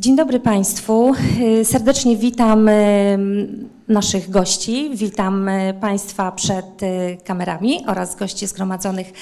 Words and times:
Dzień 0.00 0.16
dobry 0.16 0.40
Państwu. 0.40 1.14
Y, 1.60 1.64
Serdecznie 1.64 2.16
witam 2.16 2.68
y, 2.68 3.18
naszych 3.88 4.30
gości. 4.30 4.90
Witam 4.94 5.48
y, 5.48 5.74
Państwa 5.80 6.32
przed 6.32 6.80
kamerami 7.24 7.84
oraz 7.86 8.16
gości 8.16 8.46
zgromadzonych 8.46 9.12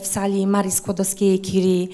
w 0.00 0.06
sali 0.06 0.46
Marii 0.46 0.70
Skłodowskiej-Curie 0.72 1.88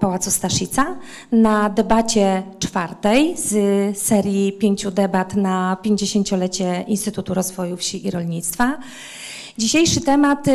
Pałacu 0.00 0.30
Staszica 0.30 0.96
na 1.32 1.70
debacie 1.70 2.42
czwartej 2.58 3.34
z 3.36 3.98
serii 3.98 4.52
pięciu 4.52 4.90
debat 4.90 5.36
na 5.36 5.76
50-lecie 5.84 6.84
Instytutu 6.88 7.34
Rozwoju 7.34 7.76
Wsi 7.76 8.06
i 8.06 8.10
Rolnictwa. 8.10 8.78
Dzisiejszy 9.58 10.00
temat, 10.00 10.46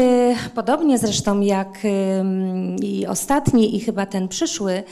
podobnie 0.56 0.98
zresztą 0.98 1.42
jak 1.42 1.80
i 2.82 3.08
ostatni 3.08 3.76
i 3.76 3.80
chyba 3.80 4.06
ten 4.06 4.28
przyszły, 4.28 4.84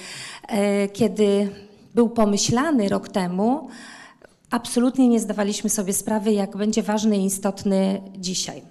kiedy 0.93 1.49
był 1.95 2.09
pomyślany 2.09 2.89
rok 2.89 3.09
temu, 3.09 3.67
absolutnie 4.51 5.07
nie 5.07 5.19
zdawaliśmy 5.19 5.69
sobie 5.69 5.93
sprawy, 5.93 6.31
jak 6.33 6.57
będzie 6.57 6.83
ważny 6.83 7.17
i 7.17 7.25
istotny 7.25 8.01
dzisiaj. 8.17 8.61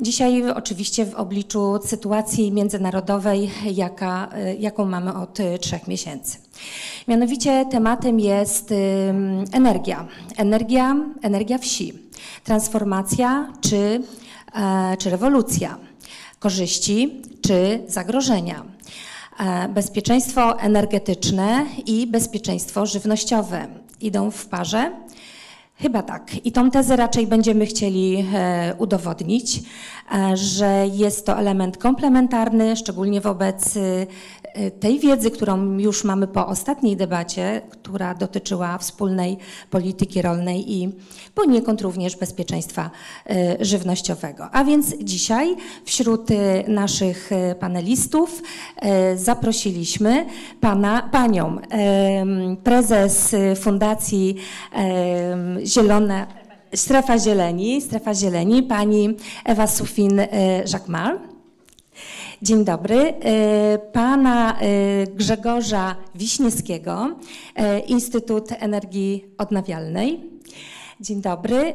Dzisiaj 0.00 0.50
oczywiście 0.50 1.06
w 1.06 1.14
obliczu 1.14 1.78
sytuacji 1.84 2.52
międzynarodowej, 2.52 3.50
jaka, 3.74 4.28
jaką 4.58 4.84
mamy 4.84 5.14
od 5.14 5.40
y, 5.40 5.58
trzech 5.58 5.88
miesięcy. 5.88 6.38
Mianowicie 7.08 7.66
tematem 7.70 8.20
jest 8.20 8.74
energia. 9.52 10.08
Energia, 10.36 10.96
energia 11.22 11.58
wsi. 11.58 11.92
Transformacja 12.44 13.52
czy, 13.60 14.02
e, 14.54 14.96
czy 14.98 15.10
rewolucja. 15.10 15.78
Korzyści 16.38 17.22
czy 17.42 17.82
zagrożenia. 17.88 18.64
E, 19.40 19.68
Bezpieczeństwo 19.68 20.60
energetyczne 20.60 21.66
i 21.86 22.06
bezpieczeństwo 22.06 22.86
żywnościowe 22.86 23.66
idą 24.00 24.30
w 24.30 24.46
parze. 24.46 24.92
Chyba 25.78 26.02
tak. 26.02 26.46
I 26.46 26.52
tą 26.52 26.70
tezę 26.70 26.96
raczej 26.96 27.26
będziemy 27.26 27.66
chcieli 27.66 28.26
e, 28.34 28.74
udowodnić, 28.78 29.62
e, 30.14 30.36
że 30.36 30.86
jest 30.92 31.26
to 31.26 31.38
element 31.38 31.78
komplementarny, 31.78 32.76
szczególnie 32.76 33.20
wobec 33.20 33.78
tej 34.80 34.98
wiedzy, 34.98 35.30
którą 35.30 35.78
już 35.78 36.04
mamy 36.04 36.26
po 36.26 36.46
ostatniej 36.46 36.96
debacie, 36.96 37.62
która 37.70 38.14
dotyczyła 38.14 38.78
wspólnej 38.78 39.36
polityki 39.70 40.22
rolnej 40.22 40.72
i 40.72 40.92
poniekąd 41.34 41.80
również 41.80 42.16
bezpieczeństwa 42.16 42.90
e, 43.26 43.56
żywnościowego. 43.60 44.48
A 44.52 44.64
więc 44.64 44.94
dzisiaj 44.98 45.56
wśród 45.84 46.30
e, 46.30 46.64
naszych 46.68 47.32
e, 47.32 47.54
panelistów 47.54 48.42
e, 48.76 49.16
zaprosiliśmy 49.16 50.26
pana, 50.60 51.08
panią 51.12 51.56
prezes 52.64 53.34
e, 53.34 53.56
Fundacji 53.56 54.36
em, 54.72 55.58
Zielone 55.66 56.26
Strefa 56.74 57.18
Zieleni, 57.18 57.80
Strefa 57.80 58.14
Zieleni, 58.14 58.62
pani 58.62 59.16
Ewa 59.44 59.66
Sufin 59.66 60.20
e, 60.20 60.28
Jacquemart. 60.72 61.20
Dzień 62.42 62.64
dobry. 62.64 62.96
E, 62.96 63.78
Pana 63.92 64.58
e, 64.60 65.06
Grzegorza 65.06 65.96
Wiśniewskiego, 66.14 67.16
e, 67.54 67.78
Instytut 67.78 68.48
Energii 68.58 69.24
Odnawialnej. 69.38 70.20
Dzień 71.00 71.20
dobry. 71.22 71.74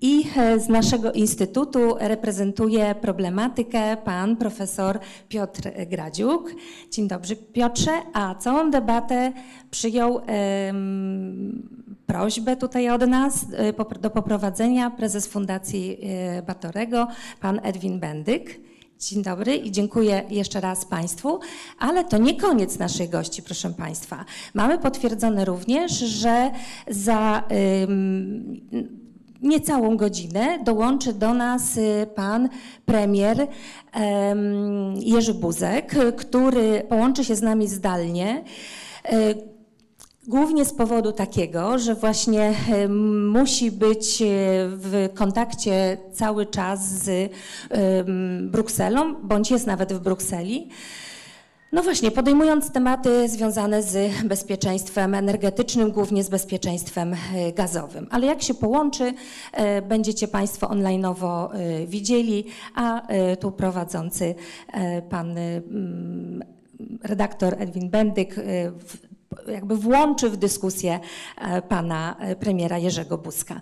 I 0.00 0.24
z 0.58 0.68
naszego 0.68 1.12
instytutu 1.12 1.94
reprezentuje 2.00 2.94
problematykę 2.94 3.96
pan 4.04 4.36
profesor 4.36 4.98
Piotr 5.28 5.62
Gradziuk. 5.86 6.54
Dzień 6.90 7.08
dobry 7.08 7.36
Piotrze, 7.36 7.92
a 8.12 8.34
całą 8.34 8.70
debatę 8.70 9.32
przyjął 9.70 10.20
prośbę 12.06 12.56
tutaj 12.56 12.90
od 12.90 13.06
nas 13.06 13.46
do 14.00 14.10
poprowadzenia 14.10 14.90
prezes 14.90 15.26
Fundacji 15.26 15.98
Batorego, 16.46 17.08
pan 17.40 17.60
Edwin 17.62 18.00
Bendyk. 18.00 18.69
Dzień 19.00 19.22
dobry 19.22 19.56
i 19.56 19.70
dziękuję 19.70 20.22
jeszcze 20.30 20.60
raz 20.60 20.84
Państwu, 20.84 21.40
ale 21.78 22.04
to 22.04 22.18
nie 22.18 22.34
koniec 22.34 22.78
naszych 22.78 23.10
gości, 23.10 23.42
proszę 23.42 23.70
Państwa. 23.70 24.24
Mamy 24.54 24.78
potwierdzone 24.78 25.44
również, 25.44 25.92
że 25.92 26.50
za 26.88 27.42
ym, 27.82 28.60
niecałą 29.42 29.96
godzinę 29.96 30.58
dołączy 30.64 31.12
do 31.12 31.34
nas 31.34 31.76
y, 31.76 32.06
pan 32.14 32.48
premier 32.86 33.46
em, 33.92 34.94
Jerzy 34.96 35.34
Buzek, 35.34 35.94
który 36.16 36.82
połączy 36.88 37.24
się 37.24 37.36
z 37.36 37.42
nami 37.42 37.68
zdalnie. 37.68 38.44
Głównie 40.30 40.64
z 40.64 40.72
powodu 40.72 41.12
takiego, 41.12 41.78
że 41.78 41.94
właśnie 41.94 42.54
e, 42.72 42.88
musi 43.28 43.70
być 43.70 44.22
e, 44.22 44.26
w 44.68 45.08
kontakcie 45.14 45.98
cały 46.12 46.46
czas 46.46 46.88
z 46.88 47.32
em, 47.70 48.50
Brukselą, 48.50 49.14
bądź 49.14 49.50
jest 49.50 49.66
nawet 49.66 49.92
w 49.92 50.00
Brukseli. 50.00 50.68
No 51.72 51.82
właśnie, 51.82 52.10
podejmując 52.10 52.72
tematy 52.72 53.28
związane 53.28 53.82
z 53.82 54.22
bezpieczeństwem 54.24 55.14
energetycznym, 55.14 55.90
głównie 55.90 56.24
z 56.24 56.28
bezpieczeństwem 56.28 57.14
e, 57.14 57.52
gazowym. 57.52 58.06
Ale 58.10 58.26
jak 58.26 58.42
się 58.42 58.54
połączy, 58.54 59.12
e, 59.52 59.82
będziecie 59.82 60.28
Państwo 60.28 60.68
onlineowo 60.68 61.54
e, 61.54 61.86
widzieli, 61.86 62.44
a 62.74 63.06
e, 63.06 63.36
tu 63.36 63.52
prowadzący 63.52 64.34
e, 64.72 65.02
pan 65.02 65.34
redaktor 67.02 67.54
Edwin 67.58 67.90
Bendyk 67.90 68.38
e, 68.38 68.42
jakby 69.48 69.76
włączy 69.76 70.30
w 70.30 70.36
dyskusję 70.36 71.00
e, 71.38 71.62
pana 71.62 72.16
e, 72.18 72.36
premiera 72.36 72.78
Jerzego 72.78 73.18
Buzka. 73.18 73.60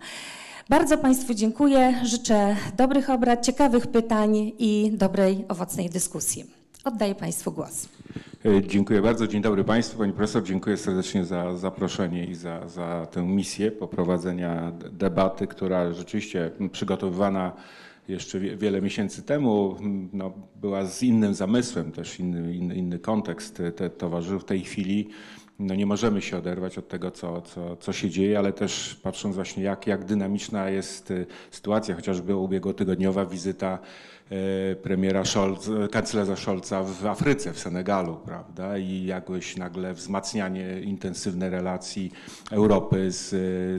Bardzo 0.68 0.98
Państwu 0.98 1.34
dziękuję, 1.34 1.94
życzę 2.04 2.56
dobrych 2.76 3.10
obrad, 3.10 3.46
ciekawych 3.46 3.86
pytań 3.86 4.52
i 4.58 4.90
dobrej, 4.94 5.44
owocnej 5.48 5.90
dyskusji. 5.90 6.44
Oddaję 6.84 7.14
Państwu 7.14 7.52
głos. 7.52 7.88
E, 8.44 8.66
Dziękuję 8.66 9.02
bardzo. 9.02 9.26
Dzień 9.26 9.42
dobry 9.42 9.64
Państwu. 9.64 9.98
Pani 9.98 10.12
Profesor, 10.12 10.42
dziękuję 10.44 10.76
serdecznie 10.76 11.24
za 11.24 11.56
zaproszenie 11.56 12.24
i 12.24 12.34
za, 12.34 12.68
za 12.68 13.06
tę 13.10 13.22
misję 13.22 13.70
poprowadzenia 13.70 14.72
debaty, 14.92 15.46
która 15.46 15.92
rzeczywiście 15.92 16.50
przygotowywana 16.72 17.52
jeszcze 18.08 18.40
wie- 18.40 18.56
wiele 18.56 18.82
miesięcy 18.82 19.22
temu 19.22 19.76
no, 20.12 20.32
była 20.56 20.84
z 20.84 21.02
innym 21.02 21.34
zamysłem, 21.34 21.92
też 21.92 22.20
inny, 22.20 22.54
inny, 22.56 22.74
inny 22.74 22.98
kontekst 22.98 23.62
te, 23.76 23.90
towarzyszył 23.90 24.38
w 24.38 24.44
tej 24.44 24.60
chwili. 24.60 25.08
No 25.58 25.74
nie 25.74 25.86
możemy 25.86 26.22
się 26.22 26.38
oderwać 26.38 26.78
od 26.78 26.88
tego, 26.88 27.10
co, 27.10 27.40
co, 27.40 27.76
co 27.76 27.92
się 27.92 28.10
dzieje, 28.10 28.38
ale 28.38 28.52
też 28.52 28.94
patrząc 29.02 29.34
właśnie 29.34 29.62
jak, 29.62 29.86
jak 29.86 30.04
dynamiczna 30.04 30.70
jest 30.70 31.10
e, 31.10 31.26
sytuacja, 31.50 31.94
chociażby 31.94 32.36
ubiegłotygodniowa 32.36 33.26
wizyta 33.26 33.78
premiera 34.82 35.24
Scholz, 35.24 35.68
e, 35.68 35.88
kanclerza 35.88 36.36
Scholza 36.36 36.82
w 36.82 37.06
Afryce, 37.06 37.52
w 37.52 37.58
Senegalu, 37.58 38.16
prawda? 38.16 38.78
I 38.78 39.04
jakoś 39.04 39.56
nagle 39.56 39.94
wzmacnianie 39.94 40.80
intensywne 40.80 41.50
relacji 41.50 42.12
Europy 42.50 43.10
z, 43.10 43.28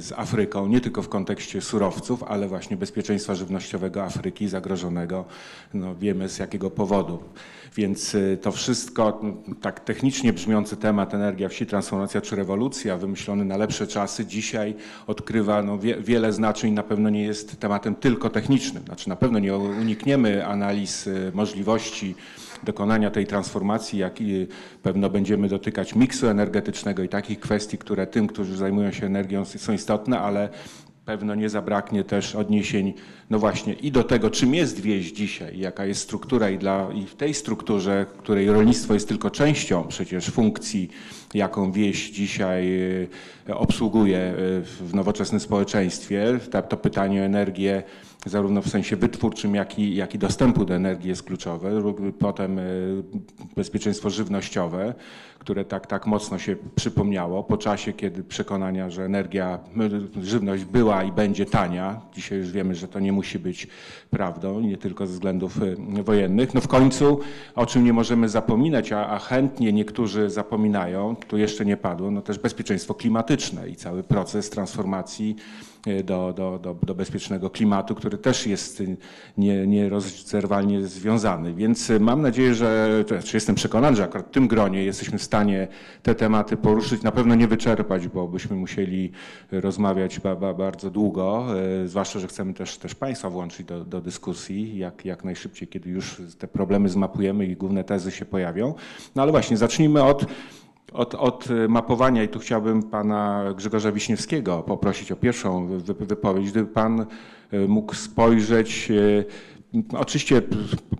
z 0.04 0.12
Afryką, 0.12 0.68
nie 0.68 0.82
tylko 0.82 1.02
w 1.02 1.10
kontekście 1.10 1.62
surowców, 1.62 2.24
ale 2.24 2.48
właśnie 2.48 2.78
bezpieczeństwa 2.78 3.36
żywnościowego 3.36 4.04
Afryki 4.04 4.48
zagrożonego, 4.48 5.26
no 5.74 5.96
wiemy 5.96 6.30
z 6.30 6.40
jakiego 6.40 6.70
powodu. 6.72 7.20
Więc 7.76 8.18
to 8.42 8.52
wszystko, 8.52 9.22
tak 9.62 9.80
technicznie 9.80 10.34
brzmiący 10.34 10.78
temat 10.78 11.14
energia 11.14 11.50
wsi, 11.50 11.66
transformacja 11.66 12.22
czy 12.22 12.36
rewolucja, 12.36 12.98
wymyślony 12.98 13.46
na 13.46 13.58
lepsze 13.58 13.88
czasy, 13.88 14.26
dzisiaj 14.26 14.76
odkrywa 15.08 15.64
no, 15.64 15.78
wie, 15.78 15.96
wiele 16.02 16.34
znaczeń, 16.34 16.74
na 16.74 16.84
pewno 16.84 17.10
nie 17.10 17.24
jest 17.24 17.60
tematem 17.60 17.96
tylko 17.96 18.30
technicznym. 18.30 18.84
Znaczy 18.84 19.10
na 19.10 19.16
pewno 19.16 19.40
nie 19.40 19.58
unikniemy 19.58 20.39
analiz 20.46 21.08
y, 21.08 21.32
możliwości 21.34 22.16
dokonania 22.64 23.12
tej 23.12 23.28
transformacji, 23.28 24.00
jak 24.00 24.22
i 24.22 24.48
pewno 24.84 25.10
będziemy 25.10 25.48
dotykać 25.50 25.96
miksu 25.96 26.28
energetycznego 26.28 27.04
i 27.04 27.10
takich 27.10 27.40
kwestii, 27.40 27.78
które 27.78 28.08
tym, 28.08 28.28
którzy 28.28 28.58
zajmują 28.58 28.92
się 28.92 29.06
energią 29.06 29.46
są 29.46 29.74
istotne, 29.74 30.20
ale 30.20 30.50
Pewno 31.10 31.36
nie 31.36 31.50
zabraknie 31.50 32.04
też 32.04 32.36
odniesień, 32.36 32.94
no 33.30 33.40
właśnie, 33.40 33.74
i 33.74 33.92
do 33.92 34.04
tego, 34.04 34.30
czym 34.30 34.56
jest 34.56 34.80
wieś 34.80 35.12
dzisiaj, 35.12 35.60
jaka 35.60 35.86
jest 35.86 36.02
struktura 36.02 36.50
i, 36.50 36.58
dla, 36.58 36.90
i 36.94 37.06
w 37.06 37.16
tej 37.16 37.34
strukturze, 37.34 38.06
której 38.18 38.52
rolnictwo 38.52 38.94
jest 38.94 39.08
tylko 39.08 39.30
częścią 39.30 39.88
przecież 39.88 40.26
funkcji, 40.26 40.90
jaką 41.34 41.72
wieś 41.72 42.10
dzisiaj 42.10 42.82
e, 43.50 43.56
obsługuje 43.56 44.18
e, 44.18 44.34
w 44.62 44.94
nowoczesnym 44.94 45.40
społeczeństwie. 45.40 46.40
To 46.70 46.78
pytanie 46.78 47.22
o 47.22 47.26
energię 47.26 47.84
zarówno 48.26 48.62
w 48.62 48.70
sensie 48.70 48.96
wytwórczym, 48.96 49.56
jak 49.56 49.80
i, 49.80 49.96
jak 49.96 50.16
i 50.16 50.20
dostępu 50.20 50.66
do 50.66 50.76
energii 50.76 51.10
jest 51.10 51.24
kluczowe. 51.24 51.94
Potem 52.20 52.60
y, 52.60 53.04
bezpieczeństwo 53.56 54.10
żywnościowe, 54.10 54.94
które 55.40 55.66
tak, 55.66 55.88
tak 55.88 56.08
mocno 56.08 56.40
się 56.40 56.56
przypomniało 56.76 57.44
po 57.44 57.58
czasie, 57.58 57.94
kiedy 57.94 58.24
przekonania, 58.24 58.90
że 58.90 59.06
energia, 59.06 59.60
żywność 60.22 60.66
była 60.66 61.04
i 61.04 61.12
będzie 61.12 61.46
tania. 61.46 62.02
Dzisiaj 62.14 62.38
już 62.38 62.52
wiemy, 62.52 62.76
że 62.76 62.88
to 62.88 63.00
nie 63.00 63.12
musi 63.12 63.40
być 63.40 63.68
prawdą, 64.10 64.60
nie 64.60 64.78
tylko 64.78 65.08
ze 65.08 65.14
względów 65.14 65.62
y, 65.64 66.04
wojennych. 66.04 66.54
No 66.54 66.62
w 66.62 66.68
końcu, 66.68 67.20
o 67.56 67.66
czym 67.66 67.84
nie 67.84 67.94
możemy 67.94 68.30
zapominać, 68.30 68.92
a, 68.92 69.10
a 69.10 69.20
chętnie 69.20 69.74
niektórzy 69.74 70.30
zapominają, 70.30 71.16
tu 71.16 71.38
jeszcze 71.38 71.66
nie 71.66 71.78
padło, 71.78 72.12
no 72.12 72.22
też 72.22 72.40
bezpieczeństwo 72.40 72.94
klimatyczne 72.94 73.70
i 73.70 73.76
cały 73.76 74.04
proces 74.04 74.50
transformacji 74.50 75.36
do, 76.04 76.34
do, 76.34 76.60
do, 76.60 76.76
do 76.84 76.96
bezpiecznego 76.96 77.50
klimatu, 77.50 77.96
który 77.96 78.18
też 78.18 78.48
jest 78.48 78.84
nie, 79.38 79.68
nierozerwalnie 79.68 80.88
związany. 80.88 81.54
Więc 81.54 81.92
mam 82.00 82.22
nadzieję, 82.22 82.56
że, 82.56 83.04
czy 83.24 83.38
jestem 83.38 83.56
przekonany, 83.56 83.98
że 83.98 84.04
akurat 84.04 84.28
w 84.28 84.32
tym 84.32 84.48
gronie 84.48 84.84
jesteśmy 84.84 85.18
w 85.18 85.24
stanie 85.24 85.68
te 86.04 86.16
tematy 86.16 86.58
poruszyć, 86.58 87.04
na 87.04 87.12
pewno 87.12 87.36
nie 87.36 87.48
wyczerpać, 87.48 88.08
bo 88.08 88.28
byśmy 88.28 88.56
musieli 88.56 89.12
rozmawiać 89.52 90.20
ba, 90.20 90.36
ba, 90.36 90.54
bardzo 90.54 90.90
długo, 90.90 91.46
e, 91.84 91.88
zwłaszcza, 91.88 92.20
że 92.20 92.28
chcemy 92.28 92.54
też, 92.54 92.78
też 92.78 92.96
Państwa 92.96 93.30
włączyć 93.30 93.68
do, 93.68 93.86
do 93.86 94.02
dyskusji 94.02 94.78
jak, 94.78 95.06
jak 95.06 95.24
najszybciej, 95.24 95.68
kiedy 95.68 95.90
już 95.90 96.22
te 96.40 96.48
problemy 96.48 96.90
zmapujemy 96.90 97.46
i 97.46 97.56
główne 97.56 97.84
tezy 97.84 98.12
się 98.12 98.26
pojawią. 98.26 98.74
No 99.16 99.22
ale 99.22 99.32
właśnie, 99.32 99.58
zacznijmy 99.58 100.04
od 100.04 100.26
od, 100.94 101.16
od, 101.16 101.48
mapowania 101.70 102.24
i 102.24 102.28
tu 102.28 102.40
chciałbym 102.40 102.84
pana 102.84 103.44
Grzegorza 103.56 103.92
Wiśniewskiego 103.92 104.64
poprosić 104.68 105.12
o 105.12 105.16
pierwszą 105.16 105.68
wypowiedź, 106.00 106.52
gdyby 106.52 106.70
pan 106.74 107.06
e, 107.52 107.60
mógł 107.68 107.96
spojrzeć 107.96 108.92
e, 108.92 109.59
Oczywiście 109.94 110.42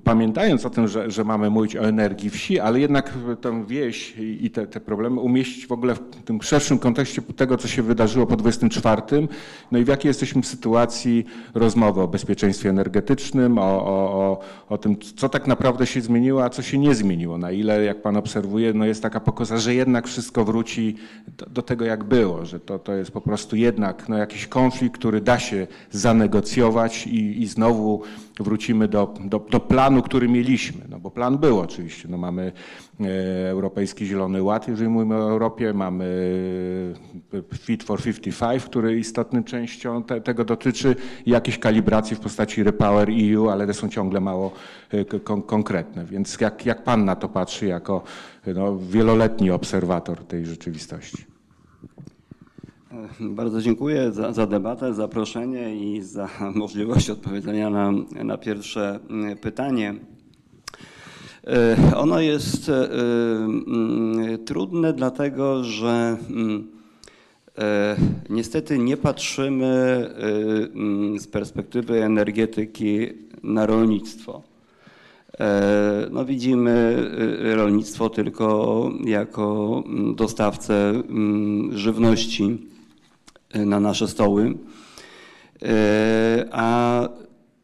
pamiętając 0.04 0.66
o 0.66 0.70
tym, 0.70 0.88
że, 0.88 1.12
że, 1.12 1.24
mamy 1.24 1.50
mówić 1.50 1.76
o 1.76 1.88
energii 1.88 2.30
wsi, 2.30 2.60
ale 2.60 2.80
jednak 2.80 3.14
tę 3.42 3.66
wieś 3.68 4.14
i 4.18 4.52
te, 4.52 4.68
te, 4.68 4.80
problemy 4.80 5.20
umieścić 5.22 5.68
w 5.68 5.72
ogóle 5.72 5.96
w 5.96 6.00
tym 6.26 6.42
szerszym 6.42 6.80
kontekście 6.80 7.22
tego, 7.22 7.58
co 7.58 7.68
się 7.68 7.84
wydarzyło 7.84 8.28
po 8.28 8.36
24, 8.36 9.02
no 9.72 9.80
i 9.80 9.84
w 9.84 9.88
jakiej 9.88 10.10
jesteśmy 10.10 10.44
sytuacji 10.44 11.26
rozmowy 11.54 12.02
o 12.02 12.08
bezpieczeństwie 12.08 12.70
energetycznym, 12.70 13.58
o, 13.58 13.62
o, 13.62 13.90
o, 13.90 14.40
o 14.70 14.78
tym, 14.78 14.98
co 15.00 15.30
tak 15.30 15.48
naprawdę 15.48 15.86
się 15.86 16.02
zmieniło, 16.02 16.44
a 16.44 16.50
co 16.50 16.62
się 16.62 16.78
nie 16.78 16.96
zmieniło, 16.96 17.38
na 17.38 17.52
ile, 17.52 17.84
jak 17.84 18.02
Pan 18.02 18.18
obserwuje, 18.18 18.74
no 18.74 18.86
jest 18.86 19.04
taka 19.04 19.20
pokoza, 19.20 19.58
że 19.58 19.76
jednak 19.76 20.08
wszystko 20.08 20.46
wróci 20.46 20.96
do, 21.38 21.46
do 21.46 21.62
tego, 21.62 21.86
jak 21.86 22.04
było, 22.04 22.46
że 22.46 22.60
to, 22.60 22.80
to 22.80 22.94
jest 22.94 23.12
po 23.12 23.22
prostu 23.22 23.56
jednak 23.56 24.10
no, 24.10 24.18
jakiś 24.18 24.48
konflikt, 24.48 24.98
który 24.98 25.22
da 25.22 25.40
się 25.40 25.68
zanegocjować 25.92 27.08
i, 27.08 27.42
i 27.42 27.48
znowu 27.48 28.02
wrócimy 28.44 28.88
do, 28.88 29.14
do, 29.20 29.40
do, 29.40 29.60
planu, 29.60 30.02
który 30.02 30.28
mieliśmy, 30.28 30.82
no 30.90 31.00
bo 31.00 31.12
plan 31.12 31.38
był 31.38 31.60
oczywiście, 31.60 32.08
no 32.08 32.18
mamy 32.18 32.52
e, 33.02 33.50
Europejski 33.50 34.06
Zielony 34.06 34.44
Ład, 34.44 34.68
jeżeli 34.68 34.90
mówimy 34.90 35.16
o 35.16 35.30
Europie, 35.30 35.74
mamy 35.74 36.06
e, 37.34 37.58
Fit 37.58 37.84
for 37.84 38.02
55, 38.02 38.64
który 38.64 39.00
istotną 39.00 39.44
częścią 39.44 40.04
te, 40.04 40.22
tego 40.22 40.46
dotyczy, 40.46 40.96
jakieś 41.26 41.60
kalibracje 41.60 42.18
w 42.18 42.20
postaci 42.20 42.64
Repower 42.64 43.10
EU, 43.10 43.50
ale 43.50 43.68
te 43.68 43.74
są 43.74 43.90
ciągle 43.90 44.20
mało 44.20 44.52
e, 44.92 45.20
kon 45.20 45.42
konkretne, 45.42 46.06
więc 46.06 46.42
jak, 46.42 46.66
jak 46.66 46.84
Pan 46.84 47.06
na 47.06 47.16
to 47.16 47.30
patrzy 47.30 47.66
jako 47.66 48.04
no, 48.56 48.78
wieloletni 48.78 49.52
obserwator 49.52 50.26
tej 50.26 50.46
rzeczywistości? 50.46 51.29
Bardzo 53.20 53.62
dziękuję 53.62 54.12
za, 54.12 54.34
za 54.34 54.48
debatę, 54.48 54.94
zaproszenie 54.94 55.76
i 55.76 56.02
za 56.02 56.30
możliwość 56.56 57.10
odpowiedzenia 57.10 57.70
na, 57.70 57.92
na 58.24 58.38
pierwsze 58.38 59.00
mm, 59.10 59.38
pytanie. 59.38 59.96
E, 61.48 61.78
ono 61.96 62.20
jest 62.20 62.70
e, 62.70 62.90
mm, 62.92 64.46
trudne, 64.46 64.94
dlatego 64.94 65.64
że 65.64 66.18
mm, 66.30 66.68
e, 67.58 67.96
niestety 68.30 68.78
nie 68.78 68.98
patrzymy 68.98 70.10
z 71.18 71.28
perspektywy 71.28 72.04
energetyki 72.04 73.08
na 73.44 73.66
rolnictwo. 73.66 74.42
No 76.12 76.26
widzimy 76.26 76.96
rolnictwo 77.56 78.10
tylko 78.10 78.92
jako 79.06 79.84
dostawcę 80.16 81.04
żywności 81.72 82.70
na 83.54 83.80
nasze 83.80 84.08
stoły. 84.08 84.58
E, 85.62 86.46
a 86.52 87.10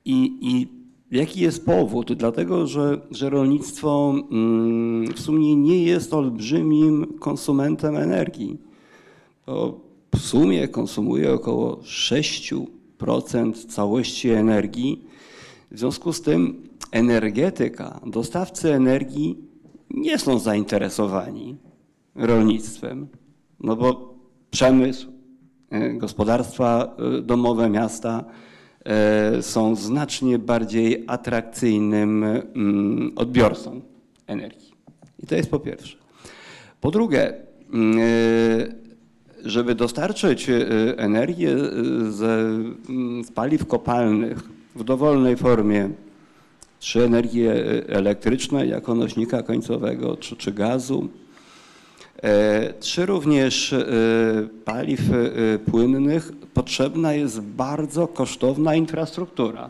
i, 0.05 0.37
i 0.41 0.67
jaki 1.11 1.41
jest 1.41 1.65
powód? 1.65 2.13
Dlatego, 2.13 2.67
że, 2.67 3.01
że 3.11 3.29
rolnictwo 3.29 4.15
mm, 4.31 5.13
w 5.13 5.19
sumie 5.19 5.55
nie 5.55 5.83
jest 5.83 6.13
olbrzymim 6.13 7.13
konsumentem 7.19 7.95
energii. 7.95 8.57
To 9.45 9.79
w 10.15 10.19
sumie 10.19 10.67
konsumuje 10.67 11.33
około 11.33 11.75
6% 11.75 12.65
całości 13.67 14.29
energii. 14.29 15.03
W 15.71 15.79
związku 15.79 16.13
z 16.13 16.21
tym 16.21 16.67
energetyka, 16.91 17.99
dostawcy 18.05 18.73
energii 18.73 19.37
nie 19.89 20.19
są 20.19 20.39
zainteresowani 20.39 21.55
rolnictwem, 22.15 23.07
no 23.59 23.75
bo 23.75 24.15
przemysł 24.51 25.07
E, 25.07 25.14
gospodarstwa 25.93 26.95
e, 27.17 27.21
domowe, 27.21 27.69
miasta 27.69 28.23
e, 28.85 29.41
są 29.41 29.75
znacznie 29.75 30.39
bardziej 30.39 31.03
atrakcyjnym 31.07 32.23
mm, 32.23 33.11
odbiorcą 33.15 33.81
energii. 34.27 34.71
I 35.23 35.27
to 35.27 35.35
jest 35.35 35.49
po 35.49 35.59
pierwsze. 35.59 35.97
Po 36.81 36.91
drugie, 36.91 37.33
mm, 37.73 37.99
żeby 39.45 39.75
dostarczyć 39.75 40.47
energię 40.97 41.51
mm, 41.51 42.11
z 43.23 43.31
paliw 43.31 43.65
kopalnych 43.65 44.49
w 44.75 44.83
dowolnej 44.83 45.37
formie, 45.37 45.89
czy 46.79 47.03
energię 47.03 47.53
elektryczną 47.87 48.63
jako 48.63 48.95
nośnika 48.95 49.43
końcowego, 49.43 50.17
czy, 50.17 50.35
czy 50.35 50.51
gazu, 50.51 51.09
E, 51.09 51.24
czy 52.79 53.05
również 53.05 53.73
e, 53.73 53.85
paliw 54.65 54.99
e, 54.99 55.59
płynnych 55.59 56.31
potrzebna 56.53 57.13
jest 57.13 57.41
bardzo 57.41 58.07
kosztowna 58.07 58.75
infrastruktura. 58.75 59.69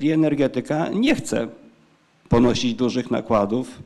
I 0.00 0.10
energetyka 0.10 0.88
nie 0.88 1.14
chce 1.14 1.48
ponosić 2.28 2.74
dużych 2.74 3.10
nakładów, 3.10 3.82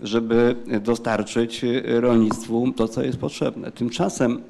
żeby 0.00 0.56
dostarczyć 0.80 1.64
rolnictwu 1.84 2.72
to, 2.76 2.88
co 2.88 3.02
jest 3.02 3.18
potrzebne. 3.18 3.72
Tymczasem 3.72 4.42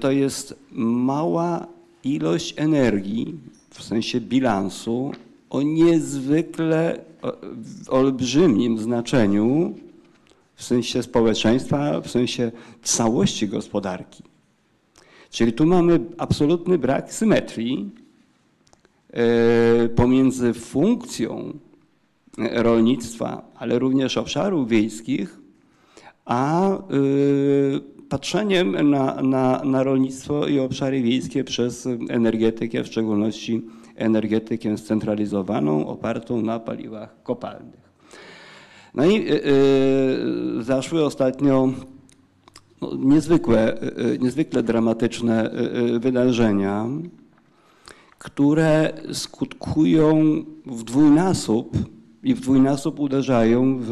to 0.00 0.10
jest 0.10 0.58
mała 0.72 1.66
ilość 2.04 2.54
energii 2.56 3.34
w 3.70 3.82
sensie 3.82 4.20
bilansu 4.20 5.12
o 5.50 5.62
niezwykle 5.62 6.98
olbrzymim 7.88 8.78
znaczeniu 8.78 9.74
w 10.54 10.64
sensie 10.64 11.02
społeczeństwa, 11.02 12.00
w 12.00 12.10
sensie 12.10 12.52
całości 12.82 13.48
gospodarki. 13.48 14.22
Czyli 15.30 15.52
tu 15.52 15.66
mamy 15.66 16.00
absolutny 16.18 16.78
brak 16.78 17.12
symetrii 17.12 17.90
e, 19.12 19.88
pomiędzy 19.88 20.54
funkcją 20.54 21.52
rolnictwa, 22.38 23.42
ale 23.56 23.78
również 23.78 24.16
obszarów 24.16 24.68
wiejskich, 24.68 25.38
a 26.24 26.70
e, 26.70 26.80
patrzeniem 28.08 28.90
na, 28.90 29.22
na, 29.22 29.64
na 29.64 29.82
rolnictwo 29.82 30.46
i 30.46 30.58
obszary 30.58 31.02
wiejskie 31.02 31.44
przez 31.44 31.88
energetykę, 32.08 32.84
w 32.84 32.86
szczególności 32.86 33.62
energetykę 34.00 34.78
scentralizowaną, 34.78 35.86
opartą 35.86 36.42
na 36.42 36.60
paliwach 36.60 37.22
kopalnych. 37.22 37.90
No 38.94 39.06
i 39.06 39.24
yy, 39.24 39.42
zaszły 40.64 41.04
ostatnio 41.04 41.72
no, 42.80 42.90
niezwykłe, 42.98 43.78
yy, 43.96 44.18
niezwykle 44.18 44.62
dramatyczne 44.62 45.50
yy, 45.74 46.00
wydarzenia, 46.00 46.86
które 48.18 48.92
skutkują 49.12 50.44
w 50.66 50.82
dwójnasób 50.82 51.76
i 52.22 52.34
w 52.34 52.40
dwójnasób 52.40 53.00
uderzają 53.00 53.78
w, 53.80 53.88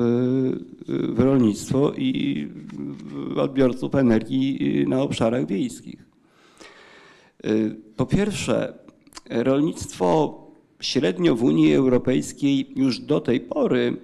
w 0.89 1.19
rolnictwo 1.19 1.93
i 1.97 2.49
w 3.35 3.39
odbiorców 3.39 3.95
energii 3.95 4.85
na 4.89 5.03
obszarach 5.03 5.47
wiejskich. 5.47 6.09
Po 7.97 8.07
pierwsze, 8.07 8.79
rolnictwo 9.31 10.39
średnio 10.81 11.35
w 11.35 11.43
Unii 11.43 11.75
Europejskiej 11.75 12.73
już 12.77 13.01
do 13.01 13.21
tej 13.21 13.41
pory 13.41 13.97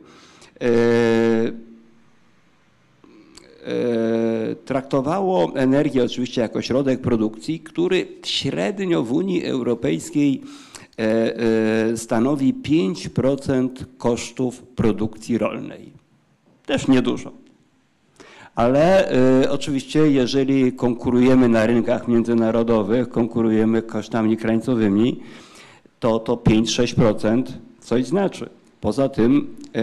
E, 3.67 4.55
traktowało 4.65 5.53
energię 5.55 6.05
oczywiście 6.05 6.41
jako 6.41 6.63
środek 6.63 7.01
produkcji, 7.01 7.61
który 7.61 8.07
średnio 8.25 9.03
w 9.03 9.13
Unii 9.13 9.45
Europejskiej 9.45 10.43
e, 10.99 11.37
e, 11.91 11.97
stanowi 11.97 12.55
5% 12.55 13.69
kosztów 13.99 14.63
produkcji 14.63 15.39
rolnej. 15.39 15.93
Też 16.67 16.89
niedużo. 16.89 17.44
Ale 18.55 19.13
y, 19.43 19.51
oczywiście, 19.51 20.11
jeżeli 20.11 20.73
konkurujemy 20.73 21.49
na 21.49 21.67
rynkach 21.67 22.09
międzynarodowych, 22.09 23.09
konkurujemy 23.09 23.83
kosztami 23.83 24.37
krańcowymi, 24.37 25.21
to 26.01 26.19
to 26.19 26.37
5-6% 26.37 27.43
coś 27.81 28.07
znaczy. 28.07 28.51
Poza 28.81 29.09
tym 29.09 29.57
y, 29.77 29.81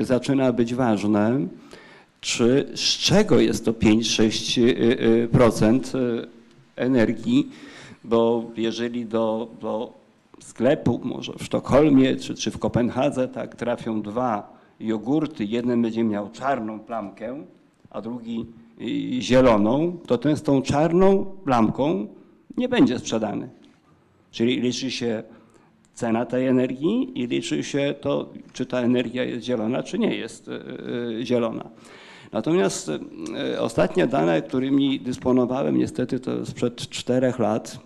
y, 0.00 0.04
zaczyna 0.04 0.52
być 0.52 0.74
ważne, 0.74 1.46
czy 2.20 2.68
z 2.74 2.98
czego 2.98 3.40
jest 3.40 3.64
to 3.64 3.72
5-6% 3.72 5.98
energii, 6.76 7.50
bo 8.04 8.50
jeżeli 8.56 9.06
do, 9.06 9.48
do 9.60 9.92
sklepu, 10.40 11.00
może 11.04 11.32
w 11.38 11.44
Sztokholmie 11.44 12.16
czy, 12.16 12.34
czy 12.34 12.50
w 12.50 12.58
Kopenhadze, 12.58 13.28
tak, 13.28 13.56
trafią 13.56 14.02
dwa 14.02 14.54
jogurty, 14.80 15.44
jeden 15.44 15.82
będzie 15.82 16.04
miał 16.04 16.30
czarną 16.30 16.80
plamkę, 16.80 17.44
a 17.94 18.00
drugi 18.00 18.46
y, 18.80 19.22
zieloną, 19.22 19.98
to 20.06 20.18
ten 20.18 20.36
z 20.36 20.42
tą 20.42 20.62
czarną 20.62 21.24
plamką 21.24 22.06
nie 22.56 22.68
będzie 22.68 22.98
sprzedany. 22.98 23.48
Czyli 24.30 24.60
liczy 24.60 24.90
się 24.90 25.22
cena 25.94 26.26
tej 26.26 26.46
energii 26.46 27.12
i 27.14 27.26
liczy 27.26 27.64
się 27.64 27.94
to, 28.00 28.32
czy 28.52 28.66
ta 28.66 28.80
energia 28.80 29.24
jest 29.24 29.44
zielona, 29.44 29.82
czy 29.82 29.98
nie 29.98 30.14
jest 30.14 30.48
y, 30.48 30.52
y, 31.20 31.26
zielona. 31.26 31.70
Natomiast 32.32 32.90
ostatnie 33.58 34.06
dane, 34.06 34.42
którymi 34.42 35.00
dysponowałem, 35.00 35.78
niestety 35.78 36.20
to 36.20 36.46
sprzed 36.46 36.76
czterech 36.76 37.38
lat, 37.38 37.78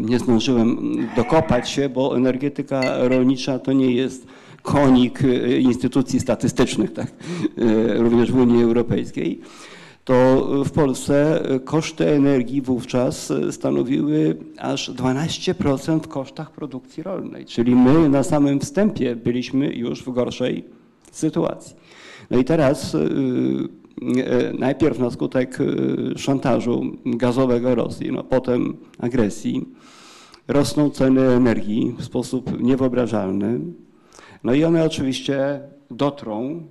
nie 0.00 0.18
zdążyłem 0.18 0.98
dokopać 1.16 1.70
się, 1.70 1.88
bo 1.88 2.16
energetyka 2.16 3.08
rolnicza 3.08 3.58
to 3.58 3.72
nie 3.72 3.90
jest 3.90 4.26
konik 4.66 5.24
y, 5.24 5.60
instytucji 5.60 6.20
statystycznych, 6.20 6.92
tak, 6.92 7.06
y, 7.58 8.02
również 8.02 8.32
w 8.32 8.36
Unii 8.36 8.62
Europejskiej, 8.62 9.40
to 10.04 10.48
w 10.64 10.70
Polsce 10.70 11.42
koszty 11.64 12.08
energii 12.08 12.62
wówczas 12.62 13.32
stanowiły 13.50 14.36
aż 14.58 14.90
12% 14.90 16.00
w 16.00 16.08
kosztach 16.08 16.50
produkcji 16.50 17.02
rolnej, 17.02 17.44
czyli 17.44 17.74
my 17.74 18.08
na 18.08 18.22
samym 18.22 18.60
wstępie 18.60 19.16
byliśmy 19.16 19.74
już 19.74 20.02
w 20.02 20.12
gorszej 20.12 20.64
sytuacji. 21.12 21.76
No 22.30 22.38
i 22.38 22.44
teraz 22.44 22.94
y, 22.94 23.08
najpierw 24.58 24.98
na 24.98 25.10
skutek 25.10 25.58
szantażu 26.16 26.82
gazowego 27.04 27.74
Rosji, 27.74 28.12
no 28.12 28.24
potem 28.24 28.76
agresji, 28.98 29.66
rosną 30.48 30.90
ceny 30.90 31.20
energii 31.20 31.94
w 31.98 32.04
sposób 32.04 32.60
niewyobrażalny. 32.60 33.60
No 34.46 34.54
i 34.54 34.64
one 34.64 34.84
oczywiście 34.84 35.60
dotrą. 35.90 36.66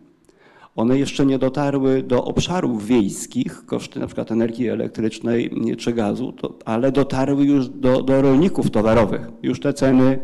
One 0.75 1.00
jeszcze 1.00 1.25
nie 1.25 1.39
dotarły 1.39 2.03
do 2.03 2.25
obszarów 2.25 2.86
wiejskich, 2.86 3.65
koszty 3.65 4.00
na 4.00 4.08
przykład 4.08 4.32
energii 4.32 4.67
elektrycznej 4.67 5.51
czy 5.77 5.94
gazu, 5.94 6.32
to, 6.32 6.55
ale 6.65 6.91
dotarły 6.91 7.46
już 7.46 7.70
do, 7.70 8.03
do 8.03 8.22
rolników 8.22 8.72
towarowych. 8.72 9.22
Już 9.44 9.60
te 9.60 9.74
ceny 9.74 10.20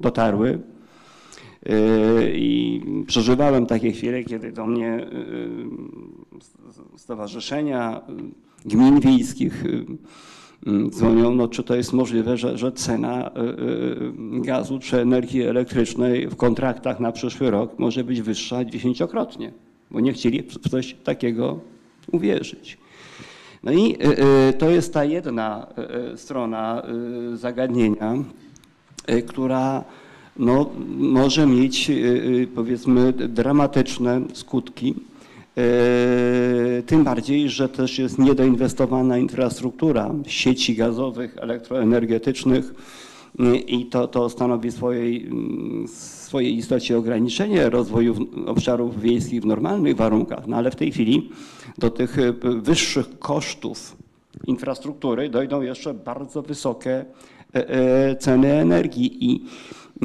dotarły. 0.00 0.58
Yy, 1.66 1.72
I 2.34 2.82
przeżywałem 3.06 3.66
takie 3.66 3.92
chwile, 3.92 4.24
kiedy 4.24 4.52
do 4.52 4.66
mnie 4.66 5.06
yy, 5.12 6.98
stowarzyszenia 6.98 8.00
gmin 8.64 9.00
wiejskich 9.00 9.64
Mm, 10.66 10.90
dzwonią, 10.90 11.34
no 11.34 11.48
czy 11.48 11.62
to 11.62 11.76
jest 11.76 11.92
możliwe, 11.92 12.36
że, 12.36 12.58
że 12.58 12.72
cena 12.72 13.30
y, 13.30 13.40
y, 14.38 14.40
gazu 14.40 14.78
czy 14.78 15.00
energii 15.00 15.42
elektrycznej 15.42 16.28
w 16.28 16.36
kontraktach 16.36 17.00
na 17.00 17.12
przyszły 17.12 17.50
rok 17.50 17.78
może 17.78 18.04
być 18.04 18.22
wyższa 18.22 18.64
dziesięciokrotnie, 18.64 19.52
bo 19.90 20.00
nie 20.00 20.12
chcieli 20.12 20.42
w 20.42 20.68
coś 20.70 20.96
takiego 21.04 21.60
uwierzyć. 22.12 22.78
No 23.62 23.72
i 23.72 23.96
y, 24.50 24.52
to 24.52 24.70
jest 24.70 24.94
ta 24.94 25.04
jedna 25.04 25.66
strona 26.16 26.82
zagadnienia, 27.34 28.14
która 29.28 29.84
no, 30.36 30.70
może 30.98 31.46
mieć 31.46 31.90
powiedzmy 32.54 33.12
dramatyczne 33.12 34.20
skutki 34.32 34.94
tym 36.86 37.04
bardziej, 37.04 37.48
że 37.48 37.68
też 37.68 37.98
jest 37.98 38.18
niedoinwestowana 38.18 39.18
infrastruktura 39.18 40.14
sieci 40.26 40.76
gazowych, 40.76 41.38
elektroenergetycznych 41.38 42.74
i 43.66 43.86
to, 43.86 44.08
to 44.08 44.30
stanowi 44.30 44.72
swojej, 44.72 45.30
swojej 45.86 46.56
istocie 46.56 46.98
ograniczenie 46.98 47.70
rozwoju 47.70 48.14
obszarów 48.46 49.00
wiejskich 49.00 49.42
w 49.42 49.46
normalnych 49.46 49.96
warunkach. 49.96 50.46
No 50.46 50.56
ale 50.56 50.70
w 50.70 50.76
tej 50.76 50.92
chwili 50.92 51.30
do 51.78 51.90
tych 51.90 52.16
wyższych 52.62 53.18
kosztów 53.18 53.96
infrastruktury 54.46 55.30
dojdą 55.30 55.60
jeszcze 55.60 55.94
bardzo 55.94 56.42
wysokie 56.42 57.04
ceny 58.18 58.52
energii. 58.52 59.24
I, 59.30 59.44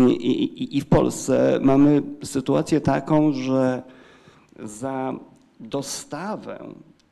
i, 0.08 0.78
i 0.78 0.82
w 0.82 0.86
Polsce 0.86 1.60
mamy 1.62 2.02
sytuację 2.24 2.82
taką, 2.82 3.32
że 3.32 3.84
za 4.64 5.14
dostawę 5.68 6.60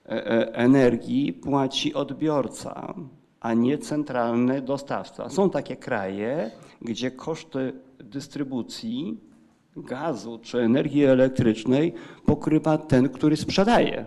e, 0.06 0.10
e, 0.10 0.54
energii 0.54 1.34
płaci 1.34 1.94
odbiorca, 1.94 2.94
a 3.40 3.54
nie 3.54 3.78
centralny 3.78 4.62
dostawca. 4.62 5.30
Są 5.30 5.50
takie 5.50 5.76
kraje, 5.76 6.52
gdzie 6.82 7.12
koszty 7.12 7.74
dystrybucji 8.00 9.18
gazu 9.76 10.40
czy 10.42 10.60
energii 10.60 11.06
elektrycznej 11.06 11.94
pokrywa 12.26 12.78
ten, 12.78 13.10
który 13.10 13.38
sprzedaje. 13.38 14.06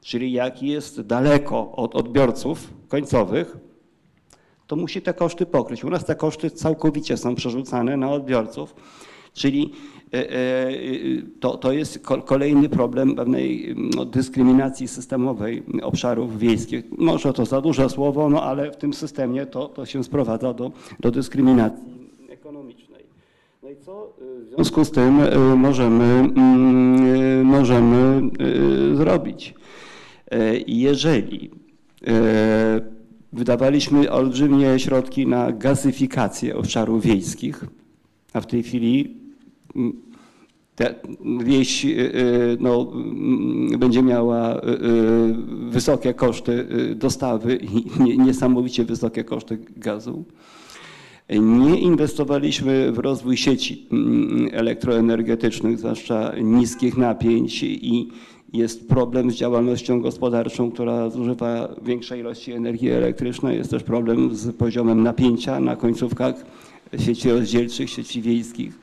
Czyli 0.00 0.32
jak 0.32 0.62
jest 0.62 1.00
daleko 1.00 1.72
od 1.72 1.94
odbiorców 1.94 2.74
końcowych, 2.88 3.56
to 4.66 4.76
musi 4.76 5.02
te 5.02 5.14
koszty 5.14 5.46
pokryć. 5.46 5.84
U 5.84 5.90
nas 5.90 6.04
te 6.04 6.14
koszty 6.14 6.50
całkowicie 6.50 7.16
są 7.16 7.34
przerzucane 7.34 7.96
na 7.96 8.10
odbiorców, 8.10 8.74
czyli 9.32 9.72
to, 11.40 11.56
to 11.56 11.72
jest 11.72 12.06
kolejny 12.24 12.68
problem 12.68 13.14
pewnej 13.14 13.74
no, 13.96 14.04
dyskryminacji 14.04 14.88
systemowej 14.88 15.62
obszarów 15.82 16.38
wiejskich. 16.38 16.84
Może 16.98 17.32
to 17.32 17.46
za 17.46 17.60
duże 17.60 17.90
słowo, 17.90 18.30
no 18.30 18.42
ale 18.42 18.70
w 18.70 18.76
tym 18.76 18.94
systemie 18.94 19.46
to, 19.46 19.68
to 19.68 19.86
się 19.86 20.04
sprowadza 20.04 20.54
do, 20.54 20.72
do 21.00 21.10
dyskryminacji 21.10 21.84
ekonomicznej. 22.28 23.04
No 23.62 23.70
i 23.70 23.76
co 23.76 24.12
w 24.48 24.54
związku 24.54 24.84
z 24.84 24.90
tym 24.90 25.20
e, 25.20 25.38
możemy, 25.56 26.04
mm, 26.04 27.44
możemy 27.44 28.20
zrobić? 28.94 29.54
Jeżeli 30.66 31.50
wydawaliśmy 33.32 34.12
olbrzymie 34.12 34.78
środki 34.78 35.26
na 35.26 35.52
gazyfikację 35.52 36.56
obszarów 36.56 37.02
wiejskich, 37.02 37.64
a 38.32 38.40
w 38.40 38.46
tej 38.46 38.62
chwili 38.62 39.16
te, 40.78 40.94
wieś 41.44 41.84
y, 41.84 41.88
y, 41.88 42.56
no, 42.60 42.92
mm, 42.94 43.78
będzie 43.78 44.02
miała 44.02 44.56
y, 44.56 44.60
wysokie 45.70 46.14
koszty 46.14 46.68
dostawy 46.96 47.56
i 47.56 48.18
niesamowicie 48.26 48.84
wysokie 48.84 49.24
koszty 49.24 49.58
gazu. 49.76 50.24
Nie 51.40 51.80
inwestowaliśmy 51.80 52.92
w 52.92 52.98
rozwój 52.98 53.36
sieci 53.36 53.86
mm, 53.92 54.48
elektroenergetycznych, 54.52 55.78
zwłaszcza 55.78 56.32
niskich 56.42 56.96
napięć 56.96 57.62
i 57.62 58.08
jest 58.52 58.88
problem 58.88 59.30
z 59.30 59.34
działalnością 59.34 60.00
gospodarczą, 60.00 60.70
która 60.70 61.10
zużywa 61.10 61.74
większej 61.82 62.20
ilości 62.20 62.52
energii 62.52 62.90
elektrycznej. 62.90 63.58
Jest 63.58 63.70
też 63.70 63.82
problem 63.82 64.34
z 64.34 64.56
poziomem 64.56 65.02
napięcia 65.02 65.60
na 65.60 65.76
końcówkach 65.76 66.34
sieci 66.98 67.30
rozdzielczych, 67.30 67.90
sieci 67.90 68.22
wiejskich. 68.22 68.78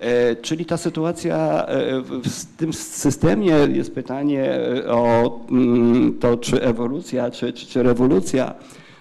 E, 0.00 0.36
czyli 0.36 0.64
ta 0.64 0.76
sytuacja 0.76 1.66
e, 1.66 2.00
w 2.02 2.56
tym 2.56 2.72
systemie 2.72 3.52
jest 3.72 3.94
pytanie 3.94 4.44
e, 4.44 4.92
o 4.92 5.40
mm, 5.50 6.18
to, 6.18 6.36
czy 6.36 6.62
ewolucja, 6.62 7.30
czy, 7.30 7.52
czy, 7.52 7.66
czy 7.66 7.82
rewolucja. 7.82 8.54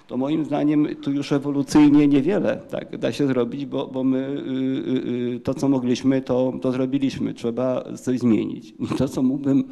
To 0.07 0.17
moim 0.17 0.45
zdaniem 0.45 0.95
tu 0.95 1.11
już 1.11 1.31
ewolucyjnie 1.31 2.07
niewiele 2.07 2.61
tak, 2.69 2.97
da 2.97 3.11
się 3.11 3.27
zrobić, 3.27 3.65
bo, 3.65 3.87
bo 3.87 4.03
my 4.03 4.17
y, 4.17 4.21
y, 4.21 5.35
y, 5.35 5.39
to, 5.39 5.53
co 5.53 5.69
mogliśmy, 5.69 6.21
to, 6.21 6.53
to 6.61 6.71
zrobiliśmy. 6.71 7.33
Trzeba 7.33 7.83
coś 7.95 8.19
zmienić. 8.19 8.73
I 8.79 8.87
to, 8.97 9.07
co 9.07 9.23
mógłbym 9.23 9.63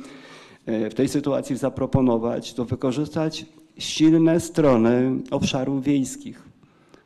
w 0.68 0.94
tej 0.94 1.10
sytuacji 1.10 1.58
zaproponować, 1.58 2.54
to 2.54 2.66
wykorzystać 2.66 3.46
silne 3.78 4.40
strony 4.40 5.20
obszarów 5.32 5.84
wiejskich. 5.84 6.44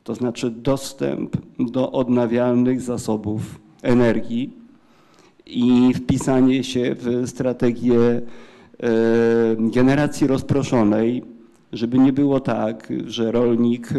To 0.04 0.16
znaczy 0.16 0.52
dostęp 0.52 1.38
do 1.60 1.92
odnawialnych 1.92 2.82
zasobów 2.82 3.67
energii 3.82 4.54
i 5.46 5.94
wpisanie 5.94 6.64
się 6.64 6.96
w 7.00 7.30
strategię 7.30 8.22
generacji 9.58 10.28
rozproszonej, 10.28 11.24
żeby 11.74 12.00
nie 12.00 12.14
było 12.14 12.40
tak, 12.40 12.94
że 13.06 13.32
rolnik 13.32 13.90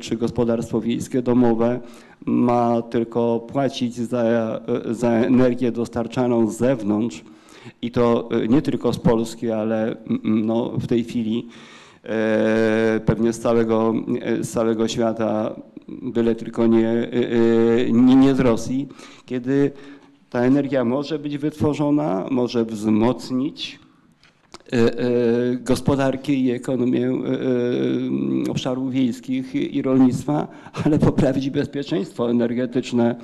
czy 0.00 0.16
gospodarstwo 0.16 0.80
wiejskie 0.80 1.22
domowe 1.22 1.80
ma 2.26 2.82
tylko 2.82 3.40
płacić 3.40 3.94
za, 3.94 4.60
za 4.90 5.10
energię 5.10 5.72
dostarczaną 5.72 6.46
z 6.46 6.56
zewnątrz 6.56 7.24
i 7.82 7.90
to 7.90 8.28
nie 8.48 8.62
tylko 8.62 8.92
z 8.92 8.98
Polski, 8.98 9.50
ale 9.50 9.96
no, 10.24 10.72
w 10.78 10.86
tej 10.86 11.04
chwili 11.04 11.48
pewnie 13.06 13.32
z 13.32 13.40
całego, 13.40 13.94
z 14.40 14.50
całego 14.50 14.88
świata, 14.88 15.54
byle 16.02 16.34
tylko 16.34 16.66
nie, 16.66 17.10
nie, 17.92 18.16
nie 18.16 18.34
z 18.34 18.40
Rosji, 18.40 18.88
kiedy 19.26 19.70
ta 20.30 20.40
energia 20.40 20.84
może 20.84 21.18
być 21.18 21.38
wytworzona, 21.38 22.26
może 22.30 22.64
wzmocnić 22.64 23.78
gospodarki 25.60 26.44
i 26.44 26.50
ekonomię 26.50 27.12
obszarów 28.50 28.92
wiejskich 28.92 29.54
i 29.54 29.82
rolnictwa, 29.82 30.48
ale 30.84 30.98
poprawić 30.98 31.50
bezpieczeństwo 31.50 32.30
energetyczne 32.30 33.16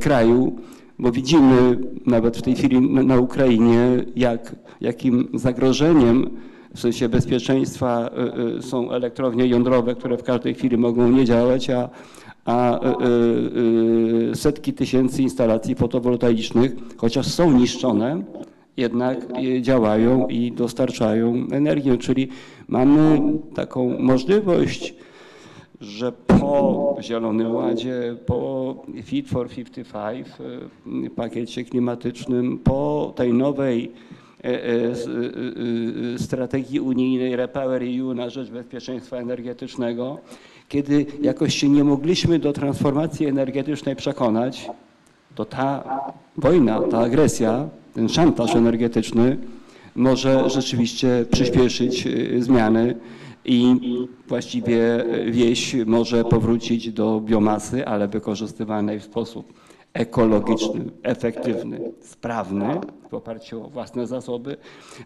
kraju, 0.00 0.56
bo 0.98 1.12
widzimy 1.12 1.78
nawet 2.06 2.36
w 2.36 2.42
tej 2.42 2.54
chwili 2.54 2.80
na 2.80 3.18
Ukrainie, 3.18 4.04
jak, 4.16 4.56
jakim 4.80 5.28
zagrożeniem 5.34 6.30
w 6.74 6.80
sensie 6.80 7.08
bezpieczeństwa 7.08 8.10
są 8.60 8.90
elektrownie 8.90 9.46
jądrowe, 9.46 9.94
które 9.94 10.16
w 10.16 10.22
każdej 10.22 10.54
chwili 10.54 10.76
mogą 10.76 11.08
nie 11.08 11.24
działać, 11.24 11.70
a, 11.70 11.88
a 12.44 12.80
setki 14.34 14.72
tysięcy 14.72 15.22
instalacji 15.22 15.74
fotowoltaicznych, 15.74 16.72
chociaż 16.96 17.26
są 17.26 17.52
niszczone, 17.52 18.22
jednak 18.76 19.18
działają 19.60 20.28
i 20.28 20.52
dostarczają 20.52 21.46
energię, 21.52 21.98
czyli 21.98 22.28
mamy 22.68 23.20
taką 23.54 23.98
możliwość, 23.98 24.94
że 25.80 26.12
po 26.12 26.96
Zielonym 27.00 27.54
Ładzie, 27.54 28.16
po 28.26 28.76
Fit 29.02 29.28
for 29.28 29.48
55, 29.48 30.26
pakiecie 31.16 31.64
klimatycznym, 31.64 32.58
po 32.58 33.12
tej 33.16 33.32
nowej 33.32 33.92
strategii 36.18 36.80
unijnej 36.80 37.36
Repower 37.36 37.82
EU 37.82 38.14
na 38.14 38.30
rzecz 38.30 38.50
bezpieczeństwa 38.50 39.16
energetycznego, 39.16 40.18
kiedy 40.68 41.06
jakoś 41.22 41.54
się 41.54 41.68
nie 41.68 41.84
mogliśmy 41.84 42.38
do 42.38 42.52
transformacji 42.52 43.26
energetycznej 43.26 43.96
przekonać, 43.96 44.70
to 45.34 45.44
ta 45.44 45.84
wojna, 46.36 46.80
ta 46.80 46.98
agresja, 46.98 47.68
ten 47.94 48.08
szantaż 48.08 48.56
energetyczny 48.56 49.36
może 49.96 50.50
rzeczywiście 50.50 51.24
przyspieszyć 51.30 52.08
zmiany 52.38 52.94
i 53.44 53.76
właściwie 54.28 55.04
wieś 55.30 55.76
może 55.86 56.24
powrócić 56.24 56.92
do 56.92 57.20
biomasy, 57.20 57.86
ale 57.86 58.08
wykorzystywanej 58.08 59.00
w 59.00 59.04
sposób 59.04 59.52
ekologiczny, 59.94 60.84
efektywny, 61.02 61.92
sprawny 62.00 62.80
w 63.10 63.14
oparciu 63.14 63.64
o 63.64 63.68
własne 63.68 64.06
zasoby. 64.06 64.56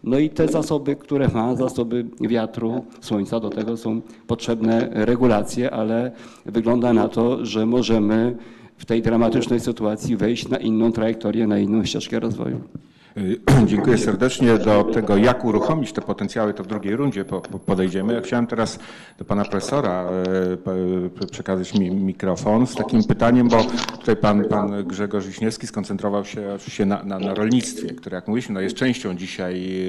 No 0.03 0.19
i 0.19 0.29
te 0.29 0.47
zasoby, 0.47 0.95
które 0.95 1.27
ma, 1.27 1.55
zasoby 1.55 2.05
wiatru, 2.21 2.85
słońca, 3.01 3.39
do 3.39 3.49
tego 3.49 3.77
są 3.77 4.01
potrzebne 4.27 4.89
regulacje, 4.91 5.71
ale 5.71 6.11
wygląda 6.45 6.93
na 6.93 7.09
to, 7.09 7.45
że 7.45 7.65
możemy 7.65 8.37
w 8.77 8.85
tej 8.85 9.01
dramatycznej 9.01 9.59
sytuacji 9.59 10.17
wejść 10.17 10.47
na 10.47 10.57
inną 10.57 10.91
trajektorię, 10.91 11.47
na 11.47 11.59
inną 11.59 11.85
ścieżkę 11.85 12.19
rozwoju. 12.19 12.61
Dziękuję 13.65 13.97
serdecznie. 13.97 14.57
Do 14.57 14.83
tego, 14.83 15.17
jak 15.17 15.45
uruchomić 15.45 15.93
te 15.93 16.01
potencjały, 16.01 16.53
to 16.53 16.63
w 16.63 16.67
drugiej 16.67 16.95
rundzie 16.95 17.25
podejdziemy. 17.65 18.13
Ja 18.13 18.21
chciałem 18.21 18.47
teraz 18.47 18.79
do 19.19 19.25
pana 19.25 19.45
profesora 19.45 20.09
e, 21.21 21.25
przekazać 21.31 21.73
mi 21.73 21.91
mikrofon 21.91 22.67
z 22.67 22.75
takim 22.75 23.03
pytaniem, 23.03 23.47
bo 23.47 23.63
tutaj 23.99 24.15
pan, 24.15 24.45
pan 24.45 24.83
Grzegorz 24.83 25.27
Wiśniewski 25.27 25.67
skoncentrował 25.67 26.25
się 26.25 26.53
oczywiście 26.55 26.85
na, 26.85 27.03
na, 27.03 27.19
na 27.19 27.33
rolnictwie, 27.33 27.93
które 27.93 28.15
jak 28.15 28.27
mówiliśmy, 28.27 28.53
no 28.53 28.61
jest 28.61 28.75
częścią 28.75 29.15
dzisiaj 29.15 29.79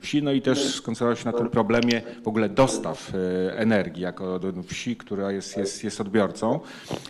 wsi, 0.00 0.22
no 0.22 0.32
i 0.32 0.42
też 0.42 0.74
skoncentrował 0.74 1.16
się 1.16 1.26
na 1.26 1.38
tym 1.38 1.48
problemie 1.48 2.02
w 2.24 2.28
ogóle 2.28 2.48
dostaw 2.48 3.12
energii 3.56 4.02
jako 4.02 4.40
wsi, 4.66 4.96
która 4.96 5.32
jest, 5.32 5.56
jest, 5.56 5.84
jest 5.84 6.00
odbiorcą. 6.00 6.60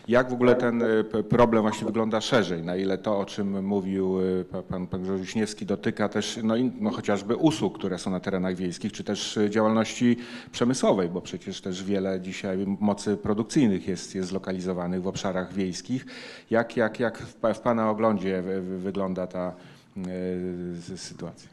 Jak 0.09 0.31
w 0.31 0.33
ogóle 0.33 0.55
ten 0.55 0.83
problem 1.29 1.63
właśnie 1.63 1.87
wygląda 1.87 2.21
szerzej, 2.21 2.63
na 2.63 2.77
ile 2.77 2.99
to, 2.99 3.19
o 3.19 3.25
czym 3.25 3.65
mówił 3.65 4.19
pan, 4.69 4.87
pan 4.87 5.03
Grzegorz 5.03 5.21
Wiśniewski, 5.21 5.66
dotyka 5.67 6.09
też 6.09 6.39
no, 6.43 6.55
no, 6.81 6.91
chociażby 6.91 7.37
usług, 7.37 7.79
które 7.79 7.99
są 7.99 8.11
na 8.11 8.21
terenach 8.21 8.57
wiejskich, 8.57 8.93
czy 8.93 9.05
też 9.05 9.39
działalności 9.51 10.17
przemysłowej, 10.53 11.09
bo 11.09 11.21
przecież 11.21 11.61
też 11.61 11.85
wiele 11.85 12.21
dzisiaj 12.21 12.59
mocy 12.81 13.17
produkcyjnych 13.17 13.89
jest, 13.89 14.15
jest 14.15 14.29
zlokalizowanych 14.29 15.03
w 15.03 15.07
obszarach 15.07 15.55
wiejskich. 15.55 16.07
Jak, 16.51 16.77
jak, 16.77 17.01
jak 17.01 17.19
w 17.55 17.61
Pana 17.61 17.91
oglądzie 17.91 18.43
wygląda 18.79 19.27
ta 19.27 19.53
y, 20.93 20.99
sytuacja? 20.99 21.49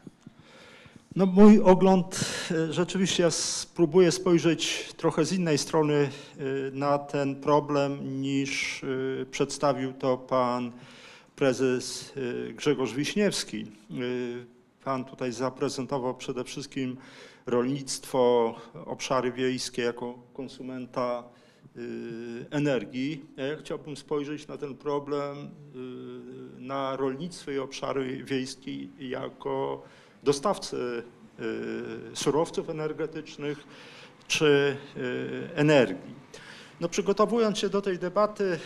No 1.16 1.26
mój 1.26 1.60
ogląd 1.60 2.20
e, 2.50 2.72
rzeczywiście 2.72 3.22
ja 3.22 3.30
spróbuję 3.30 4.12
spojrzeć 4.12 4.92
trochę 4.96 5.24
z 5.24 5.32
innej 5.32 5.58
strony 5.58 5.94
e, 5.94 6.10
na 6.72 6.98
ten 6.98 7.36
problem 7.36 8.22
niż 8.22 8.84
przedstawił 9.30 9.92
to 9.92 10.16
pan 10.16 10.72
prezes 11.36 12.12
y, 12.16 12.52
Grzegorz 12.54 12.92
Wiśniewski. 12.92 13.66
Y, 13.90 14.46
pan 14.84 15.04
tutaj 15.04 15.32
zaprezentował 15.32 16.14
przede 16.14 16.44
wszystkim 16.44 16.96
rolnictwo, 17.46 18.54
obszary 18.86 19.32
wiejskie 19.32 19.82
jako 19.82 20.18
konsumenta 20.34 21.24
y, 21.76 21.80
energii. 22.50 23.24
Ja 23.36 23.56
chciałbym 23.56 23.96
spojrzeć 23.96 24.46
na 24.46 24.56
ten 24.56 24.74
problem, 24.74 25.50
na 26.58 26.96
rolnictwo 26.96 27.50
i 27.50 27.58
obszary 27.58 28.24
wiejskie 28.24 28.70
jako 28.98 29.82
dostawcy 30.22 31.02
surowców 32.14 32.70
energetycznych 32.70 33.64
czy 34.26 34.76
energii. 35.54 36.14
No, 36.80 36.88
przygotowując 36.88 37.58
się 37.58 37.68
do 37.68 37.82
tej 37.82 37.98
debaty, 37.98 38.58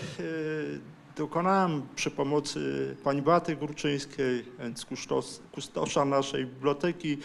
dokonałem 1.19 1.83
przy 1.97 2.11
pomocy 2.11 2.97
pani 3.05 3.23
Baty 3.23 3.57
Górczyńskiej, 3.57 4.45
więc 4.59 4.87
kustosza 5.53 6.05
naszej 6.05 6.47
biblioteki, 6.47 7.19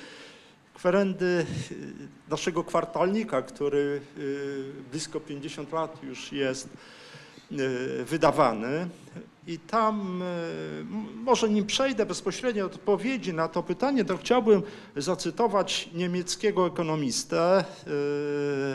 kwerendy 0.73 1.45
y, 1.71 1.75
naszego 2.29 2.63
kwartalnika, 2.63 3.41
który 3.41 4.01
y, 4.17 4.73
blisko 4.91 5.19
50 5.19 5.71
lat 5.71 6.03
już 6.03 6.32
jest 6.32 6.69
y, 7.51 8.06
wydawany. 8.06 8.88
I 9.47 9.60
tam, 9.60 10.23
może 11.15 11.49
nim 11.49 11.65
przejdę 11.65 12.06
bezpośrednio 12.06 12.65
od 12.65 12.75
odpowiedzi 12.75 13.34
na 13.34 13.47
to 13.47 13.63
pytanie, 13.63 14.06
to 14.06 14.17
chciałbym 14.17 14.63
zacytować 14.95 15.89
niemieckiego 15.93 16.67
ekonomistę 16.67 17.65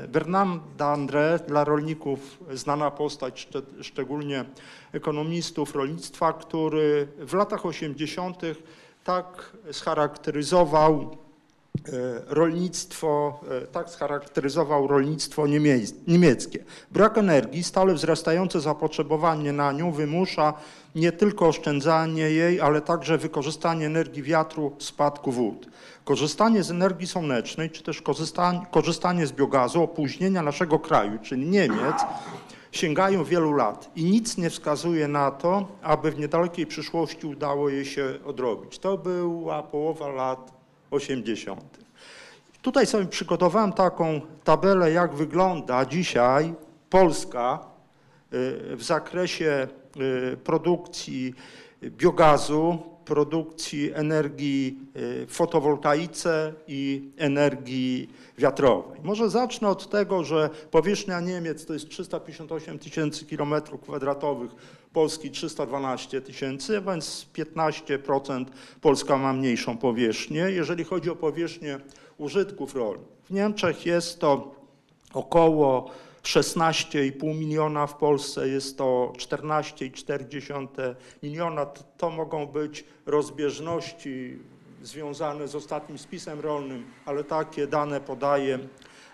Bernarda 0.08 0.96
André, 0.96 1.38
dla 1.46 1.64
rolników 1.64 2.38
znana 2.52 2.90
postać, 2.90 3.48
szczególnie 3.80 4.44
ekonomistów 4.92 5.74
rolnictwa, 5.74 6.32
który 6.32 7.08
w 7.18 7.34
latach 7.34 7.66
80. 7.66 8.42
tak 9.04 9.56
scharakteryzował 9.72 11.00
e, 11.12 11.27
rolnictwo, 12.28 13.40
e, 13.50 13.66
tak 13.66 13.90
scharakteryzował 13.90 14.86
rolnictwo 14.86 15.46
niemieckie. 16.06 16.64
Brak 16.90 17.18
energii, 17.18 17.62
stale 17.62 17.94
wzrastające 17.94 18.60
zapotrzebowanie 18.60 19.52
na 19.52 19.72
nią 19.72 19.92
wymusza 19.92 20.54
nie 20.94 21.12
tylko 21.12 21.46
oszczędzanie 21.46 22.22
jej, 22.22 22.60
ale 22.60 22.80
także 22.80 23.18
wykorzystanie 23.18 23.86
energii 23.86 24.22
wiatru, 24.22 24.72
spadku 24.78 25.32
wód. 25.32 25.68
Korzystanie 26.04 26.62
z 26.62 26.70
energii 26.70 27.06
słonecznej, 27.06 27.70
czy 27.70 27.82
też 27.82 28.02
korzystanie, 28.02 28.60
korzystanie 28.70 29.26
z 29.26 29.32
biogazu, 29.32 29.82
opóźnienia 29.82 30.42
naszego 30.42 30.78
kraju, 30.78 31.18
czyli 31.22 31.46
Niemiec, 31.46 31.96
sięgają 32.72 33.24
wielu 33.24 33.52
lat 33.52 33.90
i 33.96 34.04
nic 34.04 34.38
nie 34.38 34.50
wskazuje 34.50 35.08
na 35.08 35.30
to, 35.30 35.68
aby 35.82 36.10
w 36.10 36.18
niedalekiej 36.18 36.66
przyszłości 36.66 37.26
udało 37.26 37.68
je 37.68 37.84
się 37.84 38.18
odrobić. 38.24 38.78
To 38.78 38.98
była 38.98 39.62
połowa 39.62 40.08
lat 40.08 40.57
80. 40.90 41.78
Tutaj 42.62 42.86
sobie 42.86 43.06
przygotowałem 43.06 43.72
taką 43.72 44.20
tabelę, 44.44 44.92
jak 44.92 45.14
wygląda 45.14 45.86
dzisiaj 45.86 46.54
Polska 46.90 47.58
y, 48.32 48.76
w 48.76 48.82
zakresie 48.82 49.68
y, 50.32 50.36
produkcji 50.36 51.34
biogazu 51.82 52.78
produkcji 53.08 53.92
energii 53.94 54.78
y, 54.96 55.26
w 55.26 55.32
fotowoltaice 55.32 56.52
i 56.66 57.10
energii 57.16 58.10
wiatrowej. 58.38 59.00
Może 59.02 59.30
zacznę 59.30 59.68
od 59.68 59.90
tego, 59.90 60.24
że 60.24 60.50
powierzchnia 60.70 61.20
Niemiec 61.20 61.66
to 61.66 61.72
jest 61.72 61.88
358 61.88 62.78
tysięcy 62.78 63.24
kilometrów 63.24 63.80
kwadratowych, 63.80 64.50
Polski 64.98 65.30
312 65.30 66.20
tysięcy, 66.20 66.80
więc 66.80 67.26
15% 67.34 68.44
Polska 68.80 69.16
ma 69.16 69.32
mniejszą 69.32 69.78
powierzchnię. 69.78 70.40
Jeżeli 70.40 70.84
chodzi 70.84 71.10
o 71.10 71.16
powierzchnię 71.16 71.80
użytków 72.16 72.74
rolnych, 72.74 73.08
w 73.24 73.30
Niemczech 73.30 73.86
jest 73.86 74.20
to 74.20 74.54
około 75.14 75.90
16,5 76.22 77.38
miliona, 77.38 77.86
w 77.86 77.94
Polsce 77.94 78.48
jest 78.48 78.78
to 78.78 79.12
14,4 79.16 80.94
miliona. 81.22 81.66
To 81.98 82.10
mogą 82.10 82.46
być 82.46 82.84
rozbieżności 83.06 84.38
związane 84.82 85.48
z 85.48 85.54
ostatnim 85.54 85.98
spisem 85.98 86.40
rolnym, 86.40 86.86
ale 87.06 87.24
takie 87.24 87.66
dane 87.66 88.00
podaje 88.00 88.58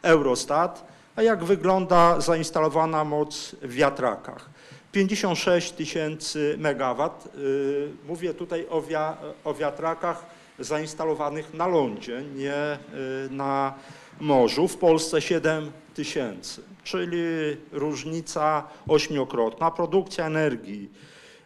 Eurostat. 0.03 0.87
A 1.17 1.23
jak 1.23 1.45
wygląda 1.45 2.21
zainstalowana 2.21 3.05
moc 3.05 3.57
w 3.63 3.73
wiatrakach? 3.73 4.51
56 4.95 5.73
tysięcy 5.73 6.55
megawat. 6.59 7.29
Y, 7.39 7.89
Mówię 8.07 8.35
tutaj 8.35 8.67
o, 8.71 8.83
wia 8.83 9.17
o 9.45 9.55
wiatrakach 9.55 10.27
zainstalowanych 10.59 11.55
na 11.55 11.67
lądzie, 11.67 12.23
nie 12.35 12.79
y, 13.27 13.31
na 13.31 13.75
morzu. 14.21 14.69
W 14.69 14.77
Polsce 14.77 15.23
7 15.23 15.73
tysięcy, 15.95 16.63
czyli 16.85 17.23
różnica 17.73 18.69
ośmiokrotna. 18.89 19.71
Produkcja 19.71 20.27
energii 20.27 20.91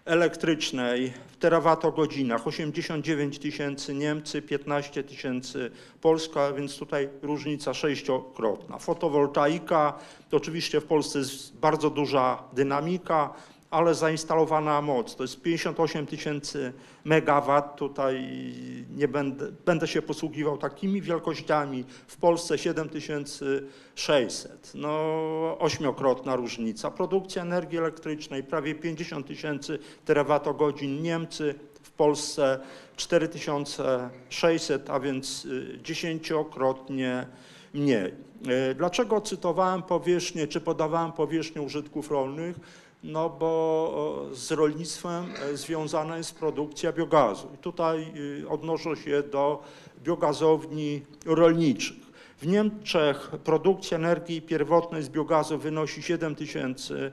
elektrycznej 0.09 1.12
w 1.33 1.37
terawatogodzinach 1.37 2.47
89 2.47 3.38
tysięcy 3.38 3.94
Niemcy, 3.94 4.42
15 4.42 5.03
tysięcy 5.05 5.71
Polska, 6.01 6.53
więc 6.53 6.79
tutaj 6.79 7.09
różnica 7.23 7.75
sześciokrotna. 7.75 8.79
Fotowoltaika, 8.79 9.99
to 10.31 10.37
oczywiście 10.37 10.81
w 10.81 10.85
Polsce 10.85 11.18
jest 11.18 11.57
bardzo 11.57 11.90
duża 11.90 12.42
dynamika, 12.53 13.35
ale 13.71 13.95
zainstalowana 13.95 14.83
moc 14.83 15.17
to 15.17 15.25
jest 15.25 15.43
58 15.43 16.07
tysięcy 16.07 16.73
megawat. 17.05 17.77
Tutaj 17.77 18.29
nie 18.97 19.09
będę, 19.09 19.53
będę 19.67 19.87
się 19.87 20.03
posługiwał 20.03 20.59
takimi 20.59 21.03
wielkościami. 21.03 21.85
W 22.07 22.17
Polsce 22.17 22.59
7600. 22.59 24.73
No 24.75 24.99
ośmiokrotna 25.59 26.37
różnica. 26.37 26.91
Produkcja 26.91 27.43
energii 27.43 27.79
elektrycznej 27.79 28.43
prawie 28.43 28.75
50 28.75 29.27
tysięcy 29.27 29.79
terawatogodzin. 30.05 31.03
Niemcy 31.03 31.55
w 31.83 31.91
Polsce 31.91 32.61
4600, 32.97 34.91
a 34.91 35.01
więc 35.01 35.45
y, 35.45 35.79
dziesięciokrotnie 35.83 37.27
mniej. 37.75 38.15
Y, 38.71 38.75
Dlaczego 38.75 39.21
cytowałem 39.21 39.83
powierzchnię, 39.83 40.47
czy 40.47 40.61
podawałem 40.61 41.13
powierzchnię 41.13 41.63
użytków 41.63 42.11
rolnych? 42.11 42.57
No 43.03 43.31
bo 43.31 44.27
z 44.33 44.53
rolnictwem 44.53 45.25
e, 45.53 45.57
związana 45.57 46.17
jest 46.17 46.39
produkcja 46.39 46.93
biogazu. 46.93 47.49
I 47.55 47.59
tutaj 47.59 48.13
y, 48.43 48.49
odnoszę 48.49 48.97
się 48.97 49.23
do 49.23 49.63
biogazowni 50.03 51.03
rolniczych. 51.27 51.97
W 52.39 52.47
Niemczech 52.47 53.31
produkcja 53.45 53.99
energii 53.99 54.43
pierwotnej 54.43 55.03
z 55.03 55.09
biogazu 55.09 55.59
wynosi 55.59 56.03
7 56.03 56.35
tysięcy 56.35 57.13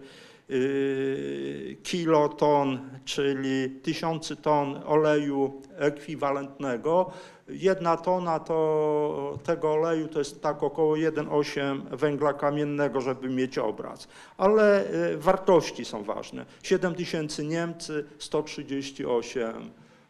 y, 0.49 1.77
kiloton, 1.83 2.79
czyli 3.05 3.69
tysiące 3.69 4.35
ton 4.35 4.81
oleju 4.85 5.61
ekwiwalentnego. 5.77 7.11
Jedna 7.49 7.97
tona 7.97 8.39
to, 8.39 9.39
tego 9.43 9.73
oleju 9.73 10.07
to 10.07 10.19
jest 10.19 10.41
tak 10.41 10.63
około 10.63 10.95
1,8 10.95 11.81
węgla 11.97 12.33
kamiennego, 12.33 13.01
żeby 13.01 13.29
mieć 13.29 13.57
obraz. 13.57 14.07
Ale 14.37 14.85
y, 15.13 15.17
wartości 15.17 15.85
są 15.85 16.03
ważne. 16.03 16.45
7 16.63 16.95
tysięcy 16.95 17.45
Niemcy, 17.45 18.05
138 18.19 19.53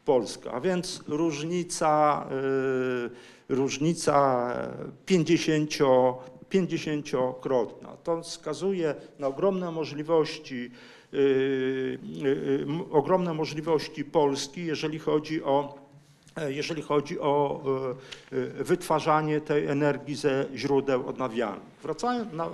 Polska, 0.06 0.52
a 0.52 0.60
więc 0.60 1.04
różnica, 1.08 2.26
y, 3.50 3.56
różnica 3.56 4.48
50, 5.06 5.70
50-krotna. 6.50 7.98
To 8.04 8.22
wskazuje 8.22 8.96
na 9.20 9.28
ogromne 9.28 9.72
możliwości, 9.72 10.72
y, 11.14 11.18
y, 11.18 12.28
y, 12.28 12.64
m- 12.68 12.84
ogromne 12.92 13.34
możliwości 13.34 14.06
Polski, 14.06 14.66
jeżeli 14.66 15.00
chodzi 15.00 15.44
o 15.44 15.76
e, 15.78 15.85
jeżeli 16.48 16.82
chodzi 16.82 17.20
o 17.20 17.62
e, 18.32 18.38
e, 18.38 18.64
wytwarzanie 18.64 19.42
tej 19.42 19.68
energii 19.68 20.16
ze 20.16 20.46
źródeł 20.56 21.08
odnawialnych. 21.08 21.76
Wracając, 21.84 22.34
na, 22.34 22.46
e, 22.46 22.50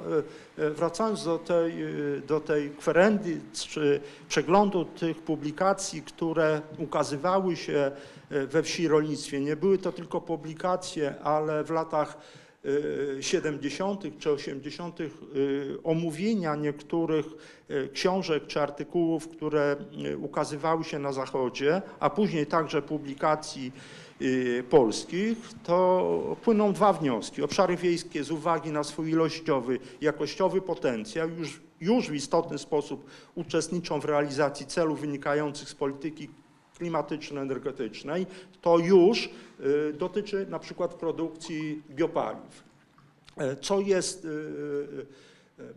e, 0.57 0.69
wracając 0.69 1.25
do, 1.25 1.39
tej, 1.39 1.83
e, 1.83 1.87
do 2.27 2.39
tej 2.39 2.69
kwerendy 2.69 3.41
czy 3.53 4.01
przeglądu 4.29 4.85
tych 4.85 5.21
publikacji, 5.21 6.01
które 6.01 6.61
ukazywały 6.77 7.55
się 7.55 7.91
e, 8.31 8.47
we 8.47 8.63
wsi 8.63 8.87
rolnictwie, 8.87 9.39
nie 9.39 9.55
były 9.55 9.77
to 9.77 9.91
tylko 9.91 10.21
publikacje, 10.21 11.15
ale 11.23 11.63
w 11.63 11.69
latach 11.69 12.17
e, 12.17 12.40
70. 13.21 14.03
czy 14.19 14.31
80. 14.31 15.01
e, 15.01 15.05
omówienia 15.83 16.55
niektórych 16.55 17.25
e, 17.69 17.87
książek 17.87 18.47
czy 18.47 18.61
artykułów, 18.61 19.27
które 19.27 19.75
ukazywały 20.17 20.83
się 20.83 20.99
na 20.99 21.13
Zachodzie, 21.13 21.81
a 21.99 22.09
później 22.09 22.45
także 22.45 22.81
publikacji 22.81 23.71
polskich, 24.69 25.37
to 25.63 26.37
płyną 26.41 26.73
dwa 26.73 26.93
wnioski. 26.93 27.41
Obszary 27.41 27.77
wiejskie 27.77 28.23
z 28.23 28.31
uwagi 28.31 28.71
na 28.71 28.83
swój 28.83 29.09
ilościowy, 29.09 29.79
jakościowy 30.01 30.61
potencjał 30.61 31.29
już, 31.29 31.61
już 31.81 32.09
w 32.09 32.13
istotny 32.13 32.57
sposób 32.57 33.05
uczestniczą 33.35 33.99
w 33.99 34.05
realizacji 34.05 34.65
celów 34.65 35.01
wynikających 35.01 35.69
z 35.69 35.75
polityki 35.75 36.29
klimatyczno-energetycznej, 36.81 38.25
to 38.61 38.77
już 38.77 39.29
y, 39.59 39.93
dotyczy 39.93 40.45
na 40.49 40.59
przykład 40.59 40.93
produkcji 40.93 41.83
biopaliw. 41.89 42.63
E, 43.37 43.55
Co 43.55 43.79
jest 43.79 44.25
y, 44.25 44.27
y, 44.27 45.05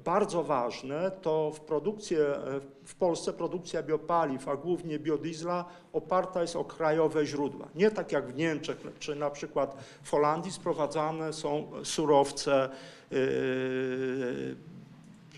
bardzo 0.05 0.43
ważne, 0.43 1.11
to 1.23 1.51
w, 1.55 1.61
produkcję, 1.61 2.19
e, 2.19 2.61
w 2.85 2.95
Polsce 2.95 3.33
produkcja 3.33 3.83
biopaliw, 3.83 4.49
a 4.49 4.57
głównie 4.57 4.99
biodiesla, 4.99 5.65
oparta 5.93 6.43
jest 6.43 6.57
o 6.57 6.65
krajowe 6.65 7.27
źródła. 7.27 7.69
Nie 7.75 7.91
tak 7.91 8.13
jak 8.13 8.33
w 8.33 8.37
Niemczech 8.37 8.77
czy 8.99 9.15
na 9.15 9.31
przykład 9.31 9.77
w 10.03 10.11
Holandii 10.11 10.53
sprowadzane 10.53 11.33
są 11.33 11.71
surowce 11.83 12.69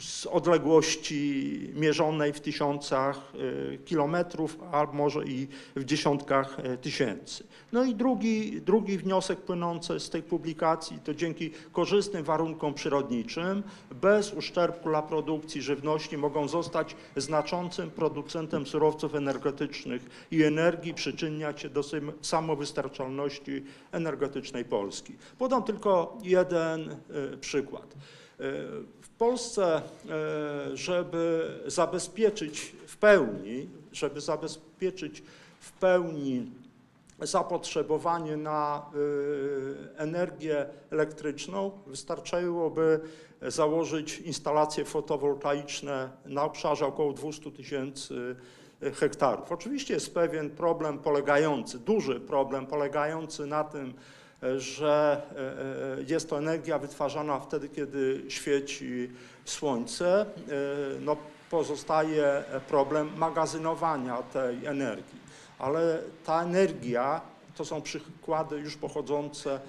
z 0.07 0.27
odległości 0.27 1.61
mierzonej 1.75 2.33
w 2.33 2.41
tysiącach 2.41 3.33
y, 3.35 3.79
kilometrów, 3.85 4.59
a 4.73 4.87
może 4.93 5.25
i 5.25 5.49
w 5.77 5.85
dziesiątkach 5.85 6.59
y, 6.59 6.79
tysięcy. 6.79 7.45
No 7.73 7.85
i 7.85 7.95
drugi, 7.95 8.61
drugi 8.61 8.99
wniosek 8.99 9.41
płynący 9.41 10.01
z 10.01 10.11
tej 10.11 10.23
publikacji 10.23 10.99
to 11.05 11.15
dzięki 11.15 11.51
korzystnym 11.73 12.25
warunkom 12.25 12.75
przyrodniczym, 12.75 13.63
bez 13.91 14.33
uszczerbku 14.33 14.89
dla 14.89 15.03
produkcji 15.03 15.63
żywności 15.63 16.17
mogą 16.17 16.49
zostać 16.49 16.97
znaczącym 17.17 17.91
producentem 17.91 18.67
surowców 18.67 19.15
energetycznych 19.15 20.27
i 20.31 20.43
energii, 20.43 20.95
przyczyniać 20.95 21.61
się 21.61 21.69
do 21.69 21.83
samowystarczalności 22.23 23.65
energetycznej 23.93 24.65
Polski. 24.65 25.17
Podam 25.39 25.63
tylko 25.63 26.19
jeden 26.23 26.91
y, 26.91 27.39
przykład. 27.39 27.95
Polsce, 29.19 29.77
e, 29.77 30.77
żeby 30.77 31.55
zabezpieczyć 31.67 32.73
w 32.87 32.97
pełni, 32.97 33.69
żeby 33.93 34.21
zabezpieczyć 34.21 35.23
w 35.61 35.73
pełni 35.73 36.47
zapotrzebowanie 37.21 38.37
na 38.37 38.91
y, 38.95 39.97
energię 39.97 40.67
elektryczną, 40.91 41.71
wystarczyłoby 41.87 43.01
założyć 43.43 44.19
instalacje 44.19 44.85
fotowoltaiczne 44.85 46.11
na 46.27 46.43
obszarze 46.43 46.87
około 46.87 47.13
200 47.13 47.51
tysięcy 47.51 48.37
hektarów. 48.95 49.53
Oczywiście 49.53 49.95
jest 49.95 50.15
pewien 50.15 50.51
problem 50.51 50.99
polegający, 50.99 51.79
duży 51.79 52.21
problem 52.21 52.67
polegający 52.67 53.47
na 53.47 53.65
tym, 53.65 53.95
że 54.57 55.23
e, 55.37 55.99
e, 55.99 56.03
jest 56.03 56.31
to 56.31 56.39
energia 56.39 56.79
wytwarzana 56.79 57.41
wtedy, 57.41 57.69
kiedy 57.69 58.23
świeci 58.29 59.11
słońce. 59.45 60.21
E, 60.21 60.27
No, 61.01 61.17
pozostaje 61.51 62.45
problem 62.69 63.11
magazynowania 63.17 64.23
tej 64.23 64.67
energii, 64.67 65.21
ale 65.59 66.03
ta 66.25 66.43
energia 66.43 67.21
to 67.57 67.65
są 67.65 67.83
przykłady 67.83 68.59
już 68.59 68.77
pochodzące 68.77 69.61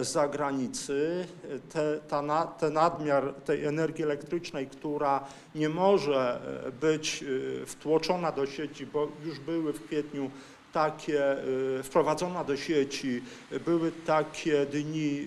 z 0.00 0.08
zagranicy. 0.08 1.26
Te, 1.72 1.98
ta 2.08 2.46
ten 2.46 2.72
nadmiar 2.72 3.34
tej 3.44 3.64
energii 3.64 4.04
elektrycznej, 4.04 4.66
która 4.66 5.24
nie 5.54 5.68
może 5.68 6.40
być 6.80 7.24
wtłoczona 7.66 8.32
do 8.32 8.46
sieci, 8.46 8.86
bo 8.86 9.08
już 9.24 9.38
były 9.38 9.72
w 9.72 9.84
kwietniu 9.86 10.30
takie, 10.72 11.44
y, 11.78 11.82
wprowadzona 11.82 12.44
do 12.44 12.56
sieci, 12.56 13.22
były 13.64 13.92
takie 14.06 14.66
dni, 14.66 15.26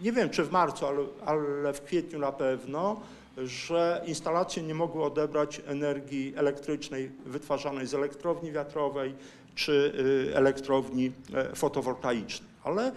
y, 0.00 0.02
nie 0.02 0.12
wiem 0.12 0.30
czy 0.30 0.44
w 0.44 0.50
marcu, 0.50 0.86
ale, 0.86 1.04
ale 1.24 1.72
w 1.72 1.82
kwietniu 1.82 2.18
na 2.18 2.32
pewno, 2.32 3.00
że 3.36 4.02
instalacje 4.06 4.62
nie 4.62 4.74
mogły 4.74 5.04
odebrać 5.04 5.62
energii 5.66 6.34
elektrycznej 6.36 7.10
wytwarzanej 7.26 7.86
z 7.86 7.94
elektrowni 7.94 8.52
wiatrowej 8.52 9.14
czy 9.54 9.92
y, 10.30 10.36
elektrowni 10.36 11.12
e, 11.34 11.56
fotowoltaicznej. 11.56 12.50
Ale 12.64 12.92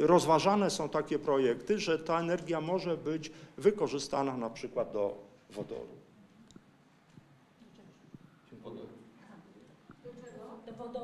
rozważane 0.00 0.70
są 0.70 0.88
takie 0.88 1.18
projekty, 1.18 1.78
że 1.78 1.98
ta 1.98 2.20
energia 2.20 2.60
może 2.60 2.96
być 2.96 3.32
wykorzystana 3.56 4.36
na 4.36 4.50
przykład 4.50 4.92
do 4.92 5.14
wodoru. 5.50 5.99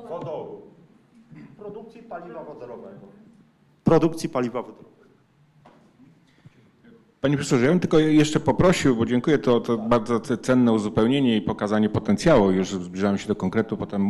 Wodoru. 0.09 0.61
Produkcji 1.57 2.03
paliwa 2.03 2.43
wodorowego. 2.43 3.07
Produkcji 3.83 4.29
paliwa 4.29 4.61
wodorowego. 4.61 4.86
Panie 7.27 7.37
profesorze, 7.37 7.65
ja 7.65 7.71
bym 7.71 7.79
tylko 7.79 7.99
jeszcze 7.99 8.39
poprosił, 8.39 8.95
bo 8.95 9.05
dziękuję, 9.05 9.37
to, 9.37 9.59
to 9.59 9.77
bardzo 9.77 10.19
cenne 10.19 10.71
uzupełnienie 10.71 11.37
i 11.37 11.41
pokazanie 11.41 11.89
potencjału. 11.89 12.51
Już 12.51 12.69
zbliżamy 12.69 13.17
się 13.17 13.27
do 13.27 13.35
konkretu, 13.35 13.77
potem 13.77 14.09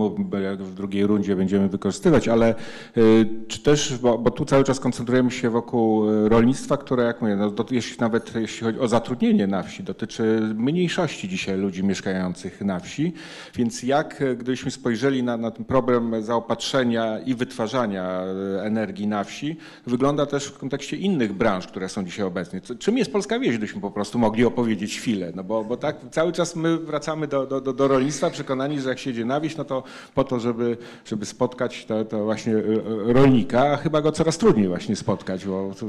w 0.59 0.73
drugiej 0.73 1.07
rundzie 1.07 1.35
będziemy 1.35 1.69
wykorzystywać, 1.69 2.27
ale 2.27 2.55
y, 2.97 3.29
czy 3.47 3.59
też, 3.59 3.97
bo, 3.97 4.17
bo 4.17 4.31
tu 4.31 4.45
cały 4.45 4.63
czas 4.63 4.79
koncentrujemy 4.79 5.31
się 5.31 5.49
wokół 5.49 6.11
y, 6.11 6.29
rolnictwa, 6.29 6.77
które, 6.77 7.03
jak 7.03 7.21
mówię, 7.21 7.35
no, 7.35 7.53
jeśli, 7.71 7.97
nawet 7.99 8.35
jeśli 8.35 8.65
chodzi 8.65 8.79
o 8.79 8.87
zatrudnienie 8.87 9.47
na 9.47 9.63
wsi, 9.63 9.83
dotyczy 9.83 10.41
mniejszości 10.55 11.29
dzisiaj 11.29 11.57
ludzi 11.57 11.83
mieszkających 11.83 12.61
na 12.61 12.79
wsi, 12.79 13.13
więc 13.55 13.83
jak 13.83 14.21
y, 14.21 14.35
gdybyśmy 14.35 14.71
spojrzeli 14.71 15.23
na, 15.23 15.37
na 15.37 15.51
ten 15.51 15.65
problem 15.65 16.23
zaopatrzenia 16.23 17.19
i 17.19 17.35
wytwarzania 17.35 18.21
energii 18.63 19.07
na 19.07 19.23
wsi, 19.23 19.57
wygląda 19.87 20.25
też 20.25 20.45
w 20.45 20.57
kontekście 20.57 20.97
innych 20.97 21.33
branż, 21.33 21.67
które 21.67 21.89
są 21.89 22.05
dzisiaj 22.05 22.25
obecnie. 22.25 22.61
Co- 22.61 22.75
Czym 22.75 22.97
jest 22.97 23.06
polska 23.07 23.39
wieś, 23.39 23.49
gdybyśmy 23.49 23.81
po 23.81 23.91
prostu 23.91 24.19
mogli 24.19 24.45
opowiedzieć 24.45 24.97
chwilę? 24.97 25.31
No 25.35 25.43
bo, 25.43 25.63
bo 25.63 25.77
tak 25.77 25.95
cały 26.11 26.31
czas 26.31 26.55
my 26.55 26.77
wracamy 26.77 27.27
do, 27.27 27.45
do, 27.47 27.61
do, 27.61 27.73
do 27.73 27.87
rolnictwa, 27.87 28.29
przekonani, 28.29 28.81
że 28.81 28.89
jak 28.89 28.99
się 28.99 29.25
na 29.25 29.41
wieś, 29.41 29.57
no 29.57 29.65
to 29.65 29.83
po 30.15 30.23
to, 30.23 30.39
żeby, 30.39 30.77
żeby 31.05 31.25
spotkać 31.25 31.85
to, 31.85 32.05
to 32.05 32.23
właśnie 32.23 32.53
e, 32.53 32.59
e, 32.59 33.13
rolnika, 33.13 33.61
a 33.71 33.77
chyba 33.77 34.01
go 34.01 34.11
coraz 34.11 34.37
trudniej 34.37 34.67
właśnie 34.67 34.95
spotkać, 34.95 35.45
bo 35.45 35.71
to, 35.79 35.85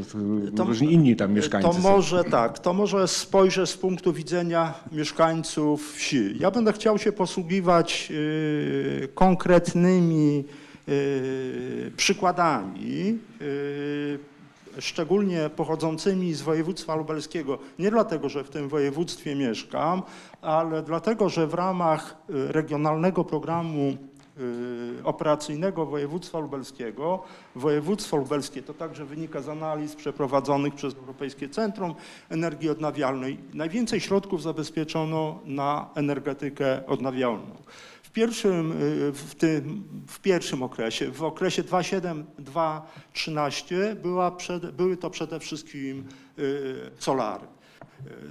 to 0.57 0.65
różni 0.65 0.93
inni 0.93 1.17
tam 1.17 1.33
mieszkańcy 1.33 1.69
To 1.69 1.75
są. 1.75 1.81
może 1.81 2.25
tak, 2.25 2.59
to 2.59 2.73
może 2.73 3.09
spojrzę 3.09 3.67
z 3.67 3.77
punktu 3.77 4.13
widzenia 4.13 4.75
mieszkańców 4.93 5.93
wsi. 5.95 6.39
Ja 6.41 6.51
będę 6.51 6.73
chciał 6.73 6.99
się 6.99 7.13
posługiwać 7.13 8.09
y, 8.11 9.09
konkretnymi 9.15 10.45
y, 10.89 11.93
przykładami, 11.97 13.19
y, 13.43 14.19
szczególnie 14.81 15.51
pochodzącymi 15.57 16.35
z 16.35 16.43
województwa 16.43 16.97
lubelskiego. 16.97 17.59
Nie 17.79 17.91
dlatego, 17.91 18.29
że 18.29 18.45
w 18.45 18.51
tym 18.51 18.69
województwie 18.69 19.35
mieszkam, 19.35 20.03
ale 20.43 20.83
dlatego, 20.83 21.29
że 21.29 21.47
w 21.47 21.55
ramach 21.55 22.17
y, 22.31 22.53
regionalnego 22.53 23.25
programu 23.25 23.97
y, 24.39 25.05
operacyjnego 25.05 25.87
województwa 25.87 26.39
lubelskiego. 26.39 27.23
Województwo 27.55 28.17
lubelskie 28.17 28.63
to 28.63 28.75
także 28.75 29.05
wynika 29.05 29.43
z 29.43 29.49
analiz 29.49 29.95
przeprowadzonych 29.95 30.75
przez 30.75 30.95
Europejskie 30.95 31.49
Centrum 31.49 31.95
Energii 32.29 32.71
Odnawialnej. 32.71 33.39
Najwięcej 33.55 34.01
środków 34.01 34.43
zabezpieczono 34.43 35.39
na 35.45 35.91
energetykę 35.95 36.87
odnawialną. 36.87 37.57
W 38.09 38.11
pierwszym, 38.11 38.73
y, 38.73 39.13
w 39.13 39.35
tym, 39.35 39.85
w 40.07 40.21
pierwszym 40.21 40.63
okresie, 40.63 41.11
w 41.11 41.23
okresie 41.23 41.63
2007-2013 41.63 43.95
była 43.95 44.31
przed, 44.31 44.71
były 44.71 44.97
to 44.97 45.11
przede 45.11 45.41
wszystkim 45.41 46.05
y, 46.39 46.91
solary. 46.99 47.47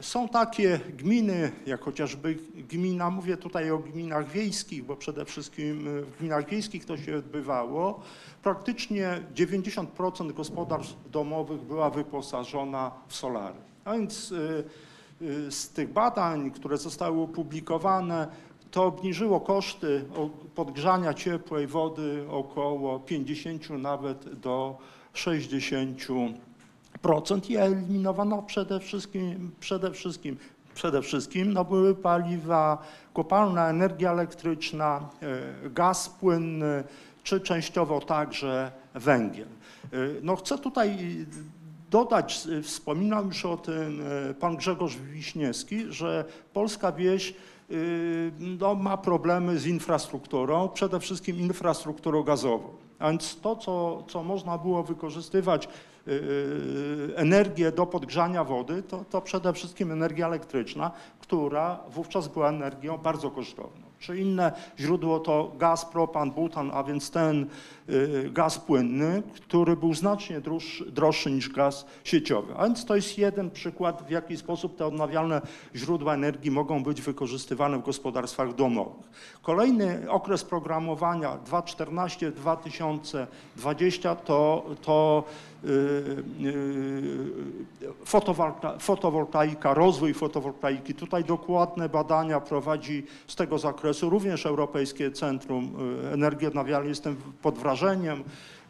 Są 0.01 0.29
takie 0.29 0.79
gminy, 0.97 1.51
jak 1.65 1.81
chociażby 1.81 2.37
gmina, 2.69 3.09
mówię 3.09 3.37
tutaj 3.37 3.71
o 3.71 3.77
gminach 3.77 4.31
wiejskich, 4.31 4.85
bo 4.85 4.95
przede 4.95 5.25
wszystkim 5.25 6.03
w 6.03 6.17
gminach 6.19 6.49
wiejskich 6.49 6.85
to 6.85 6.97
się 6.97 7.17
odbywało. 7.17 8.01
Praktycznie 8.43 9.21
90% 9.35 10.33
gospodarstw 10.33 10.95
domowych 11.11 11.61
była 11.61 11.89
wyposażona 11.89 12.91
w 13.07 13.15
solary. 13.15 13.57
A 13.85 13.93
więc 13.93 14.31
y, 14.31 14.63
y, 15.21 15.51
z 15.51 15.69
tych 15.69 15.93
badań, 15.93 16.51
które 16.51 16.77
zostały 16.77 17.21
opublikowane, 17.21 18.27
to 18.71 18.85
obniżyło 18.85 19.39
koszty 19.39 20.05
podgrzania 20.55 21.13
ciepłej 21.13 21.67
wody 21.67 22.25
około 22.29 22.99
50 22.99 23.69
nawet 23.69 24.39
do 24.39 24.77
60 25.13 26.01
procent 27.01 27.49
i 27.49 27.57
eliminowano 27.57 28.41
przede 28.41 28.79
wszystkim, 28.79 29.51
przede 29.59 29.91
wszystkim, 29.91 30.37
przede 30.73 31.01
wszystkim 31.01 31.53
no 31.53 31.65
były 31.65 31.95
paliwa 31.95 32.83
kopalna, 33.13 33.69
energia 33.69 34.11
elektryczna, 34.11 35.09
e, 35.65 35.69
gaz 35.69 36.09
płynny, 36.09 36.83
czy 37.23 37.41
częściowo 37.41 38.01
także 38.01 38.71
węgiel. 38.93 39.47
E, 39.47 39.97
No 40.23 40.35
chcę 40.35 40.57
tutaj 40.57 40.97
dodać, 41.89 42.47
e, 42.47 42.61
wspominał 42.61 43.25
już 43.25 43.45
o 43.45 43.57
tym 43.57 44.01
pan 44.39 44.55
Grzegorz 44.55 44.95
Wiśniewski, 44.97 45.85
że 45.89 46.25
polska 46.53 46.91
wieś 46.91 47.33
no, 48.39 48.75
ma 48.75 48.97
problemy 48.97 49.59
z 49.59 49.65
infrastrukturą, 49.65 50.69
przede 50.69 50.99
wszystkim 50.99 51.39
infrastrukturą 51.39 52.23
gazową. 52.23 52.69
A 52.99 53.09
więc 53.09 53.39
to, 53.41 53.55
co, 53.55 54.03
co 54.07 54.23
można 54.23 54.57
było 54.57 54.83
wykorzystywać 54.83 55.67
y, 56.07 57.13
energię 57.15 57.71
do 57.71 57.85
podgrzania 57.85 58.43
wody, 58.43 58.83
to, 58.83 59.05
to 59.09 59.21
przede 59.21 59.53
wszystkim 59.53 59.91
energia 59.91 60.27
elektryczna, 60.27 60.91
która 61.19 61.79
wówczas 61.89 62.27
była 62.27 62.49
energią 62.49 62.97
bardzo 62.97 63.31
kosztowną. 63.31 63.87
Czy 63.99 64.17
inne 64.17 64.51
źródło 64.79 65.19
to 65.19 65.51
gaz, 65.57 65.85
propan, 65.85 66.31
butan, 66.31 66.71
a 66.73 66.83
więc 66.83 67.11
ten 67.11 67.45
gaz 68.31 68.59
płynny, 68.59 69.23
który 69.35 69.75
był 69.75 69.93
znacznie 69.93 70.41
droższy, 70.87 71.31
niż 71.31 71.49
gaz 71.49 71.85
sieciowy. 72.03 72.53
A 72.57 72.63
więc 72.63 72.85
to 72.85 72.95
jest 72.95 73.17
jeden 73.17 73.51
przykład, 73.51 74.03
w 74.07 74.09
jaki 74.09 74.37
sposób 74.37 74.77
te 74.77 74.85
odnawialne 74.85 75.41
źródła 75.75 76.13
energii 76.13 76.51
mogą 76.51 76.83
być 76.83 77.01
wykorzystywane 77.01 77.77
w 77.77 77.83
gospodarstwach 77.83 78.55
domowych. 78.55 79.09
Kolejny 79.41 80.11
okres 80.11 80.43
programowania 80.43 81.37
2014-2020 81.51 84.15
to, 84.15 84.65
to 84.81 85.23
y, 85.63 85.67
y, 86.45 86.55
fotowolta, 88.05 88.77
fotowoltaika, 88.79 89.73
rozwój 89.73 90.13
fotowoltaiki. 90.13 90.93
Tutaj 90.93 91.23
dokładne 91.23 91.89
badania 91.89 92.39
prowadzi 92.39 93.03
z 93.27 93.35
tego 93.35 93.57
zakresu 93.57 94.09
również 94.09 94.45
Europejskie 94.45 95.11
Centrum 95.11 95.71
y, 96.05 96.13
Energii 96.13 96.47
Odnawialnej. 96.47 96.89
Jestem 96.89 97.15
pod 97.41 97.57
wrażeniem 97.57 97.76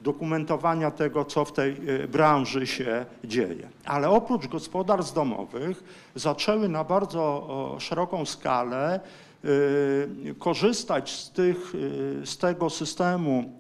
dokumentowania 0.02 0.92
tego, 0.92 1.26
co 1.26 1.46
w 1.46 1.52
tej 1.54 1.90
y, 1.90 2.08
branży 2.08 2.68
się 2.68 3.06
dzieje. 3.24 3.70
Ale 3.86 4.10
oprócz 4.10 4.48
gospodarstw 4.48 5.14
domowych 5.14 5.84
zaczęły 6.16 6.70
na 6.70 6.84
bardzo 6.84 7.48
szeroką 7.80 8.26
skalę 8.26 9.00
y, 9.46 10.36
korzystać 10.40 11.12
z, 11.12 11.32
tych, 11.32 11.76
y, 11.76 12.22
z 12.26 12.38
tego 12.38 12.70
systemu 12.70 13.52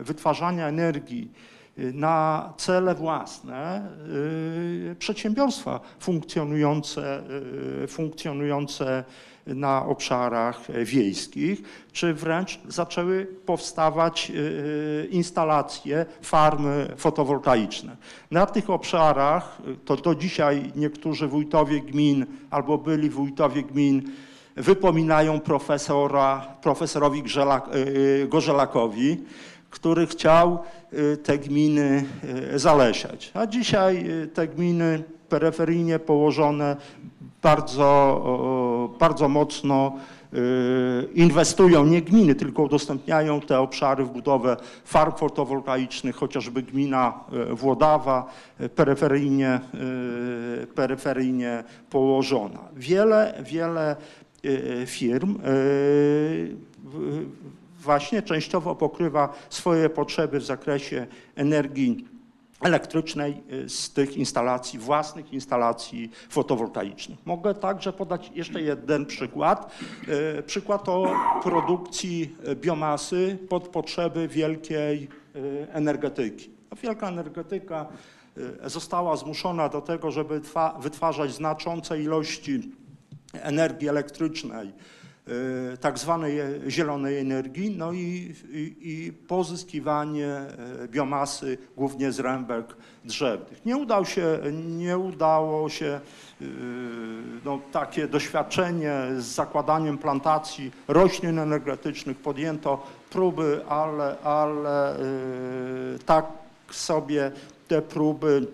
wytwarzania 0.00 0.68
energii 0.68 1.30
na 1.76 2.52
cele 2.56 2.94
własne 2.94 3.88
y, 4.92 4.96
przedsiębiorstwa 4.98 5.80
funkcjonujące, 6.00 7.22
y, 7.84 7.86
funkcjonujące 7.86 9.04
na 9.46 9.86
obszarach 9.86 10.60
wiejskich, 10.84 11.62
czy 11.92 12.14
wręcz 12.14 12.58
zaczęły 12.68 13.26
powstawać 13.46 14.32
y, 14.34 15.08
instalacje, 15.10 16.06
farmy 16.22 16.88
fotowoltaiczne. 16.96 17.96
Na 18.30 18.46
tych 18.46 18.70
obszarach, 18.70 19.58
to 19.84 19.96
do 19.96 20.14
dzisiaj 20.14 20.72
niektórzy 20.76 21.26
wójtowie 21.26 21.80
gmin 21.80 22.26
albo 22.50 22.78
byli 22.78 23.10
wójtowie 23.10 23.62
gmin 23.62 24.02
wypominają 24.56 25.40
profesora, 25.40 26.46
profesorowi 26.62 27.22
Gorzelakowi, 28.28 29.24
który 29.76 30.06
chciał 30.06 30.58
y, 30.92 31.16
te 31.16 31.38
gminy 31.38 32.04
y, 32.54 32.58
zalesiać. 32.58 33.30
A 33.34 33.46
dzisiaj 33.46 34.10
y, 34.10 34.26
te 34.26 34.48
gminy 34.48 35.02
peryferyjnie 35.28 35.98
położone 35.98 36.76
bardzo, 37.42 38.96
bardzo 38.98 39.28
mocno 39.28 39.92
inwestują, 41.14 41.86
nie 41.86 42.02
gminy, 42.02 42.34
tylko 42.34 42.62
udostępniają 42.62 43.40
te 43.40 43.58
obszary 43.60 44.04
w 44.04 44.10
budowę 44.10 44.56
farm 44.84 45.12
fotowoltaicznych, 45.12 46.16
chociażby 46.16 46.62
gmina 46.62 47.20
Włodawa, 47.50 48.26
peryferyjnie, 48.76 49.60
peryferyjnie 50.74 51.64
położona. 51.90 52.58
Wiele, 52.76 53.34
wiele 53.44 53.96
firm 54.86 55.38
właśnie 57.86 58.22
częściowo 58.22 58.74
pokrywa 58.74 59.32
swoje 59.50 59.90
potrzeby 59.90 60.40
w 60.40 60.44
zakresie 60.44 61.06
energii 61.36 62.08
elektrycznej 62.60 63.42
y, 63.52 63.68
z 63.68 63.92
tych 63.92 64.16
instalacji, 64.16 64.78
własnych 64.78 65.32
instalacji 65.32 66.10
fotowoltaicznych. 66.28 67.18
Mogę 67.26 67.54
także 67.54 67.92
podać 67.92 68.30
jeszcze 68.34 68.62
jeden 68.62 69.06
przykład. 69.06 69.72
Y, 70.38 70.42
przykład 70.42 70.88
o 70.88 71.14
produkcji 71.42 72.36
biomasy 72.54 73.38
pod 73.48 73.68
potrzeby 73.68 74.28
wielkiej 74.28 75.08
energetyki. 75.72 76.50
No, 76.70 76.76
wielka 76.82 77.08
energetyka 77.08 77.86
została 78.64 79.16
zmuszona 79.16 79.68
do 79.68 79.80
tego, 79.80 80.10
żeby 80.10 80.40
wytwarzać 80.80 81.34
znaczące 81.34 82.02
ilości 82.02 82.60
energii 83.32 83.88
elektrycznej, 83.88 84.68
y, 84.68 84.72
tak 85.80 85.98
zwanej 85.98 86.38
zielonej 86.68 87.18
energii, 87.18 87.76
no 87.78 87.92
i, 87.92 88.34
i, 88.50 88.76
i, 88.80 89.12
pozyskiwanie 89.12 90.40
y, 90.84 90.88
biomasy 90.88 91.58
głównie 91.76 92.12
z 92.12 92.20
rębek 92.20 92.76
drzewnych. 93.04 93.66
Nie, 93.66 93.76
udał 93.76 94.04
się, 94.04 94.38
nie 94.76 94.98
udało 94.98 95.68
się 95.68 96.00
no, 97.44 97.60
takie 97.72 98.08
doświadczenie 98.08 98.94
z 99.18 99.24
zakładaniem 99.24 99.98
plantacji 99.98 100.70
roślin 100.88 101.38
energetycznych. 101.38 102.16
Podjęto 102.16 102.86
próby, 103.10 103.60
ale, 103.68 104.18
ale 104.18 104.96
tak 106.06 106.26
sobie 106.70 107.32
te 107.68 107.82
próby 107.82 108.46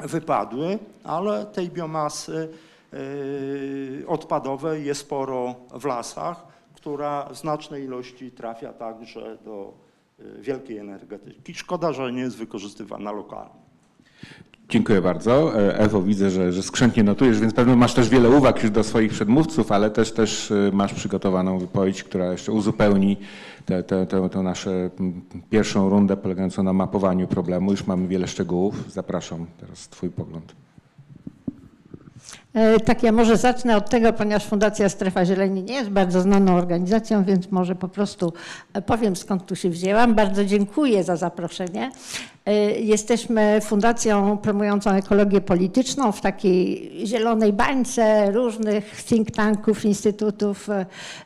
wypadły, 0.00 0.78
ale 1.04 1.46
tej 1.46 1.70
biomasy 1.70 2.48
Yy, 2.92 4.06
odpadowej 4.06 4.84
jest 4.84 5.00
sporo 5.00 5.54
w 5.80 5.84
lasach, 5.84 6.46
która 6.74 7.28
w 7.32 7.36
znacznej 7.36 7.84
ilości 7.84 8.30
trafia 8.30 8.72
także 8.72 9.38
do 9.44 9.74
yy, 10.18 10.42
wielkiej 10.42 10.78
energetyki. 10.78 11.54
Szkoda, 11.54 11.92
że 11.92 12.12
nie 12.12 12.20
jest 12.20 12.36
wykorzystywana 12.36 13.12
lokalnie. 13.12 13.62
Dziękuję 14.68 15.02
bardzo. 15.02 15.60
E, 15.60 15.78
Ewo, 15.78 16.02
widzę, 16.02 16.30
że, 16.30 16.52
że 16.52 16.62
skrzętnie 16.62 17.04
notujesz, 17.04 17.40
więc 17.40 17.54
pewnie 17.54 17.76
masz 17.76 17.94
też 17.94 18.08
wiele 18.08 18.30
uwag 18.30 18.62
już 18.62 18.70
do 18.70 18.84
swoich 18.84 19.12
przedmówców, 19.12 19.72
ale 19.72 19.90
też, 19.90 20.12
też 20.12 20.50
e, 20.50 20.70
masz 20.72 20.94
przygotowaną 20.94 21.58
wypowiedź, 21.58 22.04
która 22.04 22.32
jeszcze 22.32 22.52
uzupełni 22.52 23.16
tę 24.30 24.42
naszą 24.42 24.70
pierwszą 25.50 25.88
rundę 25.88 26.16
polegającą 26.16 26.62
na 26.62 26.72
mapowaniu 26.72 27.26
problemu. 27.26 27.70
Już 27.70 27.86
mamy 27.86 28.08
wiele 28.08 28.28
szczegółów. 28.28 28.92
Zapraszam 28.92 29.46
teraz 29.60 29.88
Twój 29.88 30.10
pogląd. 30.10 30.61
E, 32.54 32.80
tak, 32.80 33.02
ja 33.02 33.12
może 33.12 33.36
zacznę 33.36 33.76
od 33.76 33.90
tego, 33.90 34.12
ponieważ 34.12 34.44
Fundacja 34.44 34.88
Strefa 34.88 35.24
Zieleni 35.24 35.62
nie 35.62 35.74
jest 35.74 35.90
bardzo 35.90 36.20
znaną 36.20 36.56
organizacją, 36.56 37.24
więc 37.24 37.50
może 37.50 37.74
po 37.74 37.88
prostu 37.88 38.32
e, 38.74 38.82
powiem 38.82 39.16
skąd 39.16 39.46
tu 39.46 39.56
się 39.56 39.70
wzięłam. 39.70 40.14
Bardzo 40.14 40.44
dziękuję 40.44 41.04
za 41.04 41.16
zaproszenie. 41.16 41.90
E, 42.46 42.52
jesteśmy 42.70 43.60
fundacją 43.60 44.38
promującą 44.38 44.90
ekologię 44.90 45.40
polityczną 45.40 46.12
w 46.12 46.20
takiej 46.20 46.92
zielonej 47.06 47.52
bańce 47.52 48.32
różnych 48.32 49.04
think 49.04 49.30
tanków, 49.30 49.84
instytutów 49.84 50.68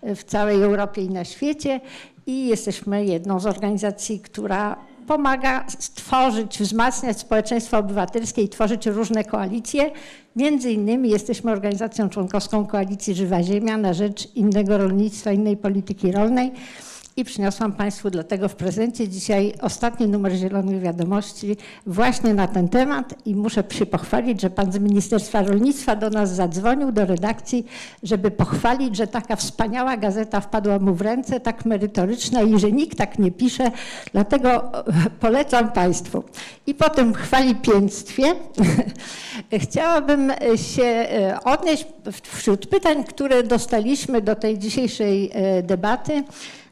w 0.02 0.24
całej 0.24 0.62
Europie 0.62 1.02
i 1.02 1.10
na 1.10 1.24
świecie 1.24 1.80
i 2.26 2.46
jesteśmy 2.46 3.04
jedną 3.04 3.40
z 3.40 3.46
organizacji, 3.46 4.20
która 4.20 4.76
pomaga 5.06 5.64
stworzyć, 5.78 6.58
wzmacniać 6.58 7.18
społeczeństwo 7.18 7.78
obywatelskie 7.78 8.42
i 8.42 8.48
tworzyć 8.48 8.86
różne 8.86 9.24
koalicje. 9.24 9.90
Między 10.36 10.72
innymi 10.72 11.10
jesteśmy 11.10 11.52
organizacją 11.52 12.08
członkowską 12.08 12.66
Koalicji 12.66 13.14
Żywa 13.14 13.42
Ziemia 13.42 13.76
na 13.76 13.94
rzecz 13.94 14.34
innego 14.34 14.78
rolnictwa, 14.78 15.32
innej 15.32 15.56
polityki 15.56 16.12
rolnej 16.12 16.52
i 17.18 17.24
przyniosłam 17.24 17.72
Państwu 17.72 18.10
dlatego 18.10 18.48
w 18.48 18.54
prezencie 18.54 19.08
dzisiaj 19.08 19.54
ostatni 19.60 20.06
numer 20.06 20.32
Zielonych 20.32 20.80
Wiadomości 20.80 21.56
właśnie 21.86 22.34
na 22.34 22.48
ten 22.48 22.68
temat 22.68 23.14
i 23.26 23.34
muszę 23.34 23.64
się 23.70 23.86
pochwalić, 23.86 24.40
że 24.40 24.50
Pan 24.50 24.72
z 24.72 24.78
Ministerstwa 24.78 25.42
Rolnictwa 25.42 25.96
do 25.96 26.10
nas 26.10 26.34
zadzwonił, 26.34 26.92
do 26.92 27.06
redakcji, 27.06 27.66
żeby 28.02 28.30
pochwalić, 28.30 28.96
że 28.96 29.06
taka 29.06 29.36
wspaniała 29.36 29.96
gazeta 29.96 30.40
wpadła 30.40 30.78
mu 30.78 30.94
w 30.94 31.00
ręce, 31.00 31.40
tak 31.40 31.64
merytoryczna 31.64 32.42
i 32.42 32.58
że 32.58 32.72
nikt 32.72 32.98
tak 32.98 33.18
nie 33.18 33.30
pisze, 33.30 33.70
dlatego 34.12 34.72
polecam 35.20 35.72
Państwu. 35.72 36.24
I 36.66 36.74
po 36.74 36.90
tym 36.90 37.14
chwalipięctwie 37.14 38.34
chciałabym 39.64 40.32
się 40.56 40.84
e, 40.84 41.38
odnieść 41.44 41.86
wśród 42.22 42.66
pytań, 42.66 43.04
które 43.04 43.42
dostaliśmy 43.42 44.20
do 44.20 44.34
tej 44.34 44.58
dzisiejszej 44.58 45.30
e, 45.32 45.62
debaty, 45.62 46.24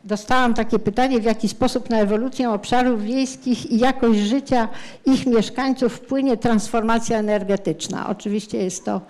dostałam 0.05 0.55
takie 0.55 0.79
pytanie, 0.79 1.21
w 1.21 1.25
jaki 1.25 1.49
sposób 1.49 1.91
na 1.91 1.99
ewolucję 1.99 2.51
obszarów 2.51 3.03
wiejskich 3.03 3.71
i 3.71 3.79
jakość 3.79 4.19
życia 4.19 4.69
ich 5.07 5.27
mieszkańców 5.27 5.93
wpłynie 5.93 6.37
transformacja 6.37 7.19
energetyczna. 7.19 8.09
Oczywiście 8.09 8.59
jest 8.59 8.85
to 8.85 9.01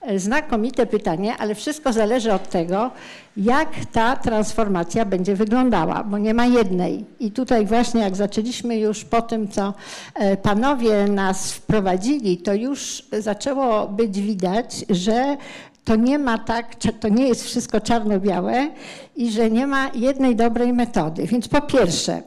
e, 0.00 0.18
znakomite 0.18 0.86
pytanie, 0.86 1.36
ale 1.36 1.54
wszystko 1.54 1.92
zależy 1.92 2.32
od 2.32 2.48
tego, 2.48 2.90
jak 3.36 3.68
ta 3.92 4.16
transformacja 4.16 5.04
będzie 5.04 5.36
wyglądała, 5.36 6.04
bo 6.04 6.18
nie 6.18 6.34
ma 6.34 6.46
jednej. 6.46 7.04
I 7.20 7.30
tutaj 7.30 7.66
właśnie 7.66 8.00
jak 8.00 8.16
zaczęliśmy 8.16 8.78
już 8.78 9.04
po 9.04 9.22
tym, 9.22 9.48
co 9.48 9.74
e, 10.14 10.36
panowie 10.36 11.04
nas 11.04 11.52
wprowadzili, 11.52 12.38
to 12.38 12.54
już 12.54 13.02
zaczęło 13.18 13.88
być 13.88 14.20
widać, 14.20 14.84
że 14.90 15.36
to 15.84 15.96
nie 15.96 16.18
ma 16.18 16.38
tak, 16.38 16.74
to 17.00 17.08
nie 17.08 17.28
jest 17.28 17.44
wszystko 17.44 17.80
czarno-białe 17.80 18.68
i 19.16 19.30
że 19.30 19.50
nie 19.50 19.66
ma 19.66 19.90
jednej 19.94 20.36
dobrej 20.36 20.72
metody. 20.72 21.26
Więc 21.26 21.48
po 21.48 21.60
pierwsze, 21.60 22.22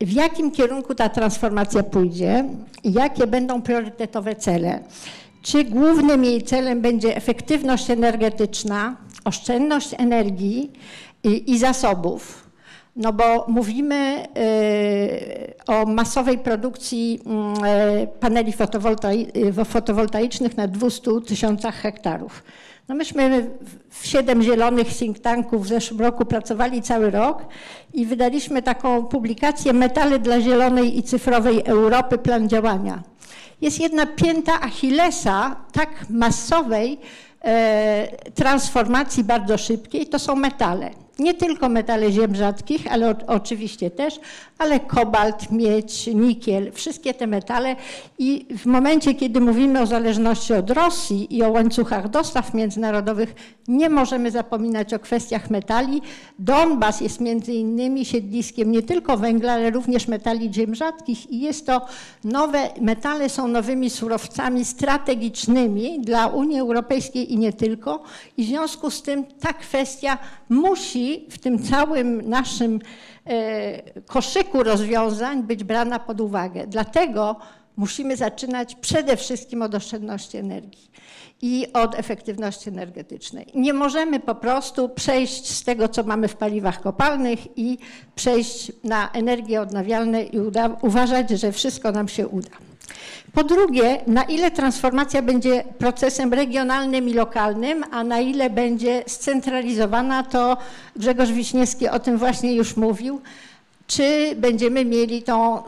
w 0.00 0.12
jakim 0.12 0.50
kierunku 0.50 0.94
ta 0.94 1.08
transformacja 1.08 1.82
pójdzie, 1.82 2.44
jakie 2.84 3.26
będą 3.26 3.62
priorytetowe 3.62 4.34
cele. 4.34 4.80
Czy 5.42 5.64
głównym 5.64 6.24
jej 6.24 6.42
celem 6.42 6.80
będzie 6.80 7.16
efektywność 7.16 7.90
energetyczna, 7.90 8.96
oszczędność 9.24 9.94
energii 9.98 10.72
i, 11.24 11.52
i 11.52 11.58
zasobów, 11.58 12.46
no 12.96 13.12
bo 13.12 13.44
mówimy 13.48 14.26
y, 14.38 15.54
o 15.66 15.86
masowej 15.86 16.38
produkcji 16.38 17.20
y, 18.04 18.06
paneli 18.20 18.52
fotowoltai 18.52 19.32
fotowoltaicznych 19.64 20.56
na 20.56 20.68
200 20.68 21.10
tysiącach 21.26 21.74
hektarów. 21.74 22.42
No 22.88 22.94
myśmy 22.94 23.50
w 23.90 24.06
siedem 24.06 24.42
zielonych 24.42 24.96
think 24.96 25.18
tanków 25.18 25.64
w 25.64 25.68
zeszłym 25.68 26.00
roku 26.00 26.24
pracowali 26.24 26.82
cały 26.82 27.10
rok 27.10 27.44
i 27.92 28.06
wydaliśmy 28.06 28.62
taką 28.62 29.04
publikację 29.04 29.72
Metale 29.72 30.18
dla 30.18 30.40
zielonej 30.40 30.98
i 30.98 31.02
cyfrowej 31.02 31.62
Europy, 31.64 32.18
plan 32.18 32.48
działania. 32.48 33.02
Jest 33.60 33.80
jedna 33.80 34.06
pięta 34.06 34.60
Achillesa 34.60 35.56
tak 35.72 35.88
masowej 36.10 36.98
e, 37.44 38.08
transformacji 38.34 39.24
bardzo 39.24 39.58
szybkiej, 39.58 40.06
to 40.06 40.18
są 40.18 40.36
metale 40.36 41.05
nie 41.18 41.34
tylko 41.34 41.68
metale 41.68 42.12
ziem 42.12 42.34
rzadkich, 42.34 42.92
ale 42.92 43.10
o, 43.10 43.14
oczywiście 43.26 43.90
też, 43.90 44.20
ale 44.58 44.80
kobalt, 44.80 45.50
miedź, 45.50 46.06
nikiel, 46.06 46.72
wszystkie 46.72 47.14
te 47.14 47.26
metale 47.26 47.76
i 48.18 48.46
w 48.58 48.66
momencie, 48.66 49.14
kiedy 49.14 49.40
mówimy 49.40 49.80
o 49.80 49.86
zależności 49.86 50.54
od 50.54 50.70
Rosji 50.70 51.36
i 51.36 51.42
o 51.42 51.50
łańcuchach 51.50 52.08
dostaw 52.08 52.54
międzynarodowych, 52.54 53.34
nie 53.68 53.90
możemy 53.90 54.30
zapominać 54.30 54.94
o 54.94 54.98
kwestiach 54.98 55.50
metali. 55.50 56.02
Donbas 56.38 57.00
jest 57.00 57.20
między 57.20 57.52
innymi 57.52 58.04
siedliskiem 58.04 58.72
nie 58.72 58.82
tylko 58.82 59.16
węgla, 59.16 59.52
ale 59.52 59.70
również 59.70 60.08
metali 60.08 60.54
ziem 60.54 60.74
rzadkich 60.74 61.30
i 61.30 61.40
jest 61.40 61.66
to 61.66 61.86
nowe, 62.24 62.70
metale 62.80 63.28
są 63.28 63.48
nowymi 63.48 63.90
surowcami 63.90 64.64
strategicznymi 64.64 66.00
dla 66.00 66.26
Unii 66.26 66.60
Europejskiej 66.60 67.32
i 67.32 67.38
nie 67.38 67.52
tylko 67.52 68.02
i 68.36 68.44
w 68.44 68.46
związku 68.46 68.90
z 68.90 69.02
tym 69.02 69.24
ta 69.40 69.52
kwestia 69.52 70.18
musi 70.48 71.05
w 71.30 71.38
tym 71.38 71.62
całym 71.62 72.28
naszym 72.28 72.80
e, 73.26 74.02
koszyku 74.02 74.62
rozwiązań 74.62 75.42
być 75.42 75.64
brana 75.64 75.98
pod 75.98 76.20
uwagę. 76.20 76.66
Dlatego 76.66 77.36
musimy 77.76 78.16
zaczynać 78.16 78.74
przede 78.74 79.16
wszystkim 79.16 79.62
od 79.62 79.74
oszczędności 79.74 80.36
energii 80.36 80.90
i 81.42 81.66
od 81.72 81.94
efektywności 81.94 82.68
energetycznej. 82.68 83.46
Nie 83.54 83.72
możemy 83.72 84.20
po 84.20 84.34
prostu 84.34 84.88
przejść 84.88 85.50
z 85.50 85.64
tego, 85.64 85.88
co 85.88 86.02
mamy 86.04 86.28
w 86.28 86.36
paliwach 86.36 86.80
kopalnych 86.80 87.58
i 87.58 87.78
przejść 88.14 88.72
na 88.84 89.10
energię 89.12 89.60
odnawialną 89.60 90.18
i 90.18 90.38
uważać, 90.82 91.30
że 91.30 91.52
wszystko 91.52 91.92
nam 91.92 92.08
się 92.08 92.28
uda. 92.28 92.50
Po 93.36 93.44
drugie, 93.44 94.00
na 94.06 94.22
ile 94.22 94.50
transformacja 94.50 95.22
będzie 95.22 95.64
procesem 95.78 96.34
regionalnym 96.34 97.08
i 97.08 97.14
lokalnym, 97.14 97.84
a 97.90 98.04
na 98.04 98.20
ile 98.20 98.50
będzie 98.50 99.04
scentralizowana, 99.06 100.22
to 100.22 100.56
Grzegorz 100.96 101.30
Wiśniewski 101.30 101.88
o 101.88 101.98
tym 101.98 102.18
właśnie 102.18 102.54
już 102.54 102.76
mówił. 102.76 103.20
Czy 103.86 104.34
będziemy 104.36 104.84
mieli 104.84 105.22
tą 105.22 105.62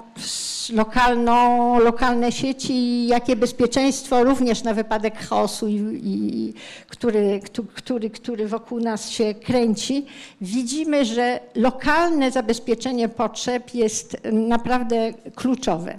lokalną, 0.72 1.78
lokalne 1.78 2.32
sieci, 2.32 3.06
jakie 3.06 3.36
bezpieczeństwo 3.36 4.24
również 4.24 4.62
na 4.62 4.74
wypadek 4.74 5.18
chaosu, 5.18 5.68
i, 5.68 5.74
i, 6.04 6.54
który, 6.88 7.40
który, 7.74 8.10
który 8.10 8.48
wokół 8.48 8.80
nas 8.80 9.10
się 9.10 9.34
kręci. 9.34 10.06
Widzimy, 10.40 11.04
że 11.04 11.40
lokalne 11.54 12.30
zabezpieczenie 12.30 13.08
potrzeb 13.08 13.74
jest 13.74 14.16
naprawdę 14.32 15.12
kluczowe. 15.34 15.98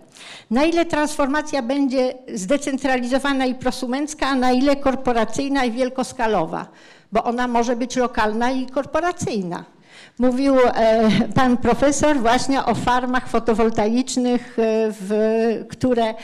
Na 0.51 0.65
ile 0.65 0.85
transformacja 0.85 1.61
będzie 1.61 2.13
zdecentralizowana 2.33 3.45
i 3.45 3.55
prosumencka, 3.55 4.27
a 4.27 4.35
na 4.35 4.51
ile 4.51 4.75
korporacyjna 4.75 5.65
i 5.65 5.71
wielkoskalowa, 5.71 6.67
bo 7.11 7.23
ona 7.23 7.47
może 7.47 7.75
być 7.75 7.95
lokalna 7.95 8.51
i 8.51 8.65
korporacyjna. 8.67 9.78
Mówił 10.19 10.55
e, 10.59 11.09
pan 11.35 11.57
profesor 11.57 12.17
właśnie 12.17 12.65
o 12.65 12.75
farmach 12.75 13.27
fotowoltaicznych, 13.27 14.59
e, 14.59 14.63
w, 14.91 15.65
które 15.69 16.03
e, 16.03 16.15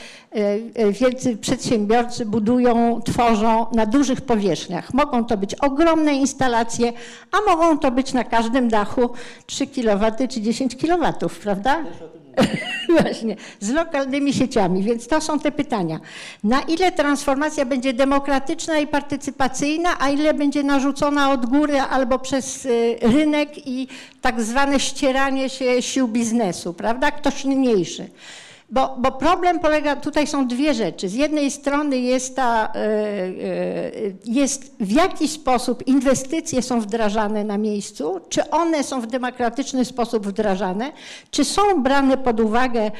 wielcy 0.92 1.36
przedsiębiorcy 1.36 2.26
budują, 2.26 3.00
tworzą 3.04 3.66
na 3.72 3.86
dużych 3.86 4.20
powierzchniach. 4.20 4.94
Mogą 4.94 5.24
to 5.24 5.36
być 5.36 5.54
ogromne 5.54 6.14
instalacje, 6.14 6.92
a 7.32 7.50
mogą 7.50 7.78
to 7.78 7.90
być 7.90 8.12
na 8.12 8.24
każdym 8.24 8.68
dachu 8.68 9.10
3 9.46 9.66
kW 9.66 10.28
czy 10.28 10.40
10 10.40 10.76
kW, 10.76 11.12
prawda? 11.42 11.84
Właśnie, 13.00 13.36
z 13.60 13.70
lokalnymi 13.70 14.32
sieciami. 14.32 14.82
Więc 14.82 15.08
to 15.08 15.20
są 15.20 15.40
te 15.40 15.52
pytania. 15.52 16.00
Na 16.44 16.60
ile 16.60 16.92
transformacja 16.92 17.64
będzie 17.64 17.92
demokratyczna 17.92 18.78
i 18.78 18.86
partycypacyjna, 18.86 19.96
a 20.00 20.08
ile 20.08 20.34
będzie 20.34 20.62
narzucona 20.62 21.32
od 21.32 21.46
góry 21.46 21.80
albo 21.80 22.18
przez 22.18 22.66
y, 22.66 22.98
rynek 23.02 23.66
i 23.68 23.88
tak 24.20 24.42
zwane 24.42 24.80
ścieranie 24.80 25.48
się 25.48 25.82
sił 25.82 26.08
biznesu, 26.08 26.74
prawda? 26.74 27.10
Kto 27.10 27.30
silniejszy. 27.30 28.08
Bo, 28.70 28.96
bo, 28.98 29.12
problem 29.12 29.60
polega, 29.60 29.96
tutaj 29.96 30.26
są 30.26 30.48
dwie 30.48 30.74
rzeczy. 30.74 31.08
Z 31.08 31.14
jednej 31.14 31.50
strony 31.50 31.98
jest, 31.98 32.36
ta, 32.36 32.72
e, 32.74 32.78
e, 32.78 33.32
jest 34.24 34.76
w 34.80 34.90
jaki 34.92 35.28
sposób 35.28 35.86
inwestycje 35.86 36.62
są 36.62 36.80
wdrażane 36.80 37.44
na 37.44 37.58
miejscu, 37.58 38.20
czy 38.28 38.50
one 38.50 38.84
są 38.84 39.00
w 39.00 39.06
demokratyczny 39.06 39.84
sposób 39.84 40.26
wdrażane, 40.26 40.92
czy 41.30 41.44
są 41.44 41.82
brane 41.82 42.18
pod 42.18 42.40
uwagę 42.40 42.90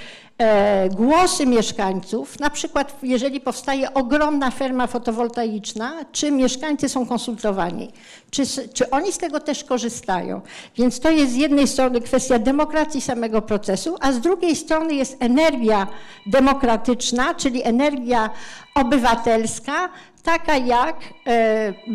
głosy 0.91 1.47
mieszkańców, 1.47 2.41
na 2.41 2.51
przykład 2.51 2.97
jeżeli 3.03 3.41
powstaje 3.41 3.95
ogromna 3.95 4.51
ferma 4.51 4.87
fotowoltaiczna, 4.87 6.05
czy 6.13 6.31
mieszkańcy 6.31 6.89
są 6.89 7.07
konsultowani, 7.07 7.93
czy, 8.31 8.43
czy 8.75 8.91
oni 8.91 9.13
z 9.13 9.19
tego 9.19 9.41
też 9.41 9.65
korzystają. 9.65 10.41
Więc 10.77 11.01
to 11.01 11.11
jest 11.11 11.33
z 11.33 11.37
jednej 11.37 11.69
strony 11.69 12.01
kwestia 12.01 12.39
demokracji 12.39 13.01
samego 13.01 13.43
procesu, 13.43 13.97
a 14.01 14.13
z 14.13 14.21
drugiej 14.21 14.57
strony 14.57 14.95
jest 14.95 15.17
energia 15.21 15.87
demokratyczna, 16.27 17.35
czyli 17.35 17.65
energia 17.65 18.31
obywatelska, 18.75 19.89
taka 20.23 20.57
jak 20.57 20.97
e, 21.27 21.31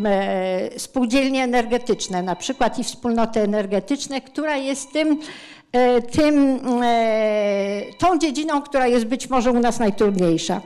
e, 0.05 0.79
spółdzielnie 0.79 1.43
energetyczne, 1.43 2.23
na 2.23 2.35
przykład 2.35 2.79
i 2.79 2.83
wspólnoty 2.83 3.41
energetyczne, 3.41 4.21
która 4.21 4.57
jest 4.57 4.91
tym 4.91 5.19
E, 5.60 5.60
tym, 6.11 6.59
e, 6.83 7.81
tą 7.97 8.17
dziedziną, 8.17 8.61
która 8.61 8.87
jest 8.87 9.05
być 9.05 9.29
może 9.29 9.51
u 9.51 9.59
nas 9.59 9.79
najtrudniejsza. 9.79 10.61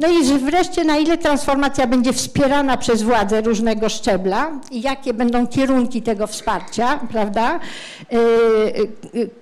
No 0.00 0.08
i 0.08 0.38
wreszcie 0.38 0.84
na 0.84 0.96
ile 0.96 1.18
transformacja 1.18 1.86
będzie 1.86 2.12
wspierana 2.12 2.76
przez 2.76 3.02
władze 3.02 3.40
różnego 3.40 3.88
szczebla 3.88 4.50
i 4.70 4.82
jakie 4.82 5.14
będą 5.14 5.46
kierunki 5.46 6.02
tego 6.02 6.26
wsparcia, 6.26 7.00
prawda? 7.12 7.60
E, 8.12 8.18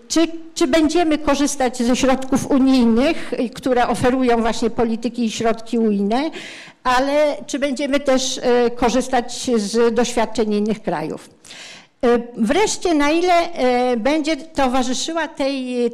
czy, 0.09 0.27
czy 0.55 0.67
będziemy 0.67 1.19
korzystać 1.19 1.79
ze 1.79 1.97
środków 1.97 2.51
unijnych, 2.51 3.33
które 3.55 3.89
oferują 3.89 4.41
właśnie 4.41 4.71
polityki 4.71 5.25
i 5.25 5.31
środki 5.31 5.79
unijne, 5.79 6.31
ale 6.85 7.37
czy 7.47 7.59
będziemy 7.59 8.01
też 8.01 8.41
korzystać 8.77 9.51
z 9.57 9.95
doświadczeń 9.95 10.55
innych 10.55 10.83
krajów. 10.83 11.31
E, 12.05 12.19
wreszcie, 12.37 12.95
na 12.95 13.11
ile 13.11 13.53
e, 13.53 13.97
będzie 13.97 14.37
towarzyszyła 14.37 15.29
tej 15.29 15.85
e, 15.87 15.91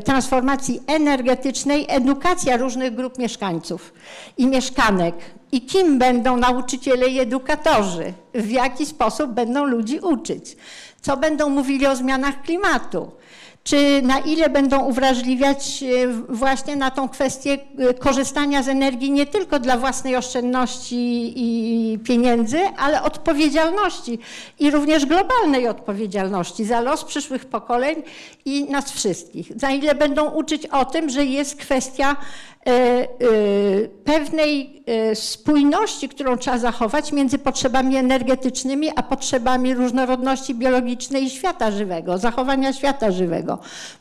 transformacji 0.00 0.80
energetycznej 0.86 1.86
edukacja 1.88 2.56
różnych 2.56 2.94
grup 2.94 3.18
mieszkańców 3.18 3.92
i 4.38 4.46
mieszkanek? 4.46 5.14
I 5.52 5.60
kim 5.60 5.98
będą 5.98 6.36
nauczyciele 6.36 7.08
i 7.08 7.20
edukatorzy? 7.20 8.12
W 8.34 8.50
jaki 8.50 8.86
sposób 8.86 9.30
będą 9.30 9.64
ludzi 9.64 9.98
uczyć? 9.98 10.56
Co 11.00 11.16
będą 11.16 11.48
mówili 11.48 11.86
o 11.86 11.96
zmianach 11.96 12.42
klimatu? 12.42 13.10
Czy 13.64 14.02
na 14.02 14.18
ile 14.18 14.50
będą 14.50 14.84
uwrażliwiać 14.84 15.84
właśnie 16.28 16.76
na 16.76 16.90
tą 16.90 17.08
kwestię 17.08 17.58
korzystania 17.98 18.62
z 18.62 18.68
energii 18.68 19.10
nie 19.10 19.26
tylko 19.26 19.58
dla 19.58 19.76
własnej 19.78 20.16
oszczędności 20.16 21.32
i 21.36 21.98
pieniędzy, 21.98 22.60
ale 22.78 23.02
odpowiedzialności 23.02 24.18
i 24.58 24.70
również 24.70 25.06
globalnej 25.06 25.68
odpowiedzialności 25.68 26.64
za 26.64 26.80
los 26.80 27.04
przyszłych 27.04 27.44
pokoleń 27.44 28.02
i 28.44 28.64
nas 28.64 28.92
wszystkich. 28.92 29.62
Na 29.62 29.70
ile 29.70 29.94
będą 29.94 30.30
uczyć 30.30 30.66
o 30.66 30.84
tym, 30.84 31.10
że 31.10 31.24
jest 31.24 31.56
kwestia 31.56 32.16
E, 32.66 32.70
e, 32.70 33.06
pewnej 34.04 34.82
e, 34.86 35.14
spójności, 35.14 36.08
którą 36.08 36.36
trzeba 36.36 36.58
zachować 36.58 37.12
między 37.12 37.38
potrzebami 37.38 37.96
energetycznymi 37.96 38.90
a 38.96 39.02
potrzebami 39.02 39.74
różnorodności 39.74 40.54
biologicznej 40.54 41.24
i 41.24 41.30
świata 41.30 41.70
żywego, 41.70 42.18
zachowania 42.18 42.72
świata 42.72 43.10
żywego. 43.10 43.51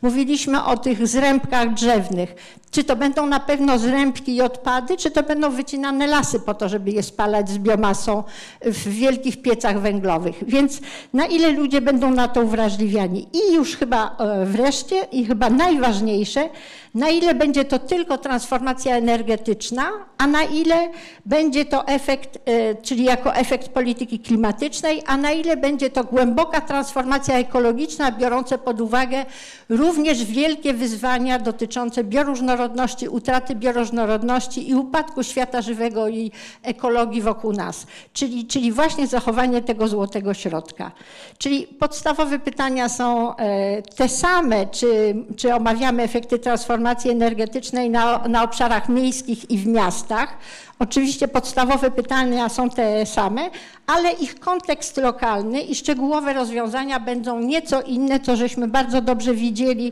Mówiliśmy 0.02 0.64
o 0.64 0.78
tych 0.78 1.08
zrębkach 1.08 1.74
drzewnych. 1.74 2.36
Czy 2.72 2.84
to 2.84 2.96
będą 2.96 3.26
na 3.26 3.40
pewno 3.40 3.80
zrębki 3.80 4.36
i 4.36 4.42
odpady, 4.42 4.98
czy 4.98 5.12
to 5.12 5.24
będą 5.24 5.50
wycinane 5.50 6.08
lasy 6.08 6.40
po 6.40 6.54
to, 6.54 6.70
żeby 6.70 6.92
je 6.92 7.04
spalać 7.04 7.50
z 7.50 7.58
biomasą 7.58 8.24
w 8.62 8.90
wielkich 8.90 9.42
piecach 9.42 9.82
węglowych. 9.82 10.44
Więc 10.48 10.82
na 11.14 11.26
ile 11.26 11.52
ludzie 11.52 11.82
będą 11.82 12.12
na 12.12 12.28
to 12.28 12.42
uwrażliwiani. 12.42 13.28
I 13.34 13.54
już 13.54 13.78
chyba 13.78 14.18
wreszcie 14.46 15.04
i 15.12 15.26
chyba 15.26 15.50
najważniejsze, 15.50 16.50
na 16.94 17.10
ile 17.10 17.36
będzie 17.36 17.66
to 17.66 17.80
tylko 17.80 18.18
transformacja 18.18 18.96
energetyczna, 18.96 19.84
a 20.18 20.28
na 20.28 20.44
ile 20.44 20.90
będzie 21.26 21.66
to 21.66 21.88
efekt, 21.88 22.40
e, 22.46 22.76
czyli 22.76 23.04
jako 23.04 23.36
efekt 23.36 23.70
polityki 23.70 24.20
klimatycznej, 24.20 25.04
a 25.06 25.18
na 25.18 25.32
ile 25.32 25.58
będzie 25.58 25.90
to 25.90 26.04
głęboka 26.04 26.62
transformacja 26.62 27.36
ekologiczna, 27.36 28.12
biorąca 28.12 28.58
pod 28.58 28.82
uwagę 28.82 29.26
również 29.70 30.26
wielkie 30.26 30.74
wyzwania 30.74 31.40
dotyczące 31.40 32.04
bioróżnorodności, 32.04 33.10
utraty 33.10 33.56
bioróżnorodności 33.56 34.70
i 34.70 34.76
upadku 34.76 35.24
świata 35.24 35.62
żywego 35.62 36.08
i 36.08 36.32
ekologii 36.64 37.22
wokół 37.22 37.54
nas. 37.54 37.88
Czyli, 38.14 38.46
czyli 38.46 38.72
właśnie 38.72 39.08
zachowanie 39.08 39.62
tego 39.62 39.88
złotego 39.88 40.34
środka. 40.34 40.92
Czyli 41.38 41.68
podstawowe 41.68 42.40
pytania 42.40 42.90
są 42.90 43.36
e, 43.36 43.82
te 43.82 44.10
same, 44.10 44.68
czy, 44.68 45.16
czy 45.38 45.56
omawiamy 45.56 46.04
efekty 46.04 46.40
transformacji 46.40 46.81
energetycznej 47.10 47.90
na, 47.90 48.28
na 48.28 48.44
obszarach 48.44 48.90
miejskich 48.90 49.52
i 49.52 49.58
w 49.58 49.68
miastach, 49.68 50.38
Oczywiście 50.82 51.28
podstawowe 51.28 51.92
pytania 51.92 52.50
są 52.50 52.70
te 52.70 53.06
same, 53.06 53.50
ale 53.88 54.12
ich 54.12 54.40
kontekst 54.40 54.98
lokalny 54.98 55.62
i 55.62 55.76
szczegółowe 55.76 56.34
rozwiązania 56.34 57.00
będą 57.00 57.40
nieco 57.40 57.82
inne, 57.82 58.20
co 58.20 58.36
żeśmy 58.36 58.68
bardzo 58.68 59.02
dobrze 59.02 59.34
widzieli 59.34 59.92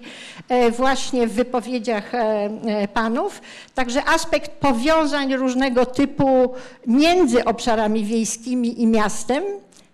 e, 0.49 0.71
właśnie 0.71 1.27
w 1.27 1.33
wypowiedziach 1.33 2.15
e, 2.15 2.19
e, 2.19 2.87
panów. 2.87 3.41
Także 3.75 4.05
aspekt 4.05 4.51
powiązań 4.51 5.35
różnego 5.35 5.85
typu 5.85 6.53
między 6.87 7.45
obszarami 7.45 8.05
wiejskimi 8.05 8.81
i 8.81 8.87
miastem, 8.87 9.43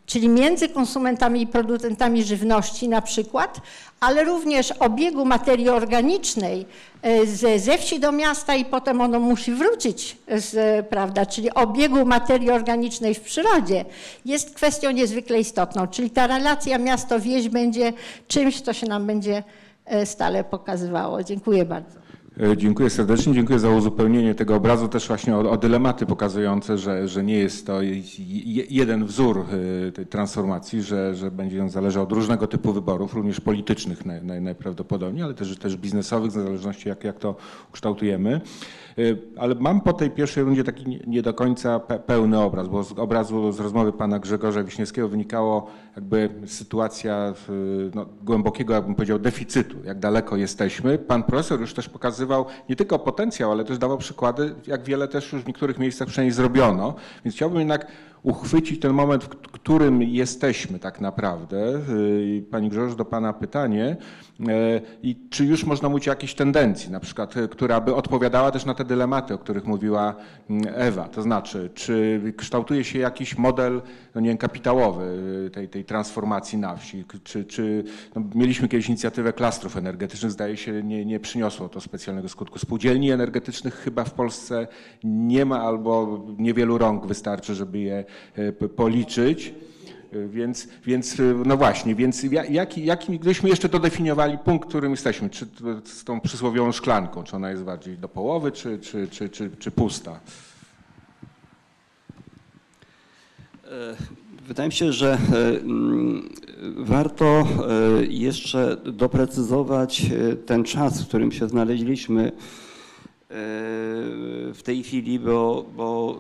czyli 0.05 0.29
między 0.29 0.69
konsumentami 0.69 1.41
i 1.41 1.47
producentami 1.47 2.23
żywności 2.23 2.89
na 2.89 3.01
przykład, 3.01 3.61
ale 3.99 4.23
również 4.23 4.71
obiegu 4.71 5.25
materii 5.25 5.69
organicznej 5.69 6.65
e, 7.01 7.25
ze, 7.25 7.59
ze 7.59 7.77
wsi 7.77 7.99
do 7.99 8.11
miasta 8.11 8.55
i 8.55 8.65
potem 8.65 9.01
ono 9.01 9.19
musi 9.19 9.53
wrócić, 9.53 10.17
z, 10.27 10.85
prawda, 10.87 11.25
czyli 11.25 11.53
obiegu 11.53 12.05
materii 12.05 12.51
organicznej 12.51 13.15
w 13.15 13.21
przyrodzie 13.21 13.85
jest 14.25 14.55
kwestią 14.55 14.91
niezwykle 14.91 15.39
istotną, 15.39 15.87
czyli 15.87 16.09
ta 16.09 16.27
relacja 16.27 16.77
miasto-wieś 16.77 17.49
będzie 17.49 17.93
czymś, 18.27 18.61
co 18.61 18.73
się 18.73 18.87
nam 18.87 19.07
będzie 19.07 19.43
e, 19.85 20.05
stale 20.05 20.43
pokazywało. 20.43 21.23
Dziękuję 21.23 21.65
bardzo. 21.65 22.04
E, 22.39 22.57
dziękuję 22.57 22.89
serdecznie, 22.89 23.33
dziękuję 23.33 23.59
za 23.59 23.69
uzupełnienie 23.69 24.35
tego 24.35 24.55
obrazu, 24.55 24.87
też 24.87 25.07
właśnie 25.07 25.35
o, 25.35 25.51
o 25.51 25.57
dylematy 25.57 26.05
pokazujące, 26.05 26.77
że, 26.77 27.07
że 27.07 27.23
nie 27.23 27.37
jest 27.37 27.67
to 27.67 27.79
jeden 28.69 29.05
wzór 29.05 29.45
e, 29.87 29.91
tej 29.91 30.05
transformacji, 30.05 30.81
że, 30.81 31.15
że 31.15 31.31
będzie 31.31 31.61
on 31.61 31.69
zależał 31.69 32.03
od 32.03 32.11
różnego 32.11 32.47
typu 32.47 32.73
wyborów, 32.73 33.13
również 33.13 33.41
politycznych 33.41 34.05
naj, 34.05 34.23
naj, 34.23 34.41
najprawdopodobniej, 34.41 35.23
ale 35.23 35.33
też, 35.33 35.57
też 35.57 35.77
biznesowych, 35.77 36.31
w 36.31 36.33
zależności 36.33 36.89
jak, 36.89 37.03
jak 37.03 37.19
to 37.19 37.35
kształtujemy. 37.71 38.41
E, 38.97 39.01
ale 39.37 39.55
mam 39.55 39.81
po 39.81 39.93
tej 39.93 40.11
pierwszej 40.11 40.43
rundzie 40.43 40.63
taki 40.63 40.99
nie 41.07 41.21
do 41.21 41.33
końca 41.33 41.79
pełny 41.79 42.39
obraz, 42.39 42.67
bo 42.67 42.83
z 42.83 42.91
obrazu 42.91 43.51
z 43.51 43.59
rozmowy 43.59 43.93
pana 43.93 44.19
Grzegorza 44.19 44.63
Wiśniewskiego 44.63 45.07
wynikało 45.07 45.67
jakby 45.95 46.29
sytuacja 46.45 47.33
no, 47.95 48.05
głębokiego, 48.23 48.73
jakbym 48.73 48.95
powiedział, 48.95 49.19
deficytu, 49.19 49.77
jak 49.83 49.99
daleko 49.99 50.37
jesteśmy. 50.37 50.97
Pan 50.97 51.23
profesor 51.23 51.59
już 51.59 51.73
też 51.73 51.89
pokazywał 51.89 52.45
nie 52.69 52.75
tylko 52.75 52.99
potencjał, 52.99 53.51
ale 53.51 53.63
też 53.65 53.77
dawał 53.77 53.97
przykłady, 53.97 54.55
jak 54.67 54.83
wiele 54.83 55.07
też 55.07 55.33
już 55.33 55.43
w 55.43 55.47
niektórych 55.47 55.79
miejscach 55.79 56.07
przynajmniej 56.07 56.33
zrobiono. 56.33 56.95
Więc 57.25 57.35
chciałbym 57.35 57.59
jednak 57.59 57.87
uchwycić 58.23 58.79
ten 58.79 58.93
moment, 58.93 59.23
w 59.23 59.29
którym 59.29 60.03
jesteśmy 60.03 60.79
tak 60.79 61.01
naprawdę. 61.01 61.81
Y, 61.89 62.45
Pani 62.51 62.69
Grzegorz, 62.69 62.95
do 62.95 63.05
Pana 63.05 63.33
pytanie. 63.33 63.97
E, 64.39 64.81
I 65.03 65.15
czy 65.29 65.45
już 65.45 65.63
można 65.63 65.89
mówić 65.89 66.07
o 66.07 66.11
jakiejś 66.11 66.33
tendencji, 66.33 66.91
na 66.91 66.99
przykład, 66.99 67.37
e, 67.37 67.47
która 67.47 67.81
by 67.81 67.95
odpowiadała 67.95 68.51
też 68.51 68.65
na 68.65 68.73
te 68.73 68.85
dylematy, 68.85 69.33
o 69.33 69.37
których 69.37 69.65
mówiła 69.65 70.15
mm, 70.49 70.73
Ewa? 70.75 71.07
To 71.07 71.21
znaczy, 71.21 71.69
czy 71.73 72.21
kształtuje 72.37 72.83
się 72.83 72.99
jakiś 72.99 73.37
model, 73.37 73.81
no 74.15 74.21
nie 74.21 74.29
wiem, 74.29 74.37
kapitałowy 74.37 75.19
e, 75.47 75.49
tej, 75.49 75.69
tej 75.69 75.85
transformacji 75.85 76.57
na 76.57 76.75
wsi? 76.75 77.03
Czy, 77.23 77.45
czy 77.45 77.83
no 78.15 78.23
mieliśmy 78.35 78.67
kiedyś 78.67 78.87
inicjatywę 78.87 79.33
klastrów 79.33 79.77
energetycznych, 79.77 80.31
zdaje 80.31 80.57
się, 80.57 80.83
nie, 80.83 81.05
nie 81.05 81.19
przyniosło 81.19 81.69
to 81.69 81.81
specjalnego 81.81 82.29
skutku. 82.29 82.59
Spółdzielni 82.59 83.11
energetycznych 83.11 83.75
chyba 83.75 84.03
w 84.03 84.13
Polsce 84.13 84.67
nie 85.03 85.45
ma 85.45 85.61
albo 85.61 86.23
niewielu 86.37 86.77
rąk 86.77 87.07
wystarczy, 87.07 87.55
żeby 87.55 87.79
je 87.79 88.03
policzyć. 88.75 89.53
Więc, 90.27 90.67
więc 90.85 91.17
no 91.45 91.57
właśnie, 91.57 91.95
więc 91.95 92.25
jaki, 92.49 92.85
jaki, 92.85 93.19
gdybyśmy 93.19 93.49
jeszcze 93.49 93.69
dodefiniowali 93.69 94.37
punkt, 94.37 94.69
którym 94.69 94.91
jesteśmy, 94.91 95.29
czy 95.29 95.47
z 95.83 96.03
tą 96.03 96.21
przysłowiową 96.21 96.71
szklanką, 96.71 97.23
czy 97.23 97.35
ona 97.35 97.51
jest 97.51 97.63
bardziej 97.63 97.97
do 97.97 98.09
połowy, 98.09 98.51
czy, 98.51 98.79
czy, 98.79 99.07
czy, 99.07 99.29
czy, 99.29 99.51
czy 99.59 99.71
pusta? 99.71 100.19
E, 103.65 103.95
wydaje 104.47 104.69
mi 104.69 104.73
się, 104.73 104.93
że 104.93 105.17
e, 105.33 105.59
mm, 105.59 106.29
warto 106.77 107.25
e, 107.25 108.05
jeszcze 108.05 108.77
doprecyzować 108.77 110.05
ten 110.45 110.63
czas, 110.63 111.01
w 111.01 111.07
którym 111.07 111.31
się 111.31 111.49
znaleźliśmy 111.49 112.31
w 114.53 114.59
tej 114.63 114.83
chwili, 114.83 115.19
bo, 115.19 115.65
bo 115.77 116.17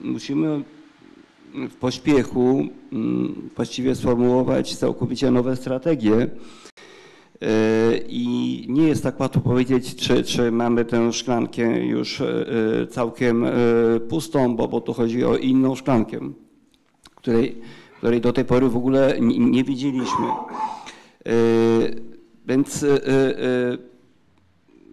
musimy 0.00 0.62
w 1.54 1.74
pośpiechu 1.74 2.66
mm, 2.92 3.50
właściwie 3.56 3.94
sformułować 3.94 4.76
całkowicie 4.76 5.30
nowe 5.30 5.56
strategie. 5.56 6.30
E, 7.42 7.98
I 8.08 8.66
nie 8.68 8.88
jest 8.88 9.02
tak 9.02 9.20
łatwo 9.20 9.40
powiedzieć, 9.40 9.96
czy, 9.96 10.24
czy 10.24 10.50
mamy 10.50 10.84
tę 10.84 11.12
szklankę 11.12 11.78
już 11.78 12.20
e, 12.20 12.26
całkiem 12.90 13.44
e, 13.44 13.50
pustą, 14.08 14.56
bo, 14.56 14.68
bo 14.68 14.80
tu 14.80 14.92
chodzi 14.92 15.24
o 15.24 15.36
inną 15.36 15.74
szklankę, 15.74 16.20
której, 17.14 17.60
której 17.98 18.20
do 18.20 18.32
tej 18.32 18.44
pory 18.44 18.68
w 18.68 18.76
ogóle 18.76 19.16
nie 19.20 19.64
widzieliśmy. 19.64 20.26
Więc 22.46 22.86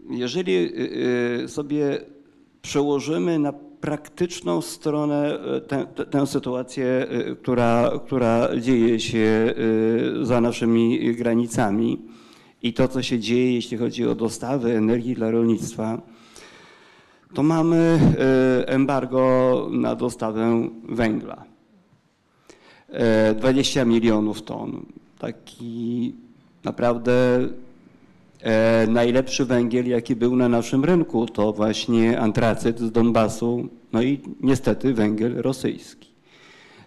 jeżeli 0.10 0.70
sobie 1.48 2.00
przełożymy 2.62 3.40
na 3.40 3.54
praktyczną 3.82 4.62
stronę, 4.62 5.40
e, 5.40 5.62
tę, 5.62 5.86
tę 5.86 6.28
sytuację, 6.28 7.08
e, 7.10 7.36
która, 7.36 7.92
która 8.06 8.50
dzieje 8.60 9.00
się 9.00 9.54
e, 10.22 10.26
za 10.26 10.42
naszymi 10.42 11.16
granicami 11.16 12.02
i 12.64 12.74
to, 12.74 12.88
co 12.88 13.02
się 13.02 13.20
dzieje, 13.20 13.54
jeśli 13.54 13.78
chodzi 13.78 14.08
o 14.08 14.16
dostawy 14.16 14.78
energii 14.78 15.16
dla 15.16 15.32
rolnictwa, 15.32 16.02
to 17.34 17.44
mamy 17.44 18.00
embargo 18.66 19.68
na 19.72 19.96
dostawę 19.96 20.70
węgla. 20.90 21.44
20 23.36 23.86
milionów 23.86 24.42
ton. 24.42 24.86
Taki 25.20 26.14
naprawdę 26.64 27.40
najlepszy 28.88 29.46
węgiel, 29.46 29.88
jaki 29.88 30.16
był 30.16 30.36
na 30.36 30.50
naszym 30.50 30.86
rynku, 30.86 31.26
to 31.26 31.54
właśnie 31.54 32.20
antracyt 32.20 32.80
z 32.80 32.92
Donbasu, 32.92 33.68
no 33.94 34.02
i 34.02 34.20
niestety 34.42 34.94
węgiel 34.94 35.36
rosyjski. 35.42 36.12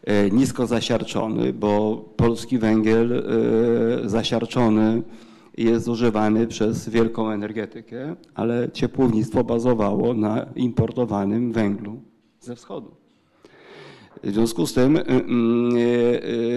E, 0.05 0.31
nisko 0.31 0.67
zasiarczony, 0.67 1.53
bo 1.53 1.97
polski 2.17 2.59
węgiel 2.59 3.13
e, 3.13 4.09
zasiarczony 4.09 5.03
jest 5.57 5.89
używany 5.89 6.47
przez 6.47 6.89
wielką 6.89 7.31
energetykę, 7.31 8.17
ale 8.35 8.71
ciepłownictwo 8.73 9.45
bazowało 9.45 10.15
na 10.15 10.47
importowanym 10.57 11.53
węglu 11.53 12.03
ze 12.41 12.57
wschodu. 12.57 13.04
W 14.23 14.33
związku 14.33 14.67
z 14.67 14.75
tym 14.75 14.97
y, 14.97 15.01
y, 15.01 15.05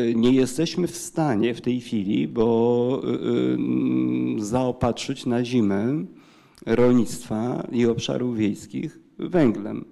y, 0.09 0.13
nie 0.15 0.31
jesteśmy 0.31 0.87
w 0.87 0.97
stanie 0.97 1.53
w 1.53 1.61
tej 1.61 1.81
chwili, 1.81 2.27
bo 2.27 3.01
zaopatrzyć 4.37 5.25
na 5.25 5.45
zimę 5.45 6.05
rolnictwa 6.65 7.67
i 7.71 7.85
obszarów 7.85 8.37
wiejskich 8.37 8.99
węglem, 9.19 9.85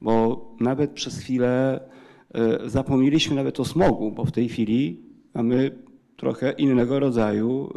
bo 0.00 0.46
nawet 0.60 0.90
przez 0.90 1.18
chwilę 1.18 1.80
zapomnieliśmy 2.66 3.36
nawet 3.36 3.60
o 3.60 3.64
smogu, 3.64 4.12
bo 4.12 4.24
w 4.24 4.32
tej 4.32 4.48
chwili 4.48 5.00
mamy 5.34 5.78
trochę 6.16 6.52
innego 6.52 7.00
rodzaju 7.00 7.72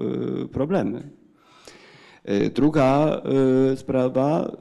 problemy. 0.51 1.09
Druga 2.55 3.21
sprawa, 3.75 4.57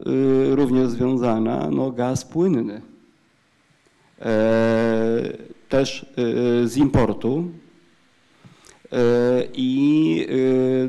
również 0.50 0.88
związana, 0.88 1.70
no 1.70 1.90
gaz 1.90 2.24
płynny 2.24 2.93
też 5.68 6.06
e, 6.16 6.68
z 6.68 6.76
importu 6.76 7.44
e, 8.92 8.96
i 9.54 10.26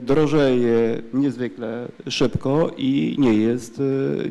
drożeje 0.01 1.01
niezwykle 1.13 1.87
szybko 2.09 2.71
i 2.77 3.15
nie 3.19 3.33
jest, 3.33 3.81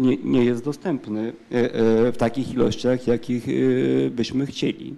nie, 0.01 0.16
nie 0.16 0.45
jest 0.45 0.64
dostępny 0.64 1.32
w 2.12 2.14
takich 2.18 2.55
ilościach, 2.55 3.07
jakich 3.07 3.47
byśmy 4.11 4.47
chcieli. 4.47 4.95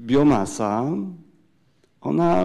Biomasa, 0.00 0.84
ona, 2.00 2.44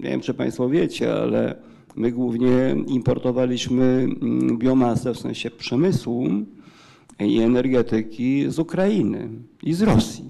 nie 0.00 0.10
wiem 0.10 0.20
czy 0.20 0.34
Państwo 0.34 0.68
wiecie, 0.68 1.14
ale 1.14 1.56
my 1.96 2.12
głównie 2.12 2.76
importowaliśmy 2.86 3.84
mm, 3.84 4.58
biomasę 4.58 5.14
w 5.14 5.18
sensie 5.18 5.50
przemysłu, 5.50 6.28
i 7.20 7.40
energetyki 7.40 8.44
z 8.48 8.58
Ukrainy 8.58 9.28
i 9.62 9.74
z 9.74 9.82
Rosji. 9.82 10.24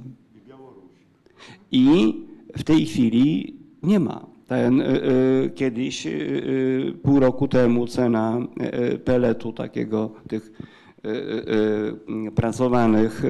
I 1.72 2.14
w 2.56 2.62
tej 2.62 2.86
chwili 2.86 3.56
nie 3.82 4.00
ma. 4.00 4.26
Ten, 4.46 4.80
y, 4.80 4.84
y, 4.84 5.50
kiedyś, 5.54 6.06
y, 6.06 6.94
pół 7.02 7.20
roku 7.20 7.48
temu 7.48 7.86
cena 7.86 8.38
peletu 9.04 9.52
takiego, 9.52 10.10
tych 10.28 10.52
prasowanych 12.34 13.22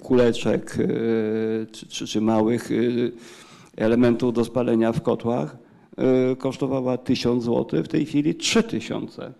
kuleczek 0.00 0.76
czy, 1.72 1.86
czy, 1.88 2.06
czy 2.06 2.20
małych 2.20 2.70
elementów 3.76 4.34
do 4.34 4.44
spalenia 4.44 4.92
w 4.92 5.02
kotłach 5.02 5.56
kosztowała 6.38 6.98
1000 6.98 7.44
zł, 7.44 7.82
w 7.82 7.88
tej 7.88 8.06
chwili 8.06 8.34
3000 8.34 9.32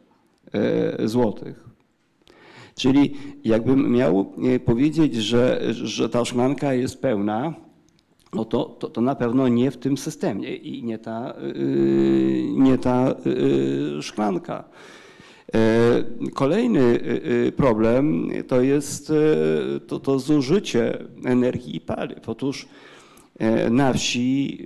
złotych. 1.04 1.69
Czyli 2.80 3.14
jakbym 3.44 3.92
miał 3.92 4.32
e, 4.54 4.60
powiedzieć, 4.60 5.14
że, 5.14 5.60
że 5.72 6.08
ta 6.08 6.24
szklanka 6.24 6.74
jest 6.74 7.02
pełna, 7.02 7.54
no 8.34 8.44
to, 8.44 8.64
to, 8.64 8.88
to, 8.88 9.00
na 9.00 9.14
pewno 9.14 9.48
nie 9.48 9.70
w 9.70 9.76
tym 9.76 9.98
systemie 9.98 10.56
i 10.56 10.82
nie 10.82 10.98
ta, 10.98 11.34
e, 11.34 11.52
nie 12.52 12.78
ta 12.78 13.08
e, 13.08 14.02
szklanka. 14.02 14.64
Kolejny 16.34 17.00
problem 17.56 18.28
to 18.48 18.60
jest 18.60 19.12
to, 19.86 20.00
to 20.00 20.18
zużycie 20.18 20.98
energii 21.24 21.76
i 21.76 21.80
paliw. 21.80 22.28
Otóż 22.28 22.68
na 23.70 23.92
wsi 23.92 24.64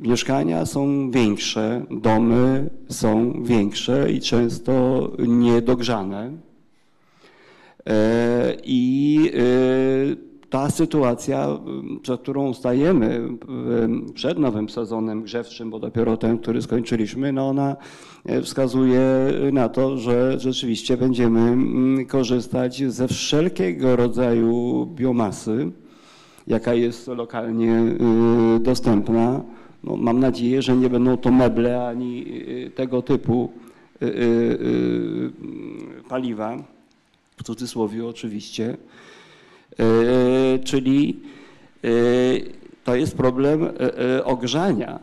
mieszkania 0.00 0.66
są 0.66 1.10
większe, 1.10 1.86
domy 1.90 2.70
są 2.88 3.42
większe 3.42 4.12
i 4.12 4.20
często 4.20 5.10
niedogrzane. 5.18 6.49
E, 7.86 8.56
I 8.64 9.32
e, 9.34 10.30
ta 10.50 10.70
sytuacja, 10.70 11.48
przed 12.02 12.20
którą 12.20 12.54
stajemy 12.54 13.28
przed 14.14 14.38
nowym 14.38 14.68
sezonem 14.68 15.22
grzewczym, 15.22 15.70
bo 15.70 15.78
dopiero 15.78 16.16
ten, 16.16 16.38
który 16.38 16.62
skończyliśmy, 16.62 17.32
no 17.32 17.48
ona 17.48 17.76
wskazuje 18.42 19.02
na 19.52 19.68
to, 19.68 19.96
że 19.96 20.38
rzeczywiście 20.38 20.96
będziemy 20.96 21.56
korzystać 22.04 22.82
ze 22.92 23.08
wszelkiego 23.08 23.96
rodzaju 23.96 24.86
biomasy, 24.86 25.70
jaka 26.46 26.74
jest 26.74 27.08
lokalnie 27.08 27.82
dostępna. 28.60 29.40
No, 29.84 29.96
mam 29.96 30.20
nadzieję, 30.20 30.62
że 30.62 30.76
nie 30.76 30.90
będą 30.90 31.16
to 31.16 31.32
meble 31.32 31.86
ani 31.86 32.26
tego 32.74 33.02
typu 33.02 33.50
paliwa, 36.08 36.56
w 37.40 37.42
cudzysłowie 37.42 38.06
oczywiście, 38.06 38.76
czyli 40.64 41.20
to 42.84 42.94
jest 42.96 43.16
problem 43.16 43.68
ogrzania 44.24 45.00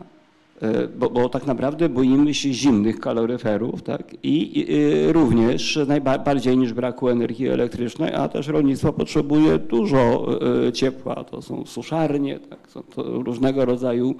E, 0.62 0.88
bo, 0.88 1.10
bo, 1.10 1.28
tak 1.28 1.46
naprawdę 1.46 1.88
boimy 1.88 2.34
się 2.34 2.52
zimnych 2.52 3.00
kaloryferów 3.00 3.82
tak? 3.82 4.16
I, 4.22 4.66
również 5.12 5.78
najbardziej 5.86 6.58
niż 6.58 6.72
braku 6.72 7.08
energii 7.08 7.48
elektrycznej, 7.48 8.14
a 8.14 8.28
też 8.28 8.48
rolnictwo 8.48 8.92
potrzebuje 8.92 9.58
dużo 9.58 10.28
e, 10.66 10.72
ciepła. 10.72 11.24
To 11.24 11.42
są 11.42 11.66
suszarnie, 11.66 12.40
tak? 12.40 12.70
są 12.70 12.82
to 12.82 13.02
różnego 13.02 13.64
rodzaju 13.64 14.14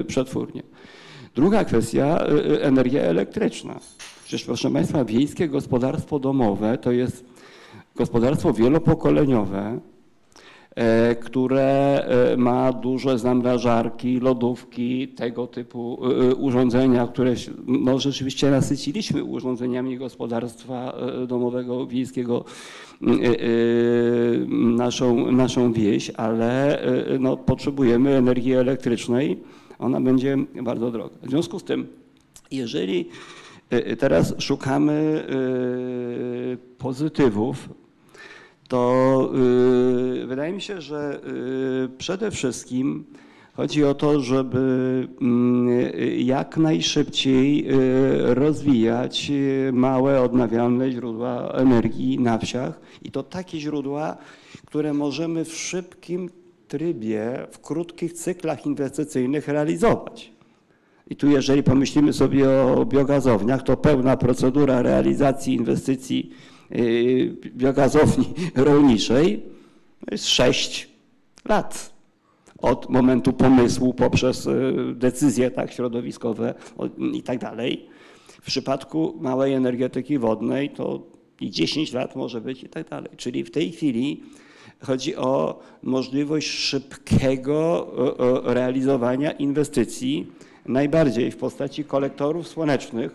e, 0.00 0.04
przetwórnie. 0.04 0.62
Druga 1.34 1.64
kwestia, 1.64 2.18
energia 2.60 3.02
elektryczna. 3.02 3.80
Przecież 4.24 4.44
proszę 4.44 4.70
Państwa, 4.70 5.04
wiejskie 5.04 5.48
gospodarstwo 5.48 6.18
domowe 6.18 6.78
to 6.78 6.92
jest 6.92 7.24
gospodarstwo 7.96 8.52
wielopokoleniowe, 8.52 9.80
E, 10.74 11.14
które 11.14 12.04
e, 12.32 12.36
ma 12.36 12.72
duże 12.72 13.18
zamrażarki, 13.18 14.20
lodówki, 14.20 15.08
tego 15.08 15.46
typu 15.46 15.98
e, 16.30 16.34
urządzenia, 16.34 17.06
które 17.06 17.34
no, 17.66 17.98
rzeczywiście 17.98 18.50
nasyciliśmy 18.50 19.24
urządzeniami 19.24 19.98
gospodarstwa 19.98 20.96
domowego 21.28 21.86
wiejskiego 21.86 22.44
naszą, 24.76 25.32
naszą 25.32 25.72
wieś, 25.72 26.10
ale 26.10 26.82
no, 27.20 27.36
potrzebujemy 27.36 28.16
energii 28.16 28.52
elektrycznej. 28.52 29.40
Ona 29.78 30.00
będzie 30.00 30.36
bardzo 30.62 30.90
droga. 30.90 31.14
W 31.22 31.30
związku 31.30 31.58
z 31.58 31.64
tym, 31.64 31.86
jeżeli 32.50 33.08
teraz 33.98 34.34
szukamy 34.38 35.26
pozytywów 36.78 37.68
to 38.68 39.30
wydaje 40.26 40.52
mi 40.52 40.60
się, 40.60 40.80
że 40.80 41.20
przede 41.98 42.30
wszystkim 42.30 43.04
chodzi 43.56 43.84
o 43.84 43.94
to, 43.94 44.20
żeby 44.20 45.08
yy, 45.20 46.22
jak 46.22 46.56
najszybciej 46.56 47.72
y, 47.72 48.34
rozwijać 48.34 49.30
y, 49.30 49.70
małe 49.72 50.20
odnawialne 50.20 50.90
źródła 50.90 51.52
energii 51.52 52.18
na 52.18 52.38
wsiach 52.38 52.80
i 53.02 53.10
to 53.10 53.22
takie 53.22 53.60
źródła, 53.60 54.16
które 54.66 54.94
możemy 54.94 55.44
w 55.44 55.54
szybkim 55.54 56.30
trybie, 56.68 57.46
w 57.50 57.58
krótkich 57.58 58.12
cyklach 58.12 58.66
inwestycyjnych 58.66 59.48
realizować. 59.48 60.33
I 61.10 61.16
tu 61.16 61.30
jeżeli 61.30 61.62
pomyślimy 61.62 62.12
sobie 62.12 62.50
o 62.50 62.86
biogazowniach, 62.86 63.62
to 63.62 63.76
pełna 63.76 64.16
procedura 64.16 64.82
realizacji 64.82 65.54
inwestycji 65.54 66.30
Y, 66.72 67.36
biogazowni 67.46 68.24
rolniczej 68.54 69.42
jest 70.10 70.26
6 70.26 70.88
lat. 71.48 71.94
Od 72.58 72.90
momentu 72.90 73.32
pomysłu 73.32 73.94
poprzez 73.94 74.46
y, 74.46 74.74
decyzje 74.94 75.50
tak, 75.50 75.72
środowiskowe 75.72 76.54
i 77.12 77.22
tak 77.22 77.38
dalej. 77.38 77.88
W 78.26 78.46
przypadku 78.46 79.18
małej 79.20 79.52
energetyki 79.52 80.18
wodnej 80.18 80.70
to 80.70 81.02
i 81.40 81.50
10 81.50 81.92
lat 81.92 82.16
może 82.16 82.40
być 82.40 82.62
i 82.62 82.68
tak 82.68 82.88
dalej. 82.88 83.10
Czyli 83.16 83.44
w 83.44 83.50
tej 83.50 83.72
chwili 83.72 84.22
chodzi 84.80 85.16
o 85.16 85.60
możliwość 85.82 86.48
szybkiego 86.48 87.86
realizowania 88.44 89.32
inwestycji, 89.32 90.26
najbardziej 90.66 91.30
w 91.30 91.36
postaci 91.36 91.84
kolektorów 91.84 92.48
słonecznych. 92.48 93.14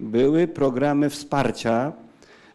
Były 0.00 0.48
programy 0.48 1.10
wsparcia 1.10 1.92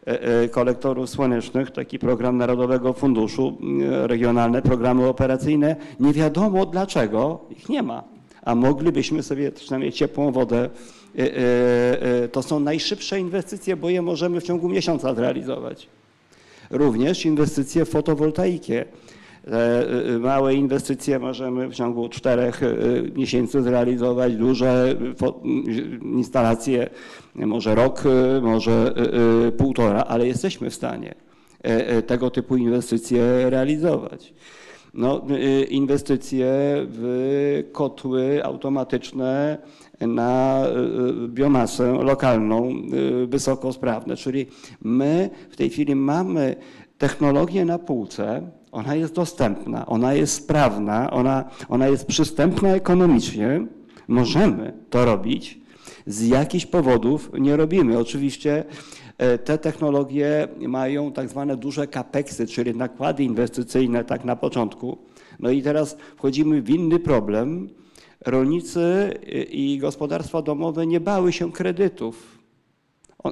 E, 0.06 0.42
e, 0.42 0.48
kolektorów 0.48 1.10
słonecznych, 1.10 1.70
taki 1.70 1.98
program 1.98 2.36
Narodowego 2.36 2.92
Funduszu, 2.92 3.58
e, 3.82 4.06
regionalne 4.06 4.62
programy 4.62 5.08
operacyjne. 5.08 5.76
Nie 6.00 6.12
wiadomo 6.12 6.66
dlaczego 6.66 7.40
ich 7.50 7.68
nie 7.68 7.82
ma, 7.82 8.04
a 8.42 8.54
moglibyśmy 8.54 9.22
sobie 9.22 9.52
przynajmniej 9.52 9.92
ciepłą 9.92 10.32
wodę. 10.32 10.70
To 12.32 12.42
są 12.42 12.60
najszybsze 12.60 13.20
inwestycje, 13.20 13.76
bo 13.76 13.90
je 13.90 14.02
możemy 14.02 14.40
w 14.40 14.44
ciągu 14.44 14.68
miesiąca 14.68 15.14
zrealizować. 15.14 15.88
Również 16.70 17.26
inwestycje 17.26 17.84
w 17.84 17.88
fotowoltaikę. 17.88 18.84
Małe 20.20 20.54
inwestycje 20.54 21.18
możemy 21.18 21.68
w 21.68 21.74
ciągu 21.74 22.08
czterech 22.08 22.60
miesięcy 23.16 23.62
zrealizować, 23.62 24.36
duże 24.36 24.94
instalacje 26.02 26.90
może 27.44 27.74
rok, 27.74 28.02
e, 28.06 28.40
może 28.40 28.72
e, 28.72 29.46
e, 29.46 29.52
półtora, 29.52 30.00
ale 30.00 30.26
jesteśmy 30.26 30.70
w 30.70 30.74
stanie 30.74 31.14
tego 32.06 32.30
typu 32.30 32.56
inwestycje 32.56 33.50
realizować. 33.50 34.34
No, 34.94 35.26
inwestycje 35.68 36.46
w 36.88 37.64
kotły 37.72 38.44
automatyczne 38.44 39.58
na 40.00 40.64
biomasę 41.28 41.92
lokalną, 41.92 42.74
wysokosprawne, 43.26 44.16
czyli 44.16 44.46
my 44.82 45.30
w 45.50 45.56
tej 45.56 45.70
chwili 45.70 45.94
mamy 45.94 46.56
technologię 46.98 47.64
na 47.64 47.78
półce, 47.78 48.50
ona 48.76 48.94
jest 48.94 49.14
dostępna, 49.14 49.86
ona 49.86 50.14
jest 50.14 50.34
sprawna, 50.34 51.10
ona, 51.10 51.44
ona 51.68 51.88
jest 51.88 52.06
przystępna 52.06 52.68
ekonomicznie, 52.68 53.66
możemy 54.08 54.72
to 54.90 55.04
robić, 55.04 55.60
z 56.06 56.26
jakichś 56.26 56.66
powodów 56.66 57.30
nie 57.38 57.56
robimy. 57.56 57.98
Oczywiście 57.98 58.64
e, 59.18 59.38
te 59.38 59.58
technologie 59.58 60.48
mają 60.68 61.12
tak 61.12 61.28
zwane 61.28 61.56
duże 61.56 61.88
capeksy, 61.88 62.46
czyli 62.46 62.76
nakłady 62.76 63.24
inwestycyjne 63.24 64.04
tak 64.04 64.24
na 64.24 64.36
początku. 64.36 64.98
No 65.40 65.50
i 65.50 65.62
teraz 65.62 65.96
wchodzimy 66.16 66.62
w 66.62 66.70
inny 66.70 66.98
problem. 66.98 67.68
Rolnicy 68.26 68.80
e, 68.80 69.42
i 69.42 69.78
gospodarstwa 69.78 70.42
domowe 70.42 70.86
nie 70.86 71.00
bały 71.00 71.32
się 71.32 71.52
kredytów 71.52 72.35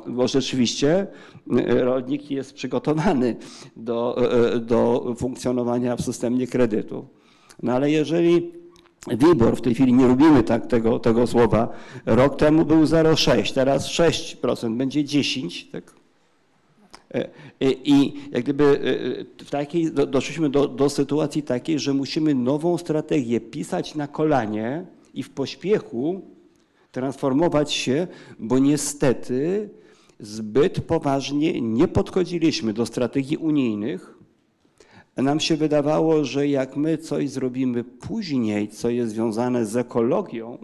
bo 0.07 0.29
rzeczywiście 0.29 1.07
e, 1.57 1.85
rolnik 1.85 2.31
jest 2.31 2.55
przygotowany 2.55 3.37
do, 3.77 4.17
do 4.61 5.15
funkcjonowania 5.19 5.97
w 5.97 6.01
systemie 6.01 6.47
kredytu. 6.47 7.07
No 7.63 7.73
ale 7.73 7.91
jeżeli 7.91 8.53
WIBOR, 9.09 9.57
w 9.57 9.61
tej 9.61 9.75
chwili 9.75 9.93
nie 9.93 10.07
lubimy 10.07 10.43
tak 10.43 10.67
tego, 10.67 10.99
tego 10.99 11.27
słowa, 11.27 11.69
rok 12.07 12.37
temu 12.37 12.65
był 12.65 12.83
0,6, 12.85 13.55
teraz 13.55 13.89
6%, 13.89 14.77
będzie 14.77 15.05
10%. 15.05 15.73
Tak? 15.73 15.95
E, 17.15 17.29
I 17.61 18.15
jak 18.33 18.45
gdyby 18.45 18.81
w 19.39 19.51
takiej, 19.51 19.93
doszliśmy 19.93 20.51
do, 20.51 20.69
do 20.69 20.91
sytuacji 20.91 21.43
takiej, 21.43 21.79
że 21.79 21.95
musimy 21.95 22.35
nową 22.35 22.79
strategię 22.79 23.41
pisać 23.41 23.95
na 23.95 24.09
kolanie 24.09 24.87
i 25.15 25.23
w 25.23 25.31
pośpiechu 25.31 26.34
transformować 26.95 27.73
się, 27.73 28.07
bo 28.39 28.59
niestety 28.59 29.71
zbyt 30.21 30.81
poważnie 30.81 31.61
nie 31.61 31.89
podchodziliśmy 31.89 32.73
do 32.73 32.87
strategii 32.87 33.37
unijnych, 33.37 34.15
nam 35.17 35.41
się 35.41 35.57
wydawało, 35.57 36.25
że 36.25 36.49
jak 36.49 36.77
my 36.77 36.99
coś 36.99 37.31
zrobimy 37.31 37.85
później, 37.85 38.69
co 38.69 38.91
jest 38.91 39.13
związane 39.13 39.67
z 39.67 39.77
ekologią, 39.77 40.59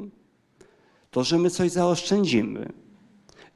to 1.11 1.24
że 1.24 1.39
my 1.39 1.51
coś 1.51 1.70
zaoszczędzimy. 1.70 2.72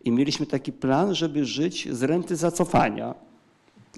I 0.05 0.11
mieliśmy 0.11 0.47
taki 0.47 0.73
plan, 0.73 1.15
żeby 1.15 1.45
żyć 1.45 1.89
z 1.93 2.03
renty 2.03 2.37
zacofania. 2.37 3.15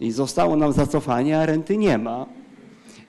I 0.01 0.11
zostało 0.11 0.57
nam 0.57 0.73
zacofanie, 0.73 1.41
a 1.41 1.47
renty 1.47 1.77
nie 1.77 1.99
ma. 1.99 2.27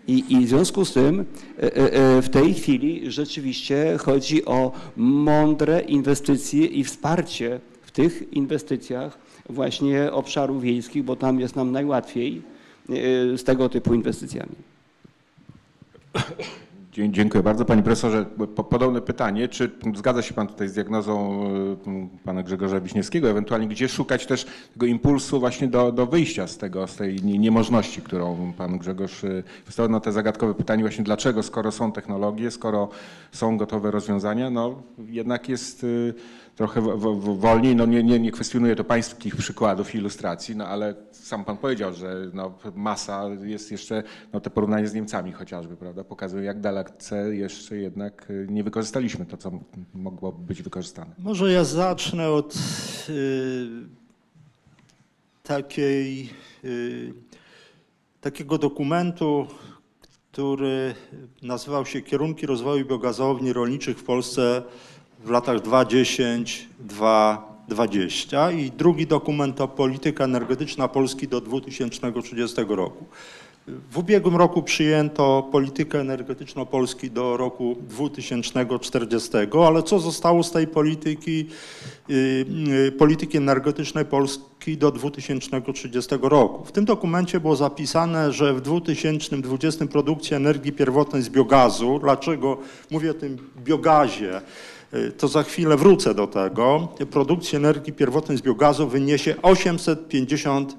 I, 0.08 0.24
I, 0.30 0.46
w 0.46 0.50
związku 0.50 0.86
z 0.86 0.94
tym 0.94 1.20
e, 1.20 1.64
e, 1.64 1.94
e, 1.94 2.22
w 2.22 2.30
tej 2.30 2.54
chwili 2.54 3.12
rzeczywiście 3.12 3.98
chodzi 3.98 4.46
o 4.46 4.72
mądre 4.98 5.82
inwestycje 5.82 6.66
i 6.66 6.84
wsparcie 6.84 7.60
w 7.82 7.92
tych 7.92 8.34
inwestycjach 8.34 9.18
właśnie 9.50 10.12
obszarów 10.12 10.62
wiejskich, 10.62 11.04
bo 11.04 11.16
tam 11.16 11.40
jest 11.40 11.56
nam 11.56 11.72
najłatwiej 11.72 12.42
z 13.36 13.44
tego 13.44 13.70
typu 13.70 13.94
inwestycjami. 13.94 14.56
Dziękuję 17.10 17.44
bardzo. 17.44 17.66
Panie 17.66 17.84
profesorze, 17.84 18.26
po- 18.56 18.64
podobne 18.64 19.02
pytanie. 19.02 19.48
Czy 19.48 19.72
zgadza 19.96 20.22
się 20.22 20.34
pan 20.34 20.48
tutaj 20.48 20.70
z 20.70 20.74
diagnozą 20.74 21.44
y, 22.18 22.24
pana 22.26 22.44
Grzegorza 22.44 22.80
Wiśniewskiego, 22.80 23.30
ewentualnie 23.30 23.68
gdzie 23.68 23.90
szukać 23.90 24.26
też 24.26 24.46
tego 24.74 24.86
impulsu 24.86 25.40
właśnie 25.40 25.68
do, 25.68 25.92
do 25.92 26.06
wyjścia 26.06 26.48
z 26.48 26.58
tego, 26.58 26.88
z 26.88 26.96
tej 26.96 27.16
nie- 27.24 27.38
niemożności, 27.40 28.02
którą 28.02 28.54
pan 28.58 28.78
Grzegorz 28.78 29.24
y, 29.24 29.44
wystawił 29.66 29.92
na 29.92 30.00
te 30.00 30.12
zagadkowe 30.12 30.54
pytanie 30.54 30.84
właśnie 30.84 31.04
dlaczego, 31.04 31.44
skoro 31.44 31.72
są 31.72 31.92
technologie, 31.92 32.52
skoro 32.52 32.90
są 33.32 33.58
gotowe 33.58 33.92
rozwiązania, 33.92 34.50
no 34.50 34.76
jednak 35.08 35.50
jest 35.50 35.84
y, 35.84 36.14
trochę 36.58 36.82
wo- 36.82 36.98
wo- 36.98 37.36
wolniej. 37.36 37.76
No 37.76 37.86
nie, 37.86 38.04
nie, 38.04 38.20
nie 38.20 38.32
kwestionuję 38.32 38.76
to 38.76 38.84
pańskich 38.84 39.36
przykładów 39.36 39.96
i 39.96 39.98
ilustracji, 39.98 40.56
no 40.56 40.68
ale 40.68 40.96
sam 41.12 41.46
pan 41.46 41.58
powiedział, 41.58 41.94
że 41.94 42.16
no, 42.34 42.58
masa 42.76 43.24
jest 43.44 43.72
jeszcze, 43.72 44.04
no 44.34 44.40
te 44.40 44.50
porównanie 44.50 44.88
z 44.88 44.94
Niemcami 44.94 45.32
chociażby, 45.32 45.78
prawda, 45.78 46.04
pokazuje 46.04 46.44
jak 46.46 46.60
dalece 46.62 47.36
jeszcze 47.36 47.78
jednak 47.78 48.30
y, 48.30 48.48
nie 48.50 48.64
wykorzystaliśmy 48.64 49.26
to, 49.26 49.38
co 49.38 49.50
m- 49.50 49.60
mogłoby 49.94 50.46
być 50.46 50.62
wykorzystane. 50.62 51.12
Może 51.20 51.52
ja 51.52 51.64
zacznę 51.64 52.30
od 52.30 52.56
y, 53.10 53.68
takiej, 55.44 56.30
y, 56.64 57.14
takiego 58.22 58.58
dokumentu, 58.58 59.48
który 60.32 60.96
nazywał 61.42 61.86
się 61.86 62.02
Kierunki 62.02 62.46
rozwoju 62.46 62.86
biogazowni 62.86 63.54
rolniczych 63.54 64.00
w 64.00 64.04
Polsce 64.04 64.64
w 65.28 65.30
latach 65.30 65.58
2010-2020 65.58 68.58
i 68.58 68.72
drugi 68.72 69.08
dokument 69.08 69.58
to 69.58 69.68
Polityka 69.68 70.24
energetyczna 70.24 70.88
Polski 70.88 71.28
do 71.28 71.42
2030 71.42 72.56
roku. 72.68 73.06
W 73.92 73.98
ubiegłym 73.98 74.36
roku 74.36 74.64
przyjęto 74.64 75.50
politykę 75.52 76.00
energetyczną 76.00 76.66
Polski 76.66 77.12
do 77.12 77.38
roku 77.38 77.76
2040, 77.82 79.30
ale 79.68 79.84
co 79.84 80.00
zostało 80.00 80.44
z 80.44 80.52
tej 80.52 80.68
polityki, 80.68 81.46
y, 82.10 82.46
y, 82.88 82.92
polityki 82.92 83.38
energetycznej 83.38 84.06
Polski 84.06 84.78
do 84.78 84.92
2030 84.92 86.16
roku? 86.22 86.66
W 86.66 86.72
tym 86.72 86.86
dokumencie 86.86 87.40
było 87.40 87.56
zapisane, 87.56 88.32
że 88.32 88.54
w 88.54 88.62
2020 88.62 89.88
produkcja 89.88 90.38
energii 90.38 90.72
pierwotnej 90.72 91.22
z 91.22 91.30
biogazu, 91.30 92.00
dlaczego 92.00 92.58
mówię 92.92 93.12
o 93.12 93.14
tym 93.14 93.38
biogazie, 93.64 94.42
to 95.18 95.28
za 95.28 95.44
chwilę 95.44 95.78
wrócę 95.78 96.14
do 96.14 96.28
tego, 96.28 96.88
produkcja 97.12 97.60
energii 97.60 97.94
pierwotnej 97.94 98.38
z 98.38 98.42
biogazu 98.42 98.88
wyniesie 98.88 99.36
850 99.42 100.76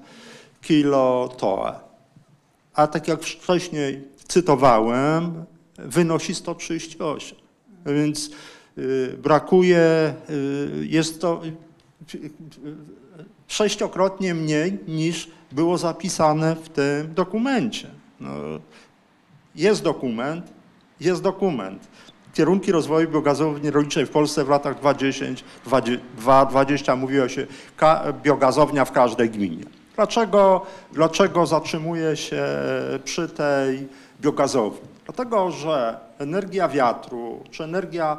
kilotoe 0.62 1.88
a 2.78 2.86
tak 2.86 3.08
jak 3.08 3.22
wcześniej 3.22 4.02
cytowałem, 4.28 5.44
wynosi 5.78 6.34
138. 6.34 7.38
Więc 7.86 8.30
y, 8.78 9.18
brakuje, 9.22 10.14
y, 10.30 10.86
jest 10.86 11.20
to 11.20 11.42
y, 12.14 12.30
sześciokrotnie 13.46 14.34
mniej 14.34 14.78
niż 14.88 15.30
było 15.52 15.78
zapisane 15.78 16.56
w 16.56 16.68
tym 16.68 17.14
dokumencie. 17.14 17.88
No, 18.20 18.30
jest 19.54 19.82
dokument, 19.82 20.52
jest 21.00 21.22
dokument. 21.22 21.88
Kierunki 22.34 22.72
rozwoju 22.72 23.08
biogazowni 23.08 23.70
rolniczej 23.70 24.06
w 24.06 24.10
Polsce 24.10 24.44
w 24.44 24.48
latach 24.48 24.78
2020 24.78 26.96
mówiło 26.96 27.28
się 27.28 27.46
biogazownia 28.22 28.84
w 28.84 28.92
każdej 28.92 29.30
gminie. 29.30 29.64
Dlaczego, 29.96 30.66
dlaczego 30.92 31.46
zatrzymuje 31.46 32.16
się 32.16 32.44
przy 33.04 33.28
tej 33.28 33.88
biogazowni? 34.20 34.88
Dlatego, 35.04 35.50
że 35.50 36.00
energia 36.18 36.68
wiatru 36.68 37.44
czy 37.50 37.64
energia 37.64 38.18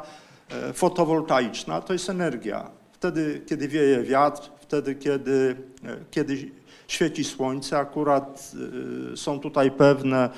e, 0.50 0.72
fotowoltaiczna 0.72 1.80
to 1.80 1.92
jest 1.92 2.10
energia. 2.10 2.70
Wtedy, 2.92 3.42
kiedy 3.46 3.68
wieje 3.68 4.02
wiatr, 4.02 4.50
wtedy, 4.60 4.94
kiedy, 4.94 5.56
e, 5.84 5.96
kiedy 6.10 6.50
świeci 6.88 7.24
słońce, 7.24 7.78
akurat 7.78 8.52
e, 9.12 9.16
są 9.16 9.40
tutaj 9.40 9.70
pewne 9.70 10.30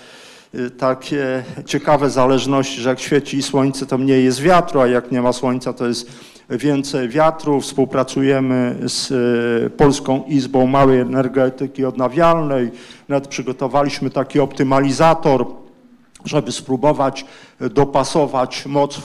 takie 0.78 1.44
ciekawe 1.66 2.11
zależności, 2.11 2.80
że 2.80 2.88
jak 2.88 3.00
świeci 3.00 3.42
słońce, 3.42 3.86
to 3.86 3.98
mniej 3.98 4.24
jest 4.24 4.40
wiatru, 4.40 4.80
a 4.80 4.86
jak 4.86 5.12
nie 5.12 5.22
ma 5.22 5.32
słońca, 5.32 5.72
to 5.72 5.86
jest 5.86 6.11
więcej 6.50 7.09
wiatru. 7.09 7.61
Współpracujemy 7.61 8.76
z 8.86 9.11
y, 9.11 9.70
Polską 9.70 10.24
Izbą 10.24 10.66
Małej 10.66 11.00
Energetyki 11.00 11.84
Odnawialnej. 11.84 12.70
Nawet 13.09 13.28
przygotowaliśmy 13.28 14.11
taki 14.11 14.40
optymalizator, 14.40 15.46
żeby 16.25 16.53
spróbować 16.53 17.25
dopasować 17.61 18.66
moc, 18.66 19.01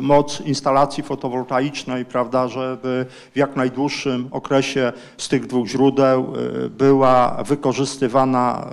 moc 0.00 0.40
instalacji 0.40 1.02
fotowoltaicznej, 1.02 2.04
prawda, 2.04 2.48
żeby 2.48 3.06
w 3.34 3.36
jak 3.36 3.56
najdłuższym 3.56 4.28
okresie 4.30 4.92
z 5.18 5.28
tych 5.28 5.46
dwóch 5.46 5.68
źródeł 5.68 6.32
y, 6.64 6.70
była 6.70 7.42
wykorzystywana 7.46 8.70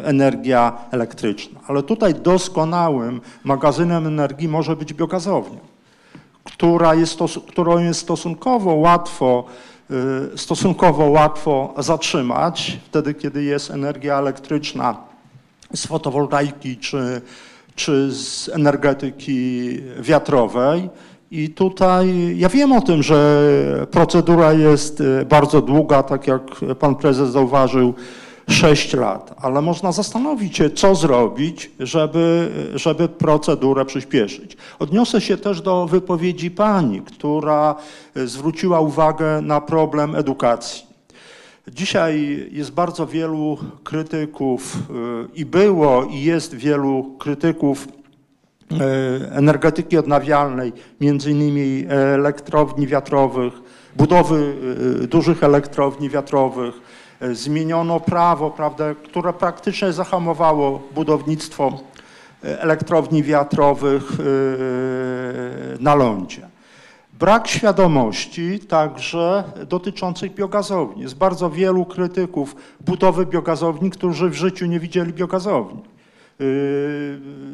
y, 0.00 0.04
energia 0.04 0.72
elektryczna. 0.90 1.60
Ale 1.66 1.82
tutaj 1.82 2.14
doskonałym 2.14 3.20
magazynem 3.44 4.06
energii 4.06 4.48
może 4.48 4.76
być 4.76 4.94
biogazownia 4.94 5.76
która 6.46 6.94
jest, 6.94 7.18
którą 7.48 7.78
jest 7.78 8.00
stosunkowo 8.00 8.74
łatwo, 8.74 9.44
y, 10.34 10.38
stosunkowo 10.38 11.04
łatwo 11.04 11.74
zatrzymać, 11.78 12.78
wtedy 12.84 13.14
kiedy 13.14 13.42
jest 13.42 13.70
energia 13.70 14.18
elektryczna 14.18 14.96
z 15.74 15.86
fotowoltaiki 15.86 16.76
czy, 16.76 17.20
czy 17.74 18.12
z 18.12 18.48
energetyki 18.48 19.68
wiatrowej. 20.00 20.90
I 21.30 21.50
tutaj 21.50 22.34
ja 22.38 22.48
wiem 22.48 22.72
o 22.72 22.80
tym, 22.80 23.02
że 23.02 23.86
procedura 23.90 24.52
jest 24.52 25.00
y, 25.00 25.24
bardzo 25.24 25.62
długa, 25.62 26.02
tak 26.02 26.26
jak 26.26 26.42
pan 26.78 26.94
prezes 26.94 27.30
zauważył, 27.30 27.94
6 28.48 28.94
lat, 28.94 29.34
ale 29.42 29.62
można 29.62 29.92
zastanowić 29.92 30.56
się, 30.56 30.70
co 30.70 30.94
zrobić, 30.94 31.70
żeby, 31.80 32.50
żeby 32.74 33.08
procedurę 33.08 33.84
przyspieszyć. 33.84 34.56
Odniosę 34.78 35.20
się 35.20 35.36
też 35.36 35.60
do 35.60 35.86
wypowiedzi 35.86 36.50
pani, 36.50 37.00
która 37.00 37.74
y, 38.16 38.28
zwróciła 38.28 38.80
uwagę 38.80 39.40
na 39.42 39.60
problem 39.60 40.14
edukacji. 40.14 40.85
Dzisiaj 41.72 42.46
jest 42.52 42.72
bardzo 42.72 43.06
wielu 43.06 43.58
krytyków 43.84 44.76
y, 44.76 44.80
i 45.34 45.44
było 45.44 46.04
i 46.04 46.22
jest 46.22 46.54
wielu 46.54 47.16
krytyków 47.18 47.88
y, 48.72 48.76
energetyki 49.32 49.98
odnawialnej, 49.98 50.72
między 51.00 51.30
innymi 51.30 51.84
elektrowni 51.88 52.86
wiatrowych, 52.86 53.52
budowy 53.96 54.54
y, 55.04 55.06
dużych 55.08 55.42
elektrowni 55.44 56.10
wiatrowych. 56.10 56.74
Y, 57.22 57.34
Zmieniono 57.34 58.00
prawo, 58.00 58.50
prawda, 58.50 58.84
które 58.94 59.32
praktycznie 59.32 59.92
zahamowało 59.92 60.82
budownictwo 60.94 61.80
y, 62.44 62.60
elektrowni 62.60 63.22
wiatrowych 63.22 64.20
y, 64.20 65.76
na 65.80 65.94
lądzie. 65.94 66.48
Brak 67.18 67.48
świadomości 67.48 68.58
także 68.60 69.44
dotyczącej 69.68 70.30
biogazowni. 70.30 71.02
Jest 71.02 71.16
bardzo 71.16 71.50
wielu 71.50 71.84
krytyków 71.84 72.56
budowy 72.80 73.26
biogazowni, 73.26 73.90
którzy 73.90 74.30
w 74.30 74.34
życiu 74.34 74.66
nie 74.66 74.80
widzieli 74.80 75.12
biogazowni. 75.12 75.82
Yy, 76.38 76.46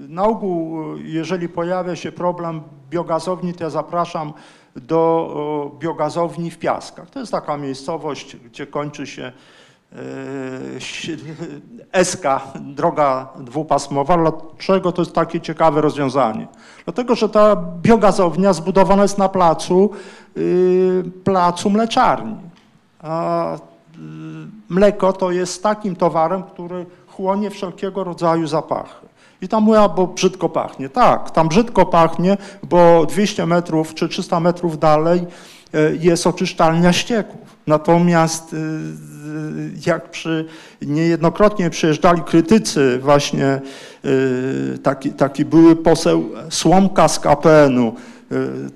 Na 0.08 0.24
ogół, 0.24 0.78
jeżeli 0.96 1.48
pojawia 1.48 1.96
się 1.96 2.12
problem 2.12 2.60
biogazowni, 2.90 3.54
to 3.54 3.64
ja 3.64 3.70
zapraszam 3.70 4.32
do 4.76 5.76
biogazowni 5.78 6.50
w 6.50 6.58
Piaskach. 6.58 7.10
To 7.10 7.20
jest 7.20 7.32
taka 7.32 7.56
miejscowość, 7.56 8.36
gdzie 8.36 8.66
kończy 8.66 9.06
się 9.06 9.22
si- 9.22 9.61
SK, 12.04 12.24
droga 12.60 13.28
dwupasmowa. 13.40 14.16
Dlaczego 14.16 14.92
to 14.92 15.02
jest 15.02 15.12
takie 15.12 15.40
ciekawe 15.40 15.80
rozwiązanie? 15.80 16.48
Dlatego, 16.84 17.14
że 17.14 17.28
ta 17.28 17.56
biogazownia 17.82 18.52
zbudowana 18.52 19.02
jest 19.02 19.18
na 19.18 19.28
placu, 19.28 19.90
yy, 20.36 21.04
placu 21.24 21.70
mleczarni. 21.70 22.36
A 23.02 23.54
y, 23.54 23.58
mleko 24.68 25.12
to 25.12 25.30
jest 25.30 25.62
takim 25.62 25.96
towarem, 25.96 26.42
który 26.42 26.86
chłonie 27.06 27.50
wszelkiego 27.50 28.04
rodzaju 28.04 28.46
zapachy. 28.46 29.06
I 29.42 29.48
tam 29.48 29.62
mówię, 29.62 29.78
bo 29.96 30.06
brzydko 30.06 30.48
pachnie. 30.48 30.88
Tak, 30.88 31.30
tam 31.30 31.48
brzydko 31.48 31.86
pachnie, 31.86 32.36
bo 32.62 33.06
200 33.06 33.46
metrów 33.46 33.94
czy 33.94 34.08
300 34.08 34.40
metrów 34.40 34.78
dalej 34.78 35.20
y, 35.20 35.26
jest 36.00 36.26
oczyszczalnia 36.26 36.92
ścieków. 36.92 37.40
Natomiast 37.66 38.52
y, 38.52 38.56
jak 39.86 40.10
przy, 40.10 40.44
niejednokrotnie 40.82 41.70
przyjeżdżali 41.70 42.22
krytycy, 42.22 42.98
właśnie 43.02 43.60
y, 44.04 44.78
taki, 44.82 45.10
taki 45.10 45.44
były 45.44 45.76
poseł 45.76 46.30
Słomka 46.50 47.08
z 47.08 47.18
KPN-u, 47.18 47.94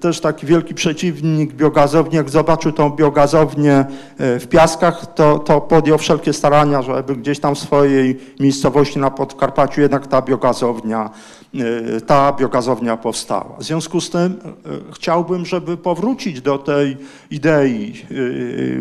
też 0.00 0.20
taki 0.20 0.46
wielki 0.46 0.74
przeciwnik 0.74 1.52
biogazowni, 1.52 2.16
jak 2.16 2.30
zobaczył 2.30 2.72
tą 2.72 2.90
biogazownię 2.90 3.84
y, 4.20 4.40
w 4.40 4.46
Piaskach, 4.48 5.14
to, 5.14 5.38
to 5.38 5.60
podjął 5.60 5.98
wszelkie 5.98 6.32
starania, 6.32 6.82
żeby 6.82 7.16
gdzieś 7.16 7.40
tam 7.40 7.54
w 7.54 7.58
swojej 7.58 8.18
miejscowości 8.40 8.98
na 8.98 9.10
Podkarpaciu 9.10 9.80
jednak 9.80 10.06
ta 10.06 10.22
biogazownia, 10.22 11.10
y, 11.54 12.00
ta 12.00 12.32
biogazownia 12.32 12.96
powstała. 12.96 13.56
W 13.58 13.62
związku 13.62 14.00
z 14.00 14.10
tym 14.10 14.40
chciałbym, 14.94 15.46
żeby 15.46 15.76
powrócić 15.76 16.40
do 16.40 16.58
tej 16.58 16.96
idei 17.30 18.06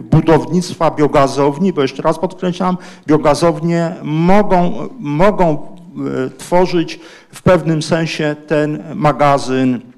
budownictwa 0.03 0.91
biogazowni, 0.91 1.73
bo 1.73 1.81
jeszcze 1.81 2.01
raz 2.01 2.19
podkreślam, 2.19 2.77
biogazownie 3.07 3.95
mogą, 4.03 4.89
mogą 4.99 5.75
tworzyć 6.37 6.99
w 7.31 7.41
pewnym 7.41 7.81
sensie 7.81 8.35
ten 8.47 8.83
magazyn, 8.95 9.94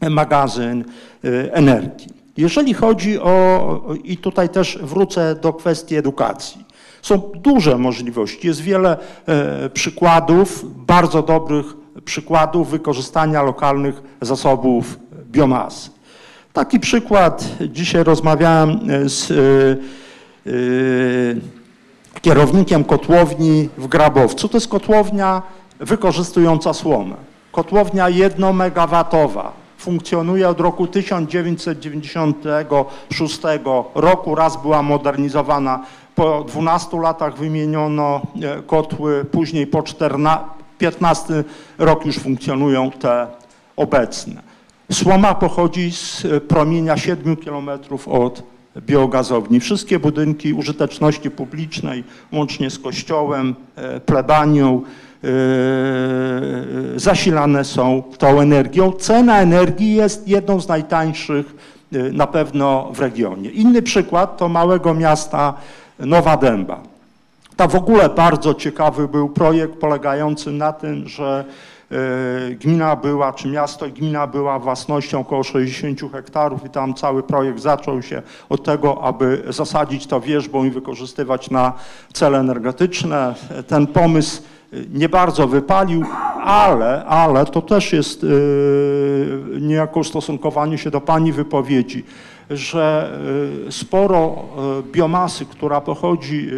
magazyn 0.00 0.84
y, 1.24 1.52
energii. 1.52 2.18
Jeżeli 2.38 2.74
chodzi 2.74 3.18
o, 3.20 3.94
i 4.04 4.16
tutaj 4.16 4.48
też 4.48 4.78
wrócę 4.82 5.34
do 5.34 5.52
kwestii 5.52 5.96
edukacji. 5.96 6.64
Są 7.02 7.18
duże 7.18 7.78
możliwości, 7.78 8.46
jest 8.46 8.60
wiele 8.60 8.96
e, 9.26 9.70
przykładów, 9.70 10.64
bardzo 10.86 11.22
dobrych 11.22 11.66
przykładów 12.04 12.70
wykorzystania 12.70 13.42
lokalnych 13.42 14.02
zasobów 14.20 14.98
biomasy. 15.30 15.90
Taki 16.52 16.80
przykład, 16.80 17.44
dzisiaj 17.60 18.04
rozmawiałem 18.04 18.80
z 19.04 19.30
e, 19.30 19.34
e, 22.16 22.20
kierownikiem 22.20 22.84
kotłowni 22.84 23.68
w 23.78 23.86
Grabowcu. 23.86 24.48
To 24.48 24.56
jest 24.56 24.68
kotłownia 24.68 25.42
wykorzystująca 25.80 26.72
słomę. 26.72 27.14
Kotłownia 27.52 28.08
jednomegawatowa 28.08 29.67
funkcjonuje 29.78 30.48
od 30.48 30.60
roku 30.60 30.86
1996 30.86 33.40
roku. 33.94 34.34
Raz 34.34 34.62
była 34.62 34.82
modernizowana, 34.82 35.84
po 36.14 36.44
12 36.48 37.00
latach 37.00 37.38
wymieniono 37.38 38.20
e, 38.42 38.62
kotły, 38.62 39.24
później 39.24 39.66
po 39.66 39.82
14, 39.82 40.44
15 40.78 41.44
rok 41.78 42.06
już 42.06 42.18
funkcjonują 42.18 42.90
te 42.90 43.26
obecne. 43.76 44.42
Słoma 44.92 45.34
pochodzi 45.34 45.92
z 45.92 46.26
promienia 46.48 46.96
7 46.96 47.36
km 47.36 47.70
od 48.06 48.42
biogazowni. 48.80 49.60
Wszystkie 49.60 49.98
budynki 49.98 50.52
użyteczności 50.52 51.30
publicznej, 51.30 52.04
łącznie 52.32 52.70
z 52.70 52.78
kościołem, 52.78 53.54
e, 53.76 54.00
plebanią, 54.00 54.82
zasilane 56.96 57.64
są 57.64 58.02
tą 58.18 58.40
energią. 58.40 58.92
Cena 58.92 59.40
energii 59.40 59.94
jest 59.94 60.28
jedną 60.28 60.60
z 60.60 60.68
najtańszych 60.68 61.54
yy, 61.92 62.12
na 62.12 62.26
pewno 62.26 62.90
w 62.92 63.00
regionie. 63.00 63.50
Inny 63.50 63.82
przykład 63.82 64.36
to 64.36 64.48
małego 64.48 64.94
miasta 64.94 65.54
Nowa 65.98 66.36
Dęba. 66.36 66.80
To 67.56 67.68
w 67.68 67.74
ogóle 67.74 68.08
bardzo 68.08 68.54
ciekawy 68.54 69.08
był 69.08 69.28
projekt 69.28 69.74
polegający 69.74 70.50
na 70.50 70.72
tym, 70.72 71.08
że 71.08 71.44
yy, 71.90 71.98
gmina 72.54 72.96
była, 72.96 73.32
czy 73.32 73.48
miasto 73.48 73.86
i 73.86 73.92
gmina 73.92 74.26
była 74.26 74.58
własnością 74.58 75.20
około 75.20 75.42
60 75.42 76.12
hektarów 76.12 76.64
i 76.66 76.70
tam 76.70 76.94
cały 76.94 77.22
projekt 77.22 77.60
zaczął 77.60 78.02
się 78.02 78.22
od 78.48 78.64
tego, 78.64 79.02
aby 79.02 79.42
zasadzić 79.48 80.06
to 80.06 80.20
wierzbą 80.20 80.64
i 80.64 80.70
wykorzystywać 80.70 81.50
na 81.50 81.72
cele 82.12 82.38
energetyczne. 82.38 83.34
Ten 83.66 83.86
pomysł 83.86 84.42
nie 84.72 85.08
bardzo 85.08 85.48
wypalił, 85.48 86.04
ale, 86.44 87.04
ale 87.04 87.46
to 87.46 87.62
też 87.62 87.92
jest 87.92 88.22
yy, 88.22 88.30
niejako 89.60 90.00
ustosunkowanie 90.00 90.78
się 90.78 90.90
do 90.90 91.00
Pani 91.00 91.32
wypowiedzi, 91.32 92.04
że 92.50 93.12
yy, 93.64 93.72
sporo 93.72 94.44
yy, 94.56 94.82
biomasy, 94.92 95.46
która 95.46 95.80
pochodzi, 95.80 96.48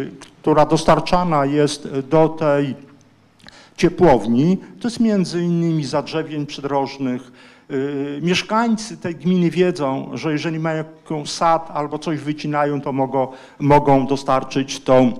która 0.41 0.65
dostarczana 0.65 1.45
jest 1.45 1.99
do 1.99 2.29
tej 2.29 2.75
ciepłowni, 3.77 4.57
to 4.79 4.87
jest 4.87 4.99
między 4.99 5.43
innymi 5.43 5.85
zadrzewień 5.85 6.45
przydrożnych. 6.45 7.31
Mieszkańcy 8.21 8.97
tej 8.97 9.15
gminy 9.15 9.49
wiedzą, 9.49 10.09
że 10.13 10.31
jeżeli 10.31 10.59
mają 10.59 10.83
sad 11.25 11.71
albo 11.73 11.99
coś 11.99 12.19
wycinają, 12.19 12.81
to 12.81 12.91
mogą, 12.91 13.27
mogą 13.59 14.07
dostarczyć 14.07 14.79
tą 14.79 15.13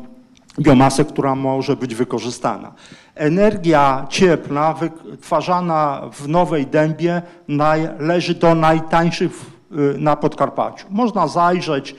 biomasę, 0.60 1.06
która 1.06 1.36
może 1.36 1.76
być 1.76 1.96
wykorzystana. 1.96 2.74
Energia 3.16 4.08
cieplna 4.10 4.74
wytwarzana 4.74 6.02
w 6.14 6.28
Nowej 6.28 6.68
Dębie 6.68 7.22
należy 7.48 8.36
do 8.36 8.56
najtańszych 8.56 9.32
y, 9.72 9.96
na 9.98 10.16
Podkarpaciu. 10.16 10.86
Można 10.90 11.28
zajrzeć 11.28 11.96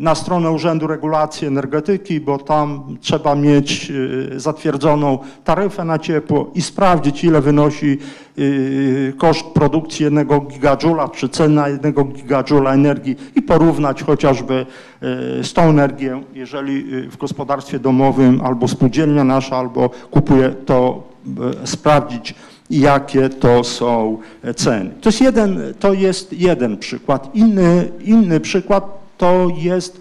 na 0.00 0.14
stronę 0.14 0.50
Urzędu 0.50 0.86
Regulacji 0.86 1.46
Energetyki, 1.46 2.20
bo 2.20 2.38
tam 2.38 2.96
trzeba 3.00 3.34
mieć 3.34 3.90
y, 3.90 4.40
zatwierdzoną 4.40 5.18
taryfę 5.44 5.84
na 5.84 5.98
ciepło 5.98 6.50
i 6.54 6.62
sprawdzić, 6.62 7.24
ile 7.24 7.40
wynosi 7.40 7.98
Y, 8.38 9.12
koszt 9.18 9.46
produkcji 9.46 10.04
jednego 10.04 10.40
gigadżula, 10.40 11.08
czy 11.08 11.28
cena 11.28 11.68
jednego 11.68 12.04
gigadżula 12.04 12.74
energii 12.74 13.16
i 13.36 13.42
porównać 13.42 14.02
chociażby 14.02 14.66
y, 15.40 15.44
z 15.44 15.52
tą 15.52 15.62
energią, 15.62 16.22
jeżeli 16.34 16.84
w 17.08 17.16
gospodarstwie 17.16 17.78
domowym 17.78 18.40
albo 18.44 18.68
spółdzielnia 18.68 19.24
nasza, 19.24 19.56
albo 19.56 19.90
kupuje, 20.10 20.48
to 20.50 21.02
sprawdzić, 21.64 22.34
jakie 22.80 23.28
to 23.28 23.64
są 23.64 24.18
ceny. 24.56 24.90
To 25.00 25.08
jest 25.08 25.20
jeden, 25.20 25.74
to 25.80 25.92
jest 25.92 26.32
jeden 26.32 26.76
przykład. 26.76 27.34
Inny, 27.34 27.88
inny 28.04 28.40
przykład 28.40 28.84
to 29.18 29.48
jest 29.56 30.00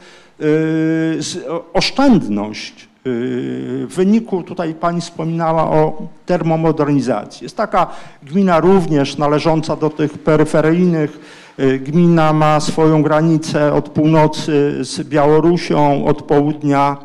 oszczędność 1.73 2.91
w 3.05 3.93
wyniku, 3.95 4.43
tutaj 4.43 4.73
pani 4.73 5.01
wspominała 5.01 5.63
o 5.71 6.07
termomodernizacji. 6.25 7.45
Jest 7.45 7.57
taka 7.57 7.87
gmina 8.23 8.59
również 8.59 9.17
należąca 9.17 9.75
do 9.75 9.89
tych 9.89 10.17
peryferyjnych. 10.17 11.19
Y, 11.59 11.79
gmina 11.79 12.33
ma 12.33 12.59
swoją 12.59 13.03
granicę 13.03 13.73
od 13.73 13.89
północy 13.89 14.77
z 14.81 15.07
Białorusią, 15.07 16.05
od 16.05 16.21
południa 16.21 16.97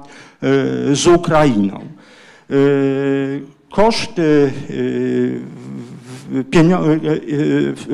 y, 0.93 0.97
z 0.97 1.07
Ukrainą. 1.07 1.81
Y, 3.77 3.79
koszty, 3.79 4.53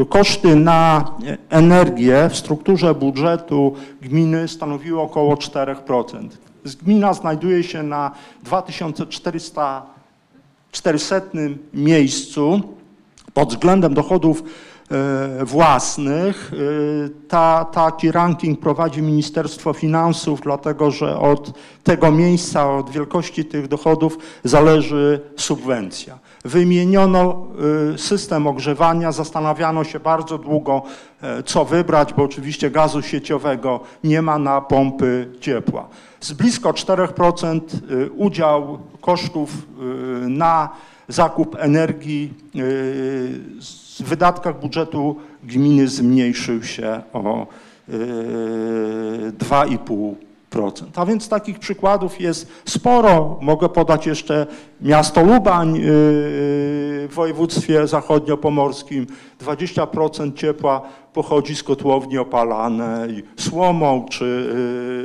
koszty 0.09 0.57
na 0.57 1.11
energię 1.51 2.29
w 2.31 2.37
strukturze 2.37 2.95
budżetu 2.95 3.75
gminy 4.03 4.49
stanowiły 4.49 5.01
około 5.01 5.35
4%. 5.35 6.29
Gmina 6.83 7.15
znajduje 7.15 7.63
się 7.63 7.83
na 7.83 8.11
2400 8.45 9.87
miejscu 11.75 12.61
pod 13.35 13.49
względem 13.49 13.95
dochodów 13.95 14.43
własnych. 15.45 16.53
E, 16.53 17.09
ta, 17.29 17.65
taki 17.65 18.13
ranking 18.13 18.61
prowadzi 18.61 19.03
Ministerstwo 19.03 19.73
Finansów, 19.73 20.41
dlatego 20.41 20.91
że 20.91 21.19
od 21.19 21.53
tego 21.83 22.13
miejsca, 22.13 22.71
od 22.71 22.91
wielkości 22.91 23.45
tych 23.45 23.69
dochodów 23.69 24.19
zależy 24.45 25.21
subwencja. 25.37 26.19
Wymieniono 26.45 27.47
e, 27.95 27.99
system 27.99 28.47
ogrzewania, 28.47 29.13
zastanawiano 29.13 29.85
się 29.85 30.01
bardzo 30.01 30.39
długo, 30.39 30.83
co 31.45 31.65
wybrać, 31.65 32.13
bo 32.15 32.23
oczywiście 32.23 32.71
gazu 32.71 33.03
sieciowego 33.03 33.81
nie 34.05 34.23
ma 34.23 34.39
na 34.39 34.61
pompy 34.61 35.33
ciepła 35.41 35.89
z 36.23 36.33
blisko 36.33 36.73
4% 36.73 37.61
y, 37.91 38.11
udział 38.11 38.79
kosztów 39.01 39.51
na 40.29 40.69
zakup 41.09 41.57
energii 41.59 42.35
w 44.01 44.03
wydatkach 44.03 44.61
budżetu 44.61 45.17
gminy 45.45 45.89
zmniejszył 45.89 46.63
się 46.63 47.03
o 47.13 47.47
2,5%. 49.39 50.15
A 50.95 51.07
więc 51.07 51.29
takich 51.29 51.59
przykładów 51.59 52.21
jest 52.21 52.53
sporo. 52.69 53.39
Mogę 53.41 53.69
podać 53.69 54.07
jeszcze 54.07 54.47
miasto 54.81 55.23
Lubań 55.23 55.81
w 55.83 57.09
województwie 57.11 57.87
zachodniopomorskim. 57.87 59.07
20% 59.45 60.35
ciepła 60.35 60.83
pochodzi 61.13 61.57
z 61.57 61.63
kotłowni 61.63 62.19
opalanej 62.19 63.25
słomą, 63.37 64.07
czy, 64.11 64.25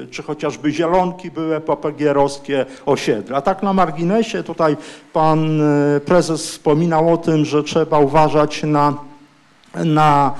y, 0.03 0.07
czy 0.11 0.23
chociażby 0.23 0.71
zielonki 0.71 1.31
były 1.31 1.61
papegierowskie 1.61 2.65
osiedle. 2.85 3.37
A 3.37 3.41
tak 3.41 3.63
na 3.63 3.73
marginesie 3.73 4.43
tutaj 4.43 4.77
pan 5.13 5.61
y, 5.61 5.99
prezes 5.99 6.47
wspominał 6.47 7.13
o 7.13 7.17
tym, 7.17 7.45
że 7.45 7.63
trzeba 7.63 7.99
uważać 7.99 8.63
na, 8.63 8.93
na 9.75 10.33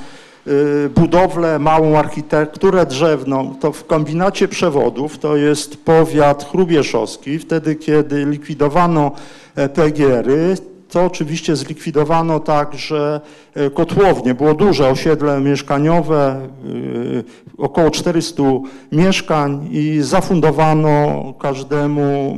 y, 0.48 0.90
budowlę, 0.90 1.60
małą 1.60 1.98
architekturę 1.98 2.86
drzewną, 2.86 3.56
to 3.60 3.72
w 3.72 3.86
kombinacie 3.86 4.48
przewodów, 4.48 5.18
to 5.18 5.36
jest 5.36 5.86
powiat 5.86 6.50
chrubieszowski, 6.52 7.40
wtedy 7.40 7.76
kiedy 7.76 8.26
likwidowano 8.26 9.12
e, 9.56 9.70
PGR-y, 9.70 10.77
to 10.90 11.06
oczywiście 11.06 11.56
zlikwidowano 11.56 12.40
także 12.40 13.22
e, 13.54 13.70
kotłownie. 13.70 14.34
Było 14.34 14.54
duże 14.54 14.90
osiedle 14.90 15.42
mieszkaniowe, 15.42 16.18
e, 16.28 17.58
około 17.58 17.92
400 17.92 18.44
mieszkań 18.92 19.70
i 19.72 20.02
zafundowano 20.02 21.24
każdemu 21.40 22.38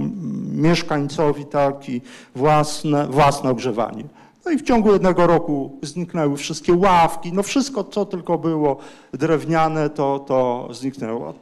mieszkańcowi 0.54 1.45
taki 1.45 2.02
własne, 2.36 3.08
własne 3.08 3.50
ogrzewanie. 3.50 4.04
No 4.45 4.52
i 4.52 4.58
w 4.58 4.62
ciągu 4.62 4.93
jednego 4.93 5.28
roku 5.28 5.78
zniknęły 5.82 6.38
wszystkie 6.38 6.74
ławki, 6.74 7.34
no 7.34 7.43
wszystko, 7.43 7.84
co 7.84 8.06
tylko 8.06 8.38
było 8.38 8.78
drewniane, 9.14 9.89
to, 9.89 10.20
to 10.20 10.68
zniknęło. 10.72 11.34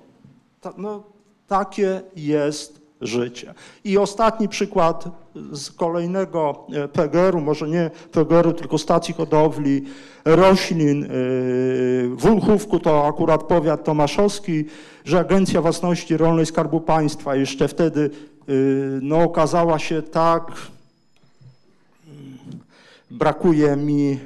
No, 0.77 1.03
takie 1.47 2.01
jest 2.15 2.86
życie. 3.01 3.53
I 3.83 3.97
ostatni 3.97 4.49
przykład 4.49 5.05
z 5.51 5.71
kolejnego 5.71 6.65
e, 6.73 6.87
PGR-u, 6.87 7.41
może 7.41 7.67
nie 7.67 7.91
PGR-u, 8.11 8.53
tylko 8.53 8.77
stacji 8.77 9.13
hodowli 9.13 9.83
roślin 10.25 11.03
e, 11.03 11.07
w 12.15 12.25
Ulchówku, 12.31 12.79
to 12.79 13.07
akurat 13.07 13.43
powiat 13.43 13.83
tomaszowski, 13.83 14.65
że 15.05 15.19
Agencja 15.19 15.61
Własności 15.61 16.17
Rolnej 16.17 16.45
Skarbu 16.45 16.81
Państwa 16.81 17.35
jeszcze 17.35 17.67
wtedy 17.67 18.09
e, 18.09 18.51
no, 19.01 19.17
okazała 19.23 19.79
się 19.79 20.01
tak 20.01 20.51
brakuje 23.11 23.75
mi, 23.75 24.19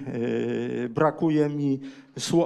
brakuje 0.90 1.50
mi 1.50 1.80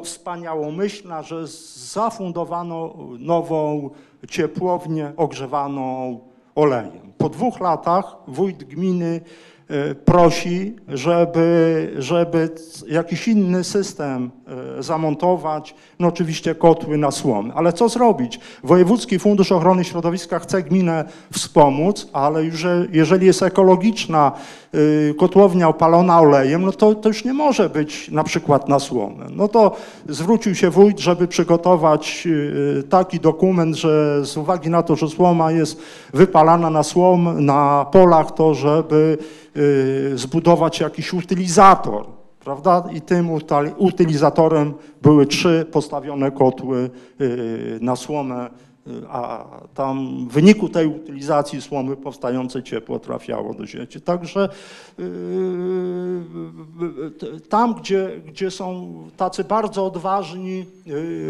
wspaniałomyślna, 0.04 1.22
że 1.22 1.48
zafundowano 1.48 2.96
nową 3.20 3.90
ciepłownię 4.28 5.12
ogrzewaną 5.18 6.20
olejem. 6.56 7.14
Po 7.18 7.30
dwóch 7.30 7.60
latach 7.60 8.18
wójt 8.28 8.64
gminy 8.64 9.22
e, 9.68 9.96
prosi, 9.96 10.76
żeby, 10.88 11.94
żeby 11.98 12.50
jakiś 12.88 13.28
inny 13.28 13.64
system 13.64 14.32
zamontować, 14.80 15.76
no 16.00 16.08
oczywiście 16.08 16.56
kotły 16.56 16.98
na 16.98 17.12
słomy. 17.12 17.54
Ale 17.56 17.74
co 17.74 17.90
zrobić? 17.90 18.40
Wojewódzki 18.64 19.20
Fundusz 19.20 19.52
Ochrony 19.52 19.84
Środowiska 19.84 20.40
chce 20.40 20.64
gminę 20.64 21.06
wspomóc, 21.34 22.10
ale 22.14 22.44
już, 22.44 22.66
jeżeli 22.92 23.28
jest 23.28 23.44
ekologiczna 23.44 24.32
Y, 24.76 25.14
kotłownia 25.18 25.70
opalona 25.70 26.20
olejem, 26.20 26.62
no 26.62 26.72
to, 26.72 26.96
to 26.96 27.10
już 27.10 27.26
nie 27.26 27.34
może 27.34 27.70
być 27.70 28.12
na 28.12 28.24
przykład 28.24 28.70
na 28.70 28.80
słomę. 28.80 29.26
No 29.32 29.48
to 29.48 29.76
zwrócił 30.10 30.56
się 30.56 30.70
wójt, 30.70 31.00
żeby 31.00 31.28
przygotować 31.28 32.24
y, 32.26 32.84
taki 32.90 33.20
dokument, 33.20 33.76
że 33.76 34.26
z 34.26 34.38
uwagi 34.38 34.70
na 34.70 34.84
to, 34.84 34.96
że 34.96 35.08
słoma 35.08 35.52
jest 35.52 35.82
wypalana 36.14 36.70
na 36.70 36.84
słom, 36.84 37.46
na 37.46 37.86
polach, 37.92 38.32
to 38.32 38.54
żeby 38.54 39.18
zbudować 40.16 40.80
jakiś 40.80 41.14
utylizator, 41.14 42.06
prawda? 42.46 42.84
I 42.94 43.02
tym 43.02 43.30
utylizatorem 43.78 44.74
były 45.02 45.26
trzy 45.26 45.66
postawione 45.72 46.32
kotły 46.32 46.90
na 47.82 47.96
słomę 47.96 48.50
a 49.10 49.46
tam 49.74 50.28
w 50.30 50.34
wyniku 50.34 50.70
tej 50.70 50.88
utylizacji 50.88 51.62
słomy 51.62 51.96
powstające 51.96 52.64
ciepło 52.64 53.00
trafiało 53.00 53.54
do 53.54 53.68
sieci. 53.68 54.02
Także 54.02 54.50
tam, 57.50 57.74
gdzie, 57.74 58.22
gdzie 58.28 58.52
są 58.52 58.94
tacy 59.18 59.44
bardzo 59.44 59.86
odważni 59.86 60.66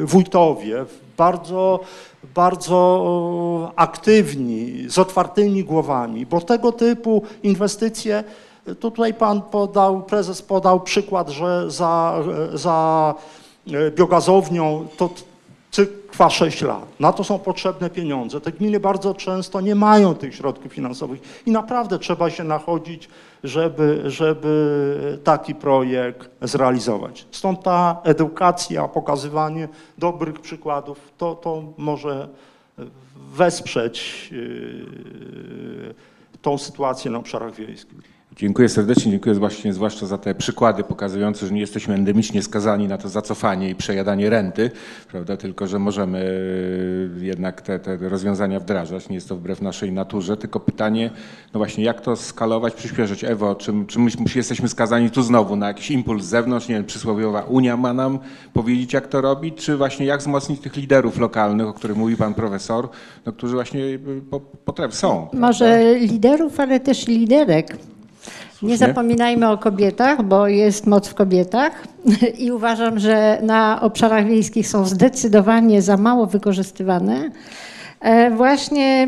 wójtowie, 0.04 0.86
bardzo, 1.18 1.80
bardzo 2.36 3.72
aktywni, 3.76 4.86
z 4.88 5.00
otwartymi 5.00 5.64
głowami, 5.64 6.26
bo 6.26 6.42
tego 6.42 6.72
typu 6.72 7.22
inwestycje 7.44 8.24
tutaj 8.80 9.14
pan 9.14 9.42
podał, 9.42 10.04
prezes 10.04 10.42
podał 10.42 10.80
przykład, 10.80 11.30
że 11.30 11.72
za, 11.72 12.24
za 12.54 13.14
biogazownią 13.96 14.88
to 14.98 15.10
cykl 15.72 16.06
trwa 16.16 16.30
6 16.30 16.62
lat. 16.62 17.00
Na 17.00 17.14
to 17.14 17.24
są 17.24 17.40
potrzebne 17.40 17.90
pieniądze. 17.90 18.42
Te 18.42 18.52
gminy 18.52 18.80
bardzo 18.80 19.14
często 19.14 19.62
nie 19.62 19.76
mają 19.76 20.16
tych 20.16 20.36
środków 20.36 20.74
finansowych 20.74 21.44
i 21.46 21.52
naprawdę 21.52 22.00
trzeba 22.00 22.30
się 22.30 22.44
nachodzić, 22.44 23.10
żeby, 23.44 24.04
żeby 24.06 25.20
taki 25.24 25.56
projekt 25.56 26.30
zrealizować. 26.42 27.26
Stąd 27.32 27.64
ta 27.64 28.02
edukacja, 28.04 28.88
pokazywanie 28.88 29.68
dobrych 29.98 30.40
przykładów, 30.40 31.00
to, 31.18 31.36
to 31.36 31.64
może 31.78 32.28
wesprzeć 33.16 34.30
yy, 34.32 35.96
tą 36.42 36.58
sytuację 36.58 37.12
na 37.12 37.18
obszarach 37.18 37.56
wiejskich. 37.56 38.15
Dziękuję 38.38 38.70
serdecznie, 38.70 39.12
dziękuję 39.12 39.36
właśnie 39.36 39.74
zwłaszcza 39.74 40.06
za 40.06 40.18
te 40.18 40.36
przykłady 40.36 40.84
pokazujące, 40.84 41.48
że 41.48 41.54
nie 41.54 41.62
jesteśmy 41.62 41.94
endemicznie 41.94 42.42
skazani 42.42 42.88
na 42.88 42.98
to 42.98 43.10
zacofanie 43.10 43.70
i 43.70 43.76
przejadanie 43.76 44.30
renty, 44.30 44.72
prawda, 45.12 45.38
tylko 45.38 45.68
że 45.68 45.80
możemy 45.80 46.40
e, 47.22 47.26
jednak 47.26 47.62
te, 47.62 47.80
te 47.80 47.98
rozwiązania 47.98 48.60
wdrażać, 48.60 49.10
nie 49.10 49.16
jest 49.16 49.30
to 49.30 49.36
wbrew 49.36 49.62
naszej 49.62 49.92
naturze, 49.92 50.38
tylko 50.38 50.60
pytanie, 50.60 51.12
no 51.54 51.58
właśnie 51.58 51.84
jak 51.84 52.02
to 52.02 52.16
skalować, 52.16 52.74
przyspieszyć. 52.74 53.24
Ewo, 53.24 53.56
czy, 53.56 53.74
czy 53.88 54.00
my, 54.00 54.12
my 54.20 54.26
jesteśmy 54.36 54.70
skazani 54.70 55.10
tu 55.10 55.22
znowu 55.22 55.56
na 55.56 55.68
jakiś 55.68 55.92
impuls 55.92 56.24
z 56.24 56.28
zewnątrz, 56.28 56.68
nie 56.68 56.76
wiem, 56.76 56.86
przysłowiowa 56.86 57.42
Unia 57.42 57.78
ma 57.78 57.94
nam 57.94 58.20
powiedzieć 58.54 58.94
jak 58.94 59.08
to 59.08 59.22
robić, 59.22 59.56
czy 59.58 59.78
właśnie 59.78 60.06
jak 60.06 60.20
wzmocnić 60.20 60.62
tych 60.62 60.76
liderów 60.76 61.20
lokalnych, 61.20 61.68
o 61.68 61.74
których 61.74 61.98
mówi 61.98 62.16
pan 62.16 62.34
profesor, 62.34 62.90
no, 63.26 63.32
którzy 63.32 63.54
właśnie 63.54 63.84
e, 63.86 64.40
potrafią, 64.66 64.96
są. 64.96 65.28
Może 65.34 65.66
prawda? 65.66 66.14
liderów, 66.14 66.60
ale 66.60 66.80
też 66.80 67.08
liderek. 67.08 67.78
Nie 68.66 68.78
zapominajmy 68.78 69.50
o 69.50 69.58
kobietach, 69.58 70.24
bo 70.24 70.48
jest 70.48 70.88
moc 70.88 71.08
w 71.08 71.14
kobietach 71.14 71.72
i 72.46 72.52
uważam, 72.52 73.00
że 73.00 73.40
na 73.42 73.82
obszarach 73.82 74.26
wiejskich 74.26 74.68
są 74.68 74.86
zdecydowanie 74.86 75.82
za 75.82 75.98
mało 75.98 76.26
wykorzystywane. 76.26 77.30
E, 78.06 78.32
właśnie 78.32 79.08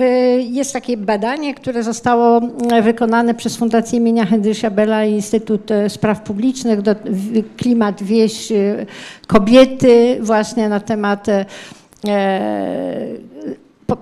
e, 0.00 0.40
jest 0.40 0.72
takie 0.72 0.96
badanie, 0.96 1.54
które 1.54 1.82
zostało 1.82 2.40
e, 2.72 2.82
wykonane 2.82 3.34
przez 3.34 3.56
Fundację 3.56 3.98
imienia 3.98 4.26
Henrysia 4.26 4.70
Bella 4.70 5.04
i 5.04 5.12
Instytut 5.12 5.70
Spraw 5.88 6.20
Publicznych, 6.20 6.78
klimat, 7.56 8.02
wieś, 8.02 8.52
kobiety, 9.26 10.18
właśnie 10.20 10.68
na 10.68 10.80
temat 10.80 11.26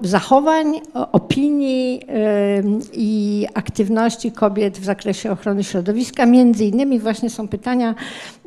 zachowań, 0.02 0.80
opinii 1.12 2.00
i 2.92 3.46
aktywności 3.54 4.32
kobiet 4.32 4.78
w 4.78 4.84
zakresie 4.84 5.32
ochrony 5.32 5.64
środowiska. 5.64 6.26
Między 6.26 6.64
innymi 6.64 7.00
właśnie 7.00 7.30
są 7.30 7.48
pytania 7.48 7.94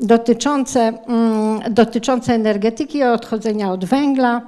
dotyczące, 0.01 0.93
mm, 1.07 1.73
dotyczące 1.73 2.33
energetyki 2.33 3.03
odchodzenia 3.03 3.71
od 3.71 3.85
węgla 3.85 4.41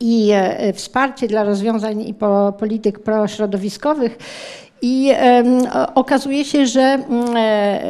i 0.00 0.30
e, 0.32 0.72
wsparcie 0.72 1.28
dla 1.28 1.44
rozwiązań 1.44 2.02
i 2.02 2.14
polityk 2.58 2.98
prośrodowiskowych. 2.98 4.18
I 4.86 5.12
okazuje 5.94 6.44
się, 6.44 6.66
że 6.66 6.80
mm, 6.80 7.36
e, 7.36 7.80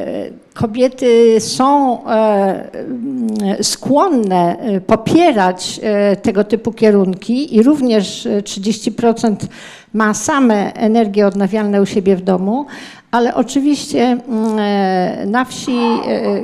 kobiety 0.54 1.40
są 1.40 1.98
e, 2.06 2.72
mm, 2.74 3.28
skłonne 3.62 4.58
e, 4.58 4.80
popierać 4.80 5.80
tego 6.22 6.44
typu 6.44 6.72
kierunki 6.72 7.56
i 7.56 7.62
również 7.62 8.28
30% 8.42 9.36
ma 9.92 10.14
same 10.14 10.72
energie 10.74 11.26
odnawialne 11.26 11.82
u 11.82 11.86
siebie 11.86 12.16
w 12.16 12.22
domu, 12.22 12.66
ale 13.10 13.34
oczywiście 13.34 14.02
mm, 14.02 15.30
na 15.30 15.44
wsi, 15.44 15.78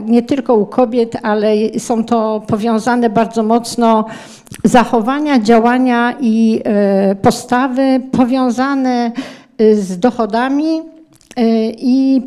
nie 0.05 0.23
tylko 0.23 0.55
u 0.55 0.67
kobiet, 0.67 1.17
ale 1.23 1.55
są 1.79 2.05
to 2.05 2.43
powiązane 2.47 3.11
bardzo 3.11 3.43
mocno 3.43 4.05
zachowania, 4.65 5.41
działania 5.41 6.15
i 6.21 6.63
postawy 7.23 8.01
powiązane 8.13 9.13
z 9.73 9.99
dochodami 9.99 10.79
y, 10.79 10.83
i 11.79 12.23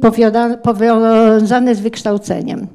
powiązane 0.64 1.76
z 1.76 1.80
wykształceniem. 1.80 2.68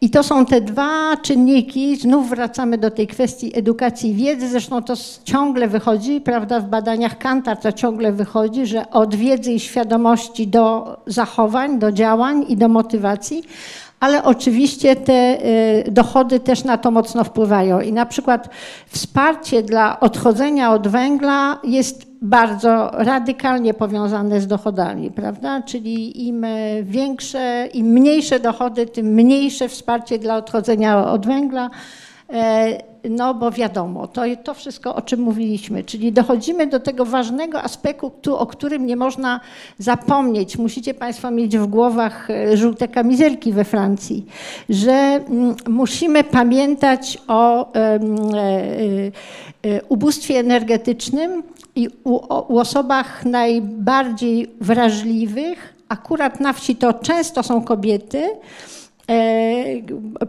I 0.00 0.10
to 0.10 0.22
są 0.22 0.46
te 0.46 0.60
dwa 0.60 1.16
czynniki, 1.16 1.96
znów 1.96 2.28
wracamy 2.30 2.78
do 2.78 2.90
tej 2.90 3.06
kwestii 3.06 3.58
edukacji 3.58 4.10
i 4.10 4.14
wiedzy, 4.14 4.48
zresztą 4.48 4.82
to 4.82 4.94
ciągle 5.24 5.68
wychodzi, 5.68 6.20
prawda, 6.20 6.60
w 6.60 6.68
badaniach 6.68 7.18
Kantar 7.18 7.56
to 7.56 7.72
ciągle 7.72 8.12
wychodzi, 8.12 8.66
że 8.66 8.90
od 8.90 9.14
wiedzy 9.14 9.52
i 9.52 9.60
świadomości 9.60 10.48
do 10.48 10.96
zachowań, 11.06 11.78
do 11.78 11.92
działań 11.92 12.44
i 12.48 12.56
do 12.56 12.68
motywacji, 12.68 13.42
ale 14.02 14.24
oczywiście 14.24 14.96
te 14.96 15.38
y, 15.86 15.90
dochody 15.90 16.40
też 16.40 16.64
na 16.64 16.78
to 16.78 16.90
mocno 16.90 17.24
wpływają. 17.24 17.80
I 17.80 17.92
na 17.92 18.06
przykład 18.06 18.48
wsparcie 18.86 19.62
dla 19.62 20.00
odchodzenia 20.00 20.72
od 20.72 20.88
węgla 20.88 21.58
jest 21.64 22.06
bardzo 22.22 22.90
radykalnie 22.92 23.74
powiązane 23.74 24.40
z 24.40 24.46
dochodami, 24.46 25.10
prawda? 25.10 25.62
Czyli 25.62 26.26
im 26.28 26.46
większe, 26.82 27.68
im 27.74 27.86
mniejsze 27.86 28.40
dochody, 28.40 28.86
tym 28.86 29.06
mniejsze 29.06 29.68
wsparcie 29.68 30.18
dla 30.18 30.36
odchodzenia 30.36 31.04
od 31.04 31.26
węgla. 31.26 31.70
E, 33.02 33.08
no 33.08 33.34
bo 33.34 33.50
wiadomo, 33.50 34.06
to, 34.06 34.22
to 34.44 34.54
wszystko, 34.54 34.94
o 34.94 35.02
czym 35.02 35.20
mówiliśmy, 35.20 35.84
czyli 35.84 36.12
dochodzimy 36.12 36.66
do 36.66 36.80
tego 36.80 37.04
ważnego 37.04 37.62
aspektu, 37.62 38.36
o 38.36 38.46
którym 38.46 38.86
nie 38.86 38.96
można 38.96 39.40
zapomnieć. 39.78 40.58
Musicie 40.58 40.94
Państwo 40.94 41.30
mieć 41.30 41.58
w 41.58 41.66
głowach 41.66 42.30
e, 42.30 42.56
żółte 42.56 42.88
kamizelki 42.88 43.52
we 43.52 43.64
Francji, 43.64 44.26
że 44.68 44.92
mm, 44.92 45.54
musimy 45.68 46.24
pamiętać 46.24 47.18
o 47.28 47.72
e, 47.72 48.00
ubóstwie 49.88 50.38
energetycznym 50.38 51.42
i 51.76 51.88
u, 52.04 52.58
osobach 52.58 53.24
najbardziej 53.24 54.50
wrażliwych. 54.60 55.74
Akurat 55.88 56.40
na 56.40 56.52
wsi 56.52 56.76
to 56.76 56.92
często 56.94 57.42
są 57.42 57.62
kobiety, 57.62 58.22
E, 58.22 58.81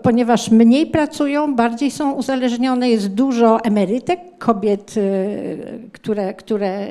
ponieważ 0.03 0.51
mniej 0.51 0.87
pracują, 0.87 1.55
bardziej 1.55 1.91
są 1.91 2.11
uzależnione, 2.11 2.89
jest 2.89 3.07
dużo 3.07 3.63
emerytek, 3.63 4.19
kobiet, 4.39 4.95
e, 4.97 5.89
które, 5.91 6.33
które 6.33 6.87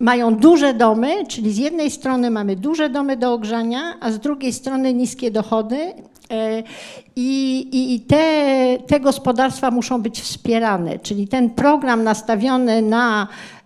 mają 0.00 0.34
duże 0.34 0.74
domy, 0.74 1.26
czyli 1.26 1.52
z 1.52 1.58
jednej 1.58 1.90
strony 1.90 2.30
mamy 2.30 2.56
duże 2.56 2.90
domy 2.90 3.16
do 3.16 3.32
ogrzania, 3.32 3.80
a 4.00 4.10
z 4.10 4.18
drugiej 4.18 4.52
strony 4.52 4.94
niskie 4.94 5.30
dochody. 5.30 5.76
E, 6.30 6.62
I, 7.16 7.94
i 7.94 8.00
te, 8.00 8.24
te 8.86 9.00
gospodarstwa 9.00 9.70
muszą 9.70 10.02
być 10.02 10.20
wspierane, 10.20 10.98
czyli 10.98 11.28
ten 11.28 11.50
program 11.50 12.04
nastawiony 12.04 12.82
na 12.82 13.28
E, 13.28 13.61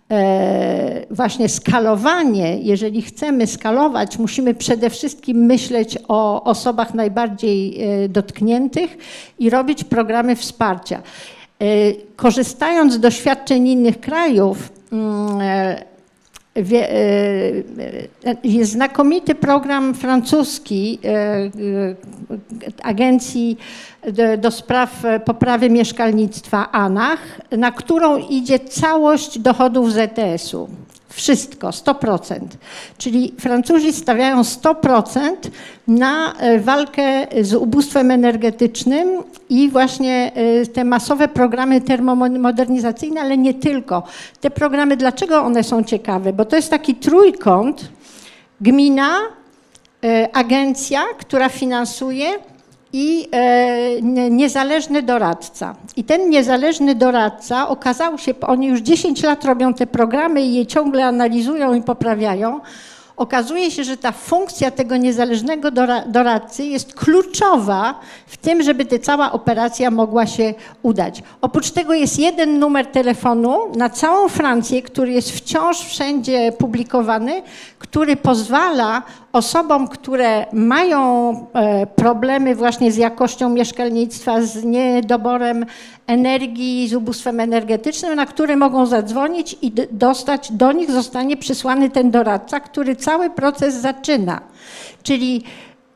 właśnie 1.11 1.49
skalowanie, 1.49 2.57
jeżeli 2.57 3.01
chcemy 3.01 3.47
skalować, 3.47 4.19
musimy 4.19 4.53
przede 4.53 4.89
wszystkim 4.89 5.37
myśleć 5.37 5.97
o 6.07 6.43
osobach 6.43 6.93
najbardziej 6.93 7.81
e, 7.81 8.09
dotkniętych 8.09 8.97
i 9.39 9.49
robić 9.49 9.83
programy 9.83 10.35
wsparcia. 10.35 11.01
E, 11.61 11.65
korzystając 12.15 12.93
z 12.93 12.99
doświadczeń 12.99 13.67
innych 13.67 13.99
krajów, 13.99 14.71
mm, 14.91 15.39
jest 18.43 18.71
znakomity 18.71 19.35
program 19.35 19.93
francuski 19.93 20.99
agencji 22.83 23.57
do, 24.11 24.37
do 24.37 24.51
spraw 24.51 25.03
poprawy 25.25 25.69
mieszkalnictwa 25.69 26.71
ANAH, 26.71 27.19
na 27.51 27.71
którą 27.71 28.17
idzie 28.17 28.59
całość 28.59 29.39
dochodów 29.39 29.91
ZTS-u. 29.91 30.67
Wszystko, 31.17 31.67
100%. 31.69 32.39
Czyli 32.97 33.33
Francuzi 33.39 33.93
stawiają 33.93 34.41
100% 34.41 35.31
na 35.87 36.33
e, 36.33 36.59
walkę 36.59 37.27
z 37.41 37.53
ubóstwem 37.53 38.11
energetycznym 38.11 39.23
i 39.49 39.69
właśnie 39.69 40.31
e, 40.35 40.65
te 40.65 40.83
masowe 40.83 41.27
programy 41.27 41.81
termomodernizacyjne, 41.81 43.21
ale 43.21 43.37
nie 43.37 43.53
tylko. 43.53 44.03
Te 44.41 44.49
programy, 44.49 44.97
dlaczego 44.97 45.41
one 45.41 45.63
są 45.63 45.83
ciekawe? 45.83 46.33
Bo 46.33 46.45
to 46.45 46.55
jest 46.55 46.69
taki 46.69 46.95
trójkąt, 46.95 47.89
gmina, 48.61 49.17
e, 50.03 50.29
agencja, 50.33 51.03
która 51.19 51.49
finansuje 51.49 52.27
i 52.93 53.27
e, 53.31 54.01
niezależny 54.29 55.01
doradca. 55.03 55.75
I 55.95 56.03
ten 56.03 56.29
niezależny 56.29 56.95
doradca 56.95 57.69
okazał 57.69 58.17
się, 58.17 58.33
oni 58.41 58.67
już 58.67 58.79
10 58.79 59.23
lat 59.23 59.45
robią 59.45 59.73
te 59.73 59.87
programy 59.87 60.41
i 60.41 60.53
je 60.53 60.65
ciągle 60.65 61.05
analizują 61.05 61.73
i 61.73 61.81
poprawiają. 61.81 62.59
Okazuje 63.17 63.71
się, 63.71 63.83
że 63.83 63.97
ta 63.97 64.11
funkcja 64.11 64.71
tego 64.71 64.97
niezależnego 64.97 65.71
doradcy 66.07 66.63
jest 66.63 66.93
kluczowa 66.93 67.99
w 68.27 68.37
tym, 68.37 68.63
żeby 68.63 68.85
ta 68.85 68.99
cała 68.99 69.31
operacja 69.31 69.91
mogła 69.91 70.27
się 70.27 70.53
udać. 70.83 71.23
Oprócz 71.41 71.71
tego 71.71 71.93
jest 71.93 72.19
jeden 72.19 72.59
numer 72.59 72.85
telefonu 72.85 73.57
na 73.75 73.89
całą 73.89 74.29
Francję, 74.29 74.81
który 74.81 75.11
jest 75.11 75.31
wciąż 75.31 75.79
wszędzie 75.79 76.51
publikowany, 76.51 77.41
który 77.91 78.15
pozwala 78.15 79.03
osobom, 79.33 79.87
które 79.87 80.45
mają 80.53 81.31
e, 81.53 81.85
problemy 81.85 82.55
właśnie 82.55 82.91
z 82.91 82.97
jakością 82.97 83.49
mieszkalnictwa, 83.49 84.41
z 84.41 84.63
niedoborem 84.63 85.65
energii, 86.07 86.87
z 86.87 86.93
ubóstwem 86.93 87.39
energetycznym, 87.39 88.15
na 88.15 88.25
który 88.25 88.57
mogą 88.57 88.85
zadzwonić 88.85 89.57
i 89.61 89.71
dostać, 89.91 90.51
do 90.51 90.71
nich 90.71 90.91
zostanie 90.91 91.37
przysłany 91.37 91.89
ten 91.89 92.11
doradca, 92.11 92.59
który 92.59 92.95
cały 92.95 93.29
proces 93.29 93.75
zaczyna. 93.75 94.41
Czyli 95.03 95.43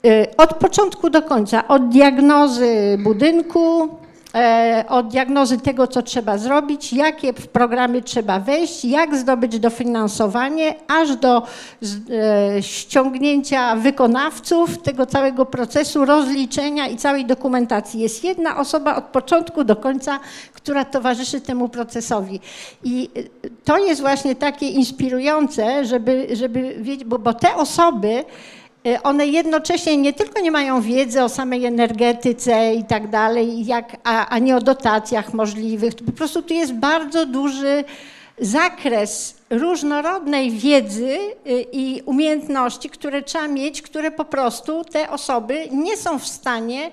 e, 0.05 0.37
od 0.37 0.53
początku 0.53 1.09
do 1.09 1.21
końca, 1.21 1.67
od 1.67 1.89
diagnozy 1.89 2.97
budynku, 3.03 3.89
E, 4.35 4.85
od 4.89 5.07
diagnozy 5.07 5.57
tego, 5.57 5.87
co 5.87 6.01
trzeba 6.01 6.37
zrobić, 6.37 6.93
jakie 6.93 7.33
w 7.33 7.47
programy 7.47 8.01
trzeba 8.01 8.39
wejść, 8.39 8.85
jak 8.85 9.15
zdobyć 9.15 9.59
dofinansowanie, 9.59 10.75
aż 10.87 11.15
do 11.15 11.37
e, 11.37 12.63
ściągnięcia 12.63 13.75
wykonawców 13.75 14.77
tego 14.77 15.05
całego 15.05 15.45
procesu, 15.45 16.05
rozliczenia 16.05 16.87
i 16.87 16.97
całej 16.97 17.25
dokumentacji. 17.25 17.99
Jest 17.99 18.23
jedna 18.23 18.57
osoba 18.57 18.95
od 18.95 19.03
początku 19.03 19.63
do 19.63 19.75
końca, 19.75 20.19
która 20.53 20.85
towarzyszy 20.85 21.41
temu 21.41 21.69
procesowi. 21.69 22.39
I 22.83 23.09
e, 23.15 23.49
to 23.63 23.77
jest 23.77 24.01
właśnie 24.01 24.35
takie 24.35 24.67
inspirujące, 24.67 25.85
żeby, 25.85 26.27
żeby 26.33 26.75
wiedzieć, 26.77 27.05
bo, 27.05 27.19
bo 27.19 27.33
te 27.33 27.55
osoby, 27.55 28.23
one 29.03 29.27
jednocześnie 29.27 29.97
nie 29.97 30.13
tylko 30.13 30.41
nie 30.41 30.51
mają 30.51 30.81
wiedzy 30.81 31.23
o 31.23 31.29
samej 31.29 31.65
energetyce 31.65 32.73
i 32.73 32.83
tak 32.83 33.09
dalej, 33.09 33.65
jak, 33.65 33.97
a, 34.03 34.27
a 34.27 34.39
nie 34.39 34.55
o 34.55 34.61
dotacjach 34.61 35.33
możliwych. 35.33 35.93
Po 36.05 36.11
prostu 36.11 36.41
tu 36.41 36.53
jest 36.53 36.73
bardzo 36.73 37.25
duży 37.25 37.83
zakres 38.39 39.35
różnorodnej 39.49 40.51
wiedzy 40.51 41.17
y, 41.47 41.65
i 41.71 42.01
umiejętności, 42.05 42.89
które 42.89 43.21
trzeba 43.21 43.47
mieć, 43.47 43.81
które 43.81 44.11
po 44.11 44.25
prostu 44.25 44.83
te 44.83 45.09
osoby 45.09 45.67
nie 45.71 45.97
są 45.97 46.19
w 46.19 46.27
stanie 46.27 46.87
y, 46.87 46.91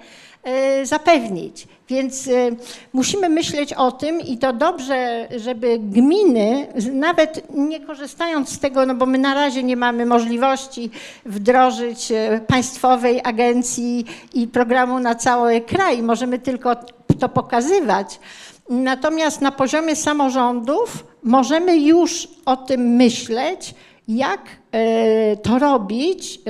zapewnić. 0.82 1.68
Więc 1.88 2.26
y, 2.26 2.56
musimy 2.92 3.28
myśleć 3.28 3.72
o 3.72 3.92
tym 3.92 4.20
i 4.20 4.38
to 4.38 4.52
dobrze, 4.52 5.28
żeby 5.36 5.78
gminy, 5.78 6.66
nawet 6.92 7.54
nie 7.54 7.80
korzystając 7.80 8.48
z 8.48 8.58
tego, 8.58 8.86
no 8.86 8.94
bo 8.94 9.06
my 9.06 9.18
na 9.18 9.34
razie 9.34 9.62
nie 9.62 9.76
mamy 9.76 10.06
możliwości 10.06 10.90
wdrożyć 11.26 12.12
y, 12.12 12.40
państwowej 12.46 13.20
agencji 13.24 14.04
i 14.34 14.46
programu 14.46 15.00
na 15.00 15.14
cały 15.14 15.60
kraj, 15.60 16.02
możemy 16.02 16.38
tylko 16.38 16.76
to 17.20 17.28
pokazywać. 17.28 18.20
Natomiast 18.68 19.40
na 19.40 19.52
poziomie 19.52 19.96
samorządów 19.96 21.04
możemy 21.22 21.78
już 21.78 22.28
o 22.46 22.56
tym 22.56 22.80
myśleć, 22.80 23.74
jak 24.08 24.40
y, 24.74 25.36
to 25.36 25.58
robić 25.58 26.40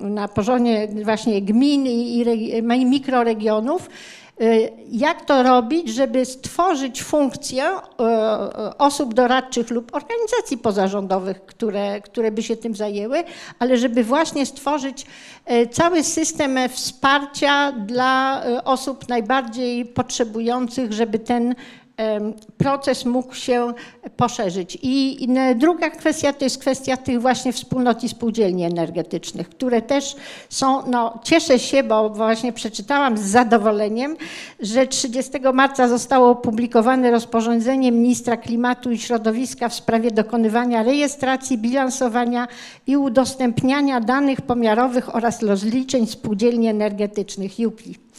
na 0.00 0.28
poziomie 0.28 0.88
właśnie 0.88 1.42
gmin 1.42 1.86
i 1.86 2.24
mikroregionów, 2.86 3.88
Y, 4.40 4.72
jak 4.90 5.24
to 5.24 5.42
robić, 5.42 5.88
żeby 5.88 6.24
stworzyć 6.24 7.02
funkcję 7.02 7.64
osób 8.78 9.14
doradczych 9.14 9.70
lub 9.70 9.94
organizacji 9.94 10.58
pozarządowych, 10.58 11.46
które, 11.46 12.00
które 12.00 12.30
by 12.30 12.42
się 12.42 12.56
tym 12.56 12.76
zajęły, 12.76 13.24
ale 13.58 13.76
żeby 13.76 14.04
właśnie 14.04 14.46
stworzyć 14.46 15.06
cały 15.70 16.02
system 16.04 16.58
wsparcia 16.68 17.72
dla 17.72 18.42
osób 18.64 19.08
najbardziej 19.08 19.84
potrzebujących, 19.84 20.92
żeby 20.92 21.18
ten 21.18 21.54
proces 22.56 23.04
mógł 23.04 23.34
się 23.34 23.72
poszerzyć. 24.16 24.78
I 24.82 25.28
druga 25.56 25.90
kwestia 25.90 26.32
to 26.32 26.44
jest 26.44 26.58
kwestia 26.58 26.96
tych 26.96 27.20
właśnie 27.20 27.52
wspólnot 27.52 28.04
i 28.04 28.08
spółdzielni 28.08 28.64
energetycznych, 28.64 29.48
które 29.48 29.82
też 29.82 30.16
są, 30.48 30.90
no 30.90 31.20
cieszę 31.22 31.58
się, 31.58 31.82
bo 31.82 32.10
właśnie 32.10 32.52
przeczytałam 32.52 33.18
z 33.18 33.20
zadowoleniem, 33.20 34.16
że 34.60 34.86
30 34.86 35.32
marca 35.54 35.88
zostało 35.88 36.30
opublikowane 36.30 37.10
rozporządzenie 37.10 37.92
ministra 37.92 38.36
klimatu 38.36 38.90
i 38.90 38.98
środowiska 38.98 39.68
w 39.68 39.74
sprawie 39.74 40.10
dokonywania 40.10 40.82
rejestracji, 40.82 41.58
bilansowania 41.58 42.48
i 42.86 42.96
udostępniania 42.96 44.00
danych 44.00 44.40
pomiarowych 44.40 45.14
oraz 45.14 45.42
rozliczeń 45.42 46.06
spółdzielni 46.06 46.68
energetycznych 46.68 47.52
UPI. 47.66 48.11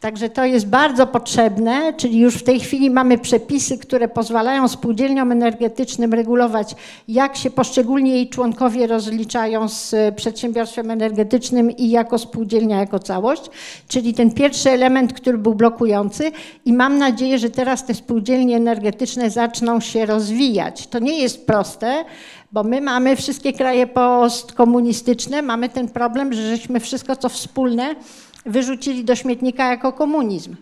Także 0.00 0.28
to 0.28 0.44
jest 0.44 0.66
bardzo 0.66 1.06
potrzebne, 1.06 1.92
czyli 1.92 2.18
już 2.18 2.34
w 2.34 2.42
tej 2.42 2.60
chwili 2.60 2.90
mamy 2.90 3.18
przepisy, 3.18 3.78
które 3.78 4.08
pozwalają 4.08 4.68
spółdzielniom 4.68 5.32
energetycznym 5.32 6.14
regulować, 6.14 6.74
jak 7.08 7.36
się 7.36 7.50
poszczególni 7.50 8.10
jej 8.10 8.28
członkowie 8.28 8.86
rozliczają 8.86 9.68
z 9.68 9.94
przedsiębiorstwem 10.16 10.90
energetycznym 10.90 11.70
i 11.70 11.90
jako 11.90 12.18
spółdzielnia, 12.18 12.80
jako 12.80 12.98
całość. 12.98 13.42
Czyli 13.88 14.14
ten 14.14 14.30
pierwszy 14.30 14.70
element, 14.70 15.12
który 15.12 15.38
był 15.38 15.54
blokujący 15.54 16.32
i 16.64 16.72
mam 16.72 16.98
nadzieję, 16.98 17.38
że 17.38 17.50
teraz 17.50 17.86
te 17.86 17.94
spółdzielnie 17.94 18.56
energetyczne 18.56 19.30
zaczną 19.30 19.80
się 19.80 20.06
rozwijać. 20.06 20.86
To 20.86 20.98
nie 20.98 21.18
jest 21.18 21.46
proste, 21.46 22.04
bo 22.52 22.64
my 22.64 22.80
mamy 22.80 23.16
wszystkie 23.16 23.52
kraje 23.52 23.86
postkomunistyczne, 23.86 25.42
mamy 25.42 25.68
ten 25.68 25.88
problem, 25.88 26.32
że 26.32 26.56
żeśmy 26.56 26.80
wszystko, 26.80 27.16
co 27.16 27.28
wspólne, 27.28 27.94
wyrzucili 28.48 29.04
do 29.04 29.16
śmietnika 29.16 29.70
jako 29.70 29.92
komunizm. 29.92 30.56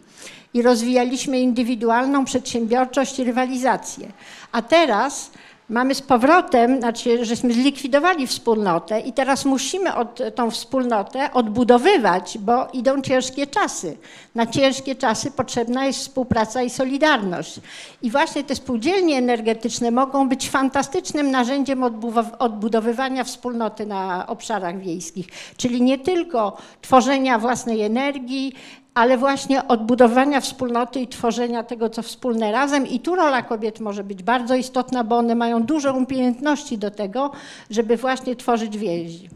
i 0.54 0.62
rozwijaliśmy 0.62 1.40
indywidualną 1.40 2.24
przedsiębiorczość 2.24 3.18
i 3.18 3.24
rywalizację. 3.24 4.08
A 4.52 4.62
teraz 4.62 5.30
mamy 5.68 5.94
z 5.94 6.02
powrotem, 6.02 6.78
znaczy, 6.78 7.24
żeśmy 7.24 7.52
zlikwidowali 7.52 8.26
wspólnotę 8.26 9.00
i 9.00 9.12
teraz 9.12 9.44
musimy 9.44 9.94
od, 9.94 10.20
tą 10.34 10.50
wspólnotę 10.50 11.32
odbudowywać, 11.32 12.38
bo 12.38 12.68
idą 12.72 13.02
ciężkie 13.02 13.46
czasy. 13.46 13.96
Na 14.34 14.46
ciężkie 14.46 14.94
czasy 14.94 15.30
potrzebna 15.30 15.86
jest 15.86 15.98
współpraca 15.98 16.62
i 16.62 16.70
solidarność. 16.70 17.60
I 18.02 18.10
właśnie 18.10 18.44
te 18.44 18.54
spółdzielnie 18.54 19.18
energetyczne 19.18 19.90
mogą 19.90 20.28
być 20.28 20.50
fantastycznym 20.50 21.30
narzędziem 21.30 21.82
odbudowywania 22.38 23.24
wspólnoty 23.24 23.86
na 23.86 24.26
obszarach 24.26 24.80
wiejskich, 24.80 25.26
czyli 25.56 25.82
nie 25.82 25.98
tylko 25.98 26.56
tworzenia 26.82 27.38
własnej 27.38 27.82
energii, 27.82 28.52
ale 28.96 29.18
właśnie 29.18 29.68
odbudowania 29.68 30.40
wspólnoty 30.40 31.00
i 31.00 31.08
tworzenia 31.08 31.62
tego, 31.62 31.90
co 31.90 32.02
wspólne 32.02 32.52
razem. 32.52 32.86
I 32.86 33.00
tu 33.00 33.14
rola 33.14 33.42
kobiet 33.42 33.80
może 33.80 34.04
być 34.04 34.22
bardzo 34.22 34.54
istotna, 34.54 35.04
bo 35.04 35.16
one 35.16 35.34
mają 35.34 35.62
dużo 35.62 35.94
umiejętności 35.94 36.78
do 36.78 36.90
tego, 36.90 37.30
żeby 37.70 37.96
właśnie 37.96 38.36
tworzyć 38.36 38.78
więzi. 38.78 39.28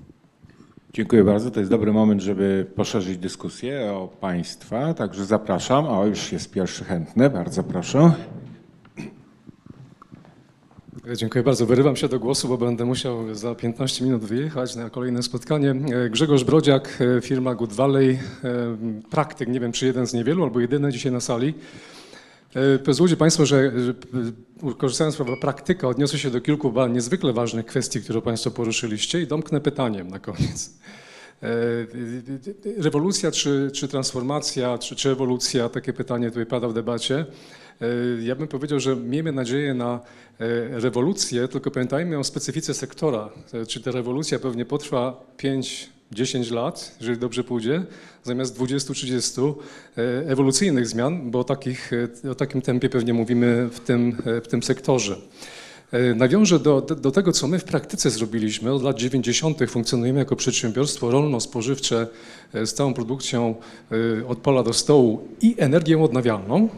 Dziękuję 0.93 1.24
bardzo. 1.24 1.51
To 1.51 1.61
jest 1.61 1.70
dobry 1.70 1.93
moment, 1.93 2.20
żeby 2.20 2.66
poszerzyć 2.77 3.19
dyskusję 3.19 3.93
o 3.93 4.09
Państwa. 4.20 4.95
Także 4.95 5.24
zapraszam. 5.24 5.87
O, 5.87 6.07
już 6.07 6.32
jest 6.32 6.51
pierwszy 6.51 6.85
chętny. 6.85 7.31
Bardzo 7.31 7.62
proszę. 7.62 8.12
Dziękuję 11.17 11.45
bardzo. 11.45 11.67
Wyrywam 11.67 11.97
się 11.97 12.09
do 12.09 12.19
głosu, 12.19 12.49
bo 12.49 12.59
będę 12.59 12.85
musiał 12.85 13.35
za 13.35 13.55
15 13.55 14.05
minut 14.05 14.25
wyjechać 14.25 14.77
na 14.77 14.91
kolejne 14.91 15.23
spotkanie. 15.23 15.75
Grzegorz 16.11 16.45
Brodziak, 16.45 16.99
firma 17.23 17.55
Good 17.55 17.73
Valley, 17.73 18.19
praktyk, 19.11 19.49
nie 19.49 19.61
wiem 19.61 19.73
czy 19.73 19.87
jeden 19.87 20.07
z 20.07 20.15
niewielu 20.15 20.45
albo 20.45 20.61
jedyny 20.61 20.93
dzisiaj 20.93 21.13
na 21.13 21.21
sali. 21.21 21.55
Pozwólcie 22.85 23.17
Państwo, 23.17 23.47
że, 23.47 23.73
że 23.85 23.95
korzystając 24.79 25.15
z 25.15 25.17
prawa 25.17 25.37
praktyka, 25.41 25.89
odniosę 25.89 26.19
się 26.19 26.31
do 26.31 26.41
kilku 26.41 26.73
niezwykle 26.91 27.33
ważnych 27.33 27.67
kwestii, 27.67 28.01
które 28.01 28.23
Państwo 28.23 28.51
poruszyliście 28.51 29.21
i 29.21 29.27
domknę 29.27 29.61
pytaniem 29.61 30.09
na 30.09 30.19
koniec. 30.19 30.79
Rewolucja 32.79 33.31
czy, 33.31 33.71
czy 33.75 33.89
transformacja, 33.89 34.79
czy, 34.79 34.97
czy 34.97 35.11
ewolucja, 35.11 35.69
takie 35.69 35.93
pytanie 35.93 36.29
tutaj 36.29 36.47
pada 36.47 36.69
w 36.69 36.75
debacie. 36.75 37.27
Ja 38.23 38.35
bym 38.35 38.48
powiedział, 38.48 38.81
że 38.81 38.97
miejmy 38.97 39.32
nadzieję 39.32 39.74
na 39.74 40.01
rewolucję, 40.70 41.48
tylko 41.48 41.70
pamiętajmy 41.70 42.19
o 42.19 42.24
specyfice 42.24 42.74
sektora. 42.74 43.31
Czy 43.69 43.81
ta 43.81 43.90
rewolucja 43.90 44.39
pewnie 44.39 44.65
potrwa 44.65 45.27
5 45.36 45.90
10 46.12 46.51
lat, 46.51 46.97
jeżeli 47.01 47.19
dobrze 47.19 47.44
pójdzie, 47.44 47.82
zamiast 48.24 48.59
20-30 48.59 49.55
ewolucyjnych 50.27 50.86
zmian, 50.86 51.31
bo 51.31 51.39
o, 51.39 51.44
takich, 51.44 51.90
o 52.31 52.35
takim 52.35 52.62
tempie 52.62 52.89
pewnie 52.89 53.15
mówimy 53.15 53.69
w 53.73 53.81
tym, 53.81 54.16
w 54.44 54.48
tym 54.48 54.62
sektorze. 54.62 55.16
Nawiążę 56.17 56.59
do, 56.59 56.81
do 56.81 57.11
tego, 57.11 57.33
co 57.33 57.49
my 57.49 57.59
w 57.59 57.65
praktyce 57.65 58.11
zrobiliśmy. 58.11 58.73
Od 58.73 58.83
lat 58.83 58.97
90. 58.97 59.59
funkcjonujemy 59.69 60.19
jako 60.19 60.37
przedsiębiorstwo 60.37 61.11
rolno-spożywcze 61.11 62.07
z 62.55 62.73
całą 62.73 62.95
produkcją 62.95 63.55
od 64.29 64.39
pola 64.39 64.62
do 64.62 64.73
stołu 64.73 65.29
i 65.43 65.55
energią 65.59 66.05
odnawialną. 66.05 66.69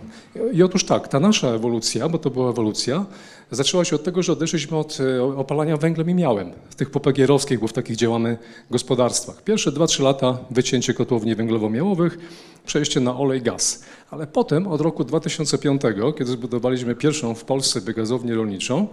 I 0.53 0.63
otóż 0.63 0.85
tak, 0.85 1.09
ta 1.09 1.21
nasza 1.21 1.49
ewolucja, 1.49 2.09
bo 2.09 2.19
to 2.19 2.31
była 2.31 2.51
ewolucja, 2.51 3.07
zaczęła 3.51 3.85
się 3.85 3.97
od 3.97 4.05
tego, 4.05 4.23
że 4.23 4.33
odeszliśmy 4.33 4.77
od 4.77 4.99
opalania 5.37 5.77
węglem 5.77 6.11
i 6.11 6.15
miałem, 6.15 6.53
w 6.71 6.75
tych 6.75 6.91
popegierowskich, 6.91 7.61
bo 7.61 7.69
w 7.69 7.73
takich 7.73 7.97
działamy 7.97 8.39
gospodarstwach. 8.71 9.45
Pierwsze 9.45 9.73
2-3 9.73 10.03
lata 10.03 10.39
wycięcie 10.51 10.95
kotłowni 10.95 11.37
węglowo-miałowych, 11.37 12.19
przejście 12.67 13.01
na 13.01 13.17
olej, 13.19 13.43
gaz. 13.43 13.85
Ale 14.11 14.27
potem 14.27 14.67
od 14.67 14.81
roku 14.81 15.05
2005, 15.05 15.83
kiedy 16.19 16.31
zbudowaliśmy 16.31 16.95
pierwszą 16.95 17.35
w 17.35 17.45
Polsce 17.45 17.81
biogazownię 17.81 18.35
rolniczą, 18.35 18.89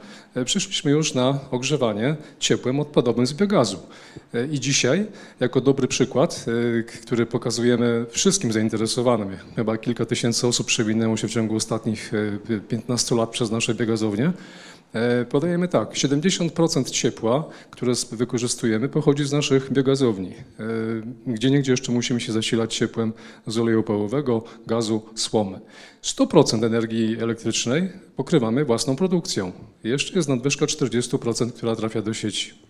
przyszliśmy 0.46 0.92
już 0.92 1.14
na 1.14 1.40
ogrzewanie 1.52 2.16
ciepłem 2.40 2.80
odpadowym 2.80 3.28
z 3.28 3.34
biogazu. 3.34 3.80
I 4.52 4.60
dzisiaj, 4.60 5.06
jako 5.40 5.62
dobry 5.62 5.88
przykład, 5.88 6.46
który 7.04 7.26
pokazujemy 7.26 8.06
wszystkim 8.10 8.52
zainteresowanym, 8.52 9.38
chyba 9.56 9.78
kilka 9.78 10.06
tysięcy 10.06 10.48
osób 10.48 10.68
przewinęło 10.68 11.18
się 11.18 11.28
w 11.28 11.32
ciągu 11.32 11.56
ostatnich 11.56 12.12
15 12.68 13.16
lat 13.16 13.30
przez 13.30 13.52
nasze 13.52 13.76
biogazownie, 13.76 14.32
Podajemy 15.30 15.68
tak, 15.68 15.94
70% 15.94 16.90
ciepła, 16.90 17.50
które 17.72 17.94
wykorzystujemy, 18.12 18.90
pochodzi 18.90 19.26
z 19.26 19.32
naszych 19.32 19.72
biogazowni. 19.72 20.34
Gdzie 21.28 21.52
niegdzie 21.52 21.72
jeszcze 21.72 21.92
musimy 21.92 22.20
się 22.20 22.32
zasilać 22.32 22.76
ciepłem 22.76 23.14
z 23.48 23.58
oleju 23.58 23.80
opałowego, 23.80 24.44
gazu, 24.68 25.02
słomy. 25.16 25.60
100% 26.04 26.66
energii 26.66 27.18
elektrycznej 27.22 27.90
pokrywamy 28.16 28.66
własną 28.66 28.96
produkcją. 28.96 29.52
Jeszcze 29.84 30.16
jest 30.16 30.30
nadwyżka 30.30 30.66
40%, 30.66 31.52
która 31.52 31.76
trafia 31.76 32.02
do 32.02 32.14
sieci. 32.14 32.69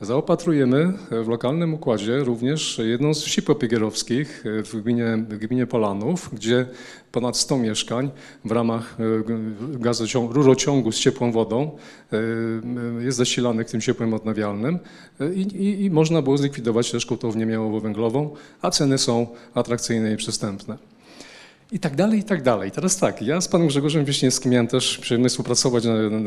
Zaopatrujemy 0.00 0.92
w 1.10 1.28
lokalnym 1.28 1.74
układzie 1.74 2.18
również 2.18 2.80
jedną 2.84 3.14
z 3.14 3.24
wsi 3.24 3.42
popigierowskich 3.42 4.44
w 4.44 4.80
gminie, 4.82 5.24
gminie 5.28 5.66
Polanów, 5.66 6.30
gdzie 6.32 6.66
ponad 7.12 7.36
100 7.36 7.58
mieszkań 7.58 8.10
w 8.44 8.52
ramach 8.52 8.96
gazociągu, 9.60 10.32
rurociągu 10.32 10.92
z 10.92 10.98
ciepłą 10.98 11.32
wodą 11.32 11.70
jest 13.00 13.18
zasilanych 13.18 13.70
tym 13.70 13.80
ciepłem 13.80 14.14
odnawialnym 14.14 14.78
i, 15.34 15.40
i, 15.40 15.84
i 15.84 15.90
można 15.90 16.22
było 16.22 16.38
zlikwidować 16.38 16.90
też 16.90 17.06
kotłownię 17.06 17.46
miałowo-węglową, 17.46 18.30
a 18.62 18.70
ceny 18.70 18.98
są 18.98 19.26
atrakcyjne 19.54 20.12
i 20.12 20.16
przystępne. 20.16 20.78
I 21.72 21.78
tak 21.78 21.96
dalej, 21.96 22.18
i 22.18 22.22
tak 22.22 22.42
dalej. 22.42 22.70
Teraz 22.70 22.96
tak, 22.96 23.22
ja 23.22 23.40
z 23.40 23.48
panem 23.48 23.68
Grzegorzem 23.68 24.04
Wiśniewskim 24.04 24.52
miałem 24.52 24.66
też 24.66 24.98
przyjemność 24.98 25.32
współpracować 25.32 25.84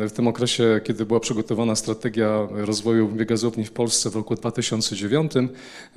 w 0.10 0.12
tym 0.12 0.28
okresie, 0.28 0.82
kiedy 0.84 1.06
była 1.06 1.20
przygotowana 1.20 1.76
strategia 1.76 2.48
rozwoju 2.52 3.08
biogazowni 3.08 3.66
w 3.66 3.72
Polsce 3.72 4.10
w 4.10 4.16
roku 4.16 4.36
2009. 4.36 5.32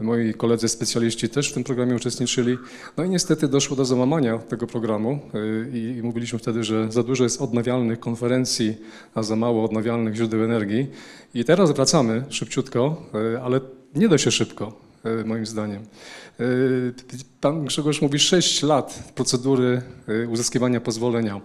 Moi 0.00 0.34
koledzy 0.34 0.68
specjaliści 0.68 1.28
też 1.28 1.50
w 1.50 1.54
tym 1.54 1.64
programie 1.64 1.94
uczestniczyli. 1.94 2.58
No 2.96 3.04
i 3.04 3.10
niestety 3.10 3.48
doszło 3.48 3.76
do 3.76 3.84
załamania 3.84 4.38
tego 4.38 4.66
programu 4.66 5.20
i, 5.72 5.96
i 5.98 6.02
mówiliśmy 6.02 6.38
wtedy, 6.38 6.64
że 6.64 6.92
za 6.92 7.02
dużo 7.02 7.24
jest 7.24 7.42
odnawialnych 7.42 8.00
konferencji, 8.00 8.76
a 9.14 9.22
za 9.22 9.36
mało 9.36 9.64
odnawialnych 9.64 10.14
źródeł 10.14 10.44
energii. 10.44 10.90
I 11.34 11.44
teraz 11.44 11.72
wracamy 11.72 12.24
szybciutko, 12.28 13.02
ale 13.42 13.60
nie 13.94 14.08
da 14.08 14.18
się 14.18 14.30
szybko 14.30 14.83
moim 15.24 15.46
zdaniem. 15.46 15.82
Pan 17.40 17.64
Grzegorz 17.64 18.02
mówi 18.02 18.18
6 18.18 18.62
lat 18.62 19.12
procedury 19.14 19.82
uzyskiwania 20.28 20.80
pozwolenia. 20.80 21.40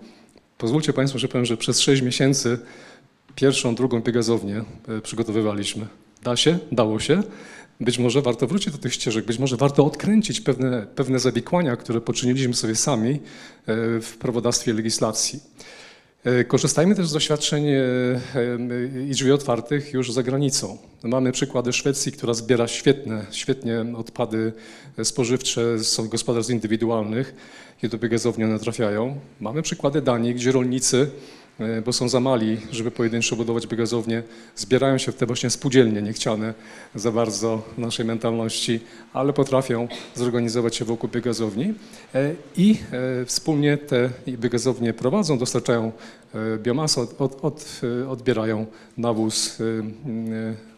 Pozwólcie 0.57 0.93
Państwo, 0.93 1.19
że 1.19 1.27
powiem, 1.27 1.45
że 1.45 1.57
przez 1.57 1.79
6 1.79 2.01
miesięcy 2.01 2.59
pierwszą, 3.35 3.75
drugą 3.75 4.01
biogazownię 4.01 4.63
przygotowywaliśmy. 5.03 5.87
Da 6.23 6.35
się? 6.35 6.59
Dało 6.71 6.99
się. 6.99 7.23
Być 7.81 7.99
może 7.99 8.21
warto 8.21 8.47
wrócić 8.47 8.73
do 8.73 8.79
tych 8.79 8.93
ścieżek, 8.93 9.25
być 9.25 9.39
może 9.39 9.57
warto 9.57 9.85
odkręcić 9.85 10.41
pewne, 10.41 10.87
pewne 10.95 11.19
zawikłania, 11.19 11.75
które 11.75 12.01
poczyniliśmy 12.01 12.53
sobie 12.53 12.75
sami 12.75 13.19
w 14.01 14.15
prawodawstwie 14.19 14.73
legislacji. 14.73 15.39
Korzystajmy 16.47 16.95
też 16.95 17.07
z 17.07 17.13
doświadczeń 17.13 17.65
i 19.07 19.11
drzwi 19.11 19.31
otwartych 19.31 19.93
już 19.93 20.11
za 20.11 20.23
granicą. 20.23 20.77
Mamy 21.03 21.31
przykłady 21.31 21.73
Szwecji, 21.73 22.11
która 22.11 22.33
zbiera 22.33 22.67
świetne, 22.67 23.25
świetnie 23.31 23.85
odpady 23.97 24.53
spożywcze 25.03 25.79
z 25.79 26.07
gospodarstw 26.07 26.51
indywidualnych 26.51 27.35
i 27.83 27.89
do 27.89 27.97
biogazowni 27.97 28.43
one 28.43 28.59
trafiają. 28.59 29.19
Mamy 29.39 29.61
przykłady 29.61 30.01
Danii, 30.01 30.35
gdzie 30.35 30.51
rolnicy 30.51 31.07
E, 31.07 31.38
bo 31.85 31.93
są 31.93 32.09
za 32.09 32.19
mali, 32.19 32.57
żeby 32.71 32.91
pojedynczo 32.91 33.35
budować 33.35 33.67
biogazownie, 33.67 34.23
zbierają 34.55 34.97
się 34.97 35.11
w 35.11 35.15
te 35.15 35.25
właśnie 35.25 35.49
spółdzielnie 35.49 36.01
niechciane 36.01 36.53
za 36.95 37.11
bardzo 37.11 37.61
naszej 37.77 38.05
mentalności, 38.05 38.79
ale 39.13 39.33
potrafią 39.33 39.87
zorganizować 40.15 40.75
się 40.75 40.85
wokół 40.85 41.09
biogazowni 41.09 41.73
e, 42.15 42.31
i 42.57 42.77
e, 43.21 43.25
wspólnie 43.25 43.77
te 43.77 44.09
biogazownie 44.27 44.93
prowadzą, 44.93 45.37
dostarczają 45.37 45.91
biomasę, 46.57 47.01
od, 47.01 47.43
od, 47.45 47.81
odbierają 48.09 48.65
nawóz 48.97 49.57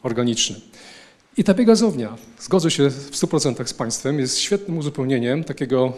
organiczny. 0.03 0.55
I 1.37 1.43
ta 1.43 1.53
biogazownia, 1.53 2.17
zgodzę 2.39 2.71
się 2.71 2.89
w 2.89 3.11
100% 3.11 3.65
z 3.67 3.73
Państwem, 3.73 4.19
jest 4.19 4.37
świetnym 4.39 4.77
uzupełnieniem 4.77 5.43
takiego 5.43 5.93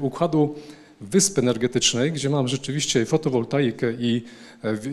układu 0.00 0.54
wyspy 1.00 1.40
energetycznej, 1.40 2.12
gdzie 2.12 2.30
mam 2.30 2.48
rzeczywiście 2.48 3.06
fotowoltaikę 3.06 3.92
i, 3.92 4.22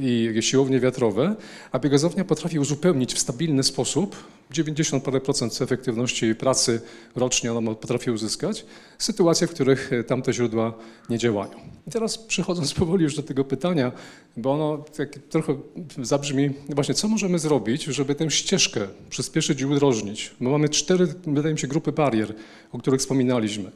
i 0.02 0.42
siłownie 0.42 0.80
wiatrowe, 0.80 1.36
a 1.72 1.80
biogazownia 1.80 2.26
potrafi 2.26 2.60
uzupełnić 2.60 3.14
w 3.14 3.20
stabilny 3.20 3.64
sposób 3.64 4.16
90 4.52 5.04
parę 5.04 5.22
procent 5.22 5.62
efektywności 5.62 6.36
pracy 6.36 6.82
rocznie 7.16 7.54
ona 7.54 7.76
potrafi 7.76 8.12
uzyskać, 8.12 8.66
sytuacje, 8.98 9.48
w 9.48 9.52
których 9.52 9.92
tamte 10.08 10.34
źródła 10.34 10.74
nie 11.10 11.18
działają. 11.18 11.52
I 11.88 11.92
teraz 11.92 12.18
przechodząc 12.18 12.74
powoli 12.82 13.04
już 13.04 13.16
do 13.16 13.24
tego 13.24 13.44
pytania, 13.44 13.92
bo 14.38 14.52
ono 14.52 14.86
tak 14.98 15.20
trochę 15.30 15.56
zabrzmi, 16.02 16.50
właśnie 16.70 16.96
co 16.96 17.08
możemy 17.08 17.40
zrobić, 17.40 17.84
żeby 17.84 18.16
tę 18.16 18.32
ścieżkę 18.32 18.88
przyspieszyć 19.10 19.62
i 19.62 19.66
udrożnić? 19.66 20.36
Bo 20.42 20.50
mamy 20.50 20.70
cztery, 20.70 21.08
wydaje 21.28 21.54
mi 21.54 21.60
się, 21.60 21.68
grupy 21.68 21.92
barier, 21.92 22.34
o 22.72 22.78
których 22.78 23.00
wspominaliśmy. 23.00 23.72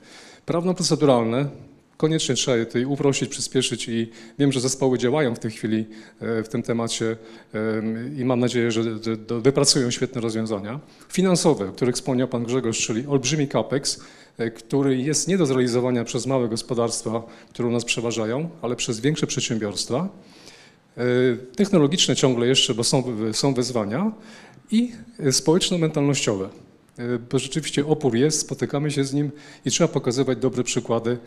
Prawno-proceduralne, 0.46 1.50
Koniecznie 1.98 2.36
trzeba 2.36 2.58
je 2.58 2.66
tutaj 2.66 2.86
uprościć, 2.86 3.30
przyspieszyć 3.30 3.88
i 3.88 4.12
wiem, 4.40 4.52
że 4.52 4.60
zespoły 4.60 4.98
działają 4.98 5.36
w 5.36 5.40
tej 5.40 5.52
chwili 5.52 5.86
e, 6.22 6.44
w 6.44 6.50
tym 6.50 6.64
temacie 6.64 7.18
em, 7.54 8.20
i 8.20 8.26
mam 8.26 8.40
nadzieję, 8.40 8.72
że 8.72 8.82
wypracują 9.42 9.92
świetne 9.92 10.22
rozwiązania. 10.22 10.80
Finansowe, 11.10 11.70
o 11.70 11.72
których 11.72 11.96
wspomniał 11.96 12.28
Pan 12.28 12.44
Grzegorz, 12.44 12.80
czyli 12.80 13.08
olbrzymi 13.08 13.48
capex, 13.48 14.00
e, 14.38 14.52
który 14.52 14.98
jest 14.98 15.28
nie 15.28 15.38
do 15.38 15.46
zrealizowania 15.46 16.04
przez 16.04 16.26
małe 16.26 16.50
gospodarstwa, 16.50 17.24
które 17.50 17.68
u 17.68 17.72
nas 17.72 17.86
przeważają, 17.86 18.50
ale 18.62 18.76
przez 18.76 19.00
większe 19.00 19.28
przedsiębiorstwa. 19.28 20.10
E, 20.98 21.04
Technologiczne 21.56 22.16
ciągle 22.16 22.48
jeszcze, 22.48 22.74
bo 22.74 22.84
są, 22.84 23.04
są 23.32 23.54
wyzwania 23.54 24.12
i 24.72 24.92
e, 25.20 25.32
społeczno-mentalnościowe. 25.32 26.50
E, 26.98 27.20
Bo 27.32 27.40
rzeczywiście 27.40 27.86
opór 27.88 28.16
jest, 28.16 28.40
spotykamy 28.40 28.92
się 28.92 29.04
z 29.04 29.14
nim 29.14 29.32
i 29.66 29.72
trzeba 29.72 29.88
pokazywać 29.88 30.38
dobre 30.38 30.64
przykłady, 30.64 31.12
e, 31.12 31.18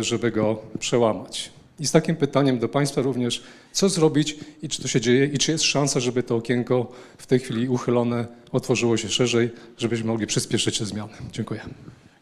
żeby 0.00 0.30
go 0.30 0.62
przełamać. 0.78 1.52
I 1.80 1.86
z 1.86 1.92
takim 1.92 2.16
pytaniem 2.16 2.58
do 2.58 2.68
Państwa 2.68 3.02
również, 3.02 3.42
co 3.72 3.88
zrobić 3.88 4.36
i 4.62 4.68
czy 4.68 4.82
to 4.82 4.88
się 4.88 5.00
dzieje 5.00 5.26
i 5.26 5.38
czy 5.38 5.52
jest 5.52 5.64
szansa, 5.64 6.00
żeby 6.00 6.22
to 6.22 6.36
okienko 6.36 6.92
w 7.18 7.26
tej 7.26 7.38
chwili 7.38 7.68
uchylone 7.68 8.26
otworzyło 8.52 8.96
się 8.96 9.08
szerzej, 9.08 9.50
żebyśmy 9.78 10.06
mogli 10.06 10.26
przyspieszyć 10.26 10.78
te 10.78 10.86
zmiany. 10.86 11.12
Dziękuję. 11.32 11.60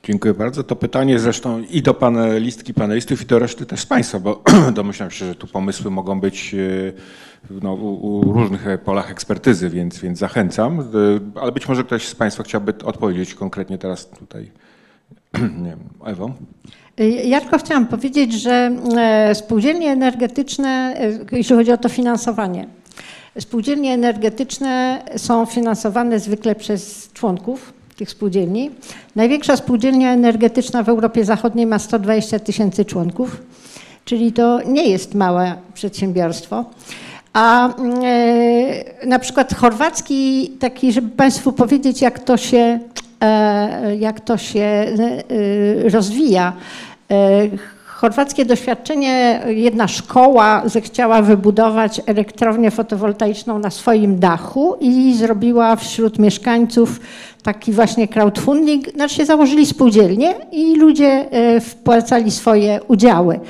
Dziękuję 0.03 0.35
bardzo. 0.35 0.65
To 0.65 0.77
pytanie 0.77 1.19
zresztą 1.19 1.63
i 1.71 1.83
do 1.83 1.95
panelistki, 1.95 2.75
panelistów, 2.75 3.23
i 3.23 3.27
do 3.27 3.39
reszty 3.39 3.67
też 3.67 3.81
z 3.81 3.87
Państwa, 3.87 4.21
bo 4.21 4.43
domyślam 4.73 5.11
się, 5.11 5.27
że 5.27 5.35
tu 5.35 5.47
pomysły 5.47 5.91
mogą 5.91 6.21
być 6.21 6.55
e, 6.55 7.51
no, 7.63 7.75
u, 7.75 8.33
różnych 8.33 8.67
e, 8.67 8.79
polach 8.79 9.11
ekspertyzy, 9.11 9.71
więc, 9.71 9.99
więc 9.99 10.19
zachęcam. 10.19 10.81
E, 10.81 10.85
Ale 11.41 11.53
być 11.53 11.69
może 11.69 11.85
ktoś 11.85 12.09
z 12.09 12.15
Państwa 12.15 12.43
chciałby 12.43 12.75
odpowiedzieć 12.85 13.35
konkretnie 13.35 13.79
teraz 13.79 14.09
tutaj. 14.09 14.51
Nie 15.63 15.71
wiem, 15.71 15.89
Ewo? 16.05 16.35
Ja 17.25 17.41
tylko 17.41 17.59
chciałam 17.59 17.87
powiedzieć, 17.87 18.33
że 18.33 18.71
e, 18.97 19.35
spółdzielnie 19.35 19.91
energetyczne, 19.91 20.95
e, 21.33 21.37
jeśli 21.37 21.57
chodzi 21.57 21.73
o 21.73 21.79
to 21.79 21.89
finansowanie, 21.89 22.67
spółdzielnie 23.39 23.95
energetyczne 23.95 25.03
są 25.17 25.47
finansowane 25.47 26.21
zwykle 26.21 26.55
przez 26.55 27.13
członków 27.13 27.73
tych 27.97 28.11
spółdzielni. 28.11 28.71
Największa 29.17 29.57
spółdzielnia 29.57 30.13
energetyczna 30.13 30.83
w 30.83 30.89
Europie 30.89 31.25
Zachodniej 31.25 31.67
ma 31.67 31.79
120 31.79 32.39
tysięcy 32.39 32.85
członków, 32.85 33.43
czyli 34.05 34.33
to 34.33 34.63
nie 34.63 34.89
jest 34.89 35.15
małe 35.15 35.55
przedsiębiorstwo. 35.75 36.65
A 37.33 37.69
e, 37.69 39.07
na 39.07 39.19
przykład 39.19 39.55
chorwacki, 39.55 40.51
taki, 40.61 40.93
żeby 40.93 41.09
Państwu 41.09 41.53
powiedzieć, 41.53 42.03
jak 42.03 42.19
to 42.19 42.37
się, 42.37 42.79
jak 43.99 44.21
to 44.21 44.37
się 44.37 44.87
rozwija. 45.93 46.53
E, 47.11 47.49
Chorwackie 48.01 48.45
doświadczenie, 48.45 49.43
jedna 49.47 49.89
szkoła 49.89 50.63
zechciała 50.65 51.23
wybudować 51.23 52.01
elektrownię 52.07 52.71
fotowoltaiczną 52.71 53.59
na 53.59 53.71
swoim 53.71 54.19
dachu 54.19 54.77
i 54.81 55.15
zrobiła 55.15 55.77
wśród 55.77 56.19
mieszkańców 56.19 57.01
taki 57.43 57.73
właśnie 57.73 58.09
crowdfunding, 58.09 58.89
znaczy 58.95 59.27
założyli 59.27 59.67
spółdzielnie 59.67 60.35
i 60.53 60.77
ludzie 60.77 61.27
e, 61.31 61.61
wpłacali 61.61 62.31
swoje 62.31 62.81
udziały. 62.89 63.41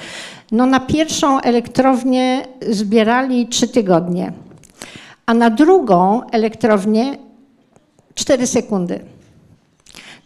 No 0.53 0.67
na 0.67 0.81
pierwszą 0.81 1.41
elektrownię 1.41 2.43
zbierali 2.71 3.47
trzy 3.47 3.69
tygodnie, 3.69 4.33
a 5.27 5.35
na 5.35 5.51
drugą 5.51 6.21
elektrownię 6.33 7.19
cztery 8.15 8.47
sekundy. 8.47 9.01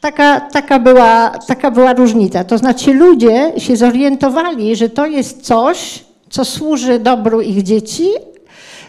Taka, 0.04 0.40
taka, 0.40 0.78
była, 0.78 1.30
taka 1.30 1.70
była 1.70 1.92
różnica. 1.92 2.44
To 2.44 2.58
znaczy 2.58 2.94
ludzie 2.94 3.52
się 3.58 3.76
zorientowali, 3.76 4.76
że 4.76 4.88
to 4.88 5.06
jest 5.06 5.42
coś, 5.42 6.04
co 6.30 6.44
służy 6.44 6.98
dobru 6.98 7.40
ich 7.40 7.62
dzieci, 7.62 8.08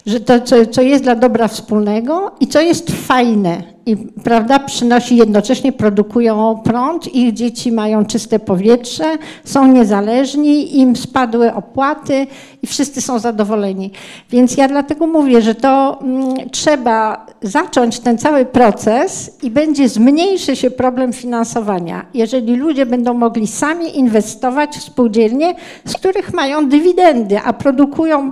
że 0.05 0.19
to, 0.19 0.39
co, 0.39 0.65
co 0.65 0.81
jest 0.81 1.03
dla 1.03 1.15
dobra 1.15 1.47
wspólnego 1.47 2.31
i 2.39 2.47
co 2.47 2.61
jest 2.61 2.91
fajne 2.91 3.63
i 3.85 3.97
prawda, 4.23 4.59
przynosi 4.59 5.15
jednocześnie, 5.15 5.71
produkują 5.71 6.61
prąd, 6.63 7.15
ich 7.15 7.33
dzieci 7.33 7.71
mają 7.71 8.05
czyste 8.05 8.39
powietrze, 8.39 9.17
są 9.43 9.67
niezależni, 9.67 10.79
im 10.79 10.95
spadły 10.95 11.53
opłaty 11.53 12.27
i 12.63 12.67
wszyscy 12.67 13.01
są 13.01 13.19
zadowoleni. 13.19 13.91
Więc 14.29 14.57
ja 14.57 14.67
dlatego 14.67 15.07
mówię, 15.07 15.41
że 15.41 15.55
to 15.55 15.99
mm, 16.01 16.49
trzeba 16.51 17.25
zacząć 17.41 17.99
ten 17.99 18.17
cały 18.17 18.45
proces 18.45 19.37
i 19.43 19.51
będzie 19.51 19.89
zmniejszy 19.89 20.55
się 20.55 20.71
problem 20.71 21.13
finansowania, 21.13 22.05
jeżeli 22.13 22.55
ludzie 22.55 22.85
będą 22.85 23.13
mogli 23.13 23.47
sami 23.47 23.97
inwestować 23.97 24.77
w 24.77 24.83
spółdzielnie, 24.83 25.55
z 25.85 25.93
których 25.93 26.33
mają 26.33 26.69
dywidendy, 26.69 27.39
a 27.39 27.53
produkują 27.53 28.31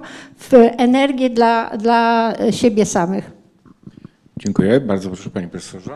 energię 0.78 1.30
dla, 1.30 1.78
dla 1.78 2.34
siebie 2.52 2.86
samych. 2.86 3.33
Dziękuję. 4.38 4.80
Bardzo 4.80 5.10
proszę 5.10 5.30
Panie 5.30 5.48
Profesorze. 5.48 5.96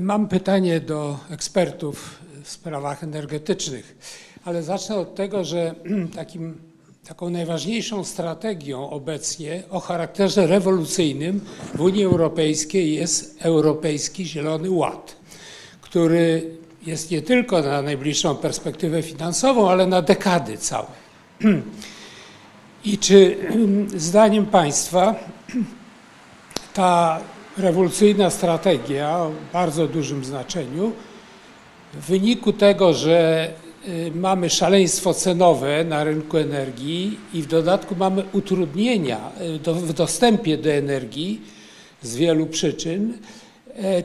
Mam 0.00 0.28
pytanie 0.28 0.80
do 0.80 1.18
ekspertów 1.30 2.18
w 2.42 2.48
sprawach 2.48 3.04
energetycznych, 3.04 3.96
ale 4.44 4.62
zacznę 4.62 4.96
od 4.96 5.14
tego, 5.14 5.44
że 5.44 5.74
takim, 6.14 6.60
taką 7.08 7.30
najważniejszą 7.30 8.04
strategią 8.04 8.90
obecnie 8.90 9.62
o 9.70 9.80
charakterze 9.80 10.46
rewolucyjnym 10.46 11.40
w 11.74 11.80
Unii 11.80 12.04
Europejskiej 12.04 12.94
jest 12.94 13.42
Europejski 13.42 14.26
Zielony 14.26 14.70
Ład, 14.70 15.16
który 15.80 16.56
jest 16.86 17.10
nie 17.10 17.22
tylko 17.22 17.62
na 17.62 17.82
najbliższą 17.82 18.36
perspektywę 18.36 19.02
finansową, 19.02 19.70
ale 19.70 19.86
na 19.86 20.02
dekady 20.02 20.58
całe. 20.58 20.86
I 22.84 22.98
czy 22.98 23.36
zdaniem 23.96 24.46
Państwa 24.46 25.14
ta 26.74 27.20
rewolucyjna 27.58 28.30
strategia 28.30 29.18
o 29.18 29.30
bardzo 29.52 29.88
dużym 29.88 30.24
znaczeniu 30.24 30.92
w 31.94 32.06
wyniku 32.06 32.52
tego, 32.52 32.94
że 32.94 33.50
mamy 34.14 34.50
szaleństwo 34.50 35.14
cenowe 35.14 35.84
na 35.84 36.04
rynku 36.04 36.38
energii 36.38 37.18
i 37.34 37.42
w 37.42 37.46
dodatku 37.46 37.96
mamy 37.96 38.24
utrudnienia 38.32 39.30
do, 39.62 39.74
w 39.74 39.92
dostępie 39.92 40.58
do 40.58 40.70
energii 40.70 41.40
z 42.02 42.16
wielu 42.16 42.46
przyczyn, 42.46 43.12
e, 43.12 43.41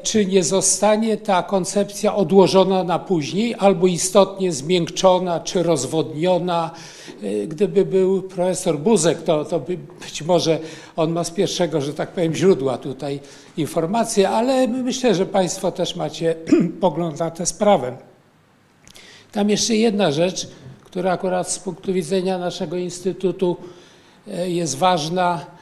czy 0.03 0.25
nie 0.25 0.43
zostanie 0.43 1.17
ta 1.17 1.43
koncepcja 1.43 2.15
odłożona 2.15 2.83
na 2.83 2.99
później 2.99 3.55
albo 3.59 3.87
istotnie 3.87 4.51
zmiękczona 4.51 5.39
czy 5.39 5.63
rozwodniona. 5.63 6.71
E, 7.23 7.47
Gdyby 7.47 7.85
był 7.85 8.21
profesor 8.21 8.79
Buzek, 8.79 9.23
to, 9.23 9.45
to 9.45 9.59
by 9.59 9.77
być 10.01 10.21
może 10.21 10.59
on 10.95 11.11
ma 11.11 11.23
z 11.23 11.31
pierwszego, 11.31 11.81
że 11.81 11.93
tak 11.93 12.11
powiem, 12.11 12.35
źródła 12.35 12.77
tutaj 12.77 13.19
informacje, 13.57 14.29
ale 14.29 14.67
myślę, 14.67 15.15
że 15.15 15.25
Państwo 15.25 15.71
też 15.71 15.95
macie 15.95 16.35
pogląd 16.81 17.19
na 17.19 17.31
tę 17.31 17.45
sprawę. 17.45 17.97
Tam 19.31 19.49
jeszcze 19.49 19.75
jedna 19.75 20.11
rzecz, 20.11 20.47
która 20.83 21.11
akurat 21.11 21.51
z 21.51 21.59
punktu 21.59 21.93
widzenia 21.93 22.37
naszego 22.37 22.77
Instytutu 22.77 23.57
e, 24.27 24.49
jest 24.49 24.77
ważna, 24.77 25.45
e, 25.53 25.56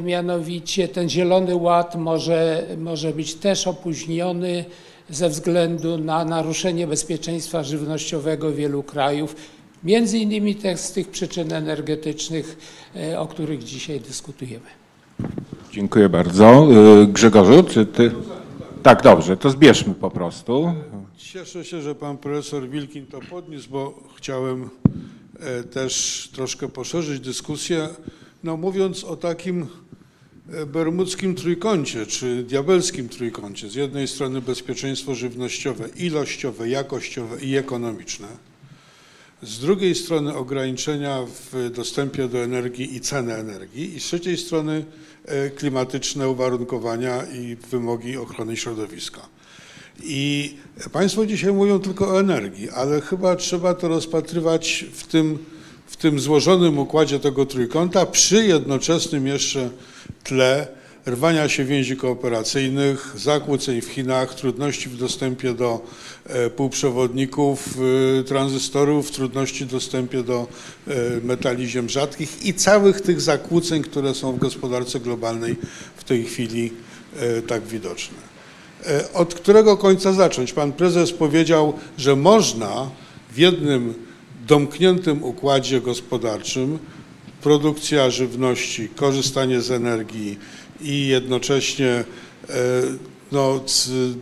mianowicie 0.00 0.88
ten 0.88 1.08
Zielony 1.08 1.56
Ład 1.56 1.96
może, 1.96 2.66
może 2.78 3.12
być 3.12 3.34
też 3.34 3.66
opóźniony 3.66 4.64
ze 5.10 5.28
względu 5.28 5.98
na 5.98 6.24
naruszenie 6.24 6.86
bezpieczeństwa 6.86 7.62
żywnościowego 7.62 8.52
wielu 8.52 8.82
krajów, 8.82 9.36
między 9.84 10.18
innymi 10.18 10.54
też 10.54 10.80
z 10.80 10.92
tych 10.92 11.08
przyczyn 11.08 11.52
energetycznych, 11.52 12.56
e, 12.96 13.20
o 13.20 13.26
których 13.26 13.64
dzisiaj 13.64 14.00
dyskutujemy. 14.00 14.66
Dziękuję 15.72 16.08
bardzo. 16.08 16.68
Y, 17.02 17.06
Grzegorzu, 17.06 17.62
czy 17.62 17.86
Ty... 17.86 18.12
Tak, 18.82 19.02
dobrze, 19.02 19.36
to 19.36 19.50
zbierzmy 19.50 19.94
po 19.94 20.10
prostu. 20.10 20.72
Cieszę 21.16 21.64
się, 21.64 21.82
że 21.82 21.94
pan 21.94 22.18
profesor 22.18 22.68
Wilkin 22.68 23.06
to 23.06 23.20
podniósł, 23.30 23.70
bo 23.70 24.02
chciałem 24.16 24.70
e, 25.40 25.62
też 25.62 26.28
troszkę 26.34 26.68
poszerzyć 26.68 27.20
dyskusję. 27.20 27.88
No 28.44 28.56
mówiąc 28.56 29.04
o 29.04 29.16
takim 29.16 29.66
e, 30.52 30.66
bermudzkim 30.66 31.34
trójkącie, 31.34 32.06
czy 32.06 32.42
diabelskim 32.42 33.08
trójkącie, 33.08 33.70
z 33.70 33.74
jednej 33.74 34.08
strony 34.08 34.40
bezpieczeństwo 34.40 35.14
żywnościowe, 35.14 35.88
ilościowe, 35.96 36.68
jakościowe 36.68 37.40
i 37.40 37.56
ekonomiczne, 37.56 38.28
z 39.42 39.58
drugiej 39.58 39.94
strony 39.94 40.34
ograniczenia 40.34 41.22
w 41.52 41.70
dostępie 41.70 42.28
do 42.28 42.38
energii 42.38 42.96
i 42.96 43.00
ceny 43.00 43.34
energii 43.34 43.96
i 43.96 44.00
z 44.00 44.04
trzeciej 44.04 44.36
strony 44.36 44.84
e, 45.24 45.50
klimatyczne 45.50 46.28
uwarunkowania 46.28 47.22
i 47.24 47.56
wymogi 47.70 48.16
ochrony 48.16 48.56
środowiska. 48.56 49.20
I 50.02 50.54
Państwo 50.92 51.26
dzisiaj 51.26 51.52
mówią 51.52 51.80
tylko 51.80 52.08
o 52.08 52.20
energii, 52.20 52.70
ale 52.70 53.00
chyba 53.00 53.36
trzeba 53.36 53.74
to 53.74 53.88
rozpatrywać 53.88 54.84
w 54.92 55.06
tym, 55.06 55.38
w 55.86 55.96
tym 55.96 56.20
złożonym 56.20 56.78
układzie 56.78 57.20
tego 57.20 57.46
trójkąta 57.46 58.06
przy 58.06 58.46
jednoczesnym 58.46 59.26
jeszcze 59.26 59.70
tle 60.24 60.66
rwania 61.06 61.48
się 61.48 61.64
więzi 61.64 61.96
kooperacyjnych, 61.96 63.12
zakłóceń 63.16 63.80
w 63.80 63.86
Chinach, 63.86 64.34
trudności 64.34 64.88
w 64.88 64.96
dostępie 64.96 65.54
do 65.54 65.80
e, 66.26 66.50
półprzewodników, 66.50 67.78
e, 68.20 68.24
tranzystorów, 68.24 69.10
trudności 69.10 69.64
w 69.64 69.70
dostępie 69.70 70.22
do 70.22 70.46
e, 70.88 70.94
metali 71.22 71.68
ziem 71.68 71.88
rzadkich 71.88 72.46
i 72.46 72.54
całych 72.54 73.00
tych 73.00 73.20
zakłóceń, 73.20 73.82
które 73.82 74.14
są 74.14 74.32
w 74.32 74.38
gospodarce 74.38 75.00
globalnej 75.00 75.56
w 75.96 76.04
tej 76.04 76.24
chwili 76.24 76.72
tak 77.46 77.66
widoczne. 77.66 78.16
Od 79.14 79.34
którego 79.34 79.76
końca 79.76 80.12
zacząć? 80.12 80.52
Pan 80.52 80.72
prezes 80.72 81.12
powiedział, 81.12 81.72
że 81.98 82.16
można 82.16 82.90
w 83.32 83.38
jednym 83.38 83.94
domkniętym 84.46 85.24
układzie 85.24 85.80
gospodarczym 85.80 86.78
produkcja 87.42 88.10
żywności, 88.10 88.88
korzystanie 88.88 89.60
z 89.60 89.70
energii 89.70 90.38
i 90.80 91.06
jednocześnie 91.06 91.88
e, 91.88 92.04
no, 93.32 93.60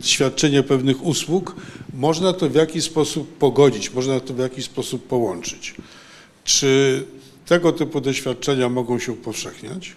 świadczenie 0.01 0.63
pewnych 0.63 1.05
usług, 1.05 1.55
można 1.93 2.33
to 2.33 2.49
w 2.49 2.55
jakiś 2.55 2.83
sposób 2.83 3.37
pogodzić, 3.37 3.93
można 3.93 4.19
to 4.19 4.33
w 4.33 4.39
jakiś 4.39 4.65
sposób 4.65 5.07
połączyć. 5.07 5.75
Czy 6.43 7.03
tego 7.45 7.71
typu 7.71 8.01
doświadczenia 8.01 8.69
mogą 8.69 8.99
się 8.99 9.11
upowszechniać? 9.11 9.95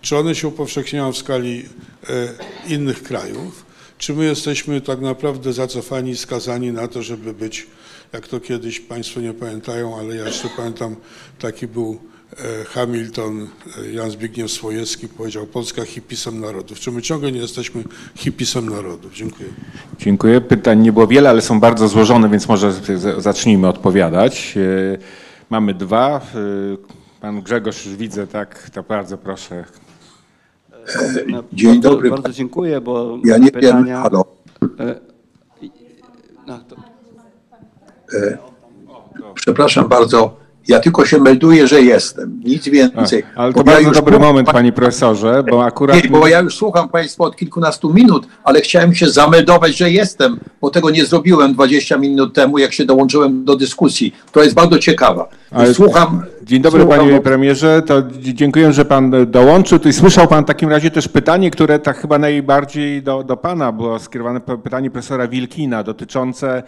Czy 0.00 0.16
one 0.16 0.34
się 0.34 0.48
upowszechniają 0.48 1.12
w 1.12 1.18
skali 1.18 1.62
e, 2.08 2.28
innych 2.74 3.02
krajów? 3.02 3.64
Czy 3.98 4.14
my 4.14 4.24
jesteśmy 4.24 4.80
tak 4.80 5.00
naprawdę 5.00 5.52
zacofani, 5.52 6.16
skazani 6.16 6.72
na 6.72 6.88
to, 6.88 7.02
żeby 7.02 7.34
być, 7.34 7.66
jak 8.14 8.28
to 8.28 8.40
kiedyś 8.40 8.80
Państwo 8.80 9.20
nie 9.20 9.34
pamiętają, 9.34 9.98
ale 9.98 10.16
ja 10.16 10.24
jeszcze 10.26 10.48
pamiętam, 10.56 10.96
taki 11.38 11.66
był 11.66 11.98
e, 12.32 12.64
Hamilton, 12.64 13.48
e, 13.82 13.90
Jan 13.90 14.10
Zbigniew 14.10 14.50
Swojewski 14.50 15.08
powiedział, 15.08 15.46
Polska 15.46 15.84
hipisem 15.84 16.40
narodów. 16.40 16.80
Czy 16.80 16.92
my 16.92 17.02
ciągle 17.02 17.32
nie 17.32 17.40
jesteśmy 17.40 17.84
hipisem 18.14 18.68
narodów? 18.68 19.14
Dziękuję. 19.14 19.48
Dziękuję. 19.98 20.40
Pytań 20.40 20.80
nie 20.80 20.92
było 20.92 21.06
wiele, 21.06 21.30
ale 21.30 21.40
są 21.42 21.60
bardzo 21.60 21.88
złożone, 21.88 22.28
więc 22.28 22.48
może 22.48 22.72
zacznijmy 23.18 23.68
odpowiadać. 23.68 24.54
E, 24.56 24.98
mamy 25.50 25.74
dwa. 25.74 26.20
Pan 27.20 27.42
Grzegorz 27.42 27.86
już 27.86 27.96
widzę, 27.96 28.26
tak, 28.26 28.70
to 28.70 28.82
bardzo 28.82 29.18
proszę. 29.18 29.64
Dzień 31.52 31.72
bardzo, 31.72 31.90
dobry. 31.90 32.10
Bardzo 32.10 32.32
dziękuję, 32.32 32.80
bo 32.80 33.18
ja 33.24 33.38
nie 33.38 33.50
pytania... 33.50 33.84
wiem, 33.84 34.02
halo. 34.02 34.24
No, 36.46 36.58
to... 36.58 36.93
E, 38.12 38.38
przepraszam 39.34 39.88
bardzo, 39.88 40.44
ja 40.68 40.80
tylko 40.80 41.06
się 41.06 41.18
melduję, 41.18 41.66
że 41.66 41.82
jestem, 41.82 42.40
nic 42.44 42.68
więcej. 42.68 43.22
A, 43.36 43.40
ale 43.42 43.52
to 43.52 43.64
bardzo 43.64 43.88
ja 43.88 43.90
dobry 43.90 44.18
moment, 44.18 44.50
panie 44.50 44.72
profesorze, 44.72 45.44
bo 45.50 45.64
akurat... 45.64 46.04
Nie, 46.04 46.10
bo 46.10 46.26
ja 46.26 46.40
już 46.40 46.56
słucham 46.56 46.88
państwa 46.88 47.24
od 47.24 47.36
kilkunastu 47.36 47.94
minut, 47.94 48.26
ale 48.44 48.60
chciałem 48.60 48.94
się 48.94 49.10
zameldować, 49.10 49.76
że 49.76 49.90
jestem, 49.90 50.40
bo 50.60 50.70
tego 50.70 50.90
nie 50.90 51.04
zrobiłem 51.04 51.54
20 51.54 51.98
minut 51.98 52.34
temu, 52.34 52.58
jak 52.58 52.72
się 52.72 52.84
dołączyłem 52.84 53.44
do 53.44 53.56
dyskusji. 53.56 54.14
To 54.32 54.42
jest 54.42 54.54
bardzo 54.54 54.78
ciekawa. 54.78 55.28
Ale... 55.50 55.74
Słucham... 55.74 56.22
Dzień 56.42 56.62
dobry 56.62 56.82
słucham, 56.82 56.98
panie 56.98 57.20
premierze, 57.20 57.82
to 57.86 58.02
dziękuję, 58.20 58.72
że 58.72 58.84
pan 58.84 59.26
dołączył. 59.26 59.78
I 59.84 59.92
słyszał 59.92 60.28
pan 60.28 60.44
w 60.44 60.46
takim 60.46 60.70
razie 60.70 60.90
też 60.90 61.08
pytanie, 61.08 61.50
które 61.50 61.78
tak 61.78 61.98
chyba 61.98 62.18
najbardziej 62.18 63.02
do, 63.02 63.22
do 63.22 63.36
pana 63.36 63.72
było 63.72 63.98
skierowane, 63.98 64.40
pytanie 64.40 64.90
profesora 64.90 65.28
Wilkina 65.28 65.82
dotyczące 65.82 66.62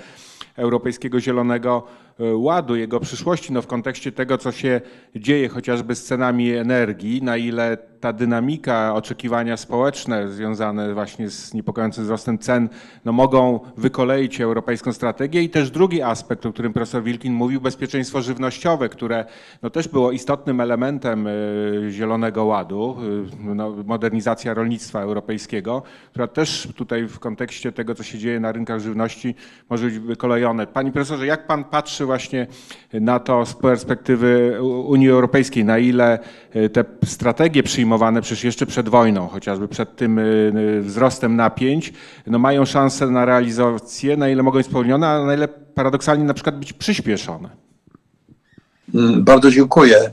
Europejskiego 0.56 1.20
Zielonego 1.20 1.86
E, 2.20 2.36
ładu, 2.36 2.76
jego 2.76 3.00
przyszłości, 3.00 3.52
no 3.52 3.62
w 3.62 3.66
kontekście 3.66 4.12
tego, 4.12 4.38
co 4.38 4.52
się 4.52 4.80
dzieje 5.16 5.48
chociażby 5.48 5.94
z 5.94 6.04
cenami 6.04 6.50
energii, 6.50 7.22
na 7.22 7.36
ile 7.36 7.78
ta 8.06 8.12
dynamika, 8.12 8.94
oczekiwania 8.94 9.56
społeczne 9.56 10.28
związane 10.28 10.94
właśnie 10.94 11.30
z 11.30 11.54
niepokojącym 11.54 12.04
wzrostem 12.04 12.38
cen, 12.38 12.68
no 13.04 13.12
mogą 13.12 13.60
wykoleić 13.76 14.40
europejską 14.40 14.92
strategię 14.92 15.42
i 15.42 15.50
też 15.50 15.70
drugi 15.70 16.02
aspekt, 16.02 16.46
o 16.46 16.52
którym 16.52 16.72
profesor 16.72 17.02
Wilkin 17.02 17.32
mówił, 17.32 17.60
bezpieczeństwo 17.60 18.22
żywnościowe, 18.22 18.88
które 18.88 19.24
no 19.62 19.70
też 19.70 19.88
było 19.88 20.12
istotnym 20.12 20.60
elementem 20.60 21.26
e, 21.26 21.30
Zielonego 21.90 22.44
Ładu, 22.44 22.96
e, 23.50 23.54
no, 23.54 23.70
modernizacja 23.84 24.54
rolnictwa 24.54 25.00
europejskiego, 25.00 25.82
która 26.10 26.26
też 26.26 26.68
tutaj 26.76 27.08
w 27.08 27.18
kontekście 27.18 27.72
tego, 27.72 27.94
co 27.94 28.02
się 28.02 28.18
dzieje 28.18 28.40
na 28.40 28.52
rynkach 28.52 28.80
żywności 28.80 29.34
może 29.70 29.86
być 29.86 29.98
wykolejone. 29.98 30.66
Pani 30.66 30.92
profesorze, 30.92 31.26
jak 31.26 31.46
pan 31.46 31.64
patrzy 31.64 32.06
właśnie 32.06 32.46
na 32.92 33.18
to 33.18 33.46
z 33.46 33.54
perspektywy 33.54 34.58
Unii 34.86 35.10
Europejskiej, 35.10 35.64
na 35.64 35.78
ile 35.78 36.18
e, 36.50 36.68
te 36.68 36.84
strategie 37.04 37.62
przyjmowane 37.62 37.95
przecież 38.22 38.44
jeszcze 38.44 38.66
przed 38.66 38.88
wojną, 38.88 39.28
chociażby 39.28 39.68
przed 39.68 39.96
tym 39.96 40.18
e, 40.18 40.22
e, 40.22 40.80
wzrostem 40.80 41.36
napięć, 41.36 41.92
no 42.26 42.38
mają 42.38 42.64
szansę 42.64 43.06
na 43.06 43.24
realizację, 43.24 44.16
na 44.16 44.28
ile 44.28 44.42
mogą 44.42 44.58
być 44.58 44.66
spełnione, 44.66 45.08
a 45.08 45.24
na 45.24 45.34
ile 45.34 45.48
paradoksalnie 45.48 46.24
na 46.24 46.34
przykład 46.34 46.58
być 46.58 46.72
przyspieszone. 46.72 47.48
Mm, 48.94 49.24
bardzo 49.24 49.50
dziękuję. 49.50 50.10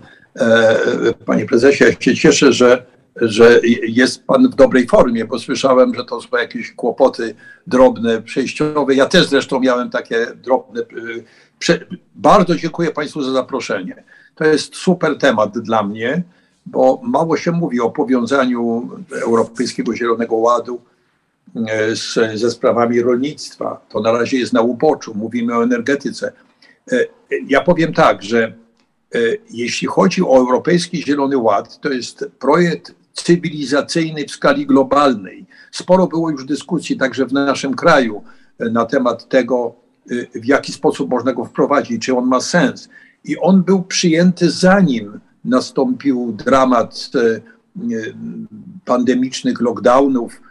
Panie 1.25 1.45
prezesie, 1.45 1.85
ja 1.85 1.91
się 1.99 2.15
cieszę, 2.15 2.53
że 2.53 2.85
że 3.15 3.59
jest 3.87 4.25
pan 4.25 4.49
w 4.49 4.55
dobrej 4.55 4.87
formie, 4.87 5.25
bo 5.25 5.39
słyszałem, 5.39 5.95
że 5.95 6.05
to 6.05 6.21
są 6.21 6.37
jakieś 6.37 6.71
kłopoty 6.71 7.35
drobne, 7.67 8.21
przejściowe. 8.21 8.95
Ja 8.95 9.05
też 9.05 9.27
zresztą 9.27 9.59
miałem 9.59 9.89
takie 9.89 10.27
drobne. 10.35 10.81
Y, 11.69 11.85
bardzo 12.15 12.55
dziękuję 12.55 12.91
Państwu 12.91 13.21
za 13.21 13.31
zaproszenie. 13.31 14.03
To 14.35 14.45
jest 14.45 14.75
super 14.75 15.17
temat 15.17 15.59
dla 15.59 15.83
mnie, 15.83 16.23
bo 16.65 17.01
mało 17.03 17.37
się 17.37 17.51
mówi 17.51 17.79
o 17.79 17.89
powiązaniu 17.89 18.89
Europejskiego 19.21 19.95
Zielonego 19.95 20.35
Ładu 20.35 20.81
y, 21.55 21.95
z, 21.95 22.39
ze 22.39 22.51
sprawami 22.51 23.01
rolnictwa. 23.01 23.85
To 23.89 24.01
na 24.01 24.11
razie 24.11 24.37
jest 24.37 24.53
na 24.53 24.61
uboczu. 24.61 25.13
Mówimy 25.15 25.57
o 25.57 25.63
energetyce. 25.63 26.31
Y, 26.91 27.07
ja 27.47 27.61
powiem 27.61 27.93
tak, 27.93 28.23
że 28.23 28.53
jeśli 29.51 29.87
chodzi 29.87 30.21
o 30.21 30.37
Europejski 30.37 31.03
Zielony 31.03 31.37
Ład, 31.37 31.79
to 31.79 31.89
jest 31.89 32.25
projekt 32.39 32.95
cywilizacyjny 33.13 34.25
w 34.25 34.31
skali 34.31 34.65
globalnej. 34.65 35.45
Sporo 35.71 36.07
było 36.07 36.29
już 36.29 36.45
dyskusji 36.45 36.97
także 36.97 37.25
w 37.25 37.33
naszym 37.33 37.73
kraju 37.75 38.23
e, 38.59 38.69
na 38.69 38.85
temat 38.85 39.29
tego, 39.29 39.75
e, 40.11 40.39
w 40.39 40.45
jaki 40.45 40.73
sposób 40.73 41.09
można 41.09 41.33
go 41.33 41.45
wprowadzić, 41.45 42.05
czy 42.05 42.17
on 42.17 42.27
ma 42.27 42.41
sens. 42.41 42.89
I 43.23 43.37
on 43.37 43.63
był 43.63 43.83
przyjęty 43.83 44.51
zanim 44.51 45.19
nastąpił 45.45 46.31
dramat 46.45 47.11
e, 47.15 47.39
pandemicznych 48.85 49.61
lockdownów, 49.61 50.41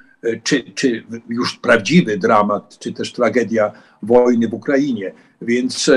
czy, 0.42 0.62
czy 0.74 1.04
już 1.28 1.56
prawdziwy 1.56 2.18
dramat, 2.18 2.78
czy 2.78 2.92
też 2.92 3.12
tragedia 3.12 3.72
wojny 4.02 4.48
w 4.48 4.54
Ukrainie. 4.54 5.12
Więc 5.42 5.90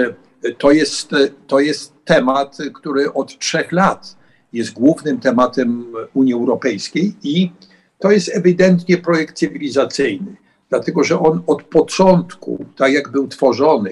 to 0.57 0.71
jest, 0.71 1.09
to 1.47 1.59
jest 1.59 1.93
temat, 2.05 2.57
który 2.73 3.13
od 3.13 3.39
trzech 3.39 3.71
lat 3.71 4.15
jest 4.53 4.73
głównym 4.73 5.19
tematem 5.19 5.85
Unii 6.13 6.33
Europejskiej 6.33 7.13
i 7.23 7.51
to 7.99 8.11
jest 8.11 8.35
ewidentnie 8.35 8.97
projekt 8.97 9.37
cywilizacyjny, 9.37 10.35
dlatego 10.69 11.03
że 11.03 11.19
on 11.19 11.43
od 11.47 11.63
początku, 11.63 12.65
tak 12.77 12.93
jak 12.93 13.11
był 13.11 13.27
tworzony, 13.27 13.89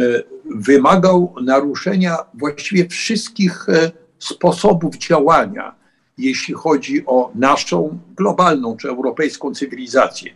e, 0.00 0.04
wymagał 0.56 1.34
naruszenia 1.42 2.16
właściwie 2.34 2.88
wszystkich 2.88 3.68
e, 3.68 3.90
sposobów 4.20 4.98
działania, 4.98 5.74
jeśli 6.18 6.54
chodzi 6.54 7.06
o 7.06 7.30
naszą 7.34 7.98
globalną 8.16 8.76
czy 8.76 8.88
europejską 8.88 9.54
cywilizację. 9.54 10.32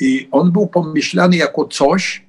I 0.00 0.28
on 0.32 0.52
był 0.52 0.66
pomyślany 0.66 1.36
jako 1.36 1.64
coś, 1.64 2.24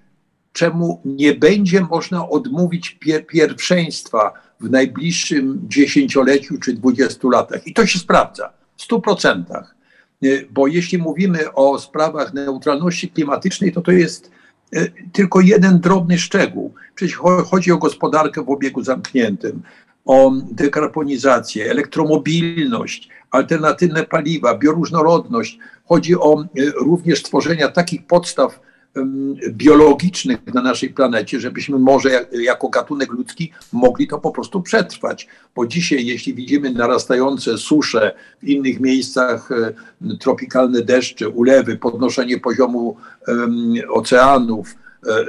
czemu 0.53 1.01
nie 1.05 1.33
będzie 1.33 1.81
można 1.81 2.29
odmówić 2.29 2.89
pier 2.89 3.27
pierwszeństwa 3.27 4.33
w 4.59 4.69
najbliższym 4.69 5.61
dziesięcioleciu 5.67 6.57
czy 6.57 6.73
dwudziestu 6.73 7.29
latach. 7.29 7.67
I 7.67 7.73
to 7.73 7.85
się 7.85 7.99
sprawdza 7.99 8.53
w 8.77 8.81
stu 8.81 9.01
procentach. 9.01 9.75
Bo 10.51 10.67
jeśli 10.67 10.97
mówimy 10.97 11.53
o 11.53 11.79
sprawach 11.79 12.33
neutralności 12.33 13.09
klimatycznej, 13.09 13.71
to 13.71 13.81
to 13.81 13.91
jest 13.91 14.31
e, 14.73 14.87
tylko 15.11 15.41
jeden 15.41 15.79
drobny 15.79 16.17
szczegół. 16.17 16.73
Przecież 16.95 17.15
chodzi 17.45 17.71
o 17.71 17.77
gospodarkę 17.77 18.43
w 18.43 18.49
obiegu 18.49 18.83
zamkniętym, 18.83 19.61
o 20.05 20.31
dekarbonizację, 20.51 21.71
elektromobilność, 21.71 23.09
alternatywne 23.31 24.03
paliwa, 24.03 24.57
bioróżnorodność. 24.57 25.59
Chodzi 25.85 26.15
o 26.15 26.41
e, 26.41 26.45
również 26.75 27.23
tworzenia 27.23 27.67
takich 27.67 28.07
podstaw 28.07 28.59
biologicznych 29.49 30.53
na 30.53 30.61
naszej 30.61 30.89
planecie, 30.89 31.39
żebyśmy 31.39 31.79
może 31.79 32.25
jako 32.31 32.69
gatunek 32.69 33.11
ludzki 33.11 33.51
mogli 33.73 34.07
to 34.07 34.19
po 34.19 34.31
prostu 34.31 34.61
przetrwać. 34.61 35.27
Bo 35.55 35.67
dzisiaj, 35.67 36.05
jeśli 36.05 36.33
widzimy 36.33 36.71
narastające 36.71 37.57
susze 37.57 38.15
w 38.43 38.47
innych 38.47 38.79
miejscach, 38.79 39.51
e, 39.51 39.73
tropikalne 40.19 40.81
deszcze, 40.81 41.29
ulewy, 41.29 41.77
podnoszenie 41.77 42.39
poziomu 42.39 42.97
oceanów, 43.89 44.75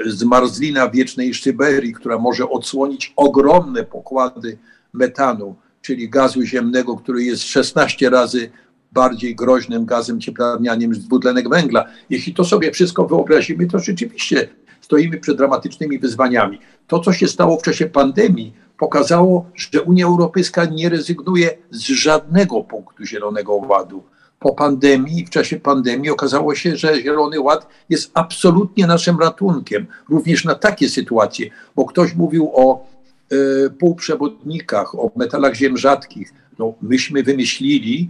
zmarzlina 0.06 0.90
wiecznej 0.90 1.34
Syberii, 1.34 1.92
która 1.92 2.18
może 2.18 2.48
odsłonić 2.50 3.12
ogromne 3.16 3.84
pokłady 3.84 4.58
metanu, 4.92 5.56
czyli 5.82 6.08
gazu 6.08 6.42
ziemnego, 6.42 6.96
który 6.96 7.24
jest 7.24 7.42
16 7.42 8.10
razy 8.10 8.50
bardziej 8.92 9.36
groźnym 9.36 9.84
gazem 9.84 10.20
cieplarnianym 10.20 10.94
z 10.94 10.98
dwutlenek 10.98 11.48
węgla. 11.48 11.84
Jeśli 12.10 12.34
to 12.34 12.44
sobie 12.44 12.72
wszystko 12.72 13.06
wyobrazimy, 13.06 13.66
to 13.66 13.78
rzeczywiście 13.78 14.48
stoimy 14.80 15.20
przed 15.20 15.36
dramatycznymi 15.36 15.98
wyzwaniami. 15.98 16.58
To, 16.86 17.00
co 17.00 17.12
się 17.12 17.28
stało 17.28 17.58
w 17.58 17.62
czasie 17.62 17.86
pandemii, 17.86 18.52
pokazało, 18.78 19.50
że 19.54 19.82
Unia 19.82 20.06
Europejska 20.06 20.64
nie 20.64 20.88
rezygnuje 20.88 21.58
z 21.70 21.80
żadnego 21.80 22.64
punktu 22.64 23.04
Zielonego 23.04 23.52
Ładu. 23.54 24.02
Po 24.40 24.54
pandemii, 24.54 25.24
w 25.24 25.30
czasie 25.30 25.60
pandemii 25.60 26.10
okazało 26.10 26.54
się, 26.54 26.76
że 26.76 27.02
Zielony 27.02 27.40
Ład 27.40 27.66
jest 27.88 28.10
absolutnie 28.14 28.86
naszym 28.86 29.20
ratunkiem, 29.20 29.86
również 30.08 30.44
na 30.44 30.54
takie 30.54 30.88
sytuacje, 30.88 31.50
bo 31.76 31.84
ktoś 31.84 32.14
mówił 32.14 32.50
o 32.54 32.86
y, 33.32 33.70
półprzewodnikach, 33.70 34.94
o 34.94 35.10
metalach 35.16 35.54
ziem 35.54 35.76
rzadkich. 35.76 36.32
No, 36.58 36.74
myśmy 36.82 37.22
wymyślili 37.22 38.08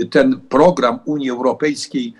y, 0.00 0.06
ten 0.06 0.40
program 0.48 0.98
Unii 1.04 1.30
Europejskiej 1.30 2.14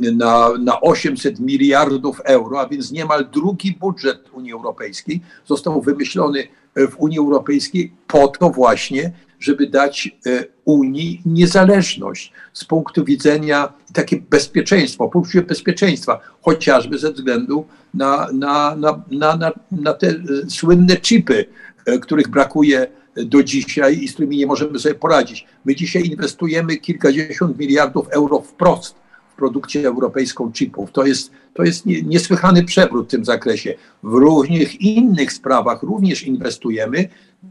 na, 0.00 0.48
na 0.58 0.80
800 0.80 1.40
miliardów 1.40 2.20
euro, 2.24 2.60
a 2.60 2.68
więc 2.68 2.92
niemal 2.92 3.26
drugi 3.32 3.76
budżet 3.80 4.18
Unii 4.32 4.52
Europejskiej 4.52 5.20
został 5.46 5.82
wymyślony 5.82 6.48
w 6.76 6.94
Unii 6.98 7.18
Europejskiej 7.18 7.92
po 8.06 8.28
to 8.28 8.50
właśnie, 8.50 9.12
żeby 9.40 9.66
dać 9.66 10.16
e, 10.26 10.44
Unii 10.64 11.22
niezależność 11.26 12.32
z 12.52 12.64
punktu 12.64 13.04
widzenia 13.04 13.72
takie 13.92 14.16
bezpieczeństwo, 14.30 15.08
poczucie 15.08 15.42
bezpieczeństwa, 15.42 16.20
chociażby 16.42 16.98
ze 16.98 17.12
względu 17.12 17.66
na, 17.94 18.28
na, 18.32 18.76
na, 18.76 19.04
na, 19.10 19.52
na, 19.70 19.92
te 19.92 20.08
e, 20.08 20.14
słynne 20.48 20.96
chipy, 20.96 21.46
e, 21.86 21.98
których 21.98 22.28
brakuje 22.28 22.86
do 23.16 23.42
dzisiaj 23.42 23.98
i 23.98 24.08
z 24.08 24.12
którymi 24.12 24.36
nie 24.36 24.46
możemy 24.46 24.78
sobie 24.78 24.94
poradzić. 24.94 25.46
My 25.64 25.74
dzisiaj 25.74 26.02
inwestujemy 26.02 26.76
kilkadziesiąt 26.76 27.58
miliardów 27.58 28.08
euro 28.08 28.40
wprost 28.40 29.05
produkcję 29.36 29.88
europejską 29.88 30.52
chipów. 30.52 30.92
To 30.92 31.06
jest, 31.06 31.30
to 31.54 31.62
jest 31.62 31.86
niesłychany 31.86 32.64
przewrót 32.64 33.08
w 33.08 33.10
tym 33.10 33.24
zakresie. 33.24 33.74
W 34.02 34.14
różnych 34.14 34.80
innych 34.80 35.32
sprawach 35.32 35.82
również 35.82 36.22
inwestujemy, 36.22 37.08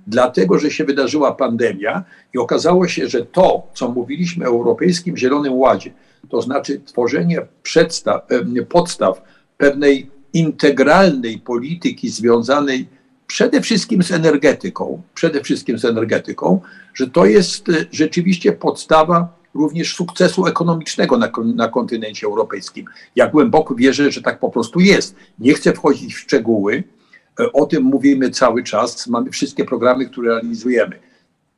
dlatego 0.07 0.59
że 0.59 0.71
się 0.71 0.83
wydarzyła 0.83 1.31
pandemia 1.31 2.03
i 2.33 2.37
okazało 2.37 2.87
się, 2.87 3.07
że 3.07 3.25
to, 3.25 3.67
co 3.73 3.91
mówiliśmy 3.91 4.45
o 4.45 4.49
Europejskim 4.49 5.17
Zielonym 5.17 5.53
Ładzie, 5.53 5.91
to 6.29 6.41
znaczy 6.41 6.81
tworzenie 6.85 7.41
przedstaw, 7.63 8.21
podstaw 8.69 9.21
pewnej 9.57 10.09
integralnej 10.33 11.39
polityki 11.39 12.09
związanej 12.09 12.87
przede 13.27 13.61
wszystkim 13.61 14.03
z 14.03 14.11
energetyką, 14.11 15.01
przede 15.13 15.41
wszystkim 15.41 15.79
z 15.79 15.85
energetyką, 15.85 16.61
że 16.93 17.07
to 17.07 17.25
jest 17.25 17.69
e, 17.69 17.85
rzeczywiście 17.91 18.53
podstawa 18.53 19.44
również 19.55 19.95
sukcesu 19.95 20.45
ekonomicznego 20.47 21.17
na, 21.17 21.31
na 21.55 21.67
kontynencie 21.67 22.27
europejskim. 22.27 22.85
Ja 23.15 23.27
głęboko 23.27 23.75
wierzę, 23.75 24.11
że 24.11 24.21
tak 24.21 24.39
po 24.39 24.49
prostu 24.49 24.79
jest. 24.79 25.15
Nie 25.39 25.53
chcę 25.53 25.73
wchodzić 25.73 26.15
w 26.15 26.19
szczegóły, 26.19 26.83
e, 27.39 27.51
o 27.51 27.65
tym 27.65 27.83
mówimy 27.83 28.29
cały 28.29 28.63
czas, 28.63 29.07
mamy 29.07 29.31
wszystkie 29.31 29.65
programy, 29.65 30.05
które 30.05 30.29
realizujemy. 30.29 30.99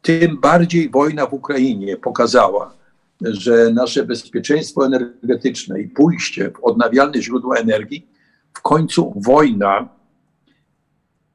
Tym 0.02 0.38
bardziej 0.38 0.90
wojna 0.90 1.26
w 1.26 1.34
Ukrainie 1.34 1.98
pokazała, 1.98 2.74
że 3.22 3.72
nasze 3.74 4.06
bezpieczeństwo 4.06 4.86
energetyczne 4.86 5.82
i 5.82 5.88
pójście 5.88 6.52
w 6.52 6.64
odnawialne 6.64 7.22
źródła 7.22 7.58
energii, 7.58 8.08
w 8.54 8.62
końcu 8.62 9.14
wojna 9.16 9.90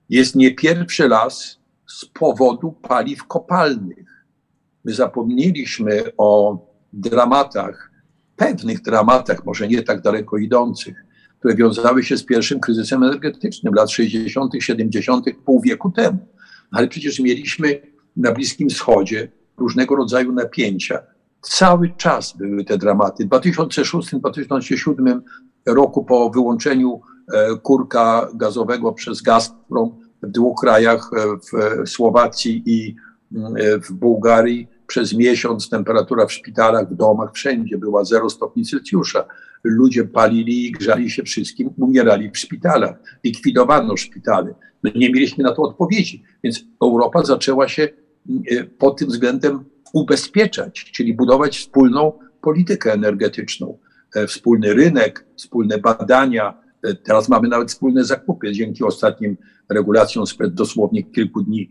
jest 0.09 0.37
nie 0.37 0.55
pierwszy 0.55 1.09
raz 1.09 1.59
z 1.87 2.05
powodu 2.05 2.73
paliw 2.73 3.25
kopalnych. 3.27 4.12
My 4.85 4.95
zapomnieliśmy 4.95 6.03
o 6.19 6.59
dramatach, 6.93 7.91
pewnych 8.37 8.83
dramatach, 8.83 9.47
może 9.47 9.69
nie 9.69 9.83
tak 9.83 10.03
daleko 10.03 10.39
idących, 10.39 11.05
które 11.39 11.55
wiązały 11.55 12.05
się 12.05 12.17
z 12.17 12.25
pierwszym 12.25 12.61
kryzysem 12.61 13.03
energetycznym 13.03 13.75
lat 13.75 13.91
60., 13.91 14.53
70., 14.59 15.27
pół 15.45 15.61
wieku 15.61 15.91
temu. 15.91 16.19
Ale 16.71 16.89
przecież 16.89 17.21
mieliśmy 17.21 17.83
na 18.17 18.33
Bliskim 18.33 18.69
Wschodzie 18.69 19.29
różnego 19.57 19.97
rodzaju 19.97 20.33
napięcia. 20.33 20.99
Cały 21.41 21.91
czas 21.97 22.37
były 22.37 22.65
te 22.65 22.79
dramaty. 22.79 23.25
W 23.25 23.29
2006-2007 23.29 25.21
roku 25.67 26.05
po 26.05 26.31
wyłączeniu 26.31 27.01
e, 27.35 27.57
kurka 27.57 28.29
gazowego 28.35 28.93
przez 28.93 29.23
Gazprom 29.23 29.99
w 30.23 30.31
dwóch 30.31 30.61
krajach, 30.61 31.11
e, 31.17 31.27
w 31.85 31.89
Słowacji 31.89 32.63
i 32.67 32.97
mm, 33.35 33.57
e, 33.57 33.79
w 33.79 33.93
Bułgarii, 33.93 34.69
przez 34.87 35.15
miesiąc 35.15 35.71
temperatura 35.71 36.27
w 36.27 36.33
szpitalach, 36.33 36.91
w 36.91 36.95
domach, 36.95 37.33
wszędzie 37.33 37.79
była 37.79 38.05
0 38.05 38.31
stopni 38.31 38.65
Celsjusza. 38.65 39.25
Ludzie 39.65 40.05
palili 40.05 40.67
i 40.67 40.73
grzali 40.73 41.11
się 41.11 41.23
wszystkim, 41.23 41.71
umierali 41.79 42.31
w 42.31 42.39
szpitalach. 42.39 42.97
Likwidowano 43.25 43.97
szpitale. 43.97 44.55
No 44.83 44.91
nie 44.95 45.13
mieliśmy 45.13 45.45
na 45.45 45.55
to 45.55 45.63
odpowiedzi. 45.63 46.23
Więc 46.45 46.65
Europa 46.83 47.25
zaczęła 47.25 47.69
się 47.69 47.89
e, 48.51 48.65
pod 48.65 48.99
tym 48.99 49.09
względem 49.09 49.65
ubezpieczać, 49.93 50.91
czyli 50.93 51.15
budować 51.15 51.59
wspólną 51.59 52.13
politykę 52.41 52.93
energetyczną, 52.93 53.79
e, 54.15 54.27
wspólny 54.27 54.75
rynek, 54.75 55.27
wspólne 55.37 55.79
badania. 55.79 56.55
E, 56.83 56.95
teraz 56.95 57.29
mamy 57.29 57.49
nawet 57.49 57.69
wspólne 57.69 58.05
zakupy 58.05 58.53
dzięki 58.53 58.85
ostatnim 58.85 59.37
regulacjom 59.69 60.27
sprzed 60.27 60.55
dosłownie 60.55 61.03
kilku 61.03 61.43
dni 61.43 61.71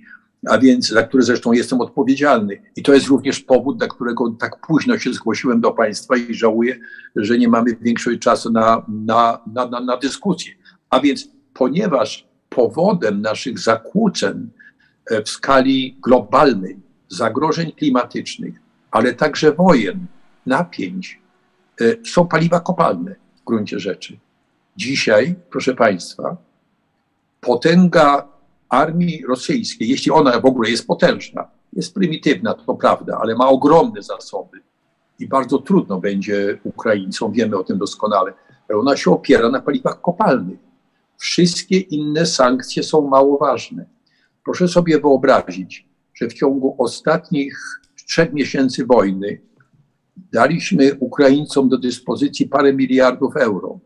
a 0.49 0.57
więc 0.57 0.87
za 0.87 1.03
który 1.03 1.23
zresztą 1.23 1.51
jestem 1.51 1.81
odpowiedzialny. 1.81 2.61
I 2.75 2.83
to 2.83 2.93
jest 2.93 3.07
również 3.07 3.39
powód, 3.39 3.77
dla 3.77 3.87
którego 3.87 4.31
tak 4.39 4.67
późno 4.67 4.99
się 4.99 5.13
zgłosiłem 5.13 5.61
do 5.61 5.71
Państwa 5.71 6.17
i 6.17 6.33
żałuję, 6.33 6.79
że 7.15 7.37
nie 7.37 7.47
mamy 7.47 7.75
większego 7.81 8.19
czasu 8.19 8.51
na, 8.51 8.85
na, 8.87 9.39
na, 9.53 9.65
na, 9.65 9.79
na 9.79 9.97
dyskusję. 9.97 10.53
A 10.89 10.99
więc 10.99 11.27
ponieważ 11.53 12.27
powodem 12.49 13.21
naszych 13.21 13.59
zakłóceń 13.59 14.49
e, 15.05 15.23
w 15.23 15.29
skali 15.29 15.97
globalnej, 16.03 16.77
zagrożeń 17.09 17.71
klimatycznych, 17.71 18.55
ale 18.91 19.13
także 19.13 19.51
wojen, 19.51 20.05
napięć, 20.45 21.19
e, 21.81 21.95
są 22.05 22.27
paliwa 22.27 22.59
kopalne 22.59 23.15
w 23.41 23.45
gruncie 23.45 23.79
rzeczy. 23.79 24.17
Dzisiaj, 24.77 25.35
proszę 25.49 25.75
Państwa, 25.75 26.37
potęga 27.41 28.30
armii 28.71 29.23
rosyjskiej, 29.27 29.89
jeśli 29.89 30.11
ona 30.11 30.39
w 30.39 30.45
ogóle 30.45 30.69
jest 30.69 30.87
potężna, 30.87 31.47
jest 31.73 31.93
prymitywna, 31.93 32.53
to 32.53 32.75
prawda, 32.75 33.17
ale 33.21 33.35
ma 33.35 33.49
ogromne 33.49 34.01
zasoby 34.01 34.61
i 35.19 35.27
bardzo 35.27 35.57
trudno 35.57 35.99
będzie 35.99 36.59
Ukraińcom, 36.63 37.31
wiemy 37.31 37.57
o 37.57 37.63
tym 37.63 37.77
doskonale, 37.77 38.33
ona 38.73 38.97
się 38.97 39.11
opiera 39.11 39.49
na 39.49 39.61
paliwach 39.61 40.01
kopalnych. 40.01 40.59
Wszystkie 41.17 41.77
inne 41.77 42.25
sankcje 42.25 42.83
są 42.83 43.07
mało 43.07 43.37
ważne. 43.37 43.85
Proszę 44.43 44.67
sobie 44.67 44.99
wyobrazić, 44.99 45.87
że 46.13 46.27
w 46.27 46.33
ciągu 46.33 46.75
ostatnich 46.77 47.81
trzech 48.07 48.33
miesięcy 48.33 48.85
wojny 48.85 49.41
daliśmy 50.33 50.95
Ukraińcom 50.99 51.69
do 51.69 51.77
dyspozycji 51.77 52.47
parę 52.47 52.73
miliardów 52.73 53.37
euro 53.37 53.79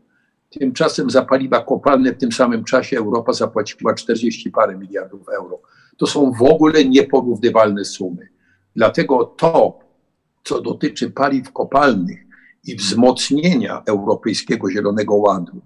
Tymczasem 0.60 1.10
za 1.10 1.26
paliwa 1.26 1.64
kopalne 1.64 2.14
w 2.14 2.18
tym 2.18 2.32
samym 2.32 2.64
czasie 2.64 2.98
Europa 2.98 3.34
zapłaciła 3.34 3.94
40 3.94 4.52
parę 4.52 4.78
miliardów 4.78 5.30
euro. 5.30 5.62
To 5.98 6.08
są 6.08 6.32
w 6.32 6.44
ogóle 6.44 6.86
nieporównywalne 6.86 7.86
sumy. 7.86 8.28
Dlatego 8.76 9.26
to, 9.26 9.80
co 10.44 10.62
dotyczy 10.62 11.12
paliw 11.12 11.52
kopalnych 11.52 12.20
i 12.64 12.76
wzmocnienia 12.76 13.84
Europejskiego 13.86 14.72
Zielonego 14.72 15.16
Ładu, 15.16 15.62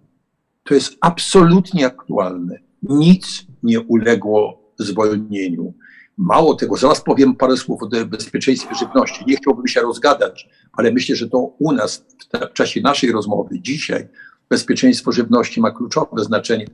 to 0.64 0.74
jest 0.74 0.98
absolutnie 1.02 1.86
aktualne. 1.86 2.60
Nic 2.84 3.46
nie 3.64 3.82
uległo 3.82 4.62
zwolnieniu. 4.80 5.74
Mało 6.18 6.56
tego, 6.56 6.78
zaraz 6.78 7.02
powiem 7.02 7.36
parę 7.36 7.58
słów 7.58 7.84
o 7.84 8.06
bezpieczeństwie 8.06 8.76
żywności. 8.76 9.24
Nie 9.28 9.36
chciałbym 9.36 9.68
się 9.68 9.82
rozgadać, 9.82 10.50
ale 10.72 10.92
myślę, 10.92 11.16
że 11.16 11.30
to 11.30 11.38
u 11.40 11.72
nas 11.72 12.06
w 12.52 12.54
czasie 12.54 12.82
naszej 12.82 13.12
rozmowy 13.12 13.60
dzisiaj 13.62 14.08
bezpieczeństwo 14.50 15.12
żywności 15.12 15.62
ma 15.62 15.72
kluczowe 15.72 16.24
znaczenie, 16.24 16.66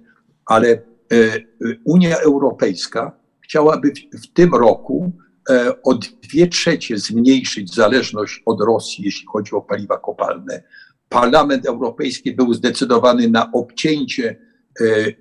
ale 0.46 0.68
e, 0.68 0.80
e, 1.12 1.42
Unia 1.84 2.18
Europejska 2.18 3.12
chciałaby 3.42 3.94
w 4.14 4.28
tym 4.34 4.56
roku 4.56 5.12
e, 5.50 5.82
o 5.84 5.94
dwie 5.94 6.48
trzecie 6.48 6.98
zmniejszyć 6.98 7.76
zależność 7.76 8.44
od 8.46 8.62
Rosji, 8.62 9.06
jeśli 9.06 9.28
chodzi 9.28 9.56
o 9.56 9.62
paliwa 9.62 9.98
kopalne. 9.98 10.64
Parlament 11.10 11.66
Europejski 11.66 12.36
był 12.36 12.54
zdecydowany 12.54 13.30
na 13.30 13.52
obcięcie 13.52 14.46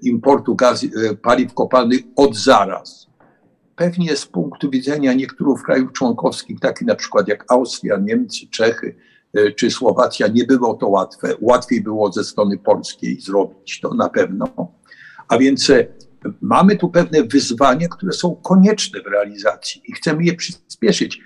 importu 0.02 0.54
gaz, 0.54 0.86
paliw 1.22 1.54
kopalnych 1.54 2.00
od 2.16 2.36
zaraz. 2.36 3.06
Pewnie 3.76 4.16
z 4.16 4.26
punktu 4.26 4.70
widzenia 4.70 5.12
niektórych 5.12 5.62
krajów 5.62 5.92
członkowskich, 5.92 6.60
takich 6.60 6.86
na 6.86 6.94
przykład 6.94 7.28
jak 7.28 7.52
Austria, 7.52 7.98
Niemcy, 7.98 8.46
Czechy, 8.50 8.94
E, 8.94 9.13
czy 9.56 9.70
Słowacja, 9.70 10.26
nie 10.26 10.44
było 10.44 10.74
to 10.74 10.88
łatwe. 10.88 11.34
Łatwiej 11.40 11.80
było 11.80 12.12
ze 12.12 12.24
strony 12.24 12.58
polskiej 12.58 13.20
zrobić 13.20 13.80
to 13.80 13.94
na 13.94 14.08
pewno. 14.08 14.46
A 15.28 15.38
więc 15.38 15.70
e, 15.70 15.86
mamy 16.40 16.76
tu 16.76 16.88
pewne 16.88 17.22
wyzwania, 17.22 17.88
które 17.88 18.12
są 18.12 18.36
konieczne 18.36 19.00
w 19.00 19.06
realizacji 19.06 19.82
i 19.88 19.92
chcemy 19.92 20.24
je 20.24 20.34
przyspieszyć. 20.34 21.20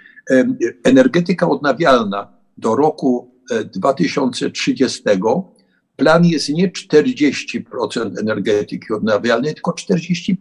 Energetyka 0.84 1.48
odnawialna 1.48 2.32
do 2.58 2.76
roku 2.76 3.30
2030 3.74 5.02
plan 5.98 6.24
jest 6.24 6.48
nie 6.48 6.68
40% 6.68 8.18
energetyki 8.20 8.92
odnawialnej, 8.92 9.54
tylko 9.54 9.70
45%. 9.70 10.36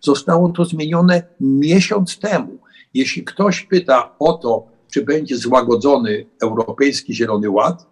Zostało 0.00 0.48
to 0.48 0.64
zmienione 0.64 1.22
miesiąc 1.40 2.18
temu. 2.18 2.58
Jeśli 2.94 3.24
ktoś 3.24 3.62
pyta 3.62 4.14
o 4.18 4.32
to, 4.32 4.66
czy 4.92 5.04
będzie 5.04 5.36
złagodzony 5.36 6.26
Europejski 6.42 7.14
Zielony 7.14 7.50
Ład, 7.50 7.86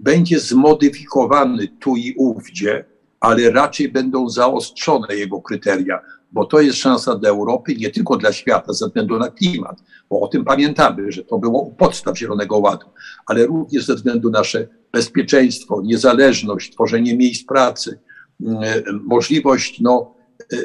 będzie 0.00 0.40
zmodyfikowany 0.40 1.68
tu 1.80 1.96
i 1.96 2.14
ówdzie, 2.16 2.84
ale 3.20 3.50
raczej 3.50 3.88
będą 3.88 4.28
zaostrzone 4.28 5.16
jego 5.16 5.40
kryteria, 5.40 6.00
bo 6.32 6.44
to 6.44 6.60
jest 6.60 6.78
szansa 6.78 7.14
dla 7.14 7.30
Europy, 7.30 7.76
nie 7.76 7.90
tylko 7.90 8.16
dla 8.16 8.32
świata 8.32 8.72
ze 8.72 8.86
względu 8.86 9.18
na 9.18 9.30
klimat, 9.30 9.82
bo 10.10 10.20
o 10.20 10.28
tym 10.28 10.44
pamiętamy, 10.44 11.12
że 11.12 11.24
to 11.24 11.38
było 11.38 11.62
u 11.62 11.74
podstaw 11.74 12.18
Zielonego 12.18 12.58
Ładu, 12.58 12.86
ale 13.26 13.46
również 13.46 13.86
ze 13.86 13.94
względu 13.94 14.30
na 14.30 14.38
nasze 14.38 14.68
bezpieczeństwo, 14.92 15.82
niezależność, 15.82 16.72
tworzenie 16.72 17.16
miejsc 17.16 17.44
pracy, 17.46 17.98
mm, 18.40 18.62
możliwość 19.04 19.80
no, 19.80 20.14
e, 20.52 20.56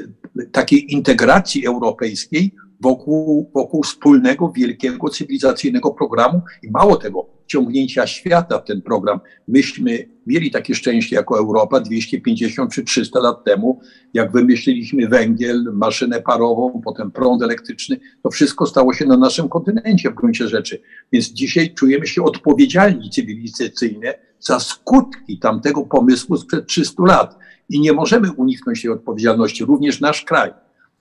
takiej 0.52 0.94
integracji 0.94 1.66
europejskiej 1.66 2.56
wokół, 2.82 3.52
wokół 3.53 3.84
wspólnego, 3.84 4.52
wielkiego, 4.56 5.10
cywilizacyjnego 5.10 5.91
programu 5.91 6.41
i 6.64 6.72
mało 6.72 6.95
tego, 6.95 7.26
ciągnięcia 7.48 8.08
świata 8.08 8.60
w 8.60 8.66
ten 8.66 8.82
program. 8.82 9.20
Myśmy 9.48 10.10
mieli 10.28 10.52
takie 10.52 10.76
szczęście 10.76 11.16
jako 11.16 11.38
Europa 11.38 11.80
250 11.80 12.72
czy 12.72 12.84
300 12.84 13.20
lat 13.20 13.44
temu, 13.44 13.80
jak 14.14 14.32
wymyśliliśmy 14.32 15.08
węgiel, 15.08 15.72
maszynę 15.74 16.22
parową, 16.22 16.82
potem 16.86 17.12
prąd 17.12 17.44
elektryczny, 17.44 17.99
to 18.24 18.30
wszystko 18.30 18.66
stało 18.66 18.94
się 18.94 19.06
na 19.06 19.18
naszym 19.18 19.49
kontynencie 19.49 20.12
w 20.12 20.16
gruncie 20.16 20.48
rzeczy. 20.48 20.82
Więc 21.12 21.28
dzisiaj 21.28 21.74
czujemy 21.74 22.08
się 22.08 22.24
odpowiedzialni 22.24 23.10
cywilizacyjnie 23.10 24.20
za 24.40 24.60
skutki 24.60 25.40
tamtego 25.40 25.86
pomysłu 25.86 26.38
sprzed 26.38 26.68
300 26.68 27.03
lat 27.03 27.38
i 27.70 27.80
nie 27.80 27.94
możemy 27.94 28.32
uniknąć 28.32 28.82
tej 28.82 28.91
odpowiedzialności, 28.91 29.66
również 29.66 30.02
nasz 30.02 30.26
kraj. 30.26 30.53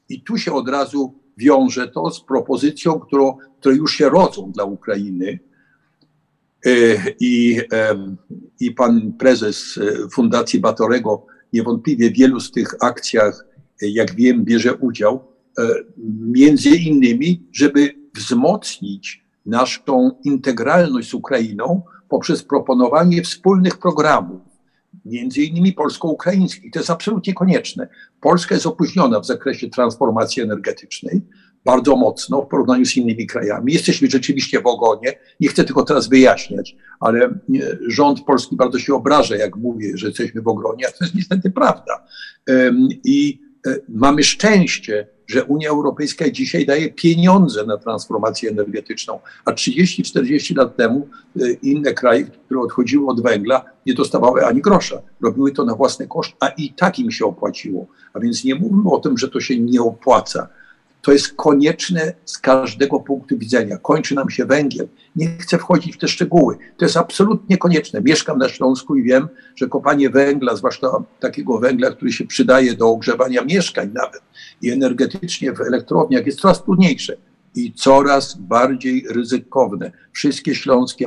I 0.09 0.23
tu 0.23 0.39
się 0.39 0.53
od 0.53 0.69
razu 0.69 1.20
wiąże 1.37 1.89
to 1.89 2.11
z 2.11 2.25
propozycją, 2.25 3.01
którą, 3.01 3.37
które 3.61 3.77
już 3.77 3.95
się 3.95 4.09
rodzą 4.09 4.53
dla 4.53 4.65
Ukrainy. 4.65 5.39
E, 6.67 6.71
I, 7.21 7.61
I 8.61 8.71
pan 8.71 9.13
prezes 9.13 9.79
e, 9.79 10.09
Fundacji 10.09 10.61
Batorego 10.61 11.27
niewątpliwie 11.53 12.11
w 12.11 12.15
wielu 12.15 12.41
z 12.41 12.51
tych 12.51 12.75
akcjach, 12.81 13.47
e, 13.83 13.89
jak 13.89 14.15
wiem, 14.15 14.45
bierze 14.45 14.75
udział, 14.75 15.31
między 16.21 16.71
innymi, 16.71 17.43
żeby 17.53 17.95
wzmocnić 18.15 19.25
naszą 19.47 20.11
integralność 20.25 21.11
z 21.11 21.15
Ukrainą 21.15 21.83
poprzez 22.09 22.43
proponowanie 22.43 23.23
wspólnych 23.23 23.79
programów 23.79 24.50
między 25.05 25.43
innymi 25.43 25.73
polsko-ukraińskich. 25.73 26.73
To 26.73 26.79
jest 26.79 26.91
absolutnie 26.91 27.35
konieczne. 27.35 27.89
Polska 28.21 28.55
jest 28.55 28.67
opóźniona 28.67 29.21
w 29.21 29.27
zakresie 29.27 29.71
transformacji 29.71 30.43
energetycznej 30.43 31.23
bardzo 31.65 31.97
mocno 31.97 32.43
w 32.43 32.49
porównaniu 32.49 32.85
z 32.85 32.97
innymi 32.97 33.27
krajami. 33.27 33.73
Jesteśmy 33.73 34.11
rzeczywiście 34.11 34.61
w 34.61 34.67
ogonie. 34.67 35.13
Nie 35.41 35.49
chcę 35.49 35.65
tylko 35.65 35.83
teraz 35.83 36.09
wyjaśniać, 36.09 36.77
ale 37.01 37.25
e, 37.25 37.31
rząd 37.87 38.25
polski 38.25 38.57
bardzo 38.57 38.79
się 38.79 38.95
obraża, 38.95 39.37
jak 39.37 39.57
mówię, 39.57 39.93
że 39.95 40.07
jesteśmy 40.07 40.43
w 40.43 40.49
ogronie, 40.49 40.89
a 40.89 40.91
to 40.91 41.05
jest 41.05 41.15
niestety 41.15 41.51
prawda. 41.51 42.05
I 43.05 43.41
e, 43.67 43.77
mamy 43.89 44.23
szczęście, 44.23 45.07
że 45.31 45.45
Unia 45.45 45.71
Europejska 45.71 46.31
dzisiaj 46.31 46.67
daje 46.67 46.93
pieniądze 46.93 47.67
na 47.67 47.77
transformację 47.77 48.51
energetyczną, 48.51 49.19
a 49.45 49.53
30-40 49.53 50.57
lat 50.57 50.77
temu 50.77 51.09
e, 51.41 51.51
inne 51.53 51.95
kraje, 51.95 52.25
które 52.25 52.61
odchodziły 52.61 53.07
od 53.07 53.23
węgla, 53.23 53.65
nie 53.87 53.95
dostawały 53.95 54.47
ani 54.47 54.61
grosza. 54.61 55.03
Robiły 55.23 55.53
to 55.53 55.65
na 55.65 55.75
własny 55.75 56.09
koszt, 56.09 56.33
a 56.41 56.49
i 56.49 56.73
tak 56.73 56.99
im 56.99 57.11
się 57.11 57.27
opłaciło. 57.27 57.87
A 58.15 58.21
więc 58.21 58.45
nie 58.45 58.55
mówmy 58.55 58.91
o 58.91 58.99
tym, 58.99 59.19
że 59.19 59.29
to 59.29 59.41
się 59.41 59.61
nie 59.61 59.83
opłaca. 59.83 60.49
To 61.03 61.13
jest 61.13 61.33
konieczne 61.37 62.13
z 62.25 62.39
każdego 62.39 63.01
punktu 63.01 63.39
widzenia. 63.39 63.79
Kończy 63.79 64.15
nam 64.15 64.31
się 64.31 64.45
węgiel. 64.45 64.89
Nie 65.17 65.27
chcę 65.27 65.59
wchodzić 65.59 65.95
w 65.95 65.99
te 65.99 66.09
szczegóły. 66.09 66.57
To 66.77 66.85
jest 66.85 66.97
absolutnie 66.97 67.59
konieczne. 67.59 68.01
Mieszkam 68.01 68.39
na 68.39 68.49
Śląsku 68.49 68.97
i 68.97 69.03
wiem, 69.03 69.29
że 69.57 69.69
kopanie 69.69 70.11
węgla, 70.11 70.57
zwłaszcza 70.57 70.89
takiego 71.21 71.59
węgla, 71.59 71.91
który 71.91 72.13
się 72.13 72.27
przydaje 72.27 72.75
do 72.75 72.89
ogrzewania 72.89 73.45
mieszkań 73.45 73.91
nawet 73.95 74.23
i 74.63 74.71
energetycznie 74.71 75.53
w 75.53 75.61
elektrowniach, 75.61 76.27
jest 76.27 76.41
coraz 76.41 76.65
trudniejsze 76.65 77.17
i 77.55 77.73
coraz 77.73 78.35
bardziej 78.39 79.05
ryzykowne. 79.11 79.93
Wszystkie 80.13 80.55
śląskie 80.55 81.07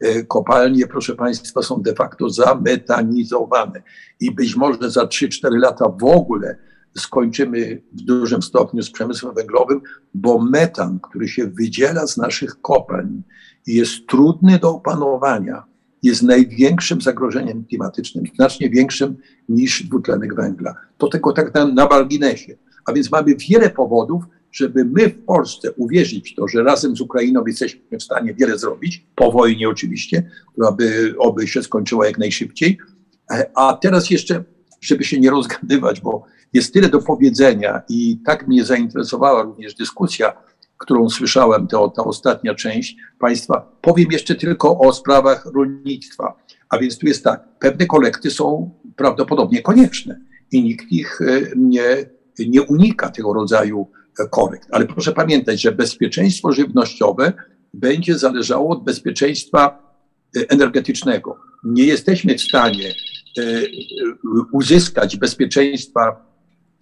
e, 0.00 0.22
kopalnie, 0.22 0.86
proszę 0.86 1.14
Państwa, 1.14 1.62
są 1.62 1.82
de 1.82 1.94
facto 1.94 2.30
zametanizowane 2.30 3.82
i 4.20 4.30
być 4.30 4.56
może 4.56 4.90
za 4.90 5.04
3-4 5.04 5.58
lata 5.58 5.88
w 5.88 6.04
ogóle 6.04 6.56
skończymy 6.98 7.82
w 7.92 8.00
dużym 8.00 8.42
stopniu 8.42 8.82
z 8.82 8.90
przemysłem 8.90 9.34
węglowym, 9.34 9.80
bo 10.14 10.38
metan, 10.38 10.98
który 11.00 11.28
się 11.28 11.46
wydziela 11.46 12.06
z 12.06 12.16
naszych 12.16 12.60
kopalń 12.60 13.22
i 13.66 13.74
jest 13.74 14.06
trudny 14.06 14.58
do 14.58 14.70
opanowania, 14.70 15.64
jest 16.02 16.22
największym 16.22 17.00
zagrożeniem 17.00 17.64
klimatycznym, 17.64 18.24
znacznie 18.34 18.70
większym 18.70 19.16
niż 19.48 19.82
dwutlenek 19.82 20.34
węgla. 20.34 20.74
To 20.98 21.08
tylko 21.08 21.32
tak 21.32 21.54
na, 21.54 21.66
na 21.66 21.86
marginesie. 21.86 22.56
A 22.86 22.92
więc 22.92 23.12
mamy 23.12 23.36
wiele 23.36 23.70
powodów, 23.70 24.24
żeby 24.52 24.84
my 24.84 25.08
w 25.08 25.24
Polsce 25.24 25.72
uwierzyć 25.72 26.32
w 26.32 26.34
to, 26.34 26.48
że 26.48 26.62
razem 26.62 26.96
z 26.96 27.00
Ukrainą 27.00 27.46
jesteśmy 27.46 27.80
w 27.98 28.02
stanie 28.02 28.34
wiele 28.34 28.58
zrobić, 28.58 29.06
po 29.14 29.32
wojnie 29.32 29.68
oczywiście, 29.68 30.30
która 30.52 30.72
by 30.72 31.14
oby 31.18 31.48
się 31.48 31.62
skończyła 31.62 32.06
jak 32.06 32.18
najszybciej. 32.18 32.78
A 33.54 33.78
teraz 33.82 34.10
jeszcze, 34.10 34.44
żeby 34.86 35.04
się 35.04 35.20
nie 35.20 35.30
rozgadywać, 35.30 36.00
bo 36.00 36.24
jest 36.52 36.72
tyle 36.72 36.88
do 36.88 36.98
powiedzenia 36.98 37.82
i 37.88 38.18
tak 38.26 38.48
mnie 38.48 38.64
zainteresowała 38.64 39.42
również 39.42 39.74
dyskusja, 39.74 40.32
którą 40.78 41.10
słyszałem, 41.10 41.66
to 41.66 41.88
ta 41.88 42.04
ostatnia 42.04 42.54
część 42.54 42.96
Państwa. 43.18 43.78
Powiem 43.80 44.12
jeszcze 44.12 44.34
tylko 44.34 44.78
o 44.78 44.92
sprawach 44.92 45.46
rolnictwa. 45.54 46.36
A 46.68 46.78
więc 46.78 46.98
tu 46.98 47.06
jest 47.06 47.24
tak, 47.24 47.44
pewne 47.58 47.86
kolekty 47.86 48.30
są 48.30 48.70
prawdopodobnie 48.96 49.62
konieczne 49.62 50.20
i 50.52 50.62
nikt 50.62 50.92
ich 50.92 51.20
e, 51.20 51.40
nie, 51.56 51.84
nie 52.48 52.62
unika 52.62 53.08
tego 53.10 53.32
rodzaju 53.32 53.86
e, 54.20 54.28
korekt. 54.28 54.68
Ale 54.72 54.86
proszę 54.86 55.12
pamiętać, 55.12 55.60
że 55.60 55.72
bezpieczeństwo 55.72 56.52
żywnościowe 56.52 57.32
będzie 57.74 58.18
zależało 58.18 58.70
od 58.70 58.84
bezpieczeństwa 58.84 59.78
e, 60.36 60.50
energetycznego. 60.50 61.36
Nie 61.64 61.84
jesteśmy 61.84 62.34
w 62.34 62.42
stanie 62.42 62.94
uzyskać 64.52 65.16
bezpieczeństwa 65.16 66.34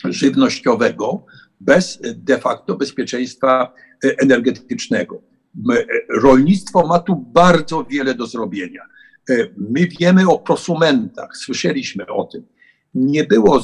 żywnościowego 0.05 1.27
bez 1.61 1.99
de 2.15 2.39
facto 2.39 2.77
bezpieczeństwa 2.77 3.73
e, 4.05 4.15
energetycznego. 4.19 5.23
E, 5.71 5.85
rolnictwo 6.21 6.87
ma 6.87 6.99
tu 6.99 7.17
bardzo 7.17 7.85
wiele 7.85 8.15
do 8.15 8.27
zrobienia. 8.27 8.83
E, 9.31 9.35
my 9.57 9.89
wiemy 10.01 10.29
o 10.29 10.39
prosumentach, 10.39 11.37
słyszeliśmy 11.37 12.07
o 12.07 12.25
tym. 12.25 12.47
Nie 12.95 13.25
było 13.25 13.63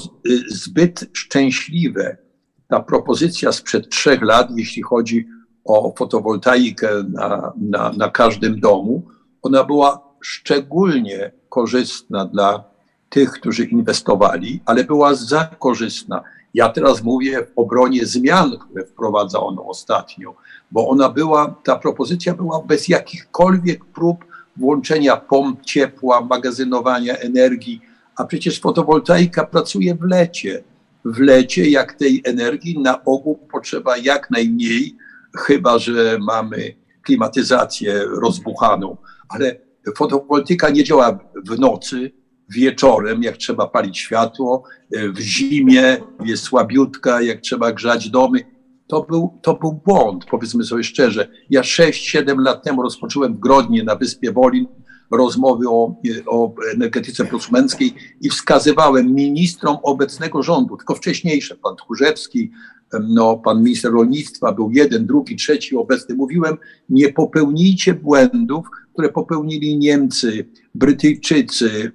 zbyt 0.49 1.11
szczęśliwe 1.13 2.17
ta 2.69 2.81
propozycja 2.81 3.53
sprzed 3.53 3.89
trzech 3.89 4.23
lat, 4.23 4.49
jeśli 4.57 4.83
chodzi 4.83 5.29
o 5.65 5.95
fotowoltaikę 5.99 6.89
na, 7.13 7.53
na, 7.57 7.93
na 7.93 8.11
każdym 8.11 8.61
domu. 8.61 9.09
Ona 9.43 9.65
była 9.65 10.15
szczególnie 10.23 11.33
korzystna 11.49 12.25
dla 12.25 12.68
tych, 13.11 13.31
którzy 13.31 13.65
inwestowali, 13.65 14.61
ale 14.67 14.85
była 14.85 15.15
za 15.15 15.45
korzystna. 15.59 16.23
Ja 16.55 16.69
teraz 16.69 17.03
mówię 17.03 17.47
w 17.47 17.59
obronie 17.59 18.07
zmian, 18.07 18.59
które 18.59 18.85
wprowadzono 18.85 19.67
ostatnio, 19.67 20.35
bo 20.71 20.89
ona 20.89 21.09
była, 21.09 21.55
ta 21.65 21.77
propozycja 21.77 22.35
była 22.35 22.63
bez 22.63 22.89
jakichkolwiek 22.89 23.85
prób 23.85 24.25
włączenia 24.57 25.17
pomp 25.17 25.65
ciepła, 25.65 26.21
magazynowania 26.21 27.17
energii, 27.17 27.81
a 28.17 28.25
przecież 28.25 28.61
fotowoltaika 28.61 29.47
pracuje 29.47 29.95
w 29.95 30.03
lecie. 30.03 30.65
W 31.05 31.19
lecie, 31.19 31.71
jak 31.71 31.93
tej 31.93 32.23
energii 32.25 32.79
na 32.79 33.05
ogół 33.05 33.39
potrzeba 33.53 33.97
jak 33.97 34.31
najmniej, 34.31 34.97
chyba 35.37 35.79
że 35.79 36.19
mamy 36.21 36.75
klimatyzację 37.03 38.05
rozbuchaną, 38.05 38.97
ale 39.29 39.57
fotowoltaika 39.97 40.71
nie 40.71 40.85
działa 40.85 41.19
w 41.47 41.59
nocy, 41.59 42.11
wieczorem, 42.55 43.23
jak 43.23 43.37
trzeba 43.37 43.67
palić 43.67 43.99
światło, 43.99 44.63
e, 44.93 45.09
w 45.09 45.19
zimie 45.19 45.97
jest 46.25 46.43
słabiutka, 46.43 47.23
jak 47.23 47.41
trzeba 47.41 47.73
grzać 47.73 48.11
domy. 48.11 48.41
To 48.87 49.03
był, 49.03 49.39
to 49.43 49.55
był 49.55 49.73
błąd, 49.73 50.25
powiedzmy 50.31 50.65
sobie 50.65 50.85
szczerze. 50.85 51.29
Ja 51.51 51.61
6-7 51.61 52.39
lat 52.39 52.65
temu 52.65 52.83
rozpocząłem 52.83 53.35
w 53.35 53.39
Grodnie 53.39 53.85
na 53.85 53.97
Wyspie 53.97 54.33
Wolin 54.33 54.67
rozmowy 55.11 55.69
o, 55.69 56.01
o 56.27 56.55
energetyce 56.75 57.25
prosumenckiej 57.25 57.95
i 58.21 58.29
wskazywałem 58.29 59.15
ministrom 59.15 59.77
obecnego 59.83 60.43
rządu, 60.43 60.77
tylko 60.77 60.95
wcześniejsze, 60.95 61.57
pan 61.57 61.77
Tchórzewski, 61.77 62.51
no, 63.09 63.37
pan 63.37 63.63
minister 63.63 63.93
rolnictwa 63.93 64.53
był 64.53 64.71
jeden, 64.71 65.07
drugi, 65.07 65.37
trzeci 65.37 65.77
obecny. 65.77 66.15
Mówiłem, 66.15 66.57
nie 66.89 67.13
popełnijcie 67.13 67.95
błędów, 67.95 68.67
które 68.93 69.09
popełnili 69.09 69.79
Niemcy, 69.79 70.49
Brytyjczycy. 70.75 71.93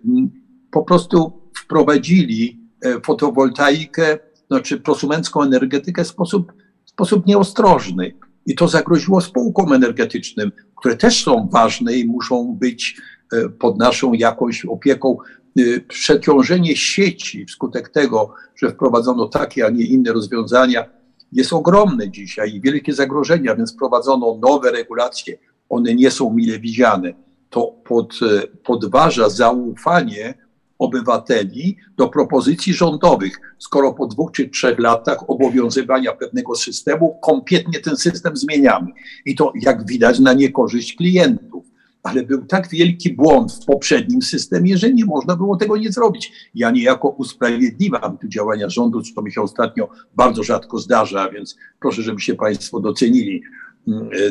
Po 0.74 0.84
prostu 0.84 1.41
wprowadzili 1.58 2.60
e, 2.86 3.02
fotowoltaikę, 3.02 4.20
znaczy 4.48 4.80
prosumencką 4.80 5.44
energetykę 5.44 6.04
w 6.04 6.08
sposób, 6.08 6.54
w 6.86 6.90
sposób 6.90 7.26
nieostrożny. 7.26 8.14
I 8.45 8.56
to 8.56 8.68
zagroziło 8.68 9.22
spółkom 9.22 9.74
energetycznym, 9.74 10.52
które 10.76 10.98
też 10.98 11.24
są 11.24 11.50
ważne 11.52 11.94
i 11.94 12.08
muszą 12.08 12.56
być 12.60 13.02
e, 13.34 13.50
pod 13.50 13.78
naszą 13.78 14.14
jakąś 14.14 14.66
opieką. 14.66 15.18
E, 15.60 15.80
przeciążenie 15.80 16.76
sieci 16.76 17.45
wskutek 17.45 17.90
tego, 17.90 18.34
że 18.56 18.72
wprowadzono 18.72 19.28
takie, 19.28 19.66
a 19.66 19.70
nie 19.70 19.86
inne 19.86 20.14
rozwiązania, 20.14 20.86
jest 21.32 21.54
ogromne 21.54 22.12
dzisiaj 22.12 22.56
i 22.56 22.62
wielkie 22.62 22.94
zagrożenia, 22.94 23.56
więc 23.56 23.74
wprowadzono 23.74 24.40
nowe 24.41 24.72
regulacje. 24.72 25.38
One 25.70 25.95
nie 25.95 26.12
są 26.12 26.34
mile 26.34 26.60
widziane. 26.60 27.14
To 27.50 27.76
pod, 27.86 28.20
podważa 28.64 29.30
zaufanie 29.30 30.43
obywateli 30.84 31.77
do 31.97 32.07
propozycji 32.07 32.73
rządowych, 32.73 33.39
skoro 33.60 33.93
po 33.93 34.07
dwóch 34.07 34.31
czy 34.31 34.49
trzech 34.49 34.80
latach 34.80 35.30
obowiązywania 35.30 36.11
pewnego 36.11 36.55
systemu 36.55 37.19
kompletnie 37.22 37.80
ten 37.80 37.97
system 37.97 38.38
zmieniamy. 38.38 38.91
I 39.26 39.35
to, 39.35 39.53
jak 39.61 39.85
widać, 39.85 40.19
na 40.19 40.34
niekorzyść 40.34 40.95
klientów. 40.95 41.64
Ale 42.03 42.23
był 42.23 42.45
tak 42.45 42.69
wielki 42.69 43.14
błąd 43.14 43.53
w 43.53 43.65
poprzednim 43.65 44.22
systemie, 44.22 44.77
że 44.77 44.93
nie 44.93 45.05
można 45.05 45.35
było 45.35 45.57
tego 45.57 45.77
nie 45.77 45.91
zrobić. 45.91 46.31
Ja 46.55 46.72
niejako 46.72 47.10
usprawiedliwiam 47.10 48.18
tu 48.18 48.27
działania 48.27 48.69
rządu, 48.69 49.01
co 49.01 49.22
mi 49.22 49.31
się 49.31 49.41
ostatnio 49.41 49.89
bardzo 50.15 50.43
rzadko 50.43 50.77
zdarza, 50.77 51.30
więc 51.30 51.57
proszę, 51.80 52.01
żebyście 52.01 52.35
Państwo 52.35 52.80
docenili 52.80 53.43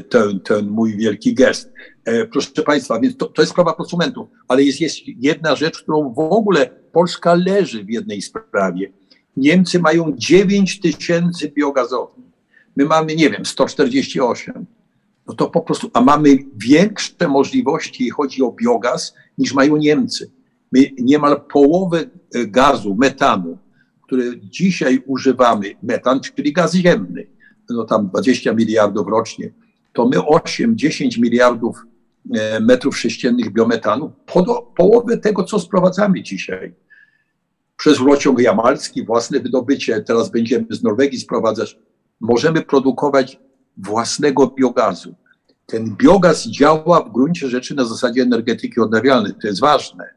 ten, 0.08 0.40
ten 0.40 0.68
mój 0.68 0.96
wielki 0.96 1.34
gest. 1.34 1.72
E, 2.04 2.26
proszę 2.26 2.62
Państwa, 2.66 3.00
więc 3.00 3.16
to, 3.16 3.26
to 3.26 3.42
jest 3.42 3.52
sprawa 3.52 3.74
prosumentów, 3.74 4.28
ale 4.48 4.62
jest, 4.62 4.80
jest 4.80 4.96
jedna 5.06 5.56
rzecz, 5.56 5.82
którą 5.82 6.14
w 6.14 6.18
ogóle 6.18 6.70
Polska 6.92 7.34
leży 7.34 7.84
w 7.84 7.90
jednej 7.90 8.22
sprawie. 8.22 8.92
Niemcy 9.36 9.78
mają 9.78 10.12
9 10.16 10.80
tysięcy 10.80 11.48
biogazowni. 11.48 12.24
My 12.76 12.84
mamy, 12.84 13.16
nie 13.16 13.30
wiem, 13.30 13.46
148. 13.46 14.66
No 15.26 15.34
to 15.34 15.50
po 15.50 15.60
prostu, 15.60 15.90
a 15.92 16.00
mamy 16.00 16.38
większe 16.56 17.28
możliwości, 17.28 17.92
jeśli 17.92 18.10
chodzi 18.10 18.42
o 18.42 18.52
biogaz, 18.52 19.14
niż 19.38 19.54
mają 19.54 19.76
Niemcy. 19.76 20.30
My 20.72 20.90
niemal 20.98 21.40
połowę 21.52 22.00
e, 22.00 22.46
gazu, 22.46 22.94
metanu, 22.94 23.58
który 24.06 24.40
dzisiaj 24.40 25.02
używamy, 25.06 25.74
metan, 25.82 26.20
czyli 26.20 26.52
gaz 26.52 26.74
ziemny, 26.74 27.26
no 27.70 27.84
tam 27.84 28.08
20 28.08 28.52
miliardów 28.52 29.08
rocznie, 29.08 29.52
to 29.92 30.08
my 30.08 30.16
8-10 30.16 31.20
miliardów 31.20 31.86
E, 32.34 32.60
metrów 32.60 32.98
sześciennych 32.98 33.52
biometanu, 33.52 34.12
po, 34.26 34.62
połowę 34.76 35.18
tego, 35.18 35.44
co 35.44 35.58
sprowadzamy 35.58 36.22
dzisiaj. 36.22 36.74
Przez 37.76 37.98
rurociąg 37.98 38.40
jamalski, 38.40 39.04
własne 39.04 39.40
wydobycie, 39.40 40.00
teraz 40.00 40.30
będziemy 40.30 40.66
z 40.70 40.82
Norwegii 40.82 41.20
sprowadzać, 41.20 41.78
możemy 42.20 42.62
produkować 42.62 43.40
własnego 43.76 44.46
biogazu. 44.46 45.14
Ten 45.66 45.96
biogaz 45.96 46.46
działa 46.46 47.00
w 47.00 47.12
gruncie 47.12 47.48
rzeczy 47.48 47.74
na 47.74 47.84
zasadzie 47.84 48.22
energetyki 48.22 48.80
odnawialnej. 48.80 49.32
To 49.42 49.46
jest 49.46 49.60
ważne, 49.60 50.10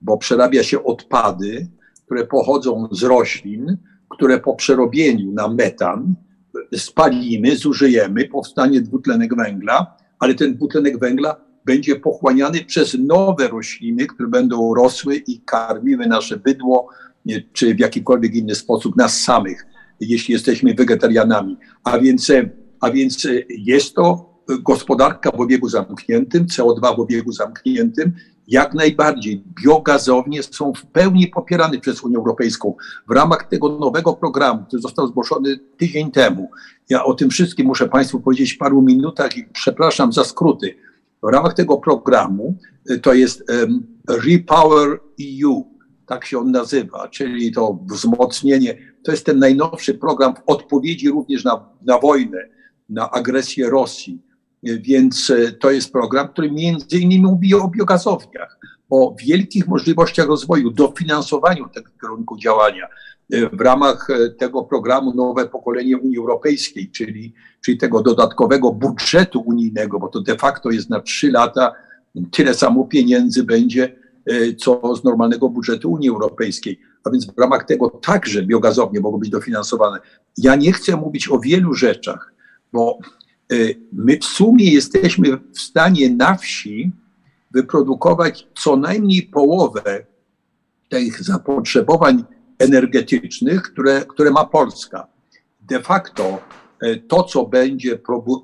bo 0.00 0.18
przerabia 0.18 0.62
się 0.62 0.84
odpady, 0.84 1.68
które 2.06 2.26
pochodzą 2.26 2.88
z 2.92 3.02
roślin, 3.02 3.76
które 4.10 4.40
po 4.40 4.54
przerobieniu 4.54 5.32
na 5.32 5.48
metan 5.48 6.14
spalimy, 6.76 7.56
zużyjemy, 7.56 8.28
powstanie 8.28 8.80
dwutlenek 8.80 9.36
węgla, 9.36 9.96
ale 10.18 10.34
ten 10.34 10.54
dwutlenek 10.54 10.98
węgla 10.98 11.36
będzie 11.64 11.96
pochłaniany 11.96 12.64
przez 12.64 12.96
nowe 12.98 13.48
rośliny, 13.48 14.06
które 14.06 14.28
będą 14.28 14.74
rosły 14.74 15.16
i 15.16 15.40
karmiły 15.40 16.06
nasze 16.06 16.36
bydło, 16.36 16.88
czy 17.52 17.74
w 17.74 17.78
jakikolwiek 17.78 18.34
inny 18.34 18.54
sposób 18.54 18.96
nas 18.96 19.20
samych, 19.20 19.66
jeśli 20.00 20.32
jesteśmy 20.32 20.74
wegetarianami. 20.74 21.56
A 21.84 21.98
więc, 21.98 22.32
a 22.80 22.90
więc 22.90 23.28
jest 23.48 23.94
to 23.94 24.34
gospodarka 24.48 25.30
w 25.30 25.40
obiegu 25.40 25.68
zamkniętym, 25.68 26.46
CO2 26.46 26.96
w 26.96 27.00
obiegu 27.00 27.32
zamkniętym, 27.32 28.12
jak 28.48 28.74
najbardziej. 28.74 29.44
Biogazownie 29.62 30.42
są 30.42 30.72
w 30.72 30.86
pełni 30.86 31.26
popierane 31.26 31.78
przez 31.78 32.02
Unię 32.02 32.16
Europejską. 32.16 32.74
W 33.08 33.10
ramach 33.10 33.48
tego 33.48 33.68
nowego 33.78 34.12
programu, 34.12 34.64
który 34.66 34.82
został 34.82 35.06
zgłoszony 35.06 35.58
tydzień 35.76 36.10
temu, 36.10 36.50
ja 36.90 37.04
o 37.04 37.14
tym 37.14 37.30
wszystkim 37.30 37.66
muszę 37.66 37.88
Państwu 37.88 38.20
powiedzieć 38.20 38.52
w 38.52 38.58
paru 38.58 38.82
minutach 38.82 39.36
i 39.36 39.44
przepraszam 39.44 40.12
za 40.12 40.24
skróty. 40.24 40.74
W 41.22 41.28
ramach 41.32 41.54
tego 41.54 41.76
programu 41.76 42.56
y, 42.90 42.98
to 42.98 43.14
jest 43.14 43.50
um, 43.50 43.86
Repower 44.08 45.00
EU, 45.20 45.74
tak 46.06 46.24
się 46.24 46.38
on 46.38 46.50
nazywa, 46.50 47.08
czyli 47.08 47.52
to 47.52 47.78
wzmocnienie. 47.90 48.78
To 49.04 49.10
jest 49.10 49.26
ten 49.26 49.38
najnowszy 49.38 49.94
program 49.94 50.34
w 50.34 50.42
odpowiedzi 50.46 51.08
również 51.08 51.44
na, 51.44 51.68
na 51.82 51.98
wojnę, 51.98 52.38
na 52.88 53.10
agresję 53.10 53.70
Rosji. 53.70 54.22
Więc 54.64 55.30
y, 55.30 55.52
to 55.52 55.70
jest 55.70 55.92
program, 55.92 56.28
który 56.28 56.52
między 56.52 56.98
innymi 56.98 57.22
mówi 57.22 57.54
o 57.54 57.68
biogazowniach, 57.68 58.58
o 58.90 59.16
wielkich 59.26 59.68
możliwościach 59.68 60.26
rozwoju, 60.26 60.70
dofinansowaniu 60.70 61.68
tego 61.68 61.90
kierunku 62.00 62.38
działania. 62.38 62.88
Y, 63.34 63.48
w 63.48 63.60
ramach 63.60 64.08
tego 64.38 64.62
programu 64.62 65.14
Nowe 65.14 65.48
Pokolenie 65.48 65.98
Unii 65.98 66.18
Europejskiej, 66.18 66.90
czyli 66.90 67.34
czyli 67.64 67.78
tego 67.78 68.02
dodatkowego 68.02 68.72
budżetu 68.72 69.40
unijnego, 69.40 69.98
bo 69.98 70.08
to 70.08 70.20
de 70.20 70.36
facto 70.36 70.70
jest 70.70 70.90
na 70.90 71.00
trzy 71.00 71.30
lata 71.30 71.72
tyle 72.30 72.54
samo 72.54 72.84
pieniędzy 72.84 73.44
będzie, 73.44 73.96
e, 74.26 74.54
co 74.54 74.96
z 74.96 75.04
normalnego 75.04 75.48
budżetu 75.48 75.92
Unii 75.92 76.08
Europejskiej. 76.08 76.80
A 77.04 77.10
więc 77.10 77.26
w 77.26 77.38
ramach 77.38 77.64
tego 77.64 77.90
także 77.90 78.42
biogazownie 78.42 79.00
mogą 79.00 79.18
być 79.18 79.30
dofinansowane. 79.30 79.98
Ja 80.38 80.56
nie 80.56 80.72
chcę 80.72 80.96
mówić 80.96 81.30
o 81.30 81.38
wielu 81.38 81.74
rzeczach, 81.74 82.32
bo 82.72 82.98
e, 82.98 83.23
my 83.92 84.18
w 84.18 84.24
sumie 84.24 84.72
jesteśmy 84.72 85.36
w 85.36 85.60
stanie 85.60 86.10
na 86.10 86.36
wsi 86.36 86.90
wyprodukować 87.50 88.48
co 88.54 88.76
najmniej 88.76 89.22
połowę 89.22 90.06
tych 90.88 91.22
zapotrzebowań 91.22 92.24
energetycznych, 92.58 93.62
które, 93.62 94.04
które 94.08 94.30
ma 94.30 94.44
Polska. 94.44 95.06
De 95.60 95.82
facto 95.82 96.40
E, 96.84 96.96
to, 96.96 97.22
co 97.22 97.46
będzie 97.46 97.98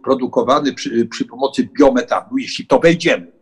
produkowane 0.05 0.73
przy, 0.73 1.07
przy 1.07 1.25
pomocy 1.25 1.69
biometanu, 1.79 2.39
jeśli 2.39 2.67
to 2.67 2.79
wejdziemy, 2.79 3.33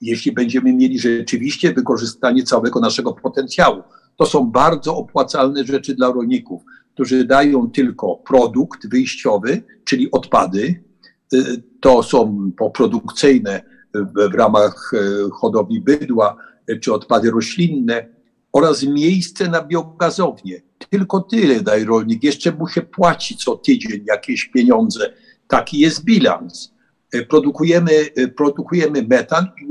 jeśli 0.00 0.32
będziemy 0.32 0.72
mieli 0.72 0.98
rzeczywiście 0.98 1.72
wykorzystanie 1.72 2.42
całego 2.42 2.80
naszego 2.80 3.12
potencjału. 3.12 3.82
To 4.16 4.26
są 4.26 4.50
bardzo 4.50 4.96
opłacalne 4.96 5.64
rzeczy 5.64 5.94
dla 5.94 6.12
rolników, 6.12 6.62
którzy 6.94 7.24
dają 7.24 7.70
tylko 7.70 8.16
produkt 8.16 8.88
wyjściowy, 8.88 9.62
czyli 9.84 10.10
odpady. 10.10 10.82
E, 11.32 11.36
to 11.80 12.02
są 12.02 12.50
poprodukcyjne 12.56 13.62
w 14.30 14.34
ramach 14.34 14.92
e, 14.94 14.98
hodowli 15.30 15.80
bydła, 15.80 16.36
czy 16.80 16.92
odpady 16.92 17.30
roślinne 17.30 18.08
oraz 18.52 18.82
miejsce 18.82 19.48
na 19.48 19.62
biogazownię. 19.62 20.62
Tylko 20.90 21.20
tyle 21.20 21.60
daje 21.60 21.84
rolnik. 21.84 22.24
Jeszcze 22.24 22.52
mu 22.52 22.68
się 22.68 22.82
płaci 22.82 23.36
co 23.36 23.56
tydzień 23.56 24.04
jakieś 24.06 24.44
pieniądze. 24.44 25.12
Taki 25.48 25.78
jest 25.78 26.04
bilans. 26.04 26.72
E, 27.12 27.22
produkujemy, 27.22 27.92
e, 28.16 28.28
produkujemy 28.28 29.02
metan 29.02 29.44
i 29.44 29.66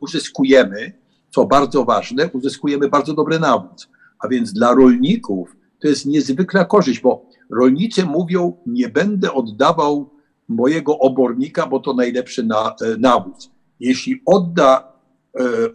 uzyskujemy, 0.00 0.92
co 1.30 1.46
bardzo 1.46 1.84
ważne, 1.84 2.30
uzyskujemy 2.32 2.88
bardzo 2.88 3.14
dobry 3.14 3.38
nawóz. 3.38 3.88
A 4.20 4.28
więc 4.28 4.52
dla 4.52 4.74
rolników 4.74 5.56
to 5.80 5.88
jest 5.88 6.06
niezwykła 6.06 6.64
korzyść, 6.64 7.00
bo 7.00 7.26
rolnicy 7.50 8.04
mówią, 8.04 8.56
nie 8.66 8.88
będę 8.88 9.32
oddawał 9.32 10.10
mojego 10.48 10.98
obornika, 10.98 11.66
bo 11.66 11.80
to 11.80 11.94
najlepszy 11.94 12.42
na, 12.42 12.74
e, 12.80 12.96
nawóz. 12.98 13.50
Jeśli 13.80 14.22
odda 14.26 14.98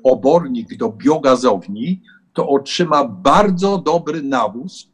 obornik 0.03 0.77
do 0.77 0.89
biogazowni, 0.89 2.01
to 2.33 2.47
otrzyma 2.49 3.05
bardzo 3.05 3.77
dobry 3.77 4.21
nawóz. 4.21 4.89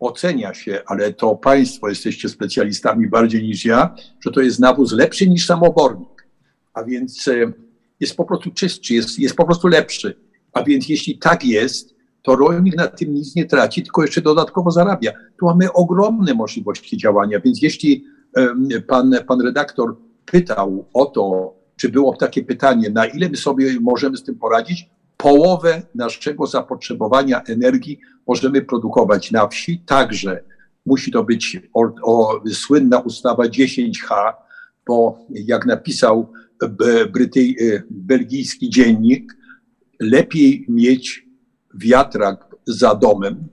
Ocenia 0.00 0.54
się, 0.54 0.82
ale 0.86 1.12
to 1.12 1.36
Państwo 1.36 1.88
jesteście 1.88 2.28
specjalistami 2.28 3.08
bardziej 3.08 3.42
niż 3.42 3.64
ja, 3.64 3.94
że 4.20 4.30
to 4.30 4.40
jest 4.40 4.60
nawóz 4.60 4.92
lepszy 4.92 5.28
niż 5.28 5.46
samobornik. 5.46 6.26
A 6.74 6.84
więc 6.84 7.28
e, 7.28 7.52
jest 8.00 8.16
po 8.16 8.24
prostu 8.24 8.50
czystszy, 8.50 8.94
jest, 8.94 9.18
jest 9.18 9.36
po 9.36 9.44
prostu 9.44 9.68
lepszy. 9.68 10.16
A 10.52 10.62
więc 10.62 10.88
jeśli 10.88 11.18
tak 11.18 11.44
jest, 11.44 11.94
to 12.22 12.36
rolnik 12.36 12.76
na 12.76 12.86
tym 12.86 13.14
nic 13.14 13.34
nie 13.34 13.46
traci, 13.46 13.82
tylko 13.82 14.02
jeszcze 14.02 14.22
dodatkowo 14.22 14.70
zarabia. 14.70 15.12
Tu 15.38 15.46
mamy 15.46 15.72
ogromne 15.72 16.34
możliwości 16.34 16.96
działania, 16.96 17.40
więc 17.40 17.62
jeśli 17.62 18.04
pan, 18.86 19.12
pan 19.26 19.40
redaktor 19.40 19.96
pytał 20.24 20.88
o 20.94 21.06
to, 21.06 21.54
czy 21.76 21.88
było 21.88 22.16
takie 22.16 22.42
pytanie, 22.42 22.90
na 22.90 23.06
ile 23.06 23.28
my 23.28 23.36
sobie 23.36 23.80
możemy 23.80 24.16
z 24.16 24.24
tym 24.24 24.34
poradzić, 24.34 24.90
połowę 25.16 25.82
naszego 25.94 26.46
zapotrzebowania 26.46 27.42
energii 27.42 28.00
możemy 28.26 28.62
produkować 28.62 29.30
na 29.30 29.48
wsi, 29.48 29.82
także 29.86 30.44
musi 30.86 31.12
to 31.12 31.24
być 31.24 31.60
o, 31.74 31.90
o, 32.02 32.40
słynna 32.52 32.98
ustawa 32.98 33.44
10H, 33.44 34.32
bo 34.86 35.18
jak 35.30 35.66
napisał 35.66 36.32
Brytyj, 37.12 37.56
belgijski 37.90 38.70
dziennik, 38.70 39.36
lepiej 40.00 40.66
mieć 40.68 41.26
wiatrak 41.74 42.56
za 42.66 42.94
domem 42.94 43.48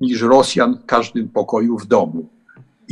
niż 0.00 0.22
Rosjan 0.22 0.78
w 0.78 0.86
każdym 0.86 1.28
pokoju 1.28 1.78
w 1.78 1.86
domu. 1.86 2.28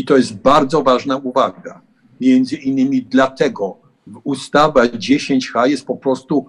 I 0.01 0.05
to 0.05 0.17
jest 0.17 0.37
bardzo 0.37 0.83
ważna 0.83 1.17
uwaga. 1.17 1.81
Między 2.21 2.57
innymi 2.57 3.03
dlatego 3.03 3.77
ustawa 4.25 4.87
10H 4.87 5.67
jest 5.67 5.87
po 5.87 5.97
prostu 5.97 6.49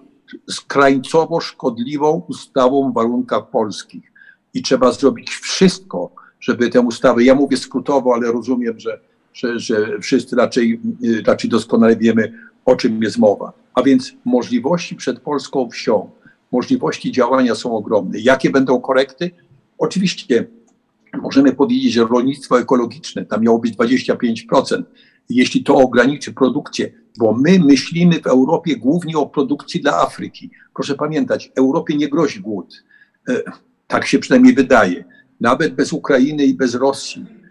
skrańcowo 0.50 1.40
szkodliwą 1.40 2.22
ustawą 2.28 2.90
w 2.90 2.94
warunkach 2.94 3.50
polskich. 3.50 4.12
I 4.54 4.62
trzeba 4.62 4.92
zrobić 4.92 5.30
wszystko, 5.30 6.10
żeby 6.40 6.68
tę 6.68 6.80
ustawę, 6.80 7.24
ja 7.24 7.34
mówię 7.34 7.56
skrótowo, 7.56 8.14
ale 8.14 8.32
rozumiem, 8.32 8.80
że, 8.80 9.00
że, 9.34 9.58
że 9.60 9.98
wszyscy 10.00 10.36
raczej, 10.36 10.80
raczej 11.26 11.50
doskonale 11.50 11.96
wiemy, 11.96 12.32
o 12.64 12.76
czym 12.76 13.02
jest 13.02 13.18
mowa. 13.18 13.52
A 13.74 13.82
więc 13.82 14.12
możliwości 14.24 14.96
przed 14.96 15.20
polską 15.20 15.70
wsią, 15.70 16.10
możliwości 16.52 17.12
działania 17.12 17.54
są 17.54 17.76
ogromne. 17.76 18.18
Jakie 18.18 18.50
będą 18.50 18.80
korekty? 18.80 19.30
Oczywiście 19.78 20.46
możemy 21.22 21.52
powiedzieć, 21.52 21.92
że 21.92 22.04
rolnictwo 22.04 22.60
ekologiczne 22.60 23.26
tam 23.26 23.42
miało 23.42 23.58
być 23.58 23.76
25%. 23.76 24.82
Jeśli 25.28 25.64
to 25.64 25.76
ograniczy 25.76 26.32
produkcję, 26.32 26.92
bo 27.18 27.32
my 27.32 27.58
myślimy 27.58 28.20
w 28.20 28.26
Europie 28.26 28.76
głównie 28.76 29.18
o 29.18 29.26
produkcji 29.26 29.80
dla 29.80 30.00
Afryki. 30.00 30.50
Proszę 30.74 30.94
pamiętać, 30.94 31.52
Europie 31.56 31.96
nie 31.96 32.08
grozi 32.08 32.40
głód. 32.40 32.84
E, 33.28 33.42
tak 33.86 34.06
się 34.06 34.18
przynajmniej 34.18 34.54
wydaje. 34.54 35.04
Nawet 35.40 35.74
bez 35.74 35.92
Ukrainy 35.92 36.44
i 36.44 36.54
bez 36.54 36.74
Rosji 36.74 37.41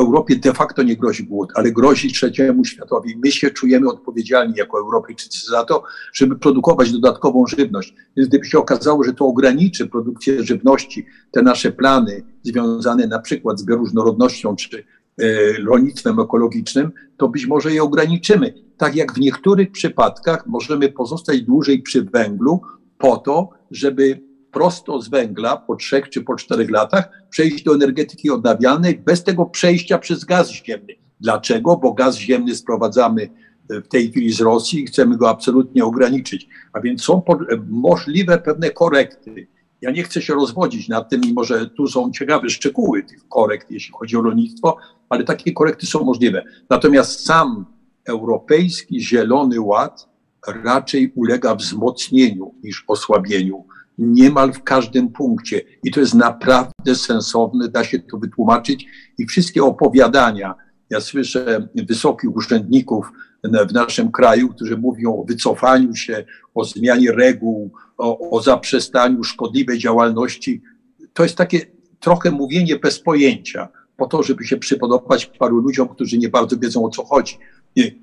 Europie 0.00 0.36
de 0.36 0.52
facto 0.52 0.82
nie 0.82 0.96
grozi 0.96 1.24
głód, 1.24 1.52
ale 1.54 1.72
grozi 1.72 2.12
trzeciemu 2.12 2.64
światowi. 2.64 3.16
My 3.24 3.30
się 3.30 3.50
czujemy 3.50 3.88
odpowiedzialni 3.88 4.54
jako 4.56 4.78
Europejczycy 4.78 5.50
za 5.50 5.64
to, 5.64 5.82
żeby 6.12 6.36
produkować 6.36 6.92
dodatkową 6.92 7.46
żywność. 7.46 7.94
Więc 8.16 8.28
gdyby 8.28 8.44
się 8.44 8.58
okazało, 8.58 9.04
że 9.04 9.12
to 9.12 9.26
ograniczy 9.26 9.86
produkcję 9.86 10.44
żywności, 10.44 11.06
te 11.30 11.42
nasze 11.42 11.72
plany 11.72 12.22
związane 12.42 13.06
na 13.06 13.18
przykład 13.18 13.60
z 13.60 13.64
bioróżnorodnością 13.64 14.56
czy 14.56 14.78
e, 14.78 15.24
rolnictwem 15.68 16.20
ekologicznym, 16.20 16.90
to 17.16 17.28
być 17.28 17.46
może 17.46 17.72
je 17.72 17.82
ograniczymy. 17.82 18.54
Tak 18.76 18.96
jak 18.96 19.12
w 19.12 19.18
niektórych 19.18 19.72
przypadkach 19.72 20.46
możemy 20.46 20.92
pozostać 20.92 21.42
dłużej 21.42 21.82
przy 21.82 22.02
węglu 22.02 22.60
po 22.98 23.16
to, 23.16 23.50
żeby 23.70 24.25
prosto 24.56 25.02
z 25.02 25.08
węgla 25.08 25.56
po 25.56 25.76
trzech 25.76 26.08
czy 26.08 26.22
po 26.22 26.36
czterech 26.36 26.70
latach 26.70 27.08
przejść 27.30 27.64
do 27.64 27.74
energetyki 27.74 28.30
odnawialnej 28.30 28.98
bez 28.98 29.24
tego 29.24 29.46
przejścia 29.46 29.98
przez 29.98 30.24
gaz 30.24 30.50
ziemny. 30.50 30.94
Dlaczego? 31.20 31.76
Bo 31.76 31.92
gaz 31.92 32.16
ziemny 32.16 32.54
sprowadzamy 32.54 33.28
e, 33.70 33.80
w 33.80 33.88
tej 33.88 34.10
chwili 34.10 34.32
z 34.32 34.40
Rosji 34.40 34.82
i 34.82 34.86
chcemy 34.86 35.16
go 35.16 35.30
absolutnie 35.30 35.84
ograniczyć. 35.84 36.48
A 36.72 36.80
więc 36.80 37.02
są 37.02 37.22
e, 37.28 37.34
możliwe 37.68 38.38
pewne 38.38 38.70
korekty. 38.70 39.48
Ja 39.80 39.90
nie 39.90 40.02
chcę 40.02 40.22
się 40.22 40.34
rozwodzić 40.34 40.88
nad 40.88 41.10
tym, 41.10 41.20
mimo 41.20 41.44
że 41.44 41.66
tu 41.66 41.86
są 41.86 42.10
ciekawe 42.10 42.50
szczegóły 42.50 43.02
tych 43.02 43.28
korekt, 43.28 43.70
jeśli 43.70 43.94
chodzi 43.98 44.16
o 44.16 44.22
rolnictwo, 44.22 44.76
ale 45.08 45.24
takie 45.24 45.52
korekty 45.52 45.86
są 45.86 46.04
możliwe. 46.04 46.44
Natomiast 46.70 47.26
sam 47.26 47.66
Europejski 48.04 49.00
Zielony 49.00 49.60
Ład 49.60 50.08
raczej 50.64 51.12
ulega 51.14 51.54
wzmocnieniu 51.54 52.54
niż 52.62 52.84
osłabieniu 52.88 53.64
niemal 53.98 54.52
w 54.52 54.62
każdym 54.62 55.08
punkcie. 55.08 55.60
I 55.82 55.90
to 55.90 56.00
jest 56.00 56.14
naprawdę 56.14 56.94
sensowne, 56.94 57.68
da 57.68 57.84
się 57.84 57.98
to 57.98 58.18
wytłumaczyć. 58.18 58.86
I 59.18 59.26
wszystkie 59.26 59.64
opowiadania, 59.64 60.54
ja 60.90 61.00
słyszę 61.00 61.68
wysokich 61.74 62.36
urzędników 62.36 63.12
w 63.68 63.72
naszym 63.72 64.10
kraju, 64.10 64.48
którzy 64.48 64.76
mówią 64.76 65.16
o 65.16 65.24
wycofaniu 65.24 65.94
się, 65.94 66.24
o 66.54 66.64
zmianie 66.64 67.12
reguł, 67.12 67.70
o, 67.98 68.30
o 68.30 68.42
zaprzestaniu 68.42 69.24
szkodliwej 69.24 69.78
działalności. 69.78 70.62
To 71.12 71.22
jest 71.22 71.36
takie 71.36 71.60
trochę 72.00 72.30
mówienie 72.30 72.78
bez 72.78 73.00
pojęcia, 73.00 73.68
po 73.96 74.06
to, 74.06 74.22
żeby 74.22 74.44
się 74.44 74.56
przypodobać 74.56 75.26
paru 75.26 75.56
ludziom, 75.56 75.88
którzy 75.88 76.18
nie 76.18 76.28
bardzo 76.28 76.56
wiedzą 76.58 76.84
o 76.84 76.88
co 76.88 77.04
chodzi. 77.04 77.38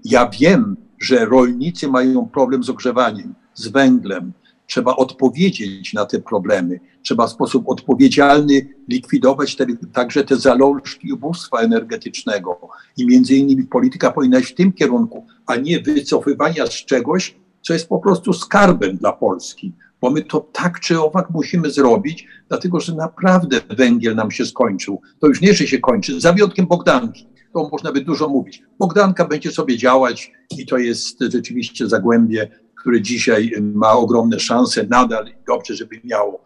Ja 0.05 0.29
wiem, 0.29 0.77
że 0.99 1.25
rolnicy 1.25 1.87
mają 1.87 2.29
problem 2.29 2.63
z 2.63 2.69
ogrzewaniem, 2.69 3.35
z 3.53 3.67
węglem, 3.67 4.33
Trzeba 4.73 4.95
odpowiedzieć 4.95 5.93
na 5.93 6.05
te 6.05 6.19
problemy. 6.19 6.79
Trzeba 7.01 7.27
w 7.27 7.31
sposób 7.31 7.63
odpowiedzialny 7.69 8.67
likwidować 8.87 9.55
te, 9.55 9.65
także 9.93 10.23
te 10.23 10.35
zalążki 10.35 11.13
ubóstwa 11.13 11.59
energetycznego. 11.59 12.69
I 12.97 13.07
między 13.07 13.35
innymi 13.35 13.63
polityka 13.63 14.11
powinna 14.11 14.39
iść 14.39 14.51
w 14.51 14.55
tym 14.55 14.73
kierunku, 14.73 15.25
a 15.45 15.55
nie 15.55 15.79
wycofywania 15.79 16.67
z 16.67 16.85
czegoś, 16.85 17.35
co 17.61 17.73
jest 17.73 17.89
po 17.89 17.99
prostu 17.99 18.33
skarbem 18.33 18.97
dla 18.97 19.11
Polski. 19.11 19.73
Bo 20.01 20.09
my 20.09 20.21
to 20.21 20.39
tak 20.39 20.79
czy 20.79 21.01
owak 21.01 21.29
musimy 21.29 21.71
zrobić, 21.71 22.27
dlatego 22.49 22.79
że 22.79 22.95
naprawdę 22.95 23.61
węgiel 23.77 24.15
nam 24.15 24.31
się 24.31 24.45
skończył. 24.45 25.01
To 25.19 25.27
już 25.27 25.41
nie, 25.41 25.53
że 25.53 25.67
się 25.67 25.79
kończy, 25.79 26.21
za 26.21 26.33
wyjątkiem 26.33 26.67
Bogdanki. 26.67 27.27
To 27.53 27.69
można 27.71 27.91
by 27.91 28.01
dużo 28.01 28.29
mówić. 28.29 28.63
Bogdanka 28.79 29.25
będzie 29.27 29.51
sobie 29.51 29.77
działać 29.77 30.31
i 30.57 30.65
to 30.65 30.77
jest 30.77 31.19
rzeczywiście 31.19 31.89
zagłębie 31.89 32.63
które 32.83 33.01
dzisiaj 33.01 33.51
ma 33.61 33.91
ogromne 33.91 34.39
szanse 34.39 34.87
nadal 34.89 35.25
dobrze, 35.47 35.75
żeby 35.75 36.01
miało, 36.03 36.43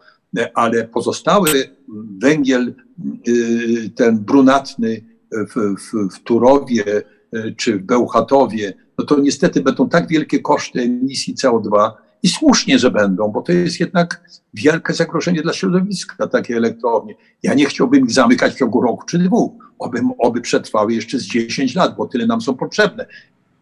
ale 0.54 0.84
pozostały 0.84 1.50
węgiel, 2.22 2.74
y, 3.28 3.90
ten 3.96 4.18
brunatny 4.18 5.04
w, 5.32 5.54
w, 5.54 6.14
w 6.14 6.22
Turowie 6.22 7.02
y, 7.34 7.54
czy 7.56 7.78
w 7.78 7.82
Bełchatowie, 7.82 8.74
no 8.98 9.04
to 9.04 9.20
niestety 9.20 9.60
będą 9.60 9.88
tak 9.88 10.08
wielkie 10.08 10.40
koszty 10.40 10.80
emisji 10.80 11.34
CO2 11.34 11.90
i 12.22 12.28
słusznie, 12.28 12.78
że 12.78 12.90
będą, 12.90 13.28
bo 13.28 13.42
to 13.42 13.52
jest 13.52 13.80
jednak 13.80 14.22
wielkie 14.54 14.94
zagrożenie 14.94 15.42
dla 15.42 15.52
środowiska, 15.52 16.26
takie 16.26 16.56
elektrownie. 16.56 17.14
Ja 17.42 17.54
nie 17.54 17.66
chciałbym 17.66 18.04
ich 18.04 18.12
zamykać 18.12 18.54
w 18.54 18.58
ciągu 18.58 18.80
roku 18.80 19.06
czy 19.06 19.18
dwóch, 19.18 19.52
oby, 19.78 20.00
oby 20.18 20.40
przetrwały 20.40 20.94
jeszcze 20.94 21.18
z 21.18 21.22
10 21.22 21.74
lat, 21.74 21.96
bo 21.96 22.06
tyle 22.06 22.26
nam 22.26 22.40
są 22.40 22.54
potrzebne 22.54 23.06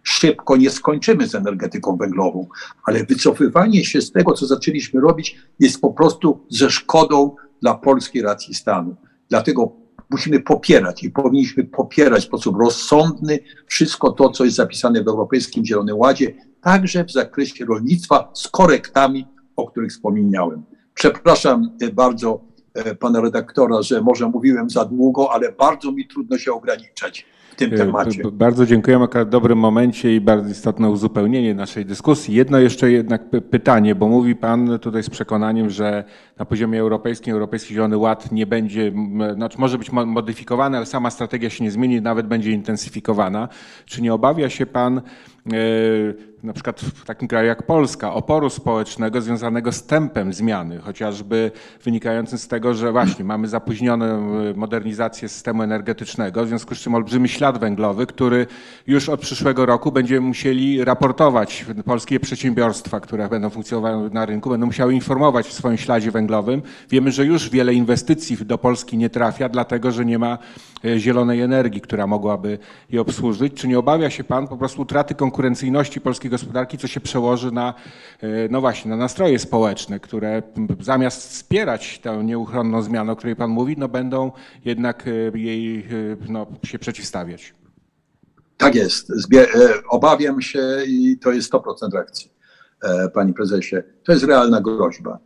szybko 0.08 0.56
nie 0.56 0.70
skończymy 0.70 1.28
z 1.28 1.34
energetyką 1.34 1.96
węglową, 1.96 2.46
ale 2.84 3.04
wycofywanie 3.04 3.84
się 3.84 4.02
z 4.02 4.12
tego, 4.12 4.32
co 4.32 4.46
zaczęliśmy 4.46 5.00
robić, 5.00 5.38
jest 5.60 5.80
po 5.80 5.92
prostu 5.92 6.46
ze 6.50 6.70
szkodą 6.70 7.36
dla 7.62 7.74
polskiej 7.74 8.22
racji 8.22 8.54
stanu. 8.54 8.96
Dlatego 9.28 9.72
musimy 10.10 10.40
popierać 10.40 11.04
i 11.04 11.10
powinniśmy 11.10 11.64
popierać 11.64 12.22
w 12.22 12.26
sposób 12.26 12.56
rozsądny 12.60 13.38
wszystko 13.66 14.12
to, 14.12 14.28
co 14.28 14.44
jest 14.44 14.56
zapisane 14.56 15.02
w 15.02 15.08
Europejskim 15.08 15.64
Zielonym 15.64 15.98
Ładzie, 15.98 16.34
także 16.60 17.04
w 17.04 17.12
zakresie 17.12 17.64
rolnictwa 17.64 18.30
z 18.34 18.48
korektami, 18.48 19.26
o 19.56 19.66
których 19.66 19.90
wspomniałem. 19.90 20.62
Przepraszam 20.94 21.76
bardzo 21.92 22.40
e, 22.74 22.94
pana 22.94 23.20
redaktora, 23.20 23.82
że 23.82 24.00
może 24.00 24.28
mówiłem 24.28 24.70
za 24.70 24.84
długo, 24.84 25.32
ale 25.32 25.52
bardzo 25.52 25.92
mi 25.92 26.08
trudno 26.08 26.38
się 26.38 26.52
ograniczać 26.52 27.26
tym 27.56 27.74
e, 27.74 27.76
temacie. 27.76 28.22
Bardzo 28.32 28.66
dziękujemy 28.66 29.06
w 29.06 29.28
dobrym 29.28 29.58
momencie 29.58 30.16
i 30.16 30.20
bardzo 30.20 30.50
istotne 30.50 30.90
uzupełnienie 30.90 31.54
naszej 31.54 31.84
dyskusji. 31.84 32.34
Jedno 32.34 32.58
jeszcze 32.58 32.90
jednak 32.90 33.22
pytanie, 33.50 33.94
bo 33.94 34.08
mówi 34.08 34.36
Pan 34.36 34.78
tutaj 34.78 35.02
z 35.02 35.10
przekonaniem, 35.10 35.70
że 35.70 36.04
na 36.38 36.44
poziomie 36.44 36.80
europejskim 36.80 37.34
Europejski 37.34 37.74
Zielony 37.74 37.96
Ład 37.96 38.32
nie 38.32 38.46
będzie, 38.46 38.92
znaczy 39.34 39.58
może 39.58 39.78
być 39.78 39.92
modyfikowany, 39.92 40.76
ale 40.76 40.86
sama 40.86 41.10
strategia 41.10 41.50
się 41.50 41.64
nie 41.64 41.70
zmieni, 41.70 42.00
nawet 42.00 42.26
będzie 42.26 42.50
intensyfikowana. 42.50 43.48
Czy 43.84 44.02
nie 44.02 44.14
obawia 44.14 44.50
się 44.50 44.66
Pan, 44.66 45.00
na 46.46 46.52
przykład 46.52 46.80
w 46.80 47.04
takim 47.04 47.28
kraju 47.28 47.48
jak 47.48 47.62
Polska, 47.62 48.14
oporu 48.14 48.50
społecznego 48.50 49.20
związanego 49.20 49.72
z 49.72 49.82
tempem 49.82 50.32
zmiany, 50.32 50.78
chociażby 50.78 51.50
wynikającym 51.84 52.38
z 52.38 52.48
tego, 52.48 52.74
że 52.74 52.92
właśnie 52.92 53.24
mamy 53.24 53.48
zapóźnioną 53.48 54.04
e, 54.04 54.54
modernizację 54.54 55.28
systemu 55.28 55.62
energetycznego, 55.62 56.44
w 56.44 56.48
związku 56.48 56.74
z 56.74 56.78
czym 56.78 56.94
olbrzymi 56.94 57.28
ślad 57.28 57.58
węglowy, 57.58 58.06
który 58.06 58.46
już 58.86 59.08
od 59.08 59.20
przyszłego 59.20 59.66
roku 59.66 59.92
będziemy 59.92 60.20
musieli 60.20 60.84
raportować. 60.84 61.66
Polskie 61.84 62.20
przedsiębiorstwa, 62.20 63.00
które 63.00 63.28
będą 63.28 63.50
funkcjonowały 63.50 64.10
na 64.10 64.26
rynku, 64.26 64.50
będą 64.50 64.66
musiały 64.66 64.94
informować 64.94 65.48
o 65.48 65.52
swoim 65.52 65.76
śladzie 65.76 66.10
węglowym. 66.10 66.62
Wiemy, 66.90 67.12
że 67.12 67.24
już 67.24 67.50
wiele 67.50 67.74
inwestycji 67.74 68.36
do 68.36 68.58
Polski 68.58 68.96
nie 68.96 69.10
trafia, 69.10 69.48
dlatego 69.48 69.92
że 69.92 70.04
nie 70.04 70.18
ma 70.18 70.38
e, 70.84 70.98
zielonej 70.98 71.40
energii, 71.40 71.80
która 71.80 72.06
mogłaby 72.06 72.58
je 72.90 73.00
obsłużyć. 73.00 73.54
Czy 73.54 73.68
nie 73.68 73.78
obawia 73.78 74.10
się 74.10 74.24
Pan 74.24 74.48
po 74.48 74.56
prostu 74.56 74.82
utraty 74.82 75.14
konkurencyjności 75.36 76.00
polskiej 76.00 76.30
gospodarki, 76.30 76.78
co 76.78 76.86
się 76.86 77.00
przełoży 77.00 77.52
na, 77.52 77.74
e, 78.20 78.48
no 78.50 78.60
właśnie, 78.60 78.90
na 78.90 78.96
nastroje 78.96 79.38
społeczne, 79.38 80.00
które 80.00 80.42
zamiast 80.80 81.30
wspierać 81.30 81.98
tę 81.98 82.24
nieuchronną 82.24 82.82
zmianę, 82.82 83.12
o 83.12 83.16
której 83.16 83.36
Pan 83.36 83.50
mówi, 83.50 83.74
no 83.78 83.88
będą 83.88 84.32
jednak 84.64 85.04
e, 85.08 85.38
jej 85.38 85.88
no, 86.28 86.46
się 86.64 86.78
przeciwstawiać. 86.78 87.54
Tak 88.56 88.74
jest. 88.74 89.12
Obawiam 89.90 90.42
się 90.42 90.60
i 90.86 91.18
to 91.18 91.32
jest 91.32 91.52
100% 91.52 91.62
reakcji, 91.94 92.30
Panie 93.14 93.32
Prezesie. 93.32 93.76
To 94.04 94.12
jest 94.12 94.24
realna 94.24 94.60
groźba. 94.60 95.18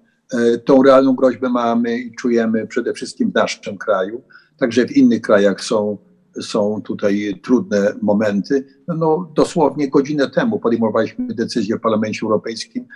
Tą 0.65 0.82
realną 0.82 1.15
groźbę 1.15 1.49
mamy 1.49 1.99
i 1.99 2.15
czujemy 2.15 2.66
przede 2.66 2.93
wszystkim 2.93 3.31
w 3.31 3.35
naszym 3.35 3.78
kraju 3.78 4.23
Także 4.61 4.87
w 4.87 4.97
innych 4.97 5.20
krajach 5.20 5.61
są, 5.61 5.99
są 6.40 6.82
tutaj 6.85 7.40
trudne 7.43 7.93
momenty. 8.02 8.66
No, 8.89 9.32
dosłownie 9.35 9.89
godzinę 9.89 10.31
temu 10.31 10.61
podejmowaliśmy 10.61 11.35
decyzję 11.35 11.77
w 11.77 11.81
Parlamencie 11.81 12.20
Europejskim, 12.23 12.86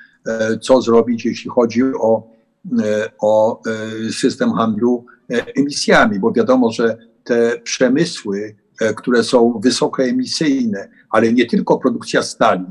co 0.61 0.83
zrobić, 0.83 1.25
jeśli 1.25 1.51
chodzi 1.51 1.83
o, 2.01 2.31
o 3.21 3.63
system 4.13 4.53
handlu 4.53 5.07
emisjami, 5.57 6.19
bo 6.19 6.33
wiadomo, 6.33 6.71
że 6.73 6.99
te 7.25 7.61
przemysły, 7.65 8.57
które 8.97 9.25
są 9.25 9.61
wysokoemisyjne, 9.63 10.89
ale 11.11 11.33
nie 11.33 11.47
tylko 11.47 11.79
produkcja 11.79 12.23
stali, 12.23 12.65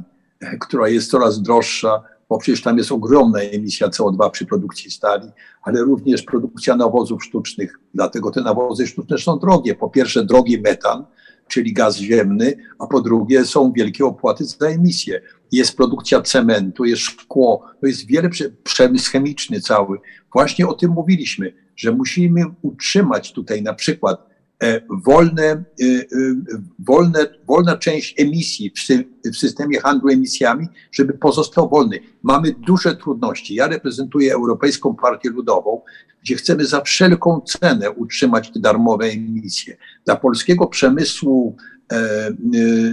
która 0.60 0.90
jest 0.90 1.12
coraz 1.12 1.42
droższa, 1.42 2.04
bo 2.30 2.38
przecież 2.38 2.62
tam 2.62 2.78
jest 2.78 2.92
ogromna 2.92 3.40
emisja 3.40 3.88
CO2 3.88 4.32
przy 4.32 4.46
produkcji 4.46 4.92
stali, 4.92 5.30
ale 5.64 5.82
również 5.82 6.22
produkcja 6.22 6.76
nawozów 6.76 7.24
sztucznych. 7.24 7.80
Dlatego 7.94 8.32
te 8.32 8.42
nawozy 8.42 8.88
sztuczne 8.88 9.18
są 9.18 9.40
drogie. 9.40 9.76
Po 9.76 9.90
pierwsze, 9.90 10.26
drogi 10.26 10.62
metan, 10.62 11.06
czyli 11.48 11.74
gaz 11.74 11.98
ziemny, 11.98 12.54
a 12.80 12.88
po 12.88 13.02
drugie 13.02 13.46
są 13.46 13.72
wielkie 13.72 14.06
opłaty 14.06 14.46
za 14.46 14.68
emisję. 14.68 15.22
Jest 15.52 15.78
produkcja 15.78 16.22
cementu, 16.22 16.86
jest 16.86 17.02
szkło, 17.02 17.66
to 17.82 17.88
jest 17.88 18.08
wiele 18.08 18.30
przemysł 18.64 19.12
chemiczny 19.12 19.62
cały. 19.62 19.98
Właśnie 20.34 20.68
o 20.68 20.74
tym 20.74 20.92
mówiliśmy, 20.92 21.54
że 21.76 21.92
musimy 21.92 22.46
utrzymać 22.62 23.34
tutaj 23.34 23.62
na 23.62 23.74
przykład 23.74 24.33
wolne, 24.90 25.44
e, 25.44 25.86
e, 25.86 26.06
wolne, 26.80 27.28
wolna 27.48 27.78
część 27.78 28.22
emisji 28.22 28.72
w 29.26 29.38
systemie 29.38 29.80
handlu 29.80 30.10
emisjami, 30.10 30.68
żeby 30.92 31.14
pozostał 31.14 31.70
wolny. 31.70 32.00
Mamy 32.24 32.56
duże 32.68 32.96
trudności. 32.96 33.56
Ja 33.56 33.68
reprezentuję 33.68 34.34
Europejską 34.34 34.96
Partię 34.96 35.30
Ludową, 35.30 35.82
gdzie 36.22 36.36
chcemy 36.36 36.66
za 36.66 36.82
wszelką 36.82 37.42
cenę 37.42 37.92
utrzymać 37.92 38.52
te 38.54 38.60
darmowe 38.60 39.06
emisje. 39.06 39.78
Dla 40.06 40.16
polskiego 40.16 40.68
przemysłu 40.68 41.56
e, 41.92 42.30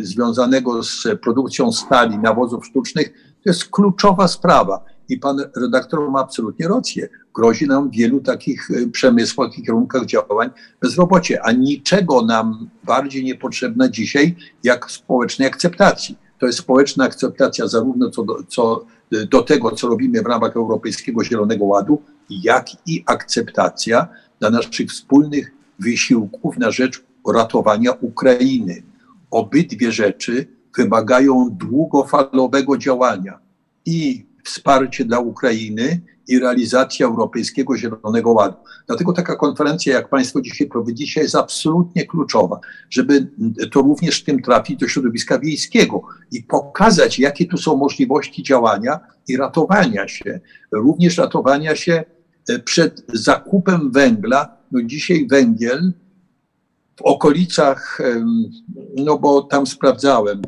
związanego 0.02 0.82
z 0.82 1.06
produkcją 1.22 1.72
stali, 1.72 2.18
nawozów 2.18 2.66
sztucznych, 2.66 3.12
to 3.44 3.50
jest 3.50 3.64
kluczowa 3.64 4.28
sprawa. 4.28 4.84
I 5.10 5.18
pan 5.18 5.36
redaktor 5.56 6.10
ma 6.10 6.20
absolutnie 6.20 6.68
rację. 6.68 7.08
Grozi 7.34 7.66
nam 7.66 7.90
wielu 7.90 8.20
takich 8.20 8.70
e, 8.70 8.86
przemysłach 8.86 9.58
i 9.58 9.62
kierunkach 9.62 10.06
działań 10.06 10.50
bezrobocie, 10.80 11.42
a 11.42 11.52
niczego 11.52 12.22
nam 12.22 12.70
bardziej 12.84 13.24
niepotrzebne 13.24 13.90
dzisiaj 13.90 14.36
jak 14.64 14.90
społecznej 14.90 15.48
akceptacji. 15.48 16.18
To 16.38 16.46
jest 16.46 16.58
społeczna 16.58 17.04
akceptacja 17.04 17.66
zarówno 17.66 18.10
co 18.10 18.22
do, 18.24 18.42
co 18.48 18.84
do 19.30 19.42
tego, 19.42 19.70
co 19.70 19.88
robimy 19.88 20.22
w 20.22 20.26
ramach 20.26 20.56
Europejskiego 20.56 21.24
Zielonego 21.24 21.64
Ładu, 21.64 22.02
jak 22.30 22.66
i 22.86 23.02
akceptacja 23.06 24.08
dla 24.40 24.50
naszych 24.50 24.90
wspólnych 24.90 25.52
wysiłków 25.78 26.58
na 26.58 26.70
rzecz 26.70 27.04
ratowania 27.34 27.92
Ukrainy. 27.92 28.82
Obydwie 29.30 29.92
rzeczy 29.92 30.46
wymagają 30.76 31.50
długofalowego 31.50 32.78
działania 32.78 33.38
i 33.86 34.29
wsparcie 34.44 35.04
dla 35.04 35.18
Ukrainy 35.18 36.00
i 36.28 36.38
realizacja 36.38 37.06
Europejskiego 37.06 37.76
Zielonego 37.76 38.30
Ładu. 38.30 38.56
Dlatego 38.86 39.12
taka 39.12 39.36
konferencja, 39.36 39.94
jak 39.94 40.08
Państwo 40.08 40.40
dzisiaj 40.40 40.66
prowadzicie, 40.66 41.20
jest 41.20 41.34
absolutnie 41.34 42.06
kluczowa, 42.06 42.60
żeby 42.90 43.30
to 43.72 43.80
również 43.80 44.20
w 44.20 44.24
tym 44.24 44.42
trafić 44.42 44.80
do 44.80 44.88
środowiska 44.88 45.38
wiejskiego 45.38 46.02
i 46.32 46.42
pokazać, 46.42 47.18
jakie 47.18 47.46
tu 47.46 47.56
są 47.56 47.76
możliwości 47.76 48.42
działania 48.42 49.00
i 49.28 49.36
ratowania 49.36 50.08
się, 50.08 50.40
również 50.72 51.18
ratowania 51.18 51.76
się 51.76 52.04
e, 52.48 52.58
przed 52.58 53.04
zakupem 53.12 53.90
węgla. 53.92 54.56
No 54.72 54.82
dzisiaj 54.82 55.26
węgiel 55.30 55.92
w 56.96 57.02
okolicach, 57.02 57.98
no 58.96 59.18
bo 59.18 59.42
tam 59.42 59.66
sprawdzałem, 59.66 60.42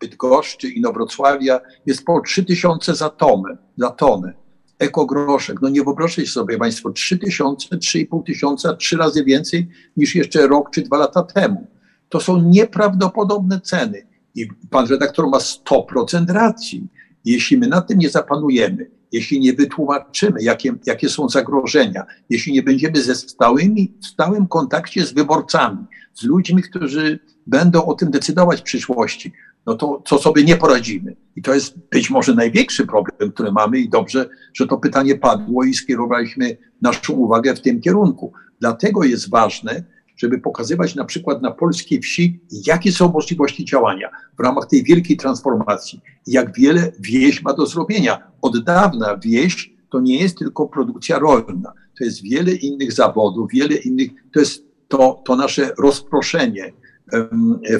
Bydgoszczy, 0.00 0.68
Inowrocławia 0.68 1.60
jest 1.86 2.04
po 2.04 2.20
3000 2.20 2.94
za 2.94 3.08
tonę, 3.08 3.56
za 3.76 3.90
tonę. 3.90 4.32
Ekogroszek, 4.78 5.62
no 5.62 5.68
nie 5.68 5.82
wyobraźcie 5.82 6.26
sobie 6.26 6.58
Państwo, 6.58 6.90
3000, 6.90 7.76
3,5 7.76 8.22
tysiąca, 8.26 8.74
trzy 8.74 8.96
razy 8.96 9.24
więcej 9.24 9.68
niż 9.96 10.14
jeszcze 10.14 10.46
rok 10.46 10.70
czy 10.70 10.82
dwa 10.82 10.98
lata 10.98 11.22
temu. 11.22 11.66
To 12.08 12.20
są 12.20 12.42
nieprawdopodobne 12.42 13.60
ceny. 13.60 14.06
I 14.34 14.48
pan 14.70 14.86
redaktor 14.86 15.28
ma 15.28 15.38
100% 15.38 16.30
racji. 16.30 16.88
Jeśli 17.24 17.58
my 17.58 17.66
nad 17.66 17.88
tym 17.88 17.98
nie 17.98 18.10
zapanujemy, 18.10 18.90
jeśli 19.12 19.40
nie 19.40 19.52
wytłumaczymy, 19.52 20.42
jakie, 20.42 20.74
jakie 20.86 21.08
są 21.08 21.28
zagrożenia, 21.28 22.06
jeśli 22.30 22.52
nie 22.52 22.62
będziemy 22.62 23.02
ze 23.02 23.14
stałymi, 23.14 23.94
w 24.02 24.06
stałym 24.06 24.46
kontakcie 24.46 25.06
z 25.06 25.12
wyborcami, 25.12 25.78
z 26.14 26.22
ludźmi, 26.22 26.62
którzy 26.62 27.18
będą 27.46 27.86
o 27.86 27.94
tym 27.94 28.10
decydować 28.10 28.60
w 28.60 28.64
przyszłości, 28.64 29.32
no 29.66 29.74
to 29.74 30.02
co 30.06 30.18
sobie 30.18 30.44
nie 30.44 30.56
poradzimy. 30.56 31.16
I 31.36 31.42
to 31.42 31.54
jest 31.54 31.78
być 31.90 32.10
może 32.10 32.34
największy 32.34 32.86
problem, 32.86 33.32
który 33.32 33.52
mamy 33.52 33.78
i 33.78 33.88
dobrze, 33.88 34.28
że 34.54 34.66
to 34.66 34.78
pytanie 34.78 35.14
padło 35.14 35.64
i 35.64 35.74
skierowaliśmy 35.74 36.56
naszą 36.82 37.12
uwagę 37.12 37.54
w 37.54 37.60
tym 37.60 37.80
kierunku. 37.80 38.32
Dlatego 38.60 39.04
jest 39.04 39.30
ważne, 39.30 39.84
żeby 40.16 40.38
pokazywać 40.38 40.94
na 40.94 41.04
przykład 41.04 41.42
na 41.42 41.50
polskiej 41.50 42.00
wsi, 42.00 42.40
jakie 42.66 42.92
są 42.92 43.12
możliwości 43.12 43.64
działania 43.64 44.10
w 44.38 44.42
ramach 44.42 44.66
tej 44.66 44.82
wielkiej 44.82 45.16
transformacji, 45.16 46.00
jak 46.26 46.56
wiele 46.56 46.92
wieś 47.00 47.42
ma 47.42 47.52
do 47.54 47.66
zrobienia. 47.66 48.18
Od 48.42 48.64
dawna 48.64 49.16
wieś 49.16 49.74
to 49.90 50.00
nie 50.00 50.20
jest 50.20 50.38
tylko 50.38 50.66
produkcja 50.66 51.18
rolna, 51.18 51.72
to 51.98 52.04
jest 52.04 52.22
wiele 52.22 52.52
innych 52.52 52.92
zawodów, 52.92 53.50
wiele 53.52 53.74
innych, 53.74 54.10
to 54.32 54.40
jest 54.40 54.64
to, 54.88 55.22
to 55.24 55.36
nasze 55.36 55.70
rozproszenie 55.78 56.72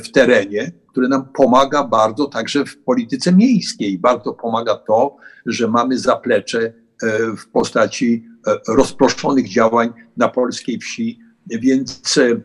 w 0.04 0.10
terenie, 0.12 0.72
które 0.98 1.08
nam 1.08 1.28
pomaga 1.34 1.84
bardzo 1.84 2.26
także 2.26 2.64
w 2.64 2.78
polityce 2.78 3.32
miejskiej. 3.32 3.98
Bardzo 3.98 4.32
pomaga 4.32 4.74
to, 4.74 5.16
że 5.46 5.68
mamy 5.68 5.98
zaplecze 5.98 6.58
e, 6.58 6.72
w 7.36 7.48
postaci 7.48 8.24
e, 8.46 8.58
rozproszonych 8.68 9.48
działań 9.48 9.92
na 10.16 10.28
polskiej 10.28 10.78
wsi, 10.78 11.18
więc 11.46 12.18
e, 12.18 12.40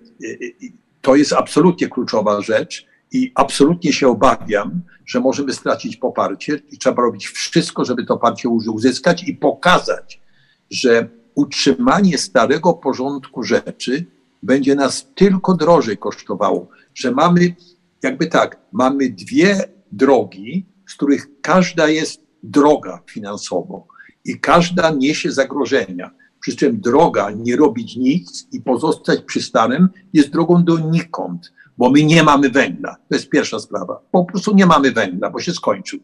to 1.02 1.16
jest 1.16 1.34
absolutnie 1.34 1.88
kluczowa 1.88 2.42
rzecz 2.42 2.86
i 3.12 3.32
absolutnie 3.36 3.94
się 3.94 4.08
obawiam, 4.08 4.82
że 5.06 5.20
możemy 5.20 5.54
stracić 5.54 5.98
poparcie 5.98 6.60
i 6.72 6.78
trzeba 6.78 7.02
robić 7.02 7.28
wszystko, 7.28 7.86
żeby 7.86 8.06
to 8.06 8.14
poparcie 8.14 8.50
uzyskać 8.50 9.24
i 9.24 9.36
pokazać, 9.36 10.22
że 10.70 11.08
utrzymanie 11.36 12.18
starego 12.18 12.74
porządku 12.74 13.44
rzeczy 13.44 14.06
będzie 14.44 14.76
nas 14.76 15.08
tylko 15.16 15.54
drożej 15.54 15.98
kosztowało, 15.98 16.68
że 16.96 17.12
mamy 17.12 17.56
jakby 18.04 18.28
tak, 18.28 18.58
mamy 18.72 19.10
dwie 19.10 19.64
drogi, 19.92 20.66
z 20.90 20.96
których 20.96 21.42
każda 21.42 21.88
jest 21.88 22.24
droga 22.44 23.02
finansowo 23.10 23.88
i 24.26 24.40
każda 24.40 24.90
niesie 24.90 25.32
zagrożenia. 25.32 26.12
Przy 26.40 26.56
czym 26.56 26.82
droga 26.82 27.32
nie 27.32 27.56
robić 27.56 27.96
nic 27.96 28.48
i 28.52 28.62
pozostać 28.62 29.22
przy 29.22 29.42
starym 29.42 29.90
jest 30.14 30.30
drogą 30.30 30.64
donikąd, 30.64 31.54
bo 31.78 31.90
my 31.90 32.04
nie 32.04 32.24
mamy 32.24 32.50
węgla. 32.50 32.96
To 33.10 33.16
jest 33.16 33.30
pierwsza 33.30 33.60
sprawa. 33.60 34.02
Po 34.12 34.26
prostu 34.26 34.56
nie 34.56 34.66
mamy 34.66 34.92
węgla, 34.92 35.30
bo 35.30 35.40
się 35.40 35.54
skończył. 35.54 36.00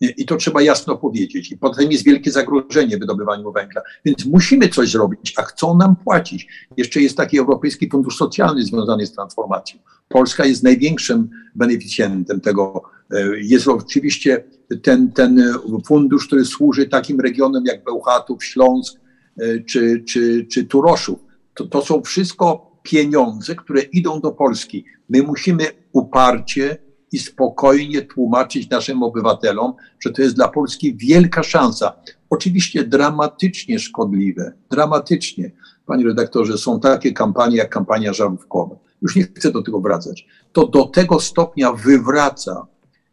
I 0.00 0.26
to 0.26 0.36
trzeba 0.36 0.62
jasno 0.62 0.96
powiedzieć. 0.96 1.52
I 1.52 1.56
potem 1.56 1.92
jest 1.92 2.04
wielkie 2.04 2.30
zagrożenie 2.30 2.98
wydobywaniu 2.98 3.52
węgla. 3.52 3.82
Więc 4.04 4.24
musimy 4.24 4.68
coś 4.68 4.90
zrobić, 4.90 5.34
a 5.36 5.42
chcą 5.42 5.76
nam 5.76 5.96
płacić. 5.96 6.48
Jeszcze 6.76 7.00
jest 7.00 7.16
taki 7.16 7.38
Europejski 7.38 7.90
Fundusz 7.90 8.16
Socjalny 8.16 8.62
związany 8.62 9.06
z 9.06 9.12
transformacją. 9.12 9.78
Polska 10.08 10.44
jest 10.44 10.62
największym 10.62 11.30
beneficjentem 11.54 12.40
tego. 12.40 12.82
E, 13.10 13.40
jest 13.40 13.68
oczywiście 13.68 14.44
ten, 14.82 15.12
ten 15.12 15.54
fundusz, 15.86 16.26
który 16.26 16.44
służy 16.44 16.86
takim 16.86 17.20
regionom 17.20 17.64
jak 17.66 17.84
Bełchatów, 17.84 18.44
Śląsk 18.44 19.00
e, 19.38 19.60
czy, 19.60 20.04
czy, 20.08 20.46
czy 20.52 20.64
Turoszów. 20.64 21.18
To, 21.54 21.66
to 21.66 21.82
są 21.82 22.02
wszystko 22.02 22.74
pieniądze, 22.82 23.54
które 23.54 23.80
idą 23.80 24.20
do 24.20 24.32
Polski. 24.32 24.84
My 25.08 25.22
musimy 25.22 25.64
uparcie 25.92 26.83
i 27.14 27.18
spokojnie 27.18 28.02
tłumaczyć 28.02 28.70
naszym 28.70 29.02
obywatelom, 29.02 29.74
że 30.00 30.10
to 30.10 30.22
jest 30.22 30.34
dla 30.34 30.48
Polski 30.48 30.96
wielka 30.96 31.42
szansa. 31.42 31.92
Oczywiście 32.30 32.84
dramatycznie 32.84 33.78
szkodliwe, 33.78 34.52
dramatycznie. 34.70 35.50
Panie 35.86 36.04
redaktorze, 36.04 36.58
są 36.58 36.80
takie 36.80 37.12
kampanie 37.12 37.56
jak 37.56 37.70
kampania 37.70 38.12
żarówkowa. 38.12 38.76
Już 39.02 39.16
nie 39.16 39.22
chcę 39.22 39.52
do 39.52 39.62
tego 39.62 39.80
wracać. 39.80 40.26
To 40.52 40.66
do 40.66 40.84
tego 40.84 41.20
stopnia 41.20 41.72
wywraca 41.72 42.66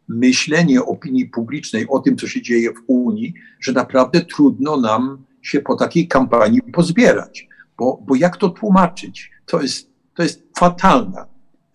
myślenie 0.07 0.83
opinii 0.83 1.25
publicznej 1.25 1.85
o 1.89 1.99
tym, 1.99 2.17
co 2.17 2.27
się 2.27 2.41
dzieje 2.41 2.69
w 2.73 2.83
Unii, 2.87 3.33
że 3.59 3.71
naprawdę 3.71 4.21
trudno 4.21 4.77
nam 4.77 5.23
się 5.41 5.61
po 5.61 5.75
takiej 5.75 6.07
kampanii 6.07 6.61
pozbierać. 6.61 7.47
Bo, 7.77 8.03
bo 8.07 8.15
jak 8.15 8.37
to 8.37 8.49
tłumaczyć? 8.49 9.31
To 9.45 9.61
jest, 9.61 9.89
to 10.15 10.23
jest 10.23 10.43
fatalna 10.57 11.25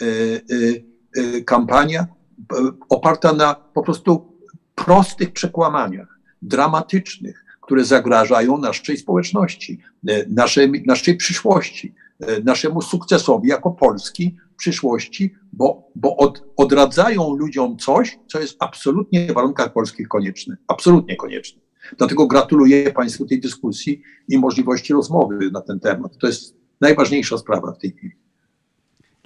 y, 0.02 0.06
y, 0.50 0.84
y, 1.16 1.44
kampania, 1.44 2.15
oparta 2.88 3.32
na 3.32 3.54
po 3.54 3.82
prostu 3.82 4.32
prostych 4.74 5.32
przekłamaniach, 5.32 6.20
dramatycznych, 6.42 7.44
które 7.60 7.84
zagrażają 7.84 8.58
naszej 8.58 8.96
społeczności, 8.96 9.78
e, 10.08 10.26
naszej, 10.28 10.84
naszej 10.86 11.16
przyszłości. 11.16 11.94
naszemu 12.44 12.82
sukcesowi 12.82 13.48
jako 13.48 13.70
Polski 13.70 14.36
przyszłości, 14.56 15.34
bo, 15.52 15.88
bo 15.94 16.16
od, 16.16 16.44
odradzają 16.56 17.36
ludziom 17.36 17.76
coś, 17.76 18.18
co 18.26 18.40
jest 18.40 18.56
absolutnie 18.58 19.26
w 19.26 19.34
warunkach 19.34 19.72
polskich 19.72 20.08
konieczne. 20.08 20.56
Absolutnie 20.68 21.16
konieczne. 21.16 21.60
Dlatego 21.98 22.26
gratuluję 22.26 22.92
Państwu 22.92 23.26
tej 23.26 23.40
dyskusji 23.40 24.02
i 24.28 24.38
możliwości 24.38 24.92
rozmowy 24.92 25.50
na 25.52 25.60
ten 25.60 25.80
temat. 25.80 26.18
To 26.18 26.26
jest 26.26 26.56
najważniejsza 26.80 27.38
sprawa 27.38 27.72
w 27.72 27.78
tej 27.78 27.92
chwili. 27.92 28.25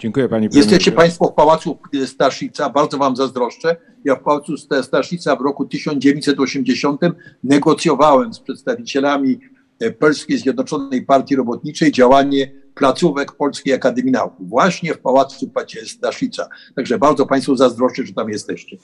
Dziękuję 0.01 0.28
Premierze. 0.28 0.59
Jesteście 0.59 0.93
Państwo 0.93 1.28
w 1.28 1.35
Pałacu 1.35 1.78
Staszica, 2.06 2.70
bardzo 2.70 2.98
Wam 2.98 3.16
zazdroszczę. 3.16 3.77
Ja 4.05 4.16
w 4.16 4.22
Pałacu 4.22 4.56
Staszica 4.82 5.36
w 5.36 5.40
roku 5.40 5.64
1980 5.64 7.01
negocjowałem 7.44 8.35
z 8.35 8.40
przedstawicielami 8.40 9.40
e, 9.81 9.90
Polskiej 9.90 10.39
Zjednoczonej 10.39 11.02
Partii 11.02 11.36
Robotniczej 11.36 11.93
działanie 11.93 12.52
placówek 12.81 13.32
Polskiej 13.32 13.74
Akademii 13.74 14.12
Nauk. 14.12 14.32
Właśnie 14.40 14.94
w 14.94 14.98
Pałacu 14.98 15.51
Staszica. 15.86 16.48
Także 16.77 16.98
bardzo 16.98 17.27
Państwu 17.27 17.57
zazdroszczę, 17.57 18.07
że 18.07 18.12
tam 18.12 18.28
jesteście. 18.28 18.77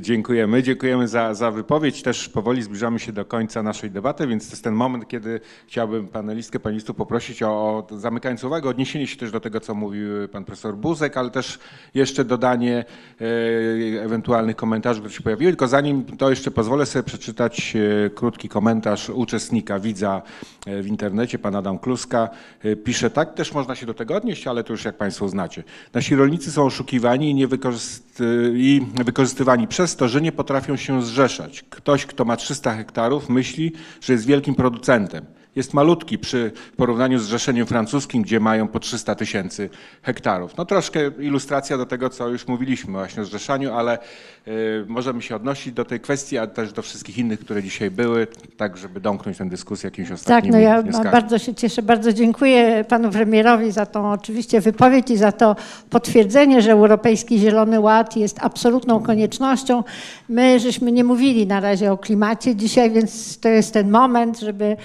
Dziękujemy. 0.00 0.62
Dziękujemy 0.62 1.08
za, 1.08 1.34
za 1.34 1.50
wypowiedź. 1.50 2.02
Też 2.02 2.28
powoli 2.28 2.62
zbliżamy 2.62 2.98
się 2.98 3.12
do 3.12 3.24
końca 3.24 3.62
naszej 3.62 3.90
debaty, 3.90 4.26
więc 4.26 4.46
to 4.46 4.52
jest 4.52 4.64
ten 4.64 4.74
moment, 4.74 5.08
kiedy 5.08 5.40
chciałbym 5.66 6.08
panelistkę, 6.08 6.60
panelistów 6.60 6.96
poprosić 6.96 7.42
o, 7.42 7.48
o 7.48 7.86
zamykając 7.98 8.44
uwagę, 8.44 8.68
odniesienie 8.68 9.06
się 9.06 9.16
też 9.16 9.30
do 9.30 9.40
tego, 9.40 9.60
co 9.60 9.74
mówił 9.74 10.28
pan 10.32 10.44
profesor 10.44 10.76
Buzek, 10.76 11.16
ale 11.16 11.30
też 11.30 11.58
jeszcze 11.94 12.24
dodanie 12.24 12.84
e, 13.20 14.02
ewentualnych 14.02 14.56
komentarzy, 14.56 15.00
które 15.00 15.14
się 15.14 15.22
pojawiły. 15.22 15.52
Tylko 15.52 15.68
zanim 15.68 16.04
to 16.04 16.30
jeszcze 16.30 16.50
pozwolę 16.50 16.86
sobie 16.86 17.02
przeczytać 17.02 17.76
e, 17.76 18.10
krótki 18.10 18.48
komentarz 18.48 19.10
uczestnika, 19.10 19.78
widza 19.78 20.22
w 20.82 20.86
internecie, 20.86 21.38
pan 21.38 21.56
Adam 21.56 21.78
Kluska. 21.78 22.28
E, 22.64 22.76
pisze 22.76 23.10
tak, 23.10 23.34
też 23.34 23.52
można 23.52 23.74
się 23.74 23.86
do 23.86 23.94
tego 23.94 24.16
odnieść, 24.16 24.46
ale 24.46 24.64
to 24.64 24.72
już 24.72 24.84
jak 24.84 24.96
państwo 24.96 25.28
znacie. 25.28 25.64
Nasi 25.94 26.16
rolnicy 26.16 26.52
są 26.52 26.64
oszukiwani 26.64 27.40
i, 27.40 27.46
wykorzyst 27.46 28.22
i 28.54 28.86
wykorzystywani 29.04 29.68
przez 29.68 29.96
to, 29.96 30.08
że 30.08 30.20
nie 30.20 30.32
potrafią 30.32 30.76
się 30.76 31.02
zrzeszać. 31.02 31.64
Ktoś, 31.70 32.06
kto 32.06 32.24
ma 32.24 32.36
300 32.36 32.74
hektarów, 32.74 33.28
myśli, 33.28 33.72
że 34.00 34.12
jest 34.12 34.26
wielkim 34.26 34.54
producentem 34.54 35.37
jest 35.56 35.74
malutki 35.74 36.18
przy 36.18 36.52
porównaniu 36.76 37.18
z 37.18 37.22
Zrzeszeniem 37.22 37.66
Francuskim, 37.66 38.22
gdzie 38.22 38.40
mają 38.40 38.68
po 38.68 38.80
300 38.80 39.14
tysięcy 39.14 39.70
hektarów. 40.02 40.56
No 40.56 40.64
troszkę 40.64 41.10
ilustracja 41.18 41.78
do 41.78 41.86
tego, 41.86 42.10
co 42.10 42.28
już 42.28 42.46
mówiliśmy 42.48 42.92
właśnie 42.92 43.22
o 43.22 43.24
zrzeszaniu, 43.26 43.72
ale 43.74 43.98
y, 44.48 44.84
możemy 44.88 45.22
się 45.22 45.36
odnosić 45.36 45.72
do 45.72 45.84
tej 45.84 46.00
kwestii, 46.00 46.38
a 46.38 46.46
też 46.46 46.72
do 46.72 46.82
wszystkich 46.82 47.18
innych, 47.18 47.40
które 47.40 47.62
dzisiaj 47.62 47.90
były, 47.90 48.26
tak 48.56 48.76
żeby 48.76 49.00
domknąć 49.00 49.38
tę 49.38 49.48
dyskusję 49.48 49.86
jakimś 49.86 50.10
ostatnim 50.10 50.52
Tak, 50.52 50.52
no 50.52 50.58
ja 50.58 50.82
bardzo 51.12 51.38
się 51.38 51.54
cieszę, 51.54 51.82
bardzo 51.82 52.12
dziękuję 52.12 52.84
panu 52.88 53.10
premierowi 53.10 53.72
za 53.72 53.86
tą 53.86 54.12
oczywiście 54.12 54.60
wypowiedź 54.60 55.10
i 55.10 55.16
za 55.16 55.32
to 55.32 55.56
potwierdzenie, 55.90 56.62
że 56.62 56.72
Europejski 56.72 57.38
Zielony 57.38 57.80
Ład 57.80 58.16
jest 58.16 58.38
absolutną 58.40 59.02
koniecznością. 59.02 59.84
My 60.28 60.60
żeśmy 60.60 60.92
nie 60.92 61.04
mówili 61.04 61.46
na 61.46 61.60
razie 61.60 61.92
o 61.92 61.98
klimacie 61.98 62.56
dzisiaj, 62.56 62.90
więc 62.90 63.40
to 63.40 63.48
jest 63.48 63.74
ten 63.74 63.90
moment, 63.90 64.40
żeby 64.40 64.76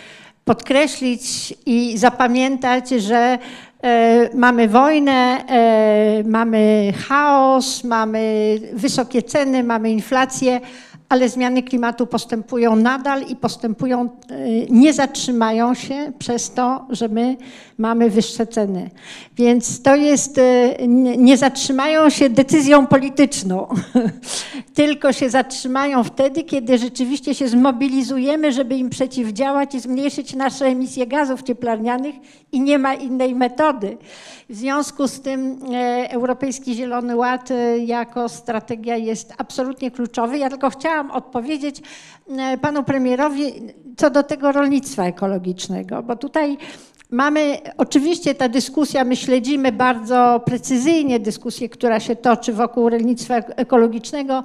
podkreślić 0.45 1.53
i 1.65 1.97
zapamiętać, 1.97 2.89
że 2.89 3.37
e, 3.83 4.29
mamy 4.33 4.67
wojnę, 4.67 5.45
e, 5.47 6.23
mamy 6.25 6.93
chaos, 7.07 7.83
mamy 7.83 8.55
wysokie 8.73 9.21
ceny, 9.21 9.63
mamy 9.63 9.91
inflację, 9.91 10.61
ale 11.13 11.29
zmiany 11.29 11.63
klimatu 11.63 12.07
postępują 12.07 12.75
nadal 12.75 13.21
i 13.27 13.35
postępują, 13.35 14.01
e, 14.01 14.09
nie 14.69 14.93
zatrzymają 14.93 15.73
się 15.73 16.11
przez 16.19 16.51
to, 16.53 16.85
że 16.89 17.07
my 17.07 17.37
mamy 17.77 18.09
wyższe 18.09 18.47
ceny. 18.47 18.89
Więc 19.35 19.81
to 19.81 19.95
jest, 19.95 20.37
e, 20.37 20.87
nie 21.17 21.37
zatrzymają 21.37 22.09
się 22.09 22.29
decyzją 22.29 22.87
polityczną, 22.87 23.67
tylko 24.73 25.13
się 25.13 25.29
zatrzymają 25.29 26.03
wtedy, 26.03 26.43
kiedy 26.43 26.77
rzeczywiście 26.77 27.35
się 27.35 27.47
zmobilizujemy, 27.47 28.51
żeby 28.51 28.75
im 28.75 28.89
przeciwdziałać 28.89 29.75
i 29.75 29.79
zmniejszyć 29.79 30.35
nasze 30.35 30.65
emisje 30.65 31.07
gazów 31.07 31.43
cieplarnianych 31.43 32.15
i 32.51 32.61
nie 32.61 32.79
ma 32.79 32.93
innej 32.93 33.35
metody. 33.35 33.97
W 34.49 34.55
związku 34.55 35.07
z 35.07 35.21
tym 35.21 35.59
e, 35.73 36.11
Europejski 36.11 36.75
Zielony 36.75 37.15
Ład 37.15 37.49
jako 37.85 38.29
strategia 38.29 38.97
jest 38.97 39.33
absolutnie 39.37 39.91
kluczowy. 39.91 40.37
Ja 40.37 40.49
tylko 40.49 40.69
chciałam 40.69 41.02
odpowiedzieć 41.11 41.81
panu 42.61 42.83
premierowi 42.83 43.43
co 43.97 44.09
do 44.09 44.23
tego 44.23 44.51
rolnictwa 44.51 45.05
ekologicznego, 45.05 46.03
bo 46.03 46.15
tutaj 46.15 46.57
Mamy 47.13 47.57
oczywiście 47.77 48.35
ta 48.35 48.49
dyskusja, 48.49 49.03
my 49.03 49.15
śledzimy 49.15 49.71
bardzo 49.71 50.41
precyzyjnie 50.45 51.19
dyskusję, 51.19 51.69
która 51.69 51.99
się 51.99 52.15
toczy 52.15 52.53
wokół 52.53 52.89
rolnictwa 52.89 53.35
ekologicznego 53.35 54.43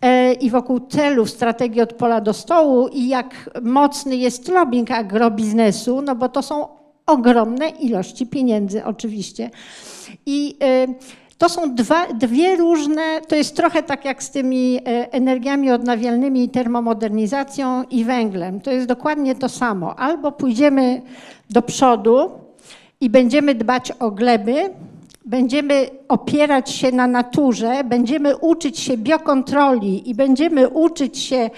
e, 0.00 0.32
i 0.32 0.50
wokół 0.50 0.80
celów 0.80 1.30
strategii 1.30 1.80
od 1.80 1.92
pola 1.92 2.20
do 2.20 2.32
stołu 2.32 2.88
i 2.88 3.08
jak 3.08 3.50
mocny 3.62 4.16
jest 4.16 4.48
lobbying 4.48 4.90
agrobiznesu, 4.90 6.02
no 6.02 6.14
bo 6.14 6.28
to 6.28 6.42
są 6.42 6.68
ogromne 7.06 7.68
ilości 7.68 8.26
pieniędzy 8.26 8.84
oczywiście. 8.84 9.50
I 10.26 10.56
e, 10.62 10.86
to 11.38 11.48
są 11.48 11.74
dwa, 11.74 12.06
dwie 12.06 12.56
różne, 12.56 13.20
to 13.28 13.36
jest 13.36 13.56
trochę 13.56 13.82
tak 13.82 14.04
jak 14.04 14.22
z 14.22 14.30
tymi 14.30 14.76
e, 14.76 15.12
energiami 15.12 15.70
odnawialnymi 15.70 16.48
termomodernizacją 16.48 17.84
i 17.90 18.04
węglem. 18.04 18.60
To 18.60 18.70
jest 18.70 18.86
dokładnie 18.86 19.34
to 19.34 19.48
samo. 19.48 19.98
Albo 19.98 20.32
pójdziemy 20.32 21.02
do 21.50 21.62
przodu 21.62 22.30
i 23.00 23.10
będziemy 23.10 23.54
dbać 23.54 23.92
o 23.92 24.10
gleby, 24.10 24.70
będziemy 25.24 25.90
opierać 26.08 26.70
się 26.70 26.92
na 26.92 27.06
naturze, 27.06 27.84
będziemy 27.84 28.36
uczyć 28.36 28.78
się 28.78 28.96
biokontroli 28.96 30.10
i 30.10 30.14
będziemy 30.14 30.68
uczyć 30.68 31.18
się 31.18 31.36
e, 31.36 31.50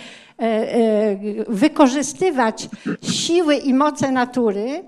e, 0.42 1.18
wykorzystywać 1.48 2.68
siły 3.02 3.56
i 3.56 3.74
moce 3.74 4.12
natury, 4.12 4.84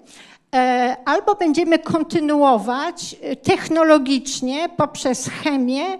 albo 1.04 1.34
będziemy 1.34 1.78
kontynuować 1.78 3.16
e, 3.22 3.36
technologicznie 3.36 4.68
poprzez 4.76 5.28
chemię 5.28 5.84
e, 5.84 5.98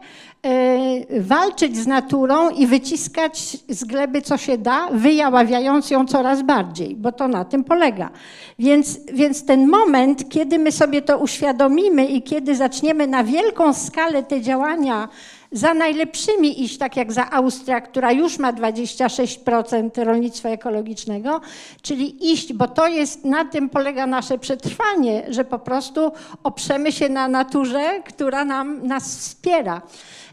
walczyć 1.20 1.77
z 1.77 1.86
naturą 1.86 2.51
i 2.51 2.66
wyciskać 2.66 3.56
z 3.68 3.85
gleby 3.85 4.22
co 4.22 4.36
się 4.36 4.59
da, 4.59 4.89
wyjaławiając 4.93 5.90
ją 5.90 6.06
coraz 6.06 6.43
bardziej, 6.43 6.97
bo 6.97 7.12
to 7.12 7.28
na 7.28 7.44
tym 7.44 7.64
polega. 7.64 8.10
Więc, 8.59 9.01
więc 9.12 9.44
ten 9.44 9.68
moment, 9.68 10.28
kiedy 10.28 10.59
my 10.59 10.72
sobie 10.72 11.02
to 11.02 11.18
uświadomimy 11.18 12.06
i 12.06 12.22
kiedy 12.22 12.56
zaczniemy 12.56 13.06
na 13.06 13.24
wielką 13.24 13.74
skalę 13.74 14.22
te 14.22 14.40
działania 14.40 15.09
za 15.52 15.74
najlepszymi 15.74 16.62
iść, 16.62 16.78
tak 16.78 16.97
jak 16.97 17.12
za 17.12 17.31
Austria, 17.31 17.81
która 17.81 18.12
już 18.12 18.39
ma 18.39 18.52
26% 18.52 20.05
rolnictwa 20.05 20.48
ekologicznego, 20.48 21.40
czyli 21.82 22.32
iść, 22.32 22.52
bo 22.52 22.68
to 22.68 22.89
jest, 22.89 23.24
na 23.24 23.44
tym 23.44 23.68
polega 23.68 24.06
nasze 24.06 24.39
przetrwanie, 24.39 25.22
że 25.28 25.44
po 25.44 25.59
prostu 25.59 26.12
oprzemy 26.43 26.93
się 26.93 27.09
na 27.09 27.28
naturze, 27.28 28.02
która 28.06 28.44
nam, 28.44 28.86
nas 28.86 29.18
wspiera. 29.18 29.82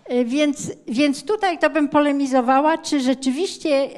E, 0.07 0.25
więc, 0.25 0.71
więc 0.87 1.23
tutaj 1.23 1.57
to 1.57 1.69
bym 1.69 1.89
polemizowała, 1.89 2.77
czy 2.77 2.99
rzeczywiście 2.99 3.89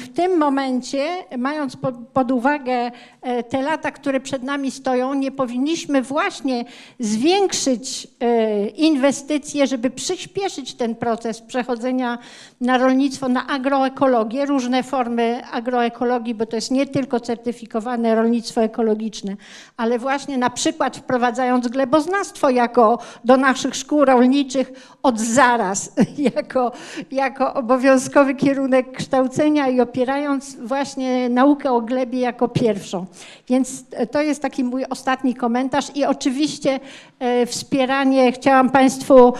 w 0.00 0.08
tym 0.08 0.38
momencie, 0.38 1.08
mając 1.38 1.76
pod 2.12 2.30
uwagę 2.30 2.90
e, 3.22 3.42
te 3.42 3.62
lata, 3.62 3.90
które 3.90 4.20
przed 4.20 4.42
nami 4.42 4.70
stoją, 4.70 5.14
nie 5.14 5.30
powinniśmy 5.30 6.02
właśnie 6.02 6.64
zwiększyć 7.00 8.08
e, 8.20 8.66
inwestycje, 8.66 9.66
żeby 9.66 9.90
przyspieszyć 9.90 10.74
ten 10.74 10.94
proces 10.94 11.40
przechodzenia 11.40 12.18
na 12.60 12.78
rolnictwo, 12.78 13.28
na 13.28 13.46
agroekologię, 13.46 14.46
różne 14.46 14.82
formy 14.82 15.42
agroekologii, 15.52 16.34
bo 16.34 16.46
to 16.46 16.56
jest 16.56 16.70
nie 16.70 16.86
tylko 16.86 17.20
certyfikowane 17.20 18.14
rolnictwo 18.14 18.62
ekologiczne, 18.62 19.36
ale 19.76 19.98
właśnie 19.98 20.38
na 20.38 20.50
przykład 20.50 20.96
wprowadzając 20.96 21.68
gleboznawstwo 21.68 22.50
jako 22.50 22.98
do 23.24 23.36
naszych 23.36 23.74
szkół 23.74 24.04
rolniczych 24.04 24.72
od 25.02 25.20
za 25.20 25.47
zaraz 25.48 25.92
jako, 26.36 26.72
jako 27.10 27.54
obowiązkowy 27.54 28.34
kierunek 28.34 28.92
kształcenia 28.92 29.68
i 29.68 29.80
opierając 29.80 30.56
właśnie 30.56 31.28
naukę 31.28 31.72
o 31.72 31.80
glebie 31.80 32.20
jako 32.20 32.48
pierwszą. 32.48 33.06
Więc 33.48 33.84
to 34.10 34.22
jest 34.22 34.42
taki 34.42 34.64
mój 34.64 34.84
ostatni 34.90 35.34
komentarz 35.34 35.96
i 35.96 36.04
oczywiście 36.04 36.80
e, 37.18 37.46
wspieranie, 37.46 38.32
chciałam 38.32 38.70
Państwu 38.70 39.32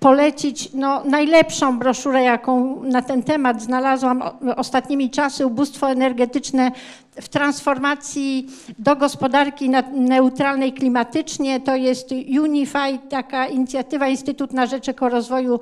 polecić 0.00 0.68
no, 0.74 1.04
najlepszą 1.04 1.78
broszurę, 1.78 2.22
jaką 2.22 2.82
na 2.82 3.02
ten 3.02 3.22
temat 3.22 3.62
znalazłam 3.62 4.22
ostatnimi 4.56 5.10
czasy, 5.10 5.46
ubóstwo 5.46 5.90
energetyczne 5.90 6.72
w 7.20 7.28
transformacji 7.28 8.48
do 8.78 8.96
gospodarki 8.96 9.70
neutralnej 9.92 10.72
klimatycznie. 10.72 11.60
To 11.60 11.76
jest 11.76 12.10
Unify, 12.40 12.98
taka 13.10 13.46
inicjatywa 13.46 14.08
Instytut 14.08 14.52
na 14.52 14.66
Rzecz 14.66 14.88
Ekorozwoju 14.88 15.60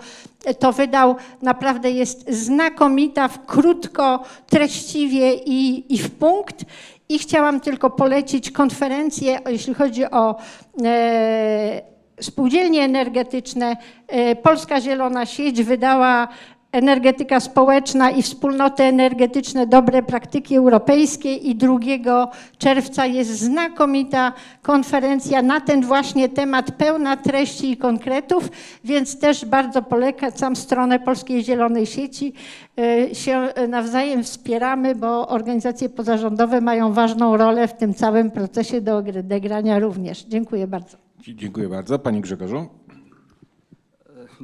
to 0.58 0.72
wydał. 0.72 1.16
Naprawdę 1.42 1.90
jest 1.90 2.30
znakomita, 2.30 3.28
w 3.28 3.46
krótko, 3.46 4.22
treściwie 4.46 5.34
i, 5.34 5.94
i 5.94 5.98
w 5.98 6.10
punkt. 6.10 6.64
I 7.08 7.18
chciałam 7.18 7.60
tylko 7.60 7.90
polecić 7.90 8.50
konferencję, 8.50 9.40
jeśli 9.48 9.74
chodzi 9.74 10.04
o 10.04 10.36
e, 10.84 11.95
spółdzielnie 12.20 12.82
energetyczne. 12.82 13.76
E, 14.09 14.36
Polska 14.36 14.80
Zielona 14.80 15.26
Sieć 15.26 15.62
wydała 15.62 16.28
energetyka 16.72 17.40
społeczna 17.40 18.10
i 18.10 18.22
wspólnoty 18.22 18.82
energetyczne, 18.82 19.66
dobre 19.66 20.02
praktyki 20.02 20.56
europejskie 20.56 21.34
i 21.34 21.55
2 21.55 21.78
czerwca 22.59 23.06
jest 23.06 23.30
znakomita 23.30 24.32
konferencja 24.62 25.43
na 25.43 25.60
ten 25.60 25.82
właśnie 25.82 26.28
temat, 26.28 26.70
pełna 26.70 27.16
treści 27.16 27.70
i 27.70 27.76
konkretów, 27.76 28.48
więc 28.84 29.18
też 29.18 29.44
bardzo 29.44 29.82
polecam 29.82 30.56
stronę 30.56 30.98
Polskiej 30.98 31.44
Zielonej 31.44 31.86
Sieci. 31.86 32.32
E, 32.78 33.14
się 33.14 33.48
nawzajem 33.68 34.24
wspieramy, 34.24 34.94
bo 34.94 35.28
organizacje 35.28 35.88
pozarządowe 35.88 36.60
mają 36.60 36.93
ważną 36.93 37.36
rolę 37.36 37.68
w 37.68 37.72
tym 37.72 37.94
całym 37.94 38.30
procesie 38.30 38.80
do 38.80 38.97
odegrania 38.97 39.78
również. 39.78 40.24
Dziękuję 40.24 40.66
bardzo. 40.66 41.05
Dziękuję 41.20 41.68
bardzo. 41.68 41.98
Pani 41.98 42.20
Grzegorzu 42.20 42.68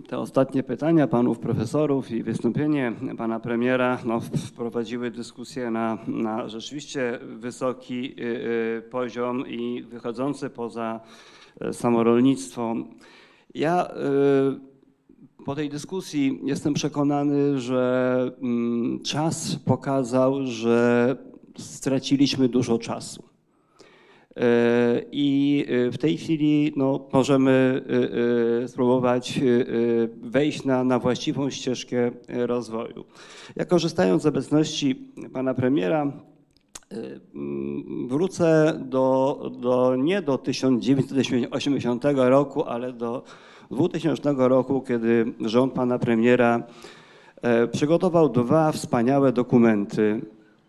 te 0.08 0.18
ostatnie 0.18 0.62
pytania 0.62 1.06
panów 1.06 1.38
profesorów 1.38 2.10
i 2.10 2.22
wystąpienie 2.22 2.92
pana 3.18 3.40
premiera 3.40 3.98
no, 4.04 4.20
wprowadziły 4.20 5.10
dyskusję 5.10 5.70
na, 5.70 5.98
na 6.06 6.48
rzeczywiście 6.48 7.18
wysoki 7.22 8.14
y, 8.20 8.24
y, 8.78 8.82
poziom 8.90 9.48
i 9.48 9.82
wychodzący 9.82 10.50
poza 10.50 11.00
y, 11.68 11.72
samorolnictwo. 11.72 12.74
Ja 13.54 13.88
po 15.44 15.54
tej 15.54 15.68
dyskusji 15.68 16.40
jestem 16.44 16.74
przekonany, 16.74 17.60
że 17.60 18.30
mm, 18.42 19.00
czas 19.00 19.56
pokazał, 19.56 20.46
że 20.46 21.16
straciliśmy 21.58 22.48
dużo 22.48 22.78
czasu. 22.78 23.31
E, 24.36 25.02
I 25.12 25.64
e, 25.68 25.90
w 25.90 25.98
tej 25.98 26.16
chwili 26.16 26.72
no, 26.76 27.08
możemy 27.12 27.82
e, 28.62 28.68
spróbować 28.68 29.40
wejść 30.22 30.64
na, 30.64 30.84
na 30.84 30.98
właściwą 30.98 31.50
ścieżkę 31.50 32.10
rozwoju. 32.28 33.04
Ja 33.56 33.64
korzystając 33.64 34.22
z 34.22 34.26
obecności 34.26 34.94
pana 35.32 35.54
premiera, 35.54 36.12
wrócę 38.06 38.80
do, 38.84 39.50
do, 39.60 39.96
nie 39.96 40.22
do 40.22 40.38
1980 40.38 42.04
roku, 42.14 42.64
ale 42.64 42.92
do 42.92 43.22
2000 43.70 44.34
roku, 44.38 44.80
kiedy 44.88 45.32
rząd 45.40 45.72
pana 45.72 45.98
premiera 45.98 46.62
przygotował 47.72 48.28
dwa 48.28 48.72
wspaniałe 48.72 49.32
dokumenty. 49.32 50.20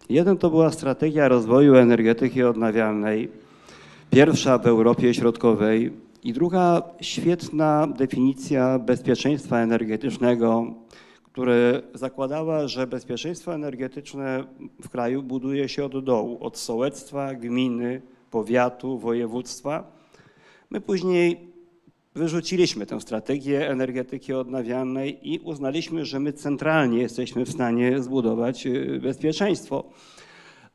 Jeden 0.10 0.38
to 0.38 0.50
była 0.50 0.72
strategia 0.72 1.28
rozwoju 1.28 1.76
energetyki 1.76 2.44
odnawialnej, 2.44 3.30
Pierwsza 4.14 4.58
w 4.58 4.68
Europie 4.68 5.14
Środkowej 5.14 5.92
i 6.24 6.34
druga 6.34 6.82
świetna 7.02 7.88
definicja 7.88 8.80
bezpieczeństwa 8.80 9.60
energetycznego, 9.60 10.74
które 11.24 11.82
zakładała, 11.94 12.68
że 12.68 12.88
bezpieczeństwo 12.88 13.56
energetyczne 13.56 14.44
w 14.82 14.90
kraju 14.90 15.24
buduje 15.24 15.70
się 15.70 15.86
od 15.86 16.06
dołu, 16.06 16.38
od 16.44 16.58
sołectwa, 16.58 17.34
gminy, 17.34 18.02
powiatu, 18.32 19.00
województwa. 19.00 19.92
My 20.70 20.82
później 20.82 21.54
wyrzuciliśmy 22.16 22.86
tę 22.86 23.02
strategię 23.02 23.70
energetyki 23.70 24.34
odnawialnej 24.34 25.34
i 25.34 25.40
uznaliśmy, 25.40 26.06
że 26.06 26.20
my 26.20 26.34
centralnie 26.34 26.98
jesteśmy 26.98 27.46
w 27.46 27.52
stanie 27.52 28.02
zbudować 28.02 28.68
y, 28.68 29.00
bezpieczeństwo. 29.04 29.84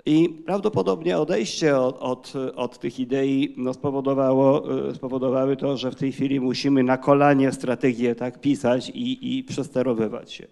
I 0.07 0.29
prawdopodobnie 0.47 1.19
odejście 1.19 1.79
od, 1.79 1.99
od, 2.01 2.33
od 2.57 2.79
tych 2.79 3.01
idei 3.01 3.55
no, 3.57 3.75
spowodowało, 3.75 4.79
e, 4.89 4.95
spowodowały 4.95 5.57
to, 5.57 5.77
że 5.77 5.91
w 5.91 5.95
tej 5.95 6.13
chwili 6.13 6.41
musimy 6.41 6.83
na 6.83 6.99
kolanie 6.99 7.53
strategię 7.53 8.15
tak 8.15 8.41
pisać 8.41 8.91
i, 8.91 9.39
i 9.39 9.45
przesterowywać 9.45 10.33
się. 10.33 10.47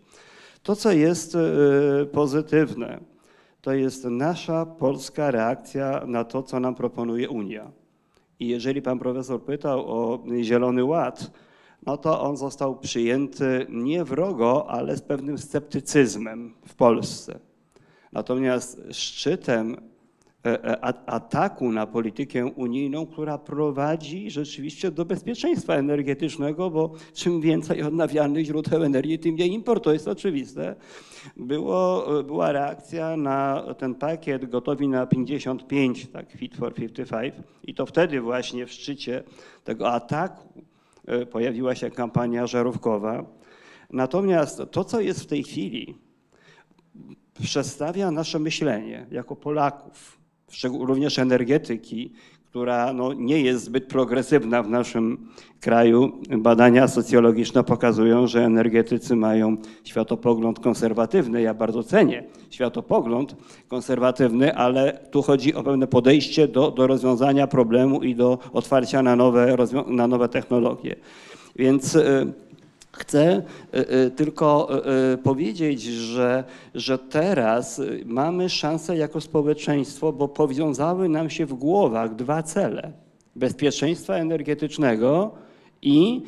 To, 0.62 0.76
co 0.76 0.92
jest 0.92 1.34
e, 1.34 2.06
pozytywne, 2.06 3.00
to 3.60 3.72
jest 3.72 4.04
nasza 4.04 4.66
polska 4.66 5.30
reakcja 5.30 6.02
na 6.06 6.24
to, 6.24 6.42
co 6.42 6.60
nam 6.60 6.74
proponuje 6.74 7.30
Unia. 7.30 7.70
I 8.40 8.48
jeżeli 8.48 8.82
pan 8.82 8.98
profesor 8.98 9.42
pytał 9.42 9.80
o 9.86 10.24
Zielony 10.42 10.84
Ład, 10.84 11.30
no 11.86 11.96
to 11.96 12.20
on 12.20 12.36
został 12.36 12.76
przyjęty 12.76 13.66
nie 13.68 14.04
wrogo, 14.04 14.70
ale 14.70 14.96
z 14.96 15.02
pewnym 15.02 15.38
sceptycyzmem 15.38 16.54
w 16.66 16.74
Polsce. 16.74 17.38
Natomiast 18.16 18.82
szczytem 18.90 19.76
e, 20.46 20.64
e, 20.64 20.84
ataku 21.06 21.72
na 21.72 21.86
politykę 21.86 22.46
unijną, 22.46 23.06
która 23.06 23.38
prowadzi 23.38 24.30
rzeczywiście 24.30 24.90
do 24.90 25.04
bezpieczeństwa 25.04 25.74
energetycznego, 25.74 26.70
bo 26.70 26.92
czym 27.14 27.40
więcej 27.40 27.82
odnawialnych 27.82 28.46
źródeł 28.46 28.82
energii, 28.82 29.18
tym 29.18 29.34
mniej 29.34 29.52
import, 29.52 29.84
to 29.84 29.92
jest 29.92 30.08
oczywiste. 30.08 30.76
Było, 31.36 32.06
była 32.24 32.52
reakcja 32.52 33.16
na 33.16 33.64
ten 33.78 33.94
pakiet 33.94 34.50
gotowi 34.50 34.88
na 34.88 35.06
55, 35.06 36.06
tak 36.06 36.32
Fit 36.32 36.56
for 36.56 36.74
55 36.74 37.34
i 37.64 37.74
to 37.74 37.86
wtedy 37.86 38.20
właśnie 38.20 38.66
w 38.66 38.72
szczycie 38.72 39.22
tego 39.64 39.92
ataku 39.92 40.62
e, 41.06 41.26
pojawiła 41.26 41.74
się 41.74 41.90
kampania 41.90 42.46
żarówkowa. 42.46 43.24
Natomiast 43.90 44.62
to, 44.70 44.84
co 44.84 45.00
jest 45.00 45.20
w 45.20 45.26
tej 45.26 45.42
chwili, 45.42 46.05
przedstawia 47.42 48.10
nasze 48.10 48.38
myślenie 48.38 49.06
jako 49.10 49.36
Polaków, 49.36 50.18
również 50.80 51.18
energetyki, 51.18 52.12
która 52.56 52.92
no, 52.92 53.12
nie 53.12 53.40
jest 53.40 53.64
zbyt 53.64 53.86
progresywna 53.86 54.62
w 54.62 54.70
naszym 54.70 55.28
kraju. 55.60 56.12
Badania 56.38 56.88
socjologiczne 56.88 57.64
pokazują, 57.64 58.26
że 58.26 58.44
energetycy 58.44 59.16
mają 59.16 59.56
światopogląd 59.84 60.60
konserwatywny. 60.60 61.42
Ja 61.42 61.54
bardzo 61.54 61.82
cenię 61.82 62.24
światopogląd 62.50 63.36
konserwatywny, 63.68 64.54
ale 64.54 64.98
tu 65.10 65.22
chodzi 65.22 65.54
o 65.54 65.62
pewne 65.62 65.86
podejście 65.86 66.48
do, 66.48 66.70
do 66.70 66.86
rozwiązania 66.86 67.46
problemu 67.46 68.02
i 68.02 68.14
do 68.14 68.38
otwarcia 68.52 69.02
na 69.02 69.16
nowe, 69.16 69.56
na 69.86 70.06
nowe 70.06 70.28
technologie. 70.28 70.96
Więc 71.56 71.94
y, 71.94 72.32
Chcę 72.98 73.22
e, 73.22 73.42
e, 73.88 74.10
tylko 74.10 74.68
e, 74.84 75.18
powiedzieć, 75.18 75.82
że, 75.82 76.44
że 76.74 76.98
teraz 76.98 77.80
mamy 78.04 78.48
szansę 78.48 78.96
jako 78.96 79.20
społeczeństwo, 79.20 80.12
bo 80.12 80.28
powiązały 80.28 81.08
nam 81.08 81.30
się 81.30 81.46
w 81.46 81.54
głowach 81.54 82.14
dwa 82.14 82.42
cele: 82.42 82.92
bezpieczeństwa 83.36 84.14
energetycznego 84.14 85.34
i 85.82 86.22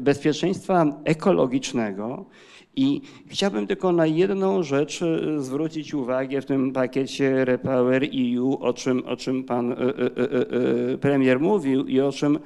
bezpieczeństwa 0.00 0.86
ekologicznego. 1.04 2.24
I 2.76 3.00
chciałbym 3.26 3.66
tylko 3.66 3.92
na 3.92 4.06
jedną 4.06 4.62
rzecz 4.62 5.00
zwrócić 5.38 5.94
uwagę 5.94 6.40
w 6.40 6.46
tym 6.46 6.72
pakiecie 6.72 7.44
Repower 7.44 8.04
EU, 8.04 8.58
o 8.60 8.72
czym, 8.72 9.02
o 9.06 9.16
czym 9.16 9.44
pan 9.44 9.76
premier 11.00 11.40
mówił 11.40 11.86
i 11.86 12.00
o 12.00 12.12
czym 12.12 12.38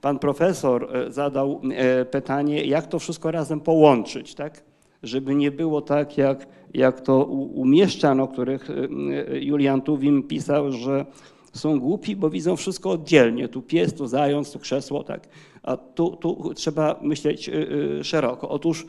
Pan 0.00 0.18
profesor 0.18 0.96
e, 0.96 1.12
zadał 1.12 1.60
e, 1.72 2.04
pytanie, 2.04 2.64
jak 2.64 2.86
to 2.86 2.98
wszystko 2.98 3.30
razem 3.30 3.60
połączyć, 3.60 4.34
tak? 4.34 4.62
Żeby 5.02 5.34
nie 5.34 5.50
było 5.50 5.82
tak, 5.82 6.18
jak, 6.18 6.46
jak 6.74 7.00
to 7.00 7.24
umieszczano, 7.54 8.28
których 8.28 8.70
e, 8.70 8.74
Julian 9.38 9.82
Tuwim 9.82 10.22
pisał, 10.22 10.72
że 10.72 11.06
są 11.52 11.80
głupi, 11.80 12.16
bo 12.16 12.30
widzą 12.30 12.56
wszystko 12.56 12.90
oddzielnie. 12.90 13.48
Tu 13.48 13.62
pies, 13.62 13.94
tu 13.94 14.06
zając, 14.06 14.52
tu 14.52 14.58
krzesło, 14.58 15.04
tak. 15.04 15.28
A 15.62 15.76
tu, 15.76 16.16
tu 16.16 16.54
trzeba 16.54 16.98
myśleć 17.02 17.50
szeroko. 18.02 18.48
Otóż 18.48 18.86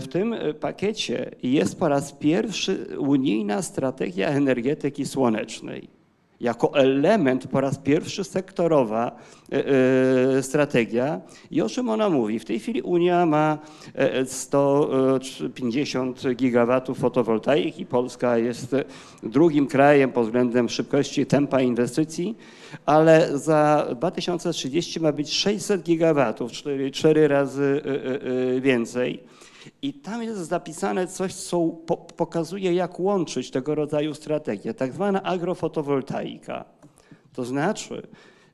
w 0.00 0.04
tym 0.10 0.34
pakiecie 0.60 1.30
jest 1.42 1.78
po 1.78 1.88
raz 1.88 2.12
pierwszy 2.12 2.86
unijna 2.98 3.62
strategia 3.62 4.28
energetyki 4.28 5.06
słonecznej. 5.06 5.93
Jako 6.40 6.74
element 6.74 7.46
po 7.46 7.60
raz 7.60 7.78
pierwszy 7.78 8.24
sektorowa 8.24 9.16
strategia. 10.40 11.20
I 11.50 11.62
o 11.62 11.68
czym 11.68 11.88
ona 11.88 12.10
mówi? 12.10 12.38
W 12.38 12.44
tej 12.44 12.60
chwili 12.60 12.82
Unia 12.82 13.26
ma 13.26 13.58
150 14.26 16.34
gigawatów 16.34 16.98
fotowoltaiki. 16.98 17.86
Polska 17.86 18.38
jest 18.38 18.76
drugim 19.22 19.66
krajem 19.66 20.12
pod 20.12 20.24
względem 20.24 20.68
szybkości 20.68 21.26
tempa 21.26 21.60
inwestycji, 21.60 22.36
ale 22.86 23.38
za 23.38 23.86
2030 23.96 25.00
ma 25.00 25.12
być 25.12 25.32
600 25.32 25.82
gigawatów, 25.82 26.52
czyli 26.52 26.92
4 26.92 27.28
razy 27.28 27.82
więcej. 28.60 29.22
I 29.82 29.94
tam 29.94 30.22
jest 30.22 30.40
zapisane 30.40 31.06
coś, 31.06 31.34
co 31.34 31.68
pokazuje, 32.16 32.74
jak 32.74 33.00
łączyć 33.00 33.50
tego 33.50 33.74
rodzaju 33.74 34.14
strategie, 34.14 34.74
tak 34.74 34.92
zwana 34.92 35.22
agrofotowoltaika. 35.22 36.64
To 37.32 37.44
znaczy, 37.44 38.06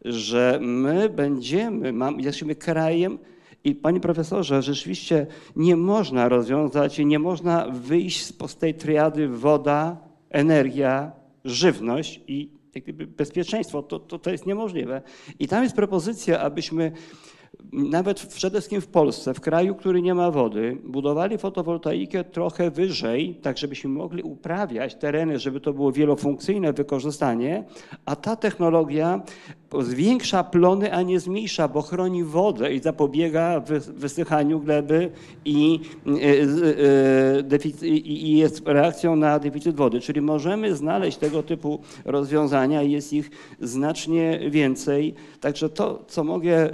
że 0.05 0.59
my 0.62 1.09
będziemy, 1.09 1.93
jesteśmy 2.19 2.55
krajem, 2.55 3.19
i 3.65 3.74
panie 3.74 4.01
profesorze, 4.01 4.62
rzeczywiście 4.62 5.27
nie 5.57 5.77
można 5.77 6.28
rozwiązać, 6.28 6.99
nie 6.99 7.19
można 7.19 7.66
wyjść 7.69 8.24
z 8.24 8.57
tej 8.57 8.74
triady 8.74 9.28
woda, 9.28 9.97
energia, 10.31 11.12
żywność 11.45 12.20
i 12.28 12.51
bezpieczeństwo. 13.07 13.82
To, 13.82 13.99
to, 13.99 14.19
to 14.19 14.31
jest 14.31 14.47
niemożliwe. 14.47 15.03
I 15.39 15.49
tam 15.49 15.62
jest 15.62 15.77
propozycja, 15.77 16.41
abyśmy 16.41 16.93
nawet 17.73 18.27
przede 18.27 18.59
wszystkim 18.59 18.81
w 18.81 18.87
Polsce, 18.87 19.35
w 19.35 19.41
kraju, 19.41 19.75
który 19.75 20.03
nie 20.03 20.15
ma 20.15 20.31
wody, 20.31 20.77
budowali 20.85 21.39
fotowoltaikę 21.39 22.25
trochę 22.25 22.71
wyżej, 22.71 23.39
tak 23.43 23.59
żebyśmy 23.59 23.91
mogli 23.91 24.23
uprawiać 24.23 24.95
tereny, 24.95 25.39
żeby 25.39 25.61
to 25.61 25.73
było 25.73 25.93
wielofunkcyjne 25.93 26.73
wykorzystanie, 26.73 27.65
a 28.05 28.17
ta 28.17 28.37
technologia 28.37 29.23
zwiększa 29.79 30.45
plony, 30.45 30.95
a 30.95 31.03
nie 31.03 31.21
zmniejsza, 31.21 31.69
bo 31.69 31.83
chroni 31.83 32.25
wodę 32.25 32.75
i 32.75 32.81
zapobiega 32.81 33.63
wysychaniu 33.89 34.61
gleby 34.61 35.11
i, 35.45 35.81
e, 36.07 36.11
e, 37.53 37.69
i 37.99 38.37
jest 38.37 38.63
reakcją 38.67 39.17
na 39.17 39.39
deficyt 39.39 39.77
wody. 39.77 40.01
Czyli 40.01 40.21
możemy 40.21 40.77
znaleźć 40.77 41.19
tego 41.19 41.43
typu 41.43 41.81
rozwiązania, 42.05 42.83
jest 42.83 43.13
ich 43.13 43.31
znacznie 43.61 44.41
więcej. 44.51 45.15
Także 45.41 45.69
to, 45.69 46.05
co 46.09 46.25
mogę 46.25 46.71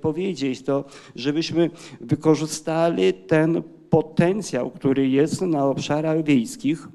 powiedzieć, 0.00 0.62
to 0.62 0.84
żebyśmy 1.16 1.70
wykorzystali 2.00 3.14
ten 3.14 3.62
potencjał, 3.90 4.70
który 4.70 5.08
jest 5.08 5.42
na 5.42 5.64
obszarach 5.66 6.24
wiejskich, 6.24 6.88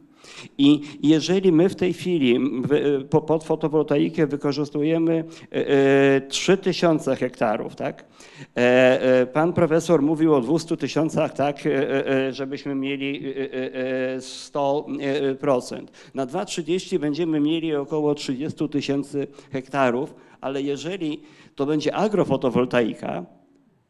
i 0.58 0.82
jeżeli 1.03 1.52
my 1.52 1.70
w 1.70 1.76
tej 1.76 1.94
chwili 1.94 2.40
pod 3.28 3.44
fotowoltaikę 3.44 4.28
wykorzystujemy 4.28 5.24
3000 6.30 7.12
e, 7.12 7.14
e, 7.14 7.18
hektarów, 7.18 7.76
tak? 7.76 8.06
E, 8.56 9.28
pan 9.34 9.53
profesor 9.53 10.02
mówił 10.02 10.36
o 10.36 10.41
200 10.41 10.78
tysiącach, 10.78 11.34
tak, 11.34 11.58
żebyśmy 12.30 12.76
mieli 12.76 13.34
100%. 14.20 15.86
Na 16.14 16.26
2,30 16.26 16.99
będziemy 16.99 17.40
mieli 17.40 17.76
około 17.76 18.16
30 18.16 18.70
tysięcy 18.70 19.28
hektarów, 19.52 20.16
ale 20.41 20.62
jeżeli 20.62 21.22
to 21.56 21.66
będzie 21.66 21.95
agrofotowoltaika, 21.95 23.26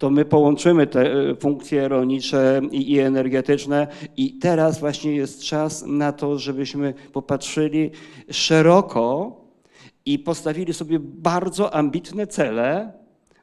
to 0.01 0.09
my 0.09 0.25
połączymy 0.25 0.87
te 0.87 1.13
e, 1.13 1.35
funkcje 1.35 1.87
rolnicze 1.87 2.61
i, 2.71 2.99
energetyczne 2.99 3.87
i 4.17 4.33
teraz 4.39 4.79
właśnie 4.79 5.15
jest 5.15 5.43
czas 5.43 5.83
na 5.87 6.11
to, 6.11 6.39
żebyśmy 6.39 6.93
popatrzyli 7.13 7.91
szeroko 8.31 9.35
i 10.05 10.19
postawili 10.19 10.73
sobie 10.73 10.99
bardzo 10.99 11.73
ambitne 11.73 12.27
cele, 12.27 12.93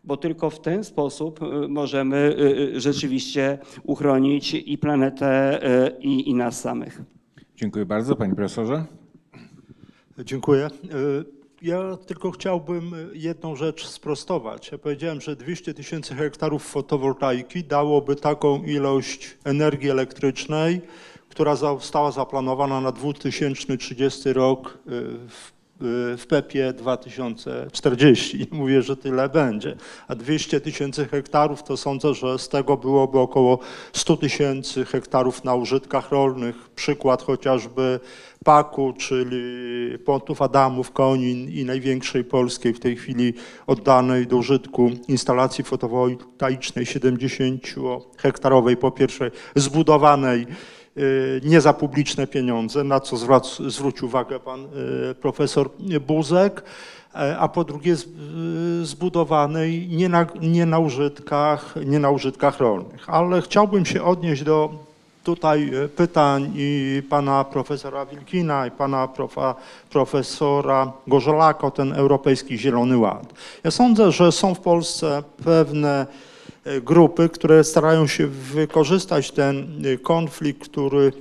bo 0.04 0.16
tylko 0.16 0.50
w 0.50 0.60
ten 0.60 0.84
sposób 0.84 1.40
e, 1.42 1.68
możemy 1.68 2.36
e, 2.76 2.80
rzeczywiście 2.80 3.58
uchronić 3.84 4.54
i 4.54 4.78
planetę, 4.78 5.60
i, 6.00 6.30
i 6.30 6.34
nas 6.34 6.60
samych. 6.60 7.02
Dziękuję 7.56 7.86
bardzo, 7.86 8.16
panie 8.16 8.34
profesorze. 8.34 8.84
Dziękuję. 10.24 10.70
Ja 11.62 11.96
tylko 12.06 12.30
chciałbym 12.30 13.10
jedną 13.12 13.56
rzecz 13.56 13.86
sprostować. 13.86 14.72
Ja 14.72 14.78
powiedziałem, 14.78 15.20
że 15.20 15.36
200 15.36 15.74
tysięcy 15.74 16.14
hektarów 16.14 16.66
fotowoltaiki 16.66 17.64
dałoby 17.64 18.16
taką 18.16 18.62
ilość 18.62 19.36
energii 19.44 19.90
elektrycznej, 19.90 20.80
która 21.28 21.56
została 21.56 22.10
zaplanowana 22.10 22.80
na 22.80 22.92
2030 22.92 24.32
rok 24.32 24.78
y, 24.86 24.90
w 25.28 25.57
w 25.80 26.24
PEP-ie 26.28 26.72
2040. 26.72 28.46
Mówię, 28.50 28.82
że 28.82 28.96
tyle 28.96 29.28
będzie. 29.28 29.76
A 30.08 30.14
200 30.14 30.60
tysięcy 30.60 31.06
hektarów 31.06 31.62
to 31.62 31.76
sądzę, 31.76 32.14
że 32.14 32.38
z 32.38 32.48
tego 32.48 32.76
byłoby 32.76 33.18
około 33.18 33.58
100 33.92 34.16
tysięcy 34.16 34.84
hektarów 34.84 35.44
na 35.44 35.54
użytkach 35.54 36.12
rolnych. 36.12 36.70
Przykład 36.70 37.22
chociażby 37.22 38.00
Paku, 38.44 38.92
czyli 38.92 39.42
Pontów 40.04 40.42
Adamów, 40.42 40.92
Konin 40.92 41.50
i 41.50 41.64
największej 41.64 42.24
polskiej 42.24 42.74
w 42.74 42.80
tej 42.80 42.96
chwili 42.96 43.34
oddanej 43.66 44.26
do 44.26 44.36
użytku 44.36 44.90
instalacji 45.08 45.64
fotowoltaicznej 45.64 46.84
70-hektarowej, 46.84 48.76
po 48.76 48.90
pierwsze 48.90 49.30
zbudowanej 49.54 50.46
nie 51.42 51.60
za 51.60 51.72
publiczne 51.72 52.26
pieniądze, 52.26 52.84
na 52.84 53.00
co 53.00 53.16
zwrócił 53.68 54.06
uwagę 54.06 54.40
pan 54.40 54.64
y, 55.10 55.14
profesor 55.14 55.70
Buzek, 56.06 56.62
e, 57.14 57.38
a 57.38 57.48
po 57.48 57.64
drugie 57.64 57.92
y, 57.92 58.86
zbudowanej 58.86 59.88
nie 59.88 60.08
na, 60.08 60.26
nie 60.40 60.66
na, 60.66 60.78
użytkach, 60.78 61.74
nie 61.86 61.98
na 61.98 62.10
użytkach 62.10 62.58
rolnych. 62.58 63.10
Ale 63.10 63.42
chciałbym 63.42 63.86
się 63.86 64.02
odnieść 64.02 64.42
do 64.42 64.70
tutaj 65.24 65.70
pytań 65.96 66.52
i 66.56 67.02
pana 67.10 67.44
profesora 67.44 68.06
Wilkina 68.06 68.66
i 68.66 68.70
pana 68.70 69.08
profa, 69.08 69.54
profesora 69.90 70.92
Gorzelaka 71.06 71.66
o 71.66 71.70
ten 71.70 71.92
Europejski 71.92 72.58
Zielony 72.58 72.98
Ład. 72.98 73.32
Ja 73.64 73.70
sądzę, 73.70 74.12
że 74.12 74.32
są 74.32 74.54
w 74.54 74.60
Polsce 74.60 75.22
pewne 75.44 76.06
E, 76.06 76.27
grupy, 76.82 77.28
które 77.28 77.64
starają 77.64 78.06
się 78.06 78.26
wykorzystać 78.26 79.30
ten 79.30 79.82
e, 79.86 79.96
konflikt, 79.98 80.68
który 80.68 81.12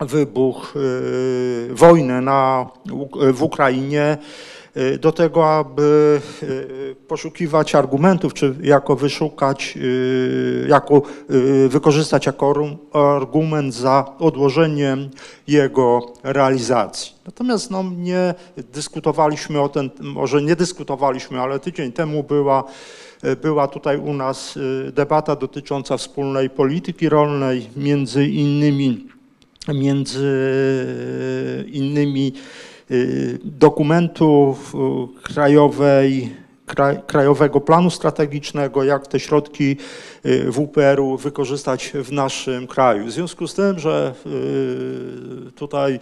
wybuchł, 0.00 0.78
e, 0.78 0.82
wojnę 1.74 2.20
na, 2.20 2.66
w 3.32 3.42
Ukrainie, 3.42 4.18
do 5.00 5.12
tego, 5.12 5.56
aby 5.56 6.20
poszukiwać 7.08 7.74
argumentów, 7.74 8.34
czy 8.34 8.54
jako 8.62 8.96
wyszukać, 8.96 9.78
jako 10.68 11.02
wykorzystać 11.68 12.26
jako 12.26 12.78
argument 12.92 13.74
za 13.74 14.12
odłożeniem 14.18 15.08
jego 15.46 16.12
realizacji. 16.22 17.12
Natomiast 17.26 17.70
no, 17.70 17.84
nie 17.96 18.34
dyskutowaliśmy 18.56 19.60
o 19.60 19.68
tym, 19.68 19.90
może 20.00 20.42
nie 20.42 20.56
dyskutowaliśmy, 20.56 21.40
ale 21.40 21.58
tydzień 21.58 21.92
temu 21.92 22.22
była 22.22 22.64
E, 22.64 23.07
była 23.42 23.68
tutaj 23.68 23.98
u 23.98 24.14
nas 24.14 24.56
e, 24.56 24.92
debata 24.92 25.36
dotycząca 25.36 25.96
wspólnej 25.96 26.50
polityki 26.50 27.08
rolnej, 27.08 27.68
między 27.76 28.26
innymi, 28.26 29.06
między 29.74 30.28
innymi 31.72 32.32
e, 32.90 32.94
dokumentów 33.44 34.74
krajowej, 35.22 36.30
Krajowego 37.06 37.60
Planu 37.60 37.90
Strategicznego, 37.90 38.84
jak 38.84 39.06
te 39.06 39.20
środki 39.20 39.76
WPR-u 40.24 41.16
wykorzystać 41.16 41.92
w 41.94 42.12
naszym 42.12 42.66
kraju. 42.66 43.06
W 43.06 43.10
związku 43.10 43.46
z 43.46 43.54
tym, 43.54 43.78
że 43.78 44.14
tutaj 45.54 46.00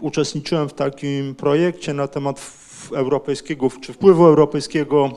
uczestniczyłem 0.00 0.68
w 0.68 0.74
takim 0.74 1.34
projekcie 1.34 1.94
na 1.94 2.08
temat 2.08 2.40
europejskiego, 2.92 3.68
czy 3.80 3.92
wpływu 3.92 4.26
europejskiego 4.26 5.10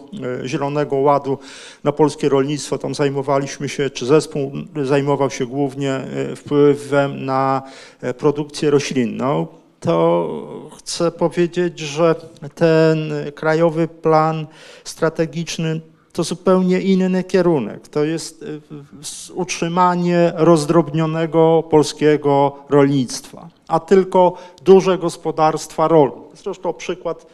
e, 0.43 0.47
Zielonego 0.47 0.95
Ładu 0.95 1.37
na 1.83 1.91
polskie 1.91 2.29
rolnictwo. 2.29 2.77
Tam 2.77 2.95
zajmowaliśmy 2.95 3.69
się, 3.69 3.89
czy 3.89 4.05
zespół 4.05 4.51
zajmował 4.83 5.29
się 5.29 5.45
głównie 5.45 5.93
e, 5.93 6.35
wpływem 6.35 7.25
na 7.25 7.61
e, 8.01 8.13
produkcję 8.13 8.69
roślinną 8.69 9.47
to 9.79 10.29
chcę 10.77 11.11
powiedzieć, 11.11 11.79
że 11.79 12.15
ten 12.55 13.13
krajowy 13.35 13.87
plan 13.87 14.47
strategiczny 14.83 15.81
to 16.13 16.23
zupełnie 16.23 16.81
inny 16.81 17.23
kierunek. 17.23 17.87
To 17.87 18.03
jest 18.03 18.45
utrzymanie 19.33 20.33
rozdrobnionego 20.35 21.63
polskiego 21.69 22.55
rolnictwa, 22.69 23.49
a 23.67 23.79
tylko 23.79 24.33
duże 24.63 24.97
gospodarstwa 24.97 25.87
rolne. 25.87 26.21
Zresztą 26.33 26.73
przykład 26.73 27.25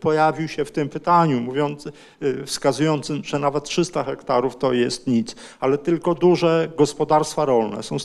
pojawił 0.00 0.48
się 0.48 0.64
w 0.64 0.70
tym 0.70 0.88
pytaniu, 0.88 1.40
mówiąc, 1.40 1.86
y, 2.22 2.46
wskazującym, 2.46 3.24
że 3.24 3.38
nawet 3.38 3.64
300 3.64 4.04
hektarów 4.04 4.56
to 4.56 4.72
jest 4.72 5.06
nic, 5.06 5.36
ale 5.60 5.78
tylko 5.78 6.14
duże 6.14 6.68
gospodarstwa 6.76 7.44
rolne 7.44 7.82
są, 7.82 7.96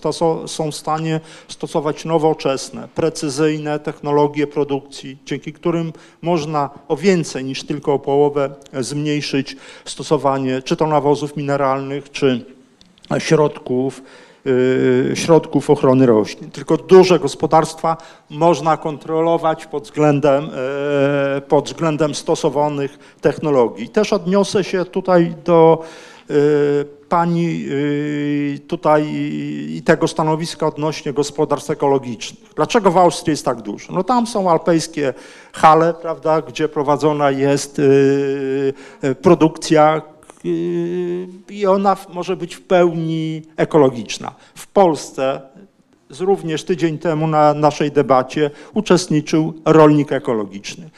są 0.48 0.72
w 0.72 0.76
stanie 0.76 1.20
stosować 1.48 2.06
nowoczesne, 2.06 2.88
precyzyjne 2.96 3.80
technologie 3.80 4.48
produkcji, 4.48 5.18
dzięki 5.26 5.54
którym 5.54 5.94
można 6.22 6.70
o 6.88 6.98
więcej 6.98 7.44
niż 7.44 7.64
tylko 7.64 7.94
o 7.94 8.00
połowę 8.00 8.56
zmniejszyć 8.80 9.56
stosowanie 9.86 10.62
czy 10.62 10.76
to 10.76 10.88
nawozów 10.88 11.38
mineralnych, 11.38 12.12
czy 12.12 12.46
środków, 13.20 14.00
y, 14.00 14.31
środków 15.14 15.70
ochrony 15.70 16.06
roślin. 16.06 16.52
Tylko 16.52 16.78
duże 16.78 17.20
gospodarstwa 17.20 17.98
można 18.30 18.78
kontrolować 18.78 19.66
pod 19.66 19.84
względem, 19.84 20.50
e, 21.38 21.42
pod 21.42 21.66
względem 21.66 22.16
stosowanych 22.16 23.00
technologii. 23.22 23.90
Też 23.90 24.14
odniosę 24.14 24.64
się 24.64 24.86
tutaj 24.86 25.36
do 25.46 25.84
e, 26.30 26.34
pani 27.12 27.66
y, 27.72 28.60
tutaj 28.68 29.08
i 29.70 29.82
tego 29.86 30.08
stanowiska 30.08 30.68
odnośnie 30.68 31.14
gospodarstw 31.14 31.70
ekologicznych. 31.70 32.54
Dlaczego 32.56 32.92
w 32.92 32.98
Austrii 32.98 33.32
jest 33.32 33.46
tak 33.46 33.62
dużo? 33.62 33.94
No 33.94 34.04
tam 34.04 34.28
są 34.28 34.50
alpejskie 34.50 35.14
hale, 35.54 35.94
prawda, 35.94 36.42
gdzie 36.42 36.70
prowadzona 36.70 37.32
jest 37.32 37.80
y, 37.80 38.74
y, 39.04 39.16
produkcja 39.16 40.02
i 41.50 41.66
ona 41.68 41.98
może 42.14 42.36
być 42.36 42.56
w 42.56 42.62
pełni 42.62 43.42
ekologiczna. 43.58 44.36
W 44.56 44.68
Polsce 44.68 45.42
również 46.20 46.64
tydzień 46.64 46.98
temu 46.98 47.28
na 47.28 47.54
naszej 47.54 47.92
debacie 47.92 48.52
uczestniczył 48.74 49.54
rolnik 49.66 50.12
ekologiczny. 50.12 50.90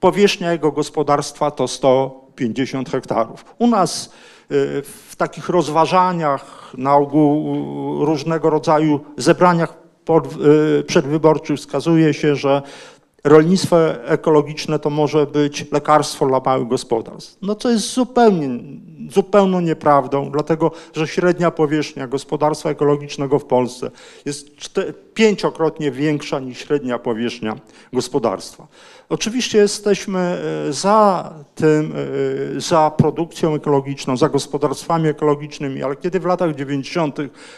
Powierzchnia 0.00 0.52
jego 0.52 0.72
gospodarstwa 0.72 1.50
to 1.50 1.68
150 1.68 2.90
hektarów. 2.90 3.44
U 3.58 3.66
nas 3.66 4.06
y, 4.06 4.82
w 4.82 5.16
takich 5.16 5.48
rozważaniach, 5.48 6.72
na 6.78 6.96
ogół 6.96 7.54
y, 8.02 8.06
różnego 8.06 8.50
rodzaju 8.50 9.00
zebraniach 9.16 9.74
y, 10.80 10.84
przedwyborczych 10.84 11.56
wskazuje 11.56 12.14
się, 12.14 12.36
że 12.36 12.62
rolnictwo 13.24 13.76
ekologiczne 14.04 14.78
to 14.78 14.90
może 14.90 15.26
być 15.26 15.70
lekarstwo 15.72 16.26
dla 16.26 16.40
małych 16.44 16.68
gospodarstw. 16.68 17.36
No 17.42 17.54
co 17.54 17.70
jest 17.70 17.92
zupełnie, 17.92 18.48
zupełną 19.10 19.60
nieprawdą, 19.60 20.30
dlatego 20.30 20.70
że 20.94 21.08
średnia 21.08 21.50
powierzchnia 21.50 22.06
gospodarstwa 22.06 22.70
ekologicznego 22.70 23.38
w 23.38 23.44
Polsce 23.44 23.90
jest 24.24 24.48
pięciokrotnie 25.14 25.90
większa 25.90 26.40
niż 26.40 26.58
średnia 26.58 26.98
powierzchnia 26.98 27.56
gospodarstwa. 27.92 28.66
Oczywiście 29.10 29.58
jesteśmy 29.58 30.18
e, 30.18 30.72
za 30.72 31.34
tym, 31.54 31.92
e, 32.56 32.60
za 32.60 32.90
produkcją 32.90 33.54
ekologiczną, 33.54 34.16
za 34.16 34.28
gospodarstwami 34.28 35.08
ekologicznymi, 35.08 35.82
ale 35.82 35.96
kiedy 35.96 36.20
w 36.20 36.24
latach 36.24 36.54
90. 36.54 37.16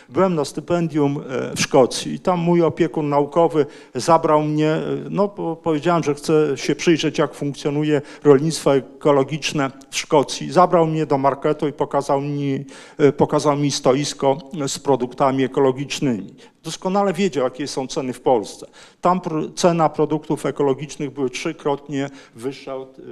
byłem 0.08 0.34
na 0.34 0.44
stypendium 0.44 1.16
e, 1.16 1.56
w 1.56 1.60
Szkocji 1.60 2.14
i 2.14 2.20
tam 2.20 2.38
mój 2.40 2.62
opiekun 2.62 3.08
naukowy 3.08 3.66
zabrał 3.94 4.42
mnie, 4.42 4.70
e, 4.70 4.82
no 5.10 5.28
po- 5.28 5.56
powiedziałem, 5.56 6.02
że 6.02 6.14
chcę 6.14 6.56
się 6.56 6.74
przyjrzeć, 6.74 7.18
jak 7.18 7.34
funkcjonuje 7.34 8.02
rolnictwo 8.24 8.76
ekologiczne 8.76 9.70
w 9.90 9.96
Szkocji. 9.98 10.52
Zabrał 10.52 10.86
mnie 10.86 11.06
do 11.06 11.18
marketu 11.18 11.68
i 11.68 11.72
pokazał 11.72 12.20
mi, 12.20 12.64
e, 12.98 13.12
pokazał 13.12 13.56
mi 13.56 13.70
stoisko 13.70 14.38
z 14.66 14.78
produktami 14.78 15.44
ekologicznymi. 15.44 16.34
Doskonale 16.62 17.12
wiedział, 17.12 17.44
jakie 17.44 17.66
są 17.66 17.86
ceny 17.86 18.12
w 18.12 18.20
Polsce. 18.20 18.66
Tam 19.00 19.20
cena 19.54 19.88
produktów 19.88 20.46
ekologicznych 20.46 21.10
były 21.10 21.30
trzykrotnie 21.30 22.10
wyższa 22.34 22.76
od 22.76 22.98
y, 22.98 23.02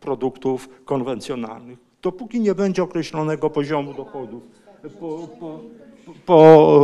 produktów 0.00 0.68
konwencjonalnych. 0.84 1.78
Dopóki 2.02 2.40
nie 2.40 2.54
będzie 2.54 2.82
określonego 2.82 3.50
poziomu 3.50 3.94
dochodów, 3.94 4.42
po, 5.00 5.28
po, 5.40 5.60
po, 6.26 6.80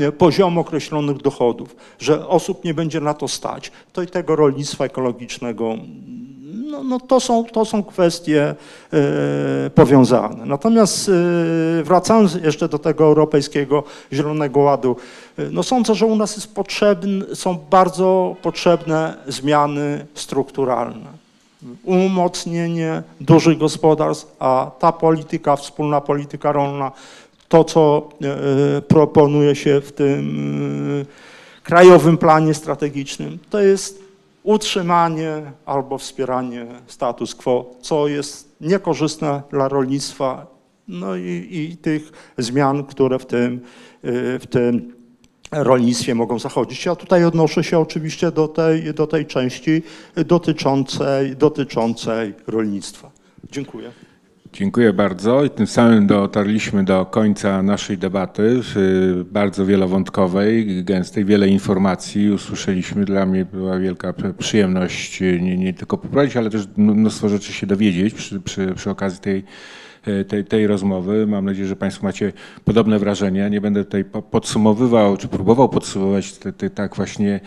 e, 0.00 0.12
poziomu 0.12 0.60
określonych 0.60 1.16
dochodów, 1.16 1.76
że 1.98 2.28
osób 2.28 2.64
nie 2.64 2.74
będzie 2.74 3.00
na 3.00 3.14
to 3.14 3.28
stać, 3.28 3.72
to 3.92 4.02
i 4.02 4.06
tego 4.06 4.36
rolnictwa 4.36 4.84
ekologicznego 4.84 5.74
no, 6.54 6.82
no 6.82 7.00
to, 7.00 7.20
są, 7.20 7.44
to 7.44 7.64
są 7.64 7.84
kwestie 7.84 8.54
e, 8.92 9.70
powiązane. 9.70 10.46
Natomiast 10.46 11.08
e, 11.08 11.12
wracając 11.82 12.34
jeszcze 12.34 12.68
do 12.68 12.78
tego 12.78 13.04
Europejskiego 13.04 13.82
Zielonego 14.12 14.60
Ładu, 14.60 14.96
e, 15.38 15.50
no 15.50 15.62
sądzę, 15.62 15.94
że 15.94 16.06
u 16.06 16.16
nas 16.16 16.36
jest 16.36 16.54
potrzebny, 16.54 17.34
są 17.34 17.58
bardzo 17.70 18.36
potrzebne 18.42 19.16
zmiany 19.26 20.06
strukturalne. 20.14 21.24
Umocnienie 21.84 23.02
dużych 23.20 23.58
gospodarstw, 23.58 24.36
a 24.38 24.70
ta 24.78 24.92
polityka, 24.92 25.56
wspólna 25.56 26.00
polityka 26.00 26.52
rolna, 26.52 26.92
to 27.48 27.64
co 27.64 28.08
proponuje 28.88 29.56
się 29.56 29.80
w 29.80 29.92
tym 29.92 31.06
krajowym 31.62 32.18
planie 32.18 32.54
strategicznym, 32.54 33.38
to 33.50 33.60
jest 33.60 34.03
utrzymanie 34.44 35.52
albo 35.66 35.98
wspieranie 35.98 36.66
status 36.86 37.34
quo, 37.34 37.70
co 37.80 38.08
jest 38.08 38.56
niekorzystne 38.60 39.42
dla 39.50 39.68
rolnictwa, 39.68 40.46
no 40.88 41.16
i, 41.16 41.48
i 41.50 41.76
tych 41.76 42.32
zmian, 42.38 42.84
które 42.84 43.18
w 43.18 43.26
tym, 43.26 43.60
y, 44.04 44.38
w 44.38 44.46
tym 44.46 44.94
rolnictwie 45.52 46.14
mogą 46.14 46.38
zachodzić. 46.38 46.86
Ja 46.86 46.96
tutaj 46.96 47.24
odnoszę 47.24 47.64
się 47.64 47.78
oczywiście 47.78 48.30
do 48.30 48.48
tej, 48.48 48.94
do 48.94 49.06
tej 49.06 49.26
części 49.26 49.82
dotyczącej, 50.16 51.36
dotyczącej 51.36 52.34
rolnictwa. 52.46 53.10
Dziękuję. 53.52 53.92
Dziękuję 54.54 54.92
bardzo 54.92 55.44
i 55.44 55.50
tym 55.50 55.66
samym 55.66 56.06
dotarliśmy 56.06 56.84
do 56.84 57.06
końca 57.06 57.62
naszej 57.62 57.98
debaty, 57.98 58.60
y, 58.76 59.24
bardzo 59.24 59.66
wielowątkowej, 59.66 60.84
gęstej, 60.84 61.24
wiele 61.24 61.48
informacji 61.48 62.30
usłyszeliśmy. 62.30 63.04
Dla 63.04 63.26
mnie 63.26 63.44
była 63.44 63.78
wielka 63.78 64.12
przy- 64.12 64.34
przyjemność 64.34 65.22
y, 65.22 65.40
nie, 65.42 65.56
nie 65.56 65.72
tylko 65.74 65.98
poprowadzić, 65.98 66.36
ale 66.36 66.50
też 66.50 66.68
mnóstwo 66.76 67.28
rzeczy 67.28 67.52
się 67.52 67.66
dowiedzieć 67.66 68.14
przy, 68.14 68.40
przy, 68.40 68.72
przy 68.74 68.90
okazji 68.90 69.20
tej, 69.20 69.44
tej, 70.28 70.44
tej 70.44 70.66
rozmowy. 70.66 71.26
Mam 71.26 71.44
nadzieję, 71.44 71.68
że 71.68 71.76
Państwo 71.76 72.06
macie 72.06 72.32
podobne 72.64 72.98
wrażenia. 72.98 73.48
Nie 73.48 73.60
będę 73.60 73.84
tutaj 73.84 74.04
po- 74.04 74.22
podsumowywał, 74.22 75.16
czy 75.16 75.28
próbował 75.28 75.68
podsumować 75.68 76.32
te, 76.32 76.52
te, 76.52 76.70
tak 76.70 76.96
właśnie 76.96 77.40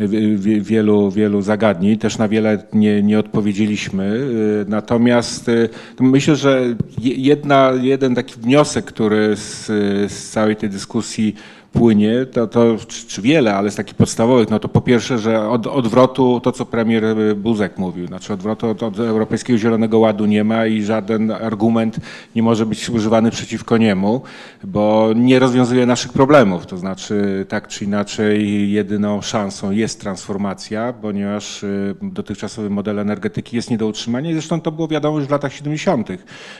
wi- 0.00 0.36
wi- 0.36 0.60
wielu, 0.60 1.10
wielu 1.10 1.42
zagadnień. 1.42 1.98
Też 1.98 2.18
na 2.18 2.28
wiele 2.28 2.62
nie, 2.72 3.02
nie 3.02 3.18
odpowiedzieliśmy. 3.18 4.04
Y, 4.04 4.64
Natomiast 4.68 5.48
y, 5.48 5.68
myślę, 6.00 6.36
że 6.36 6.62
je- 7.00 7.14
jedna, 7.14 7.72
jeden 7.82 8.14
taki 8.14 8.34
wniosek, 8.40 8.84
który 8.84 9.36
z, 9.36 9.66
z 10.12 10.30
całej 10.30 10.56
tej 10.56 10.70
dyskusji 10.70 11.34
płynie, 11.74 12.26
to, 12.26 12.46
to 12.46 12.76
czy, 13.08 13.22
wiele, 13.22 13.54
ale 13.54 13.70
z 13.70 13.76
takich 13.76 13.94
podstawowych, 13.94 14.50
no 14.50 14.58
to 14.58 14.68
po 14.68 14.80
pierwsze, 14.80 15.18
że 15.18 15.48
od 15.48 15.66
odwrotu, 15.66 16.40
to 16.40 16.52
co 16.52 16.66
premier 16.66 17.04
y, 17.04 17.34
Buzek 17.34 17.78
mówił, 17.78 18.06
znaczy 18.06 18.32
odwrotu 18.32 18.68
od, 18.68 18.82
od 18.82 18.98
Europejskiego 18.98 19.58
Zielonego 19.58 19.98
Ładu 19.98 20.26
nie 20.26 20.44
ma 20.44 20.66
i 20.66 20.82
żaden 20.82 21.30
argument 21.30 21.96
nie 22.36 22.42
może 22.42 22.66
być 22.66 22.90
używany 22.90 23.30
przeciwko 23.30 23.76
niemu, 23.76 24.22
bo 24.64 25.10
nie 25.16 25.38
rozwiązuje 25.38 25.86
naszych 25.86 26.12
problemów, 26.12 26.66
to 26.66 26.76
znaczy 26.76 27.46
tak 27.48 27.68
czy 27.68 27.84
inaczej 27.84 28.70
jedyną 28.72 29.22
szansą 29.22 29.70
jest 29.70 30.00
transformacja, 30.00 30.92
ponieważ 30.92 31.62
y, 31.62 31.94
dotychczasowy 32.02 32.70
model 32.70 32.98
energetyki 32.98 33.56
jest 33.56 33.70
nie 33.70 33.78
do 33.78 33.86
utrzymania 33.86 34.30
i 34.30 34.32
zresztą 34.32 34.60
to 34.60 34.72
było 34.72 34.88
wiadomo 34.88 35.18
już 35.18 35.28
w 35.28 35.30
latach 35.30 35.52
70. 35.52 36.08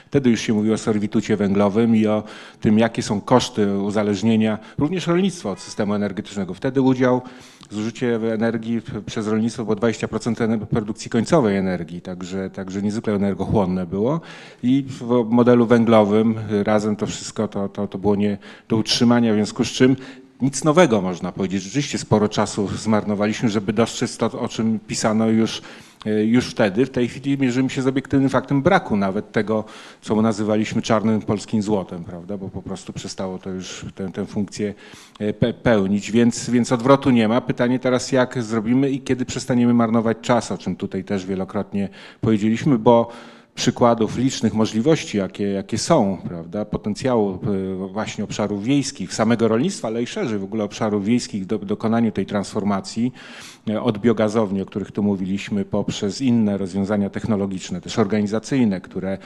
Wtedy 0.07 0.29
już 0.29 0.41
się 0.41 0.53
mówiło 0.53 0.75
o 0.75 0.77
serwitucie 0.77 1.37
węglowym 1.37 1.95
i 1.95 2.07
o 2.07 2.23
tym, 2.61 2.79
jakie 2.79 3.01
są 3.01 3.21
koszty 3.21 3.77
uzależnienia 3.77 4.57
również 4.77 5.04
rolnictwa 5.07 5.51
od 5.51 5.59
systemu 5.59 5.93
energetycznego. 5.93 6.53
Wtedy 6.53 6.81
udział 6.81 7.21
zużycie 7.71 8.15
energii 8.33 8.81
przez 9.05 9.27
rolnictwo 9.27 9.63
było 9.63 9.75
20% 9.75 10.33
ener- 10.35 10.65
produkcji 10.65 11.09
końcowej 11.11 11.57
energii, 11.57 12.01
także, 12.01 12.49
także 12.49 12.81
niezwykle 12.81 13.13
energochłonne 13.13 13.85
było 13.85 14.21
i 14.63 14.85
w 14.87 15.25
modelu 15.29 15.65
węglowym 15.65 16.35
razem 16.63 16.95
to 16.95 17.07
wszystko 17.07 17.47
to, 17.47 17.69
to, 17.69 17.87
to 17.87 17.97
było 17.97 18.15
nie 18.15 18.37
do 18.69 18.77
utrzymania, 18.77 19.31
w 19.33 19.35
związku 19.35 19.65
z 19.65 19.67
czym 19.67 19.95
nic 20.41 20.63
nowego 20.63 21.01
można 21.01 21.31
powiedzieć. 21.31 21.63
Rzeczywiście 21.63 21.97
sporo 21.97 22.29
czasu 22.29 22.67
zmarnowaliśmy, 22.67 23.49
żeby 23.49 23.73
dostrzec 23.73 24.17
to, 24.17 24.25
o 24.25 24.47
czym 24.47 24.79
pisano 24.87 25.27
już, 25.27 25.61
już 26.05 26.45
wtedy. 26.45 26.85
W 26.85 26.89
tej 26.89 27.07
chwili 27.07 27.37
mierzymy 27.37 27.69
się 27.69 27.81
z 27.81 27.87
obiektywnym 27.87 28.29
faktem 28.29 28.61
braku 28.61 28.97
nawet 28.97 29.31
tego, 29.31 29.63
co 30.01 30.21
nazywaliśmy 30.21 30.81
czarnym 30.81 31.21
polskim 31.21 31.61
złotem, 31.61 32.03
prawda? 32.03 32.37
bo 32.37 32.49
po 32.49 32.61
prostu 32.61 32.93
przestało 32.93 33.37
to 33.37 33.49
już 33.49 33.85
tę, 33.95 34.11
tę 34.11 34.25
funkcję 34.25 34.73
e, 35.19 35.33
pe, 35.33 35.53
pełnić, 35.53 36.11
więc, 36.11 36.49
więc 36.49 36.71
odwrotu 36.71 37.09
nie 37.09 37.27
ma. 37.27 37.41
Pytanie 37.41 37.79
teraz, 37.79 38.11
jak 38.11 38.43
zrobimy 38.43 38.89
i 38.89 39.01
kiedy 39.01 39.25
przestaniemy 39.25 39.73
marnować 39.73 40.17
czas, 40.21 40.51
o 40.51 40.57
czym 40.57 40.75
tutaj 40.75 41.03
też 41.03 41.25
wielokrotnie 41.25 41.89
powiedzieliśmy, 42.21 42.79
bo 42.79 43.11
przykładów 43.55 44.17
licznych 44.17 44.53
możliwości, 44.53 45.17
jakie, 45.17 45.43
jakie 45.43 45.77
są, 45.77 46.17
prawda, 46.27 46.65
potencjału 46.65 47.39
e, 47.83 47.87
właśnie 47.87 48.23
obszarów 48.23 48.63
wiejskich, 48.63 49.13
samego 49.13 49.47
rolnictwa, 49.47 49.87
ale 49.87 50.03
i 50.03 50.07
szerzej 50.07 50.39
w 50.39 50.43
ogóle 50.43 50.63
obszarów 50.63 51.05
wiejskich 51.05 51.45
do 51.45 51.57
dokonaniu 51.57 52.11
tej 52.11 52.25
transformacji 52.25 53.13
e, 53.69 53.81
od 53.81 53.97
biogazowni, 53.97 54.61
o 54.61 54.65
których 54.65 54.91
tu 54.91 55.03
mówiliśmy, 55.03 55.65
poprzez 55.65 56.21
inne 56.21 56.57
rozwiązania 56.57 57.09
technologiczne, 57.09 57.81
też 57.81 57.99
organizacyjne, 57.99 58.81
które 58.81 59.17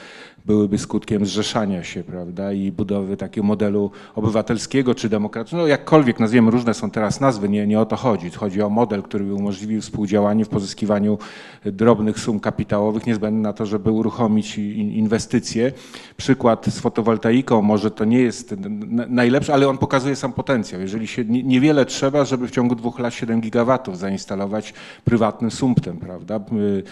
byłyby 0.46 0.78
skutkiem 0.78 1.26
zrzeszania 1.26 1.84
się, 1.84 2.04
prawda, 2.04 2.52
i 2.52 2.72
budowy 2.72 3.16
takiego 3.16 3.46
modelu 3.46 3.90
obywatelskiego 4.14 4.94
czy 4.94 5.08
demokratycznego, 5.08 5.62
no 5.62 5.68
jakkolwiek 5.68 6.20
nazwiemy, 6.20 6.50
różne 6.50 6.74
są 6.74 6.90
teraz 6.90 7.20
nazwy, 7.20 7.48
nie, 7.48 7.66
nie 7.66 7.80
o 7.80 7.86
to 7.86 7.96
chodzi. 7.96 8.30
Chodzi 8.30 8.62
o 8.62 8.70
model, 8.70 9.02
który 9.02 9.24
by 9.24 9.34
umożliwił 9.34 9.80
współdziałanie 9.80 10.44
w 10.44 10.48
pozyskiwaniu 10.48 11.18
drobnych 11.64 12.18
sum 12.18 12.40
kapitałowych 12.40 13.06
niezbędnych 13.06 13.42
na 13.42 13.52
to, 13.52 13.66
żeby 13.66 13.90
uruchomić 13.90 14.19
inwestycje. 14.28 15.72
Przykład 16.16 16.66
z 16.66 16.80
fotowoltaiką, 16.80 17.62
może 17.62 17.90
to 17.90 18.04
nie 18.04 18.20
jest 18.20 18.54
najlepszy, 19.08 19.52
ale 19.52 19.68
on 19.68 19.78
pokazuje 19.78 20.16
sam 20.16 20.32
potencjał. 20.32 20.80
Jeżeli 20.80 21.06
się 21.06 21.24
niewiele 21.24 21.86
trzeba, 21.86 22.24
żeby 22.24 22.48
w 22.48 22.50
ciągu 22.50 22.74
dwóch 22.74 22.98
lat 22.98 23.14
7 23.14 23.40
gigawatów 23.40 23.98
zainstalować 23.98 24.74
prywatnym 25.04 25.50
sumptem, 25.50 25.96
prawda, 25.96 26.40
y, 26.52 26.82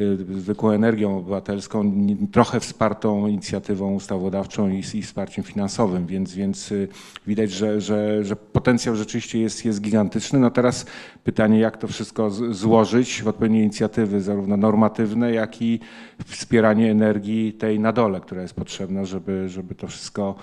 y, 0.00 0.40
zwykłą 0.40 0.70
energią 0.70 1.18
obywatelską, 1.18 1.92
trochę 2.32 2.60
wspartą 2.60 3.26
inicjatywą 3.26 3.94
ustawodawczą 3.94 4.68
i, 4.68 4.82
i 4.94 5.02
wsparciem 5.02 5.44
finansowym, 5.44 6.06
więc, 6.06 6.34
więc 6.34 6.72
y, 6.72 6.88
widać, 7.26 7.50
że, 7.50 7.80
że, 7.80 8.24
że 8.24 8.36
potencjał 8.36 8.96
rzeczywiście 8.96 9.40
jest, 9.40 9.64
jest 9.64 9.80
gigantyczny. 9.80 10.38
No 10.38 10.50
teraz 10.50 10.86
pytanie, 11.24 11.58
jak 11.58 11.76
to 11.76 11.88
wszystko 11.88 12.30
złożyć 12.30 13.22
w 13.22 13.28
odpowiednie 13.28 13.62
inicjatywy, 13.62 14.20
zarówno 14.20 14.56
normatywne, 14.56 15.32
jak 15.32 15.62
i 15.62 15.80
wspieranie 16.26 16.90
energii 16.90 17.52
tej 17.52 17.80
na 17.80 17.92
dole, 17.92 18.20
która 18.20 18.42
jest 18.42 18.54
potrzebna, 18.54 19.04
żeby, 19.04 19.48
żeby 19.48 19.74
to 19.74 19.86
wszystko, 19.86 20.34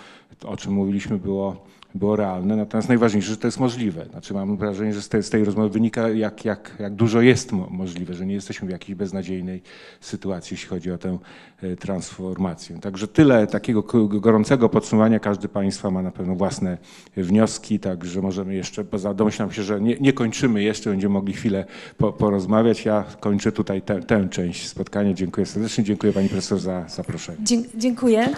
o 0.46 0.58
czym 0.58 0.74
mówiliśmy, 0.74 1.18
było 1.18 1.66
było 1.96 2.16
realne, 2.16 2.56
natomiast 2.56 2.88
najważniejsze, 2.90 3.30
że 3.30 3.38
to 3.38 3.48
jest 3.48 3.60
możliwe. 3.60 4.06
Znaczy 4.06 4.34
mam 4.34 4.58
wrażenie, 4.58 4.94
że 4.94 5.02
z 5.02 5.10
tej, 5.10 5.24
z 5.24 5.30
tej 5.30 5.46
rozmowy 5.46 5.70
wynika, 5.70 6.10
jak, 6.10 6.46
jak, 6.46 6.76
jak 6.80 6.94
dużo 6.94 7.22
jest 7.22 7.52
mo 7.52 7.68
możliwe, 7.70 8.14
że 8.14 8.26
nie 8.26 8.34
jesteśmy 8.34 8.68
w 8.68 8.72
jakiejś 8.72 8.98
beznadziejnej 8.98 9.62
sytuacji, 10.02 10.54
jeśli 10.54 10.70
chodzi 10.70 10.92
o 10.92 10.98
tę 10.98 11.18
e, 11.62 11.76
transformację. 11.76 12.80
Także 12.80 13.08
tyle 13.08 13.48
takiego 13.48 13.84
gorącego 14.08 14.70
podsumowania. 14.70 15.20
Każdy 15.20 15.48
Państwa 15.48 15.92
ma 15.92 16.02
na 16.02 16.12
pewno 16.12 16.36
własne 16.36 16.78
wnioski, 17.18 17.80
także 17.80 18.22
możemy 18.22 18.56
jeszcze, 18.56 18.84
poza 18.84 19.14
domyślam 19.14 19.52
się, 19.52 19.64
że 19.64 19.82
nie, 19.82 19.98
nie 20.00 20.14
kończymy 20.14 20.64
jeszcze, 20.64 20.90
będziemy 20.90 21.14
mogli 21.14 21.34
chwilę 21.34 21.66
po, 21.98 22.14
porozmawiać. 22.14 22.86
Ja 22.86 23.04
kończę 23.20 23.52
tutaj 23.52 23.82
te, 23.82 24.00
tę 24.00 24.28
część 24.30 24.68
spotkania. 24.68 25.14
Dziękuję 25.14 25.46
serdecznie. 25.46 25.84
Dziękuję 25.84 26.14
Pani 26.14 26.30
Profesor 26.30 26.60
za 26.60 26.86
zaproszenie. 26.88 27.38
Dziękuję. 27.76 28.30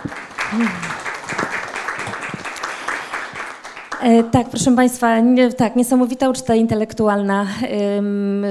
E, 4.01 4.23
tak, 4.23 4.49
proszę 4.49 4.75
Państwa, 4.75 5.19
nie, 5.19 5.53
tak, 5.53 5.75
niesamowita 5.75 6.29
uczta 6.29 6.55
intelektualna. 6.55 7.47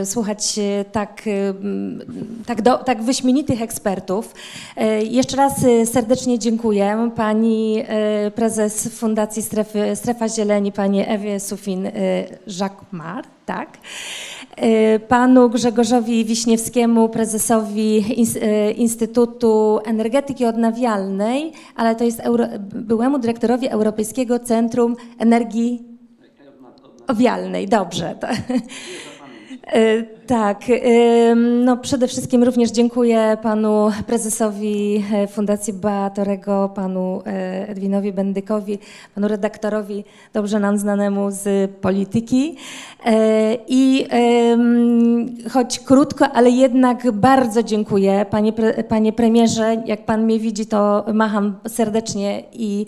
słuchać 0.05 0.61
tak, 0.93 1.23
tak, 2.47 2.63
do, 2.63 2.79
tak 2.79 3.03
wyśmienitych 3.03 3.63
ekspertów. 3.63 4.35
E, 4.77 5.03
jeszcze 5.03 5.37
raz 5.37 5.65
e, 5.65 5.87
serdecznie 5.87 6.39
dziękuję 6.39 7.11
Pani 7.17 7.85
prezes 8.35 8.89
Fundacji 8.89 9.43
Strefy, 9.43 9.97
Strefa 9.97 10.29
Zieleni, 10.29 10.73
Pani 10.73 11.01
Ewie 11.09 11.41
Sufin-Jacquemart, 11.41 13.36
tak? 13.47 13.79
Panu 15.09 15.51
Grzegorzowi 15.51 16.25
Wiśniewskiemu, 16.25 17.09
prezesowi 17.09 18.05
Instytutu 18.77 19.81
Energetyki 19.85 20.47
Odnawialnej, 20.47 21.53
ale 21.77 21.97
to 21.97 22.05
jest 22.05 22.21
euro, 22.21 22.47
byłemu 22.75 23.19
dyrektorowi 23.19 23.69
Europejskiego 23.69 24.39
Centrum 24.39 24.97
Energii 25.19 25.85
Odnawialnej. 27.03 27.69
Dobrze. 27.69 28.15
To. 28.21 28.27
E, 30.27 30.29
tak, 30.29 30.61
no 31.65 31.77
przede 31.77 32.09
wszystkim 32.09 32.45
również 32.45 32.71
dziękuję 32.71 33.37
panu 33.43 33.91
prezesowi 34.07 35.05
e, 35.13 35.27
Fundacji 35.27 35.73
Batorego, 35.73 36.71
panu 36.75 37.23
e, 37.27 37.69
Edwinowi 37.69 38.13
Bendykowi, 38.13 38.79
panu 39.15 39.29
redaktorowi 39.29 40.05
dobrze 40.33 40.61
nam 40.61 40.79
znanemu 40.79 41.31
z 41.31 41.71
polityki. 41.71 42.57
I 43.69 44.07
choć 45.53 45.81
krótko, 45.81 46.29
ale 46.29 46.51
jednak 46.51 47.13
bardzo 47.13 47.63
dziękuję 47.63 48.27
panie, 48.31 48.53
panie 48.89 49.13
premierze. 49.13 49.83
Jak 49.87 50.05
pan 50.05 50.25
mnie 50.25 50.39
widzi, 50.39 50.67
to 50.67 51.05
macham 51.15 51.59
serdecznie 51.67 52.43
i 52.53 52.87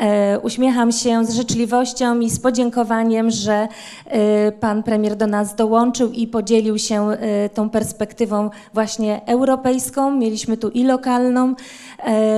E, 0.00 0.40
uśmiecham 0.40 0.92
się 0.92 1.24
z 1.24 1.34
życzliwością 1.34 2.20
i 2.20 2.30
z 2.30 2.40
podziękowaniem, 2.40 3.30
że 3.30 3.68
e, 4.06 4.52
pan 4.52 4.82
premier 4.82 5.16
do 5.16 5.26
nas 5.26 5.54
dołączył 5.54 6.12
i 6.12 6.26
podzielił 6.26 6.75
się 6.78 7.08
e, 7.10 7.48
tą 7.48 7.70
perspektywą 7.70 8.50
właśnie 8.74 9.20
europejską. 9.26 10.10
Mieliśmy 10.10 10.56
tu 10.56 10.70
i 10.70 10.84
lokalną 10.84 11.54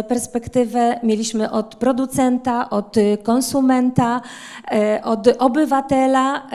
perspektywę, 0.08 1.00
mieliśmy 1.02 1.50
od 1.50 1.74
producenta, 1.74 2.70
od 2.70 2.94
konsumenta, 3.22 4.20
od 5.04 5.28
obywatela 5.38 6.46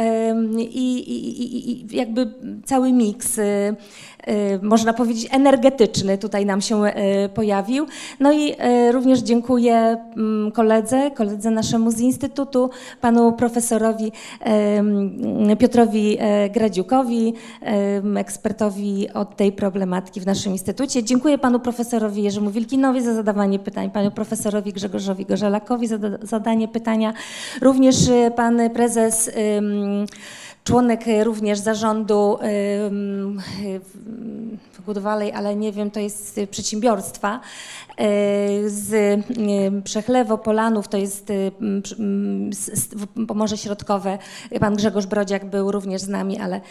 i, 0.57 0.97
i, 0.97 1.71
i 1.71 1.97
jakby 1.97 2.33
cały 2.65 2.93
miks 2.93 3.39
Y, 3.43 3.75
można 4.61 4.93
powiedzieć, 4.93 5.27
energetyczny 5.31 6.17
tutaj 6.17 6.45
nam 6.45 6.61
się 6.61 6.83
y, 6.85 7.29
pojawił. 7.29 7.85
No 8.19 8.31
i 8.31 8.51
y, 8.51 8.91
również 8.91 9.19
dziękuję 9.19 9.75
mm, 10.17 10.51
koledze, 10.51 11.11
koledze 11.11 11.51
naszemu 11.51 11.91
z 11.91 11.99
Instytutu, 11.99 12.69
panu 13.01 13.33
profesorowi 13.33 14.11
Piotrowi 15.59 16.17
Gradziukowi, 16.53 17.33
ekspertowi 18.17 19.09
od 19.13 19.35
tej 19.35 19.51
problematyki 19.51 20.21
w 20.21 20.25
naszym 20.25 20.51
Instytucie. 20.51 21.03
Dziękuję 21.03 21.37
panu 21.37 21.59
profesorowi 21.59 22.23
Jerzemu 22.23 22.49
Wilkinowi 22.49 23.01
za 23.01 23.13
zadawanie 23.13 23.59
pytań, 23.59 23.91
panu 23.91 24.11
profesorowi 24.11 24.73
Grzegorzowi 24.73 25.25
Gorzelakowi 25.25 25.87
za 25.87 25.97
zadanie 26.21 26.67
pytania. 26.67 27.13
Również 27.61 27.95
pan 28.35 28.69
prezes 28.69 29.31
członek 30.63 31.01
również 31.23 31.59
zarządu 31.59 32.37
Good 34.85 34.97
ale 35.33 35.55
nie 35.55 35.71
wiem, 35.71 35.91
to 35.91 35.99
jest 35.99 36.39
przedsiębiorstwa 36.51 37.39
z 38.65 39.19
Przechlewo, 39.83 40.37
Polanów, 40.37 40.87
to 40.87 40.97
jest 40.97 41.31
Pomorze 43.27 43.57
Środkowe. 43.57 44.17
Pan 44.59 44.75
Grzegorz 44.75 45.05
Brodziak 45.05 45.45
był 45.45 45.71
również 45.71 46.01
z 46.01 46.07
nami, 46.07 46.39
ale 46.39 46.61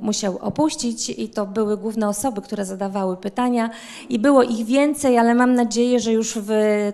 musiał 0.00 0.38
opuścić 0.38 1.10
i 1.10 1.28
to 1.28 1.46
były 1.46 1.76
główne 1.76 2.08
osoby, 2.08 2.42
które 2.42 2.64
zadawały 2.64 3.16
pytania 3.16 3.70
i 4.08 4.18
było 4.18 4.42
ich 4.42 4.66
więcej, 4.66 5.18
ale 5.18 5.34
mam 5.34 5.54
nadzieję, 5.54 6.00
że 6.00 6.12
już 6.12 6.38
w 6.42 6.50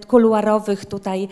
kuluarowych 0.07 0.85
tutaj 0.85 1.29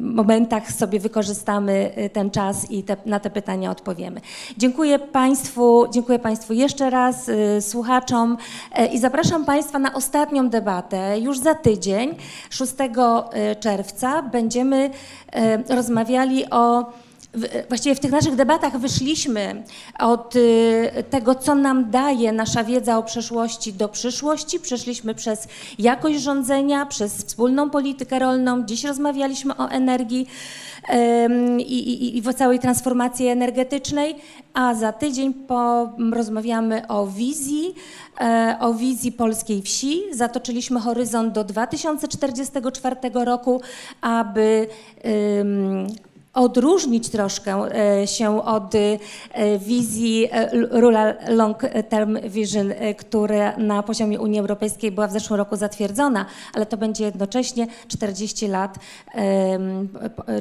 momentach 0.00 0.72
sobie 0.72 1.00
wykorzystamy 1.00 1.90
ten 2.12 2.30
czas 2.30 2.70
i 2.70 2.82
te, 2.82 2.96
na 3.06 3.19
te 3.20 3.30
pytania 3.30 3.70
odpowiemy. 3.70 4.20
Dziękuję 4.56 4.98
Państwu, 4.98 5.86
dziękuję 5.92 6.18
Państwu 6.18 6.52
jeszcze 6.52 6.90
raz, 6.90 7.28
y, 7.28 7.58
słuchaczom 7.60 8.36
y, 8.78 8.86
i 8.86 8.98
zapraszam 8.98 9.44
Państwa 9.44 9.78
na 9.78 9.94
ostatnią 9.94 10.48
debatę. 10.48 11.18
Już 11.20 11.38
za 11.38 11.54
tydzień, 11.54 12.14
6 12.50 12.72
y, 12.72 13.56
czerwca, 13.56 14.22
będziemy 14.22 14.90
rozmawiali 15.68 16.50
o 16.50 16.92
Właściwie 17.68 17.94
w 17.94 18.00
tych 18.00 18.10
naszych 18.10 18.36
debatach 18.36 18.78
wyszliśmy 18.78 19.62
od 19.98 20.34
tego, 21.10 21.34
co 21.34 21.54
nam 21.54 21.90
daje 21.90 22.32
nasza 22.32 22.64
wiedza 22.64 22.98
o 22.98 23.02
przeszłości 23.02 23.72
do 23.72 23.88
przyszłości. 23.88 24.60
Przeszliśmy 24.60 25.14
przez 25.14 25.48
jakość 25.78 26.20
rządzenia, 26.20 26.86
przez 26.86 27.16
wspólną 27.16 27.70
politykę 27.70 28.18
rolną. 28.18 28.64
Dziś 28.64 28.84
rozmawialiśmy 28.84 29.56
o 29.56 29.68
energii 29.68 30.26
i, 31.58 31.78
i, 31.78 32.16
i 32.18 32.22
w 32.22 32.34
całej 32.34 32.58
transformacji 32.58 33.26
energetycznej, 33.26 34.16
a 34.54 34.74
za 34.74 34.92
tydzień 34.92 35.34
rozmawiamy 36.12 36.88
o 36.88 37.06
wizji, 37.06 37.74
e, 38.20 38.56
o 38.60 38.74
wizji 38.74 39.12
polskiej 39.12 39.62
wsi. 39.62 40.02
Zatoczyliśmy 40.12 40.80
horyzont 40.80 41.32
do 41.34 41.44
2044 41.44 42.96
roku, 43.14 43.60
aby 44.00 44.66
odróżnić 46.34 47.08
troszkę 47.08 47.74
e, 48.00 48.06
się 48.06 48.44
od 48.44 48.74
e, 48.74 49.58
wizji 49.58 50.28
e, 50.30 50.50
Rural 50.80 51.14
Long 51.28 51.62
Term 51.88 52.18
Vision, 52.28 52.72
która 52.98 53.56
na 53.56 53.82
poziomie 53.82 54.20
Unii 54.20 54.40
Europejskiej 54.40 54.92
była 54.92 55.06
w 55.06 55.12
zeszłym 55.12 55.38
roku 55.38 55.56
zatwierdzona, 55.56 56.26
ale 56.54 56.66
to 56.66 56.76
będzie 56.76 57.04
jednocześnie 57.04 57.66
40 57.88 58.46
lat 58.46 58.78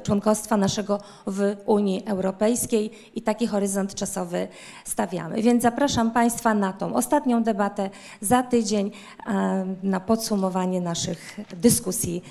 członkostwa 0.04 0.58
naszego 0.58 1.00
w 1.28 1.56
Unii 1.66 2.04
Europejskiej 2.08 2.92
i 3.16 3.22
taki 3.22 3.48
horyzont 3.48 3.96
czasowy 3.96 4.48
stawiamy. 4.86 5.42
Więc 5.42 5.64
zapraszam 5.64 6.12
Państwa 6.12 6.54
na 6.54 6.74
tą 6.74 6.94
ostatnią 6.94 7.44
debatę 7.44 7.90
za 8.22 8.44
tydzień 8.44 8.92
na 9.84 10.00
podsumowanie 10.00 10.82
naszych 10.82 11.40
dyskusji 11.58 12.24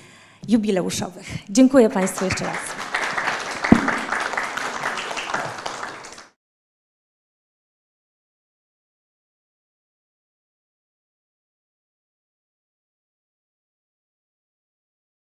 jubileuszowych. 0.47 1.27
Dziękuję 1.49 1.89
Państwu 1.89 2.25
jeszcze 2.25 2.45
raz. 2.45 2.57